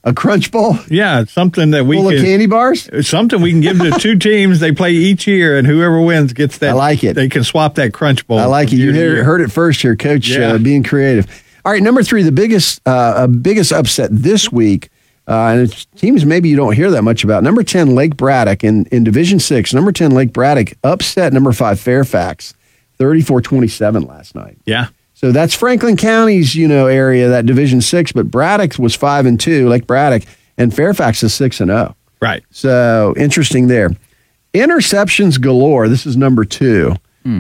A 0.05 0.13
crunch 0.15 0.53
bowl 0.53 0.79
Yeah, 0.89 1.25
something 1.25 1.73
that 1.73 1.85
we 1.85 1.97
full 1.97 2.11
can, 2.11 2.19
of 2.19 2.25
candy 2.25 2.47
bars. 2.47 2.89
Something 3.07 3.43
we 3.43 3.51
can 3.51 3.61
give 3.61 3.79
to 3.81 3.91
two 3.99 4.17
teams. 4.21 4.61
They 4.61 4.71
play 4.71 4.93
each 4.93 5.27
year, 5.27 5.59
and 5.59 5.67
whoever 5.67 6.01
wins 6.01 6.33
gets 6.33 6.59
that. 6.59 6.71
I 6.71 6.73
like 6.75 7.03
it. 7.03 7.15
They 7.15 7.29
can 7.29 7.43
swap 7.43 7.75
that 7.75 7.93
crunch 7.93 8.25
bowl. 8.29 8.39
I 8.39 8.45
like 8.45 8.73
it. 8.73 8.77
You 8.77 8.93
heard, 8.95 9.25
heard 9.25 9.41
it 9.41 9.51
first 9.51 9.83
here, 9.83 9.97
Coach. 9.97 10.29
Yeah. 10.29 10.53
Uh, 10.53 10.59
being 10.59 10.85
creative. 10.85 11.27
All 11.65 11.73
right, 11.73 11.83
number 11.83 12.05
three, 12.05 12.23
the 12.23 12.31
biggest, 12.31 12.81
uh, 12.87 12.91
uh, 12.91 13.27
biggest 13.27 13.73
upset 13.73 14.11
this 14.13 14.53
week, 14.53 14.91
uh, 15.29 15.49
and 15.49 15.61
it's 15.63 15.85
teams 15.97 16.25
maybe 16.25 16.49
you 16.49 16.57
don't 16.57 16.75
hear 16.75 16.91
that 16.91 17.03
much 17.03 17.25
about. 17.25 17.43
Number 17.43 17.63
ten, 17.63 17.95
Lake 17.95 18.17
Braddock 18.17 18.65
in 18.65 18.87
in 18.87 19.05
Division 19.05 19.39
Six. 19.39 19.75
Number 19.75 19.93
ten, 19.93 20.13
Lake 20.13 20.33
Braddock 20.33 20.75
upset 20.85 21.33
number 21.33 21.53
five 21.53 21.81
Fairfax, 21.81 22.55
34-27 22.99 24.09
last 24.09 24.35
night. 24.35 24.59
Yeah. 24.65 24.89
So 25.15 25.33
that's 25.33 25.55
Franklin 25.55 25.97
County's, 25.97 26.55
you 26.55 26.69
know, 26.69 26.87
area, 26.87 27.29
that 27.29 27.47
Division 27.47 27.81
Six. 27.81 28.13
But 28.13 28.31
Braddock 28.31 28.79
was 28.79 28.95
five 28.95 29.27
and 29.27 29.41
two, 29.41 29.69
Lake 29.69 29.87
Braddock, 29.87 30.23
and 30.59 30.75
Fairfax 30.75 31.23
is 31.23 31.35
six 31.35 31.61
and 31.61 31.71
zero. 31.71 31.97
Right. 32.21 32.45
So 32.51 33.15
interesting 33.17 33.67
there. 33.69 33.91
Interceptions 34.55 35.41
galore. 35.41 35.89
This 35.89 36.07
is 36.07 36.17
number 36.17 36.45
two. 36.45 36.97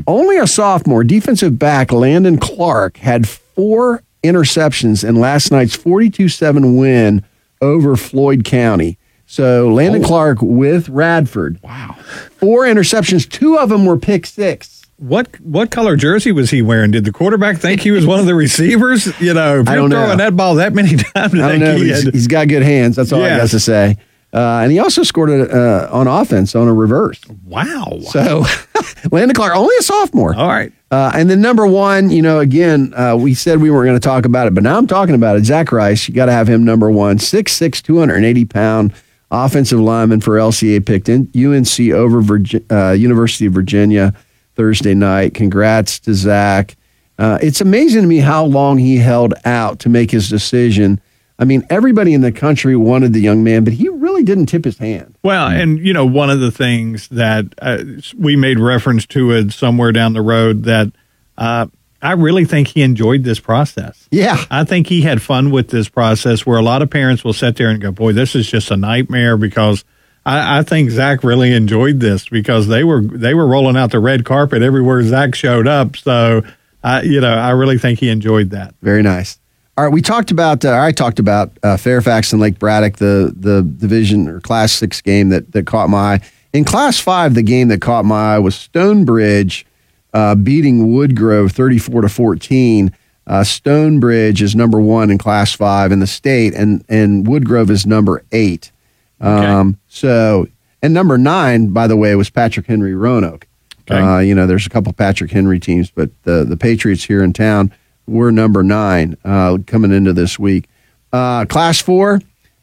Only 0.08 0.38
a 0.38 0.48
sophomore 0.48 1.04
defensive 1.04 1.60
back, 1.60 1.92
Landon 1.92 2.38
Clark, 2.38 2.96
had 2.96 3.28
four 3.28 4.02
interceptions 4.24 5.08
in 5.08 5.14
last 5.14 5.52
night's 5.52 5.76
42 5.76 6.28
7 6.28 6.76
win 6.76 7.24
over 7.60 7.96
Floyd 7.96 8.44
County. 8.44 8.98
So 9.26 9.68
Landon 9.72 10.04
oh. 10.04 10.06
Clark 10.06 10.38
with 10.40 10.88
Radford. 10.88 11.60
Wow. 11.62 11.96
Four 12.32 12.64
interceptions. 12.64 13.28
Two 13.28 13.58
of 13.58 13.68
them 13.68 13.84
were 13.84 13.98
pick 13.98 14.24
six. 14.26 14.84
What 14.98 15.38
what 15.40 15.70
color 15.70 15.96
jersey 15.96 16.32
was 16.32 16.50
he 16.50 16.62
wearing? 16.62 16.90
Did 16.92 17.04
the 17.04 17.12
quarterback 17.12 17.58
think 17.58 17.82
he 17.82 17.90
was 17.90 18.06
one 18.06 18.18
of 18.18 18.24
the 18.26 18.34
receivers? 18.34 19.06
You 19.20 19.34
know, 19.34 19.60
if 19.60 19.66
you're 19.66 19.76
don't 19.76 19.90
know. 19.90 20.04
throwing 20.04 20.18
that 20.18 20.36
ball 20.36 20.54
that 20.54 20.72
many 20.72 20.96
times, 20.96 21.34
I 21.34 21.48
don't 21.50 21.60
know. 21.60 21.76
he 21.76 21.88
He's, 21.88 22.04
had- 22.04 22.14
he's 22.14 22.26
got 22.28 22.48
good 22.48 22.62
hands. 22.62 22.96
That's 22.96 23.12
all 23.12 23.22
I 23.22 23.36
got 23.36 23.50
to 23.50 23.60
say. 23.60 23.98
Uh, 24.36 24.60
and 24.62 24.70
he 24.70 24.78
also 24.78 25.02
scored 25.02 25.30
a, 25.30 25.50
uh, 25.50 25.88
on 25.90 26.06
offense 26.06 26.54
on 26.54 26.68
a 26.68 26.74
reverse. 26.74 27.20
wow. 27.46 27.98
So 28.02 28.44
Landon 29.10 29.34
Clark, 29.34 29.56
only 29.56 29.74
a 29.78 29.82
sophomore. 29.82 30.34
All 30.36 30.48
right. 30.48 30.70
Uh, 30.90 31.10
and 31.14 31.30
then 31.30 31.40
number 31.40 31.66
one, 31.66 32.10
you 32.10 32.20
know, 32.20 32.40
again, 32.40 32.92
uh, 32.94 33.16
we 33.16 33.32
said 33.32 33.62
we 33.62 33.70
weren't 33.70 33.86
going 33.88 33.98
to 33.98 34.06
talk 34.06 34.26
about 34.26 34.46
it, 34.46 34.54
but 34.54 34.62
now 34.62 34.76
I'm 34.76 34.86
talking 34.86 35.14
about 35.14 35.36
it. 35.36 35.46
Zach 35.46 35.72
Rice, 35.72 36.06
you 36.06 36.14
got 36.14 36.26
to 36.26 36.32
have 36.32 36.48
him 36.48 36.64
number 36.64 36.90
one. 36.90 37.16
6'6", 37.16 37.82
280 37.82 38.44
pound 38.44 38.92
offensive 39.30 39.80
lineman 39.80 40.20
for 40.20 40.36
LCA 40.36 40.84
picked 40.84 41.08
in 41.08 41.22
UNC 41.34 41.92
over 41.92 42.22
Virgi- 42.22 42.64
uh, 42.70 42.92
University 42.92 43.46
of 43.46 43.54
Virginia 43.54 44.12
Thursday 44.54 44.94
night. 44.94 45.32
Congrats 45.34 45.98
to 46.00 46.12
Zach. 46.14 46.76
Uh, 47.18 47.38
it's 47.40 47.62
amazing 47.62 48.02
to 48.02 48.06
me 48.06 48.18
how 48.18 48.44
long 48.44 48.76
he 48.76 48.98
held 48.98 49.32
out 49.46 49.78
to 49.80 49.88
make 49.88 50.10
his 50.10 50.28
decision. 50.28 51.00
I 51.38 51.44
mean, 51.44 51.66
everybody 51.68 52.14
in 52.14 52.22
the 52.22 52.32
country 52.32 52.76
wanted 52.76 53.12
the 53.12 53.20
young 53.20 53.44
man, 53.44 53.64
but 53.64 53.74
he 53.74 53.88
really 53.88 54.22
didn't 54.22 54.46
tip 54.46 54.64
his 54.64 54.78
hand. 54.78 55.16
Well, 55.22 55.48
and 55.48 55.78
you 55.78 55.92
know, 55.92 56.06
one 56.06 56.30
of 56.30 56.40
the 56.40 56.50
things 56.50 57.08
that 57.08 57.46
uh, 57.60 57.84
we 58.18 58.36
made 58.36 58.58
reference 58.58 59.06
to 59.08 59.32
it 59.32 59.52
somewhere 59.52 59.92
down 59.92 60.14
the 60.14 60.22
road 60.22 60.64
that 60.64 60.92
uh, 61.36 61.66
I 62.00 62.12
really 62.12 62.44
think 62.44 62.68
he 62.68 62.82
enjoyed 62.82 63.24
this 63.24 63.40
process. 63.40 64.08
Yeah. 64.10 64.42
I 64.50 64.64
think 64.64 64.86
he 64.86 65.02
had 65.02 65.20
fun 65.20 65.50
with 65.50 65.68
this 65.68 65.88
process 65.88 66.46
where 66.46 66.58
a 66.58 66.62
lot 66.62 66.82
of 66.82 66.88
parents 66.88 67.24
will 67.24 67.32
sit 67.32 67.56
there 67.56 67.68
and 67.68 67.80
go, 67.80 67.90
boy, 67.90 68.12
this 68.12 68.34
is 68.34 68.50
just 68.50 68.70
a 68.70 68.76
nightmare 68.76 69.36
because 69.36 69.84
I, 70.24 70.58
I 70.58 70.62
think 70.62 70.90
Zach 70.90 71.24
really 71.24 71.52
enjoyed 71.52 72.00
this 72.00 72.28
because 72.28 72.68
they 72.68 72.84
were 72.84 73.00
they 73.00 73.34
were 73.34 73.46
rolling 73.46 73.76
out 73.76 73.90
the 73.90 74.00
red 74.00 74.24
carpet 74.24 74.62
everywhere 74.62 75.02
Zach 75.02 75.34
showed 75.34 75.66
up. 75.66 75.96
So, 75.96 76.42
I, 76.82 77.02
you 77.02 77.20
know, 77.20 77.32
I 77.32 77.50
really 77.50 77.78
think 77.78 78.00
he 78.00 78.08
enjoyed 78.08 78.50
that. 78.50 78.74
Very 78.82 79.02
nice. 79.02 79.38
All 79.78 79.84
right, 79.84 79.92
we 79.92 80.00
talked 80.00 80.30
about. 80.30 80.64
Uh, 80.64 80.78
I 80.80 80.90
talked 80.90 81.18
about 81.18 81.52
uh, 81.62 81.76
Fairfax 81.76 82.32
and 82.32 82.40
Lake 82.40 82.58
Braddock, 82.58 82.96
the 82.96 83.34
the 83.38 83.62
division 83.62 84.26
or 84.26 84.40
Class 84.40 84.72
Six 84.72 85.02
game 85.02 85.28
that 85.28 85.52
that 85.52 85.66
caught 85.66 85.90
my 85.90 86.14
eye. 86.14 86.20
In 86.54 86.64
Class 86.64 86.98
Five, 86.98 87.34
the 87.34 87.42
game 87.42 87.68
that 87.68 87.82
caught 87.82 88.06
my 88.06 88.36
eye 88.36 88.38
was 88.38 88.54
Stonebridge 88.54 89.66
uh, 90.14 90.34
beating 90.34 90.86
Woodgrove 90.86 91.52
thirty-four 91.52 92.00
to 92.00 92.08
fourteen. 92.08 92.94
Uh, 93.26 93.44
Stonebridge 93.44 94.40
is 94.40 94.56
number 94.56 94.80
one 94.80 95.10
in 95.10 95.18
Class 95.18 95.52
Five 95.52 95.92
in 95.92 95.98
the 95.98 96.06
state, 96.06 96.54
and 96.54 96.82
and 96.88 97.26
Woodgrove 97.26 97.68
is 97.68 97.84
number 97.84 98.24
eight. 98.32 98.72
Um, 99.20 99.78
So, 99.88 100.46
and 100.80 100.94
number 100.94 101.18
nine, 101.18 101.68
by 101.68 101.86
the 101.86 101.96
way, 101.96 102.14
was 102.14 102.30
Patrick 102.30 102.66
Henry 102.66 102.94
Roanoke. 102.94 103.46
Uh, 103.90 104.18
you 104.20 104.34
know, 104.34 104.46
there's 104.46 104.66
a 104.66 104.70
couple 104.70 104.92
Patrick 104.94 105.30
Henry 105.30 105.60
teams, 105.60 105.90
but 105.90 106.08
the 106.22 106.44
the 106.44 106.56
Patriots 106.56 107.04
here 107.04 107.22
in 107.22 107.34
town 107.34 107.72
were 108.06 108.30
number 108.30 108.62
nine 108.62 109.16
uh, 109.24 109.58
coming 109.66 109.92
into 109.92 110.12
this 110.12 110.38
week. 110.38 110.68
Uh, 111.12 111.44
class 111.46 111.80
four, 111.80 112.20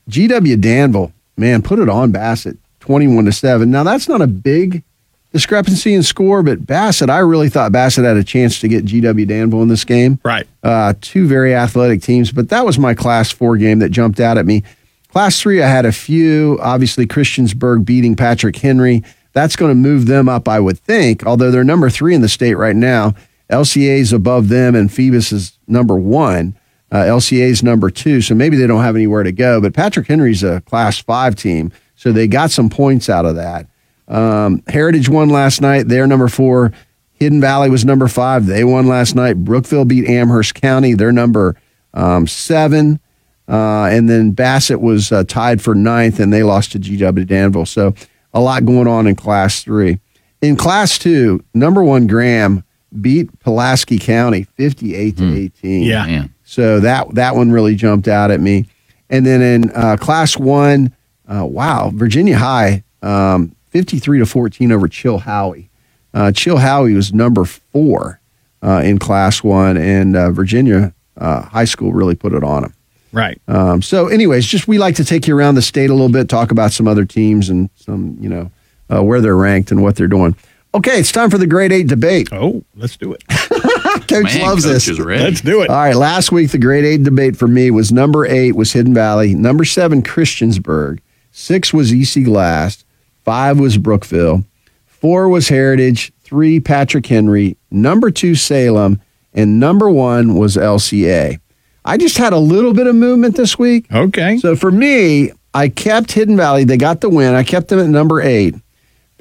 GW 0.09 0.59
Danville, 0.61 1.11
man, 1.37 1.61
put 1.61 1.79
it 1.79 1.89
on 1.89 2.11
Bassett, 2.11 2.57
twenty-one 2.79 3.25
to 3.25 3.31
seven. 3.31 3.71
Now 3.71 3.83
that's 3.83 4.07
not 4.07 4.21
a 4.21 4.27
big 4.27 4.83
discrepancy 5.31 5.93
in 5.93 6.03
score, 6.03 6.43
but 6.43 6.65
Bassett, 6.65 7.09
I 7.09 7.19
really 7.19 7.49
thought 7.49 7.71
Bassett 7.71 8.05
had 8.05 8.17
a 8.17 8.23
chance 8.23 8.59
to 8.59 8.67
get 8.67 8.85
GW 8.85 9.27
Danville 9.27 9.63
in 9.63 9.67
this 9.67 9.83
game. 9.83 10.19
Right. 10.23 10.47
Uh, 10.61 10.93
two 11.01 11.27
very 11.27 11.55
athletic 11.55 12.03
teams, 12.03 12.31
but 12.31 12.49
that 12.49 12.65
was 12.65 12.77
my 12.77 12.93
class 12.93 13.31
four 13.31 13.57
game 13.57 13.79
that 13.79 13.89
jumped 13.89 14.19
out 14.19 14.37
at 14.37 14.45
me. 14.45 14.63
Class 15.09 15.39
three, 15.39 15.61
I 15.61 15.67
had 15.67 15.85
a 15.85 15.91
few. 15.91 16.59
Obviously, 16.61 17.05
Christiansburg 17.05 17.85
beating 17.85 18.15
Patrick 18.15 18.55
Henry. 18.55 19.03
That's 19.33 19.55
going 19.55 19.71
to 19.71 19.75
move 19.75 20.05
them 20.05 20.29
up, 20.29 20.47
I 20.47 20.59
would 20.59 20.79
think, 20.79 21.25
although 21.25 21.49
they're 21.49 21.63
number 21.63 21.89
three 21.89 22.13
in 22.13 22.21
the 22.21 22.29
state 22.29 22.53
right 22.53 22.75
now. 22.75 23.15
LCA 23.53 23.99
is 23.99 24.11
above 24.11 24.49
them, 24.49 24.75
and 24.75 24.91
Phoebus 24.91 25.31
is 25.31 25.57
number 25.67 25.95
one. 25.95 26.57
Uh, 26.91 26.97
LCA 26.97 27.49
is 27.49 27.63
number 27.63 27.89
two, 27.89 28.21
so 28.21 28.35
maybe 28.35 28.57
they 28.57 28.67
don't 28.67 28.83
have 28.83 28.95
anywhere 28.95 29.23
to 29.23 29.31
go. 29.31 29.61
But 29.61 29.73
Patrick 29.73 30.07
Henry's 30.07 30.43
a 30.43 30.61
class 30.61 30.99
five 30.99 31.35
team, 31.35 31.71
so 31.95 32.11
they 32.11 32.27
got 32.27 32.51
some 32.51 32.69
points 32.69 33.09
out 33.09 33.25
of 33.25 33.35
that. 33.35 33.67
Um, 34.07 34.61
Heritage 34.67 35.09
won 35.09 35.29
last 35.29 35.61
night. 35.61 35.87
They're 35.87 36.07
number 36.07 36.27
four. 36.27 36.71
Hidden 37.13 37.41
Valley 37.41 37.69
was 37.69 37.85
number 37.85 38.07
five. 38.07 38.45
They 38.45 38.63
won 38.63 38.87
last 38.87 39.15
night. 39.15 39.43
Brookville 39.43 39.85
beat 39.85 40.07
Amherst 40.07 40.55
County. 40.55 40.93
They're 40.93 41.11
number 41.11 41.55
um, 41.93 42.27
seven. 42.27 42.99
Uh, 43.47 43.85
and 43.85 44.09
then 44.09 44.31
Bassett 44.31 44.81
was 44.81 45.11
uh, 45.11 45.23
tied 45.23 45.61
for 45.61 45.73
ninth, 45.73 46.19
and 46.19 46.31
they 46.31 46.43
lost 46.43 46.73
to 46.73 46.79
GW 46.79 47.25
Danville. 47.25 47.65
So 47.65 47.93
a 48.33 48.39
lot 48.39 48.65
going 48.65 48.87
on 48.87 49.07
in 49.07 49.15
Class 49.15 49.63
Three. 49.63 49.99
In 50.41 50.55
Class 50.55 50.97
Two, 50.97 51.43
number 51.53 51.83
one 51.83 52.07
Graham 52.07 52.63
beat 53.01 53.39
Pulaski 53.39 53.97
County 53.97 54.43
fifty-eight 54.43 55.17
to 55.17 55.35
eighteen. 55.35 55.83
Yeah. 55.83 56.05
Man. 56.05 56.33
So 56.43 56.79
that 56.79 57.15
that 57.15 57.35
one 57.35 57.51
really 57.51 57.75
jumped 57.75 58.07
out 58.07 58.31
at 58.31 58.39
me. 58.39 58.67
And 59.09 59.25
then 59.25 59.41
in 59.41 59.71
uh, 59.71 59.97
Class 59.97 60.37
One, 60.37 60.95
uh, 61.27 61.45
wow, 61.45 61.91
Virginia 61.93 62.37
High 62.37 62.83
um, 63.01 63.55
fifty-three 63.69 64.19
to 64.19 64.25
fourteen 64.25 64.71
over 64.71 64.87
Chilhowie. 64.87 65.69
Uh, 66.13 66.31
Chilhowie 66.31 66.95
was 66.95 67.13
number 67.13 67.43
four 67.45 68.19
uh, 68.61 68.81
in 68.83 68.99
Class 68.99 69.43
One, 69.43 69.77
and 69.77 70.15
uh, 70.15 70.31
Virginia 70.31 70.93
uh, 71.17 71.41
High 71.41 71.65
School 71.65 71.91
really 71.91 72.15
put 72.15 72.33
it 72.33 72.43
on 72.43 72.63
them. 72.63 72.73
Right. 73.11 73.39
Um, 73.47 73.81
so, 73.83 74.07
anyways, 74.07 74.45
just 74.45 74.67
we 74.67 74.79
like 74.79 74.95
to 74.95 75.05
take 75.05 75.27
you 75.27 75.37
around 75.37 75.55
the 75.55 75.61
state 75.61 75.89
a 75.91 75.93
little 75.93 76.09
bit, 76.09 76.29
talk 76.29 76.49
about 76.49 76.71
some 76.71 76.87
other 76.87 77.05
teams 77.05 77.49
and 77.49 77.69
some, 77.75 78.17
you 78.19 78.27
know, 78.27 78.51
uh, 78.89 79.03
where 79.03 79.21
they're 79.21 79.35
ranked 79.35 79.71
and 79.71 79.83
what 79.83 79.95
they're 79.95 80.07
doing. 80.07 80.35
Okay, 80.75 80.99
it's 80.99 81.11
time 81.11 81.29
for 81.29 81.37
the 81.37 81.45
grade 81.47 81.71
eight 81.71 81.87
debate. 81.87 82.29
Oh, 82.31 82.63
let's 82.75 82.97
do 82.97 83.13
it. 83.13 83.23
Coach 84.07 84.23
Man, 84.23 84.41
loves 84.41 84.63
Coach 84.65 84.73
this. 84.73 84.87
is 84.87 84.99
ready. 84.99 85.23
Let's 85.23 85.41
do 85.41 85.61
it. 85.61 85.69
All 85.69 85.75
right, 85.75 85.95
last 85.95 86.31
week 86.31 86.51
the 86.51 86.57
grade 86.57 86.83
eight 86.83 87.03
debate 87.03 87.35
for 87.37 87.47
me 87.47 87.69
was 87.71 87.91
number 87.91 88.25
eight 88.25 88.53
was 88.53 88.73
Hidden 88.73 88.93
Valley, 88.93 89.35
number 89.35 89.65
seven 89.65 90.01
Christiansburg, 90.01 90.99
six 91.31 91.71
was 91.73 91.93
EC 91.93 92.25
Glass, 92.25 92.83
five 93.23 93.59
was 93.59 93.77
Brookville, 93.77 94.45
four 94.87 95.29
was 95.29 95.49
Heritage, 95.49 96.11
three 96.21 96.59
Patrick 96.59 97.05
Henry, 97.05 97.55
number 97.69 98.09
two 98.09 98.33
Salem, 98.33 98.99
and 99.33 99.59
number 99.59 99.89
one 99.89 100.33
was 100.35 100.55
LCA. 100.57 101.39
I 101.85 101.97
just 101.97 102.17
had 102.17 102.33
a 102.33 102.39
little 102.39 102.73
bit 102.73 102.87
of 102.87 102.95
movement 102.95 103.35
this 103.35 103.59
week. 103.59 103.91
Okay. 103.93 104.37
So 104.37 104.55
for 104.55 104.71
me, 104.71 105.31
I 105.53 105.69
kept 105.69 106.13
Hidden 106.13 106.35
Valley. 106.37 106.63
They 106.63 106.77
got 106.77 107.01
the 107.01 107.09
win. 107.09 107.35
I 107.35 107.43
kept 107.43 107.67
them 107.67 107.79
at 107.79 107.89
number 107.89 108.21
eight. 108.21 108.55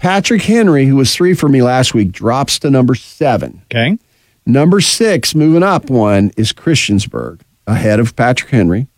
Patrick 0.03 0.43
Henry, 0.43 0.87
who 0.87 0.97
was 0.97 1.15
three 1.15 1.33
for 1.33 1.49
me 1.49 1.63
last 1.63 1.95
week, 1.95 2.11
drops 2.11 2.59
to 2.59 2.71
number 2.71 2.97
seven. 2.97 3.63
Okay. 3.67 3.97
Number 4.45 4.81
six, 4.81 5.33
moving 5.33 5.63
up 5.63 5.91
one, 5.91 6.33
is 6.37 6.53
Christiansburg, 6.53 7.43
ahead 7.69 8.01
of 8.01 8.17
Patrick 8.17 8.51
Henry. 8.51 8.89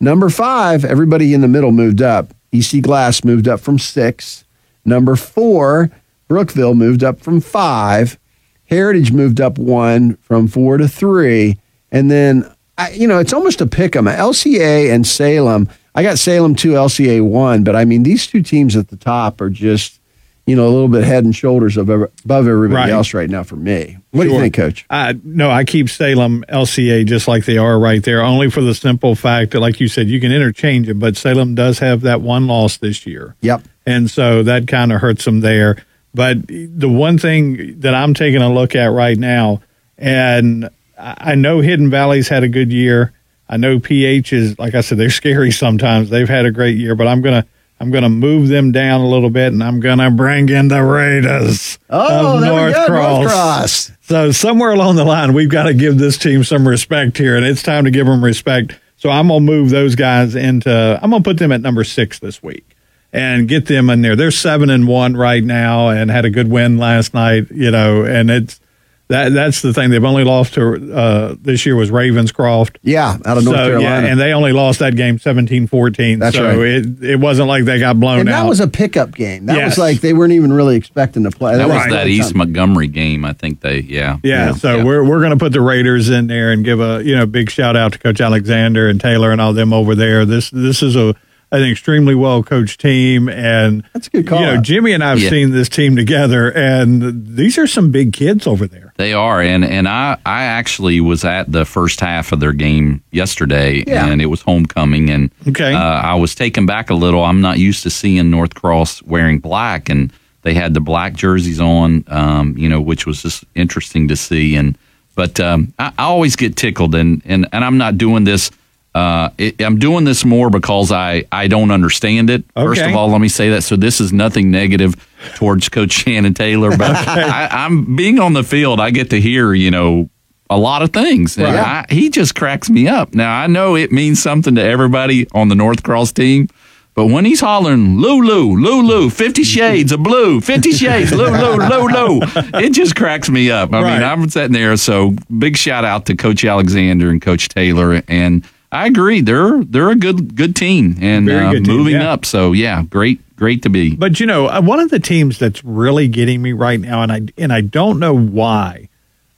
Number 0.00 0.30
five, 0.30 0.82
everybody 0.82 1.34
in 1.34 1.42
the 1.42 1.48
middle 1.48 1.70
moved 1.70 2.00
up. 2.00 2.32
EC 2.50 2.80
Glass 2.80 3.24
moved 3.24 3.46
up 3.46 3.60
from 3.60 3.78
six. 3.78 4.46
Number 4.86 5.16
four, 5.16 5.90
Brookville 6.28 6.74
moved 6.74 7.04
up 7.04 7.20
from 7.20 7.42
five. 7.42 8.18
Heritage 8.64 9.12
moved 9.12 9.42
up 9.42 9.58
one 9.58 10.16
from 10.22 10.48
four 10.48 10.78
to 10.78 10.88
three. 10.88 11.58
And 11.92 12.10
then, 12.10 12.50
I, 12.78 12.92
you 12.92 13.06
know, 13.06 13.18
it's 13.18 13.34
almost 13.34 13.60
a 13.60 13.66
pick 13.66 13.94
'em. 13.94 14.06
LCA 14.06 14.90
and 14.90 15.06
Salem. 15.06 15.68
I 15.94 16.02
got 16.02 16.18
Salem 16.18 16.54
two, 16.54 16.70
LCA 16.70 17.20
one, 17.20 17.64
but 17.64 17.76
I 17.76 17.84
mean, 17.84 18.02
these 18.02 18.26
two 18.26 18.40
teams 18.42 18.76
at 18.76 18.88
the 18.88 18.96
top 18.96 19.42
are 19.42 19.50
just, 19.50 20.00
you 20.46 20.54
know, 20.56 20.66
a 20.66 20.68
little 20.68 20.88
bit 20.88 21.04
head 21.04 21.24
and 21.24 21.34
shoulders 21.34 21.76
of, 21.76 21.88
ev- 21.88 22.10
above 22.24 22.46
everybody 22.48 22.90
Right. 22.90 22.90
else 22.90 23.14
right 23.14 23.30
now 23.30 23.42
for 23.44 23.56
me. 23.56 23.96
What 24.10 24.24
do 24.24 24.30
you 24.32 24.38
think, 24.40 24.54
Coach? 24.54 24.84
Uh, 24.90 25.14
no, 25.24 25.50
I 25.50 25.64
keep 25.64 25.88
Salem 25.88 26.44
LCA 26.48 27.06
just 27.06 27.26
like 27.26 27.44
they 27.46 27.56
are 27.56 27.78
right 27.78 28.02
there, 28.02 28.22
only 28.22 28.50
for 28.50 28.60
the 28.60 28.74
simple 28.74 29.14
fact 29.14 29.52
that, 29.52 29.60
like 29.60 29.80
you 29.80 29.88
said, 29.88 30.08
you 30.08 30.20
can 30.20 30.32
interchange 30.32 30.88
it, 30.88 30.98
but 30.98 31.16
Salem 31.16 31.54
does 31.54 31.78
have 31.78 32.02
that 32.02 32.20
one 32.20 32.46
loss 32.46 32.76
this 32.76 33.06
year. 33.06 33.34
Yep. 33.40 33.62
And 33.86 34.10
so 34.10 34.42
that 34.42 34.68
kind 34.68 34.92
of 34.92 35.00
hurts 35.00 35.24
them 35.24 35.40
there. 35.40 35.82
But 36.14 36.46
the 36.46 36.88
one 36.88 37.18
thing 37.18 37.80
that 37.80 37.94
I'm 37.94 38.14
taking 38.14 38.40
a 38.42 38.52
look 38.52 38.76
at 38.76 38.86
right 38.92 39.18
now, 39.18 39.62
and 39.98 40.66
I 40.98 41.32
I 41.32 41.34
know 41.34 41.60
Hidden 41.60 41.90
Valley's 41.90 42.28
had 42.28 42.44
a 42.44 42.48
good 42.48 42.72
year. 42.72 43.12
I 43.48 43.56
know 43.56 43.78
PH 43.80 44.32
is, 44.32 44.58
like 44.58 44.74
I 44.74 44.80
said, 44.80 44.98
they're 44.98 45.10
scary 45.22 45.50
sometimes. 45.50 46.10
They've 46.10 46.28
had 46.28 46.46
a 46.46 46.50
great 46.52 46.76
year, 46.76 46.94
but 46.94 47.06
I'm 47.08 47.20
gonna 47.20 47.46
I'm 47.80 47.90
gonna 47.90 48.08
move 48.08 48.48
them 48.48 48.72
down 48.72 49.00
a 49.00 49.08
little 49.08 49.30
bit, 49.30 49.52
and 49.52 49.62
I'm 49.62 49.80
gonna 49.80 50.10
bring 50.10 50.48
in 50.48 50.68
the 50.68 50.82
Raiders 50.82 51.78
Oh, 51.90 52.36
of 52.36 52.42
North 52.42 52.74
Cross. 52.86 53.18
North 53.20 53.30
Cross. 53.32 53.92
So 54.02 54.32
somewhere 54.32 54.70
along 54.72 54.96
the 54.96 55.04
line, 55.04 55.32
we've 55.34 55.48
got 55.50 55.64
to 55.64 55.74
give 55.74 55.98
this 55.98 56.16
team 56.18 56.44
some 56.44 56.66
respect 56.68 57.18
here, 57.18 57.36
and 57.36 57.44
it's 57.44 57.62
time 57.62 57.84
to 57.84 57.90
give 57.90 58.06
them 58.06 58.22
respect. 58.24 58.78
So 58.96 59.10
I'm 59.10 59.28
gonna 59.28 59.40
move 59.40 59.70
those 59.70 59.94
guys 59.96 60.34
into. 60.34 60.98
I'm 61.02 61.10
gonna 61.10 61.22
put 61.22 61.38
them 61.38 61.52
at 61.52 61.60
number 61.60 61.84
six 61.84 62.18
this 62.20 62.42
week 62.42 62.64
and 63.12 63.48
get 63.48 63.66
them 63.66 63.90
in 63.90 64.02
there. 64.02 64.16
They're 64.16 64.30
seven 64.30 64.70
and 64.70 64.86
one 64.88 65.16
right 65.16 65.42
now, 65.44 65.88
and 65.88 66.10
had 66.10 66.24
a 66.24 66.30
good 66.30 66.48
win 66.48 66.78
last 66.78 67.12
night. 67.12 67.50
You 67.50 67.70
know, 67.70 68.04
and 68.04 68.30
it's 68.30 68.60
that 69.08 69.32
that's 69.34 69.60
the 69.62 69.74
thing. 69.74 69.90
They've 69.90 70.02
only 70.02 70.24
lost 70.24 70.54
to 70.54 70.94
uh, 70.94 71.34
this 71.40 71.66
year 71.66 71.76
was 71.76 71.90
Ravenscroft. 71.90 72.76
Yeah, 72.82 73.18
out 73.24 73.36
of 73.38 73.44
North 73.44 73.56
So, 73.56 73.66
Carolina. 73.68 74.06
Yeah, 74.06 74.12
and 74.12 74.18
they 74.20 74.32
only 74.32 74.52
lost 74.52 74.78
that 74.78 74.96
game 74.96 75.18
17-14. 75.18 76.18
That's 76.18 76.36
so 76.36 76.46
right. 76.46 76.58
it 76.58 77.02
it 77.02 77.20
wasn't 77.20 77.48
like 77.48 77.64
they 77.64 77.78
got 77.78 78.00
blown 78.00 78.14
out. 78.14 78.20
and 78.20 78.28
that 78.28 78.44
out. 78.44 78.48
was 78.48 78.60
a 78.60 78.68
pickup 78.68 79.14
game. 79.14 79.46
That 79.46 79.56
Yes. 79.56 79.72
was 79.72 79.78
like 79.78 80.00
they 80.00 80.12
weren't 80.14 80.32
even 80.32 80.52
really 80.52 80.76
expecting 80.76 81.24
to 81.24 81.30
play. 81.30 81.56
That 81.56 81.68
was 81.68 81.76
was 81.84 81.92
that 81.92 82.06
East 82.06 82.34
Montgomery 82.34 82.88
game. 82.88 83.24
I 83.24 83.32
think 83.34 83.60
they, 83.60 83.80
yeah. 83.80 84.18
Yeah, 84.22 84.52
so 84.52 84.84
we're 84.84 85.04
we're 85.04 85.20
going 85.20 85.32
to 85.32 85.36
put 85.36 85.52
the 85.52 85.60
Raiders 85.60 86.08
in 86.08 86.26
there 86.26 86.50
and 86.52 86.64
give 86.64 86.80
a 86.80 87.02
you 87.04 87.14
know 87.16 87.26
big 87.26 87.50
shout 87.50 87.76
out 87.76 87.92
to 87.92 87.98
Coach 87.98 88.20
Alexander 88.20 88.88
and 88.88 89.00
Taylor 89.00 89.30
and 89.32 89.40
all 89.40 89.52
them 89.52 89.72
over 89.72 89.94
there. 89.94 90.24
This 90.24 90.50
this 90.50 90.82
is 90.82 90.96
a 90.96 91.14
an 91.62 91.70
extremely 91.70 92.14
well 92.14 92.42
coached 92.42 92.80
team, 92.80 93.28
and 93.28 93.84
that's 93.92 94.08
a 94.08 94.10
good 94.10 94.26
call. 94.26 94.40
You 94.40 94.46
know, 94.46 94.60
Jimmy 94.60 94.92
and 94.92 95.02
I've 95.04 95.20
Yeah. 95.20 95.30
seen 95.30 95.50
this 95.50 95.68
team 95.68 95.96
together, 95.96 96.50
and 96.50 97.26
these 97.36 97.58
are 97.58 97.66
some 97.66 97.90
big 97.90 98.12
kids 98.12 98.46
over 98.46 98.66
there. 98.66 98.92
They 98.96 99.12
are, 99.12 99.40
and 99.40 99.64
and 99.64 99.88
I 99.88 100.16
I 100.26 100.44
actually 100.44 101.00
was 101.00 101.24
at 101.24 101.50
the 101.50 101.64
first 101.64 102.00
half 102.00 102.32
of 102.32 102.40
their 102.40 102.52
game 102.52 103.02
yesterday, 103.12 103.82
Yeah. 103.86 104.06
and 104.08 104.20
it 104.22 104.26
was 104.26 104.40
homecoming, 104.42 105.10
and 105.10 105.30
Okay. 105.48 105.72
uh, 105.74 105.78
I 105.78 106.14
was 106.14 106.34
taken 106.34 106.66
back 106.66 106.90
a 106.90 106.94
little. 106.94 107.24
I'm 107.24 107.40
not 107.40 107.58
used 107.58 107.82
to 107.84 107.90
seeing 107.90 108.30
North 108.30 108.54
Cross 108.54 109.02
wearing 109.04 109.38
black, 109.38 109.88
and 109.88 110.12
they 110.42 110.54
had 110.54 110.74
the 110.74 110.80
black 110.80 111.14
jerseys 111.14 111.60
on, 111.60 112.04
um, 112.08 112.54
you 112.58 112.68
know, 112.68 112.80
which 112.80 113.06
was 113.06 113.22
just 113.22 113.44
interesting 113.54 114.08
to 114.08 114.16
see. 114.16 114.56
And 114.56 114.76
but 115.16 115.38
um, 115.40 115.72
I, 115.78 115.92
I 115.98 116.04
always 116.04 116.36
get 116.36 116.56
tickled, 116.56 116.94
and 116.94 117.22
and 117.24 117.46
and 117.52 117.64
I'm 117.64 117.78
not 117.78 117.96
doing 117.98 118.24
this. 118.24 118.50
Uh, 118.94 119.30
it, 119.38 119.60
I'm 119.60 119.78
doing 119.80 120.04
this 120.04 120.24
more 120.24 120.50
because 120.50 120.92
I, 120.92 121.24
I 121.32 121.48
don't 121.48 121.72
understand 121.72 122.30
it. 122.30 122.44
First 122.54 122.80
of 122.82 122.94
all, 122.94 123.08
let 123.08 123.20
me 123.20 123.28
say 123.28 123.50
that. 123.50 123.62
So 123.62 123.74
this 123.74 124.00
is 124.00 124.12
nothing 124.12 124.50
negative 124.52 124.94
towards 125.34 125.68
Coach 125.68 125.90
Shannon 126.04 126.32
Taylor, 126.34 126.70
but 126.76 126.90
I, 127.08 127.48
I'm 127.50 127.96
being 127.96 128.20
on 128.20 128.34
the 128.34 128.44
field. 128.44 128.78
I 128.80 128.90
get 128.90 129.10
to 129.10 129.20
hear 129.20 129.52
you 129.52 129.70
know 129.72 130.08
a 130.48 130.56
lot 130.58 130.82
of 130.82 130.92
things. 130.92 131.36
Right. 131.36 131.54
I, 131.54 131.86
he 131.88 132.08
just 132.10 132.36
cracks 132.36 132.70
me 132.70 132.86
up. 132.86 133.14
Now 133.14 133.36
I 133.36 133.48
know 133.48 133.74
it 133.74 133.90
means 133.90 134.22
something 134.22 134.54
to 134.54 134.62
everybody 134.62 135.26
on 135.32 135.48
the 135.48 135.54
North 135.56 135.82
Cross 135.82 136.12
team. 136.12 136.48
But 136.96 137.06
when 137.06 137.24
he's 137.24 137.40
hollering 137.40 137.96
Lulu, 137.98 138.56
Lulu, 138.56 139.10
Fifty 139.10 139.42
Shades 139.42 139.90
of 139.90 140.04
Blue, 140.04 140.40
Fifty 140.40 140.70
Shades, 140.70 141.12
Lulu, 141.12 141.56
Lulu, 141.68 142.20
it 142.54 142.70
just 142.72 142.94
cracks 142.94 143.28
me 143.28 143.50
up. 143.50 143.72
I 143.74 143.82
Right. 143.82 143.94
mean, 143.94 144.02
I'm 144.08 144.28
sitting 144.28 144.52
there. 144.52 144.76
So 144.76 145.16
big 145.36 145.56
shout 145.56 145.84
out 145.84 146.06
to 146.06 146.14
Coach 146.14 146.44
Alexander 146.44 147.10
and 147.10 147.20
Coach 147.20 147.48
Taylor, 147.48 148.00
and 148.06 148.44
I 148.74 148.86
agree. 148.86 149.20
They're 149.20 149.62
they're 149.62 149.90
a 149.90 149.96
good 149.96 150.34
good 150.34 150.56
team 150.56 150.96
and 151.00 151.26
Very 151.26 151.46
uh, 151.46 151.52
good 151.52 151.64
team, 151.64 151.76
moving 151.76 151.94
yeah. 151.94 152.12
up. 152.12 152.24
So 152.24 152.52
yeah, 152.52 152.82
great 152.82 153.20
great 153.36 153.62
to 153.62 153.70
be. 153.70 153.94
But 153.94 154.18
you 154.18 154.26
know, 154.26 154.48
uh, 154.48 154.60
one 154.60 154.80
of 154.80 154.90
the 154.90 154.98
teams 154.98 155.38
that's 155.38 155.64
really 155.64 156.08
getting 156.08 156.42
me 156.42 156.52
right 156.52 156.80
now, 156.80 157.02
and 157.02 157.12
I 157.12 157.22
and 157.38 157.52
I 157.52 157.60
don't 157.60 158.00
know 158.00 158.16
why, 158.16 158.88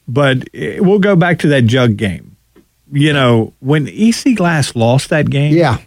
but 0.08 0.48
eh, 0.54 0.78
we'll 0.80 1.00
go 1.00 1.16
back 1.16 1.38
to 1.40 1.48
that 1.48 1.66
jug 1.66 1.96
game. 1.96 2.36
You 2.90 3.12
know, 3.12 3.52
when 3.60 3.88
EC 3.88 4.34
Glass 4.36 4.74
lost 4.74 5.10
that 5.10 5.28
game, 5.28 5.54
yeah. 5.54 5.78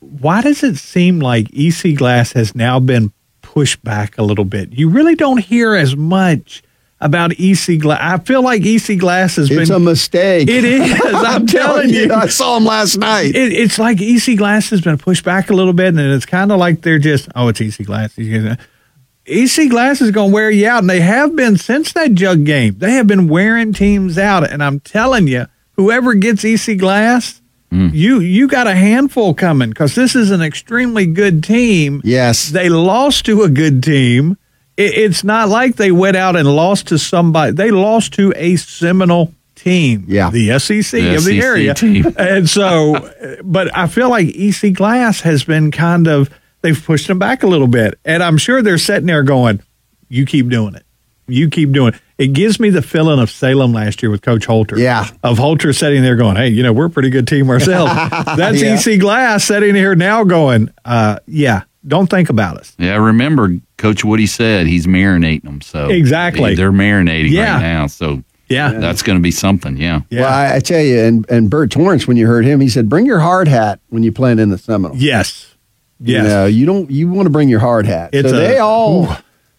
Why 0.00 0.40
does 0.40 0.62
it 0.62 0.76
seem 0.76 1.18
like 1.18 1.48
EC 1.52 1.96
Glass 1.96 2.32
has 2.32 2.54
now 2.54 2.78
been 2.78 3.12
pushed 3.42 3.82
back 3.82 4.18
a 4.18 4.22
little 4.22 4.44
bit? 4.44 4.72
You 4.72 4.88
really 4.88 5.14
don't 5.14 5.38
hear 5.38 5.74
as 5.74 5.96
much 5.96 6.62
about 7.00 7.38
EC 7.38 7.78
Glass. 7.78 8.00
I 8.00 8.18
feel 8.24 8.42
like 8.42 8.64
EC 8.64 8.98
Glass 8.98 9.36
has 9.36 9.50
It's 9.50 9.68
been 9.68 9.76
a 9.76 9.80
mistake. 9.80 10.48
It 10.48 10.64
is. 10.64 11.00
I'm, 11.04 11.46
telling 11.46 11.90
you. 11.90 12.12
I 12.12 12.26
saw 12.28 12.56
him 12.56 12.64
last 12.64 12.96
night. 12.96 13.34
It, 13.34 13.52
it's 13.52 13.78
like 13.78 14.00
EC 14.00 14.36
Glass 14.36 14.70
has 14.70 14.80
been 14.80 14.98
pushed 14.98 15.24
back 15.24 15.50
a 15.50 15.52
little 15.52 15.72
bit, 15.72 15.88
and 15.88 16.00
it's 16.00 16.26
kind 16.26 16.50
of 16.50 16.58
like 16.58 16.82
they're 16.82 16.98
just, 16.98 17.28
oh, 17.34 17.48
it's 17.48 17.60
EC 17.60 17.84
Glass. 17.86 18.16
EC 18.18 19.68
Glass 19.68 20.00
is 20.00 20.10
going 20.10 20.30
to 20.30 20.34
wear 20.34 20.50
you 20.50 20.68
out, 20.68 20.78
and 20.78 20.90
they 20.90 21.00
have 21.00 21.36
been 21.36 21.56
since 21.56 21.92
that 21.92 22.14
jug 22.14 22.44
game. 22.44 22.78
They 22.78 22.92
have 22.92 23.06
been 23.06 23.28
wearing 23.28 23.72
teams 23.72 24.16
out, 24.16 24.50
and 24.50 24.62
I'm 24.62 24.80
telling 24.80 25.26
you, 25.26 25.46
whoever 25.72 26.14
gets 26.14 26.44
EC 26.44 26.78
Glass, 26.78 27.42
mm. 27.70 27.92
you 27.92 28.20
you 28.20 28.48
got 28.48 28.66
a 28.66 28.74
handful 28.74 29.34
coming 29.34 29.70
because 29.70 29.94
this 29.94 30.14
is 30.14 30.30
an 30.30 30.42
extremely 30.42 31.06
good 31.06 31.44
team. 31.44 32.00
Yes, 32.04 32.48
they 32.48 32.68
lost 32.68 33.26
to 33.26 33.42
a 33.42 33.50
good 33.50 33.82
team. 33.82 34.38
It, 34.76 34.94
it's 34.94 35.24
not 35.24 35.48
like 35.48 35.76
they 35.76 35.90
went 35.92 36.16
out 36.16 36.36
and 36.36 36.48
lost 36.54 36.88
to 36.88 36.98
somebody. 36.98 37.52
They 37.52 37.70
lost 37.70 38.12
to 38.14 38.32
a 38.36 38.56
Seminole 38.56 39.32
team. 39.54 40.04
Yeah, 40.06 40.30
the 40.30 40.58
SEC 40.58 40.90
The 41.00 41.14
of 41.16 41.24
the 41.24 41.38
SEC 41.40 41.44
area. 41.44 41.74
team. 41.74 42.04
And 42.18 42.48
so, 42.48 43.10
but 43.42 43.76
I 43.76 43.86
feel 43.86 44.10
like 44.10 44.28
EC 44.34 44.72
Glass 44.74 45.20
has 45.22 45.44
been 45.44 45.70
kind 45.70 46.06
of 46.06 46.30
they've 46.62 46.82
pushed 46.84 47.08
them 47.08 47.18
back 47.18 47.42
a 47.42 47.46
little 47.46 47.66
bit, 47.68 47.98
and 48.04 48.22
I'm 48.22 48.36
sure 48.38 48.62
they're 48.62 48.78
sitting 48.78 49.06
there 49.06 49.22
going, 49.22 49.60
"You 50.08 50.26
keep 50.26 50.48
doing 50.48 50.74
it, 50.74 50.84
you 51.26 51.48
keep 51.48 51.72
doing 51.72 51.94
it." 51.94 52.00
It 52.18 52.28
gives 52.32 52.58
me 52.58 52.70
the 52.70 52.80
feeling 52.80 53.18
of 53.20 53.30
Salem 53.30 53.74
last 53.74 54.02
year 54.02 54.08
with 54.10 54.22
Coach 54.22 54.46
Holter. 54.46 54.78
Yeah, 54.78 55.06
of 55.22 55.36
Holter 55.38 55.72
sitting 55.72 56.02
there 56.02 56.16
going, 56.16 56.36
"Hey, 56.36 56.48
you 56.48 56.62
know, 56.62 56.72
we're 56.72 56.86
a 56.86 56.90
pretty 56.90 57.10
good 57.10 57.26
team 57.26 57.48
ourselves." 57.50 57.92
That's 58.36 58.60
Yeah. 58.62 58.74
EC 58.78 58.98
Glass 59.00 59.44
sitting 59.44 59.74
here 59.74 59.94
now 59.94 60.24
going, 60.24 60.70
uh, 60.84 61.18
"Yeah, 61.26 61.62
don't 61.86 62.08
think 62.08 62.28
about 62.30 62.56
us." 62.58 62.74
Yeah, 62.78 62.96
remember 62.96 63.54
Coach 63.78 64.04
Woody 64.04 64.26
said 64.26 64.66
he's 64.66 64.86
marinating 64.86 65.42
them. 65.42 65.60
So 65.60 65.90
Exactly. 65.90 66.54
they're 66.54 66.72
marinating 66.72 67.30
Yeah. 67.30 67.54
right 67.54 67.62
now. 67.62 67.86
So 67.88 68.22
Yeah. 68.48 68.72
that's 68.72 69.02
going 69.02 69.18
to 69.18 69.22
be 69.22 69.30
something. 69.30 69.76
Yeah, 69.76 70.00
yeah. 70.10 70.20
Well, 70.22 70.32
I, 70.32 70.56
I 70.56 70.60
tell 70.60 70.80
you, 70.80 71.00
and, 71.00 71.26
and 71.28 71.50
Bert 71.50 71.70
Torrance, 71.70 72.06
when 72.08 72.16
you 72.16 72.26
heard 72.26 72.44
him, 72.44 72.60
he 72.60 72.68
said, 72.68 72.88
"Bring 72.88 73.04
your 73.06 73.18
hard 73.20 73.48
hat 73.48 73.80
when 73.90 74.02
you 74.02 74.12
playing 74.12 74.38
in 74.38 74.48
the 74.50 74.58
Seminole." 74.58 74.96
Yes, 74.96 75.54
yes. 76.00 76.22
You 76.22 76.28
know, 76.28 76.46
you 76.46 76.64
don't. 76.66 76.90
You 76.90 77.08
want 77.08 77.26
to 77.26 77.30
bring 77.30 77.48
your 77.48 77.60
hard 77.60 77.86
hat. 77.86 78.10
It's 78.12 78.30
so 78.30 78.36
a- 78.36 78.38
they 78.38 78.58
all, 78.58 79.14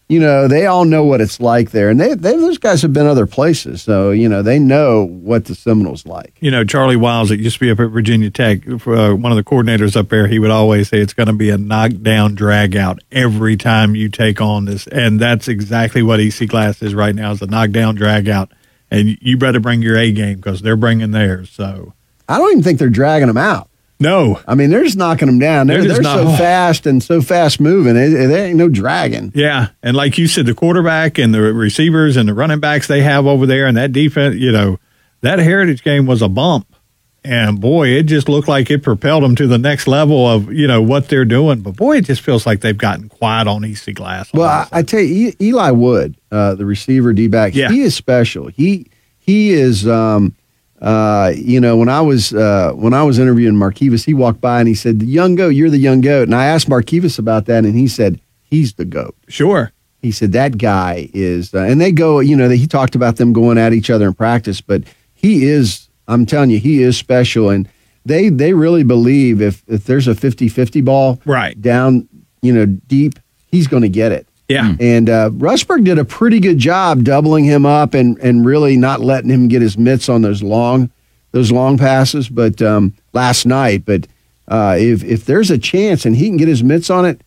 you 0.09 0.21
know, 0.21 0.47
they 0.47 0.65
all 0.65 0.85
know 0.85 1.03
what 1.03 1.19
it's 1.19 1.41
like 1.41 1.71
there, 1.71 1.89
and 1.89 1.99
they, 1.99 2.13
they 2.13 2.37
those 2.37 2.57
guys 2.57 2.81
have 2.81 2.93
been 2.93 3.07
other 3.07 3.27
places, 3.27 3.81
so 3.81 4.11
you 4.11 4.29
know 4.29 4.41
they 4.41 4.57
know 4.57 5.05
what 5.05 5.45
the 5.45 5.55
Seminoles 5.55 6.05
like. 6.05 6.37
you 6.39 6.49
know, 6.49 6.63
Charley 6.63 6.95
Wiles 6.95 7.27
that 7.29 7.39
used 7.39 7.55
to 7.55 7.59
be 7.59 7.71
up 7.71 7.79
at 7.81 7.89
Virginia 7.89 8.29
Tech, 8.29 8.65
uh, 8.67 9.13
one 9.13 9.31
of 9.31 9.35
the 9.35 9.43
coordinators 9.43 9.97
up 9.97 10.07
there, 10.07 10.27
he 10.27 10.39
would 10.39 10.51
always 10.51 10.87
say 10.87 10.99
it's 10.99 11.13
going 11.13 11.27
to 11.27 11.33
be 11.33 11.49
a 11.49 11.57
knockdown 11.57 12.35
drag 12.35 12.77
out 12.77 12.99
every 13.11 13.57
time 13.57 13.95
you 13.95 14.07
take 14.07 14.39
on 14.39 14.63
this. 14.65 14.87
And 14.87 15.19
that's 15.19 15.49
exactly 15.49 16.01
what 16.01 16.21
EC 16.21 16.47
Glass 16.47 16.81
is 16.81 16.95
right 16.95 17.13
now 17.13 17.31
is 17.31 17.41
a 17.41 17.47
knockdown 17.47 17.95
drag 17.95 18.29
out. 18.29 18.51
And 18.89 19.17
you 19.21 19.37
better 19.37 19.59
bring 19.59 19.81
your 19.81 19.97
A 19.97 20.13
game 20.13 20.37
because 20.37 20.61
they're 20.61 20.77
bringing 20.77 21.11
theirs. 21.11 21.49
So, 21.49 21.93
I 22.29 22.37
don't 22.37 22.51
even 22.51 22.63
think 22.63 22.79
they're 22.79 22.89
dragging 22.89 23.27
them 23.27 23.37
out. 23.37 23.66
No, 23.99 24.39
I 24.47 24.53
mean 24.55 24.69
they're 24.69 24.83
just 24.83 24.97
knocking 24.97 25.25
them 25.27 25.39
down. 25.39 25.67
They're, 25.67 25.79
They're 25.83 25.93
they're, 25.95 26.03
so 26.03 26.25
fast 26.37 26.85
and 26.85 27.01
so 27.01 27.19
fast 27.21 27.59
moving. 27.59 27.95
There 27.95 28.45
ain't 28.47 28.55
no 28.57 28.69
dragging. 28.69 29.31
yeah. 29.33 29.69
And 29.81 29.97
like 29.97 30.17
you 30.17 30.27
said, 30.27 30.45
the 30.45 30.53
quarterback 30.53 31.17
and 31.17 31.33
the 31.33 31.41
receivers 31.41 32.15
and 32.15 32.29
the 32.29 32.33
running 32.35 32.59
backs 32.59 32.87
they 32.87 33.01
have 33.01 33.25
over 33.25 33.45
there 33.47 33.65
and 33.65 33.75
that 33.77 33.91
defense, 33.93 34.35
you 34.35 34.51
know, 34.51 34.77
that 35.21 35.39
Heritage 35.39 35.83
game 35.83 36.05
was 36.05 36.21
a 36.21 36.29
bump. 36.29 36.67
And 37.23 37.59
boy, 37.59 37.89
it 37.89 38.03
just 38.03 38.29
looked 38.29 38.47
like 38.47 38.69
it 38.71 38.83
propelled 38.83 39.21
them 39.23 39.35
to 39.35 39.47
the 39.47 39.57
next 39.57 39.85
level 39.87 40.25
of 40.27 40.53
you 40.53 40.65
know 40.67 40.81
what 40.81 41.09
they're 41.09 41.25
doing. 41.25 41.59
But 41.61 41.75
boy, 41.75 41.97
it 41.97 42.05
just 42.05 42.21
feels 42.21 42.45
like 42.45 42.61
they've 42.61 42.77
gotten 42.77 43.09
quiet 43.09 43.47
on 43.47 43.65
EC 43.65 43.93
Glass. 43.95 44.31
Well, 44.31 44.47
I, 44.47 44.67
I 44.71 44.81
tell 44.83 45.01
you, 45.01 45.33
Eli 45.41 45.71
Wood, 45.71 46.15
uh, 46.31 46.55
the 46.55 46.65
receiver 46.65 47.11
D 47.11 47.27
back, 47.27 47.53
Yeah. 47.53 47.69
he 47.69 47.81
is 47.81 47.95
special. 47.95 48.47
He 48.47 48.85
he 49.17 49.49
is. 49.49 49.85
Um, 49.87 50.35
uh, 50.81 51.33
you 51.35 51.59
know, 51.59 51.75
when 51.75 51.89
I 51.89 52.01
was 52.01 52.33
uh, 52.33 52.71
when 52.73 52.93
I 52.93 53.03
was 53.03 53.17
interviewing 53.17 53.55
Marquivas, 53.55 54.05
he 54.05 54.13
walked 54.13 54.41
by 54.41 54.59
and 54.59 54.67
he 54.67 54.75
said, 54.75 54.99
"The 54.99 55.05
young 55.05 55.35
goat, 55.35 55.49
you're 55.49 55.69
the 55.69 55.77
young 55.77 56.01
goat." 56.01 56.23
And 56.23 56.35
I 56.35 56.45
asked 56.45 56.69
Marquivas 56.69 57.17
about 57.17 57.45
that, 57.45 57.65
and 57.65 57.75
he 57.75 57.87
said, 57.87 58.21
"He's 58.43 58.73
the 58.73 58.85
goat." 58.85 59.15
Sure. 59.27 59.71
He 60.01 60.11
said 60.11 60.31
that 60.33 60.59
guy 60.59 61.09
is, 61.13 61.53
uh, 61.53 61.59
and 61.59 61.81
they 61.81 61.91
go. 61.91 62.19
You 62.19 62.35
know, 62.35 62.49
he 62.49 62.67
talked 62.67 62.93
about 62.93 63.15
them 63.15 63.33
going 63.33 63.57
at 63.57 63.73
each 63.73 63.89
other 63.89 64.07
in 64.07 64.13
practice, 64.13 64.61
but 64.61 64.83
he 65.13 65.45
is. 65.45 65.89
I'm 66.07 66.25
telling 66.25 66.51
you, 66.51 66.59
he 66.59 66.83
is 66.83 66.95
special, 66.95 67.49
and 67.49 67.67
they 68.05 68.29
they 68.29 68.53
really 68.53 68.83
believe 68.83 69.41
if 69.41 69.63
if 69.67 69.85
there's 69.85 70.07
a 70.07 70.13
50-50 70.13 70.85
ball 70.85 71.19
right 71.25 71.59
down, 71.59 72.07
you 72.41 72.53
know, 72.53 72.65
deep, 72.67 73.17
he's 73.47 73.67
going 73.67 73.81
to 73.81 73.89
get 73.89 74.11
it. 74.11 74.26
Yeah. 74.47 74.75
And 74.79 75.09
uh, 75.09 75.29
Rushberg 75.31 75.83
did 75.83 75.99
a 75.99 76.05
pretty 76.05 76.39
good 76.39 76.57
job 76.57 77.03
doubling 77.03 77.43
him 77.43 77.65
up 77.65 77.93
and 77.93 78.17
and 78.19 78.45
really 78.45 78.77
not 78.77 79.01
letting 79.01 79.29
him 79.29 79.47
get 79.47 79.61
his 79.61 79.77
mitts 79.77 80.07
on 80.07 80.21
those 80.21 80.41
long 80.41 80.89
those 81.31 81.51
long 81.51 81.77
passes. 81.77 82.29
But 82.29 82.61
um, 82.61 82.93
last 83.13 83.45
night, 83.45 83.83
but 83.85 84.07
uh, 84.47 84.77
if 84.79 85.03
if 85.03 85.25
there's 85.25 85.51
a 85.51 85.57
chance 85.57 86.05
and 86.05 86.15
he 86.15 86.27
can 86.27 86.37
get 86.37 86.47
his 86.47 86.63
mitts 86.63 86.89
on 86.89 87.05
it, 87.05 87.21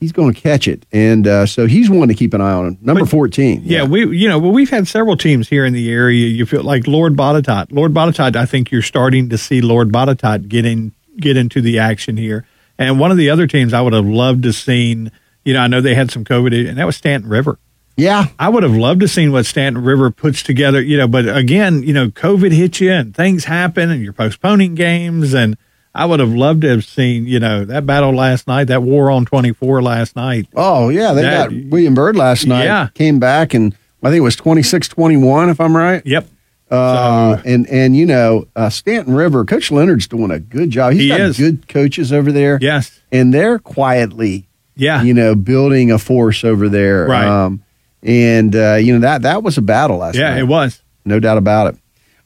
he's 0.00 0.12
going 0.12 0.34
to 0.34 0.40
catch 0.40 0.68
it. 0.68 0.84
And 0.92 1.26
uh, 1.26 1.46
so 1.46 1.66
he's 1.66 1.88
one 1.88 2.08
to 2.08 2.14
keep 2.14 2.34
an 2.34 2.42
eye 2.42 2.52
on. 2.52 2.76
Number 2.82 3.06
fourteen. 3.06 3.62
Yeah, 3.64 3.84
we 3.84 4.14
you 4.14 4.28
know 4.28 4.38
well 4.38 4.52
we've 4.52 4.70
had 4.70 4.86
several 4.86 5.16
teams 5.16 5.48
here 5.48 5.64
in 5.64 5.72
the 5.72 5.90
area. 5.90 6.26
You 6.26 6.44
feel 6.44 6.62
like 6.62 6.86
Lord 6.86 7.16
Botetourt. 7.16 7.72
Lord 7.72 7.94
Botetourt, 7.94 8.36
I 8.36 8.44
think 8.44 8.70
you're 8.70 8.82
starting 8.82 9.30
to 9.30 9.38
see 9.38 9.62
Lord 9.62 9.90
Botetourt 9.90 10.48
get 10.48 10.66
in 10.66 10.92
get 11.16 11.38
into 11.38 11.62
the 11.62 11.78
action 11.78 12.18
here. 12.18 12.46
And 12.78 13.00
one 13.00 13.10
of 13.10 13.16
the 13.16 13.30
other 13.30 13.46
teams 13.46 13.72
I 13.72 13.80
would 13.80 13.94
have 13.94 14.06
loved 14.06 14.42
to 14.42 14.52
seen. 14.52 15.10
You 15.44 15.54
know, 15.54 15.60
I 15.60 15.66
know 15.68 15.80
they 15.80 15.94
had 15.94 16.10
some 16.10 16.24
COVID, 16.24 16.68
and 16.68 16.78
that 16.78 16.86
was 16.86 16.96
Staunton 16.96 17.28
River. 17.30 17.58
Yeah, 17.96 18.28
I 18.38 18.48
would 18.48 18.62
have 18.62 18.74
loved 18.76 19.00
to 19.00 19.08
seen 19.08 19.32
what 19.32 19.44
Staunton 19.46 19.82
River 19.84 20.10
puts 20.10 20.42
together. 20.42 20.80
You 20.80 20.96
know, 20.98 21.08
but 21.08 21.28
again, 21.34 21.82
you 21.82 21.92
know, 21.92 22.08
COVID 22.08 22.52
hits 22.52 22.80
you 22.80 22.90
and 22.92 23.14
things 23.14 23.44
happen, 23.44 23.90
and 23.90 24.02
you're 24.02 24.12
postponing 24.12 24.74
games, 24.74 25.34
and 25.34 25.56
I 25.94 26.06
would 26.06 26.20
have 26.20 26.32
loved 26.32 26.62
to 26.62 26.68
have 26.68 26.84
seen 26.84 27.26
you 27.26 27.40
know 27.40 27.64
that 27.64 27.84
battle 27.86 28.14
last 28.14 28.46
night, 28.46 28.64
that 28.64 28.82
war 28.82 29.10
on 29.10 29.24
24 29.26 29.82
last 29.82 30.14
night. 30.16 30.46
Oh 30.54 30.88
yeah, 30.88 31.12
they 31.12 31.22
That- 31.22 31.50
got 31.50 31.64
William 31.70 31.94
Byrd 31.94 32.16
last 32.16 32.46
night. 32.46 32.64
Yeah. 32.64 32.88
came 32.94 33.18
back 33.18 33.52
and 33.54 33.74
I 34.02 34.08
think 34.08 34.18
it 34.20 34.22
was 34.22 34.36
26-21, 34.36 35.50
if 35.50 35.60
I'm 35.60 35.76
right. 35.76 36.00
Yep. 36.06 36.26
Uh, 36.70 37.42
and 37.44 37.68
and 37.68 37.96
you 37.96 38.06
know 38.06 38.46
uh, 38.54 38.68
Staunton 38.70 39.14
River, 39.14 39.44
Coach 39.44 39.72
Leonard's 39.72 40.06
doing 40.06 40.30
a 40.30 40.38
good 40.38 40.70
job. 40.70 40.92
He's 40.92 41.02
He 41.02 41.08
got 41.08 41.20
is. 41.20 41.36
good 41.36 41.66
coaches 41.68 42.12
over 42.12 42.30
there. 42.30 42.58
Yes, 42.62 43.00
and 43.10 43.34
they're 43.34 43.58
quietly, 43.58 44.46
yeah, 44.76 45.02
you 45.02 45.14
know, 45.14 45.34
building 45.34 45.90
a 45.90 45.98
force 45.98 46.44
over 46.44 46.68
there. 46.68 47.06
Right. 47.06 47.26
Um, 47.26 47.62
and 48.02 48.54
uh, 48.56 48.76
you 48.76 48.92
know 48.94 49.00
that 49.00 49.22
that 49.22 49.42
was 49.42 49.58
a 49.58 49.62
battle 49.62 49.98
last 49.98 50.16
Yeah, 50.16 50.30
night. 50.30 50.38
it 50.40 50.44
was. 50.48 50.80
no 51.04 51.20
doubt 51.20 51.38
about 51.38 51.74
it. 51.74 51.80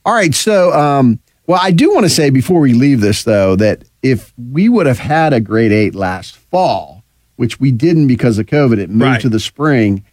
All 0.04 0.14
right, 0.14 0.34
so 0.34 0.72
um, 0.72 1.18
well, 1.46 1.58
I 1.62 1.70
do 1.72 1.92
want 1.92 2.04
to 2.04 2.10
say 2.10 2.30
before 2.30 2.60
we 2.60 2.74
leave 2.74 3.00
this 3.00 3.24
though 3.24 3.56
that 3.56 3.84
if 4.02 4.32
we 4.52 4.68
would 4.68 4.86
have 4.86 4.98
had 4.98 5.32
a 5.32 5.40
grade 5.40 5.72
eight 5.72 5.94
last 5.94 6.36
fall, 6.36 7.02
which 7.36 7.58
we 7.58 7.70
didn't 7.72 8.06
because 8.06 8.38
of 8.38 8.46
COVID, 8.46 8.78
it 8.78 8.90
moved 8.90 9.02
Right. 9.02 9.20
to 9.22 9.28
the 9.28 9.40
spring. 9.40 10.04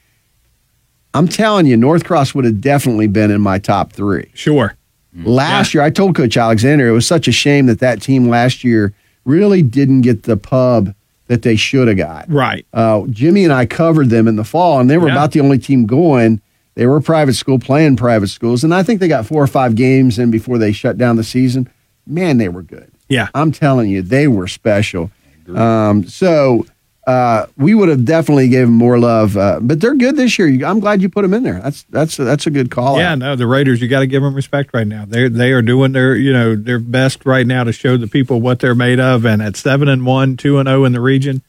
I'm 1.14 1.28
telling 1.28 1.66
you, 1.66 1.76
North 1.76 2.06
Cross 2.06 2.34
would 2.34 2.45
have 2.45 2.62
definitely 2.62 3.08
been 3.08 3.32
in 3.32 3.41
my 3.41 3.60
top 3.60 3.91
three. 3.91 4.32
Sure. 4.34 4.76
Last 5.14 5.74
year, 5.74 5.84
I 5.84 5.90
told 5.90 6.16
Coach 6.16 6.38
Alexander 6.38 6.88
it 6.88 6.94
was 6.94 7.06
such 7.06 7.28
a 7.28 7.34
shame 7.34 7.66
that 7.66 7.80
that 7.80 8.02
team 8.02 8.30
last 8.30 8.64
year 8.64 8.94
really 9.26 9.62
didn't 9.62 10.02
get 10.02 10.24
the 10.24 10.38
pub 10.38 10.95
that 11.32 11.44
they 11.44 11.56
should 11.56 11.88
have 11.88 11.95
got. 11.95 12.26
Right. 12.30 12.66
Uh, 12.74 13.03
Jimmy 13.10 13.45
and 13.45 13.53
I 13.53 13.66
covered 13.66 14.10
them 14.10 14.28
in 14.28 14.36
the 14.36 14.44
fall, 14.44 14.82
and 14.82 14.90
they 14.90 14.98
were 14.98 15.08
Yeah. 15.08 15.14
about 15.14 15.32
the 15.32 15.40
only 15.40 15.58
team 15.58 15.86
going. 15.86 16.41
They 16.76 16.86
were 16.86 16.98
a 16.98 17.02
private 17.02 17.36
school 17.36 17.58
playing 17.58 17.95
private 17.95 18.28
schools, 18.28 18.66
and 18.66 18.74
I 18.76 18.84
think 18.84 18.99
they 18.99 19.08
got 19.08 19.26
four 19.26 19.41
or 19.41 19.48
five 19.48 19.76
games 19.76 20.20
in 20.20 20.30
before 20.30 20.58
they 20.58 20.74
shut 20.74 20.98
down 20.98 21.16
the 21.16 21.24
season. 21.24 21.70
Man, 22.06 22.38
they 22.38 22.49
were 22.49 22.64
good. 22.64 22.91
Yeah. 23.08 23.30
I'm 23.34 23.53
telling 23.53 23.90
you, 23.90 24.02
they 24.02 24.28
were 24.28 24.45
special. 24.48 25.10
Um, 25.56 26.06
so 26.06 26.66
uh, 27.07 27.48
we 27.57 27.73
would 27.73 27.90
have 27.90 28.06
definitely 28.06 28.48
gave 28.48 28.68
them 28.68 28.76
more 28.76 28.99
love, 28.99 29.36
uh, 29.36 29.60
but 29.61 29.82
they're 29.82 29.95
good 29.95 30.15
this 30.15 30.38
year. 30.38 30.65
I'm 30.65 30.80
glad 30.80 31.02
you 31.02 31.10
put 31.10 31.23
them 31.23 31.34
in 31.34 31.41
there. 31.41 31.60
That's 31.60 31.84
that's 31.84 32.18
that's 32.18 32.45
a 32.45 32.52
good 32.52 32.69
call. 32.69 32.98
Yeah, 32.98 33.14
out. 33.14 33.18
no, 33.18 33.36
the 33.36 33.48
Raiders, 33.48 33.82
you 33.82 33.88
got 33.88 34.02
to 34.02 34.07
give 34.07 34.22
them 34.22 34.36
respect 34.36 34.69
right 34.73 34.86
now. 34.86 35.06
They 35.06 35.28
they 35.28 35.52
are 35.52 35.64
doing 35.64 35.94
their 35.94 36.15
you 36.15 36.32
know 36.32 36.56
their 36.56 36.78
best 36.80 37.26
right 37.26 37.48
now 37.48 37.64
to 37.64 37.72
show 37.72 37.98
the 37.98 38.07
people 38.07 38.40
what 38.40 38.60
they're 38.60 38.76
made 38.76 38.99
of. 38.99 39.26
And 39.26 39.41
at 39.41 39.56
seven 39.56 39.88
and 39.88 40.06
one, 40.06 40.38
two 40.38 40.60
and 40.60 40.68
zero 40.68 40.86
in 40.86 40.91
the 40.91 41.02
region, 41.02 41.41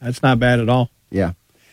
that's 0.00 0.22
not 0.22 0.38
bad 0.38 0.60
at 0.60 0.68
all. 0.68 0.90
Yeah. 1.10 1.32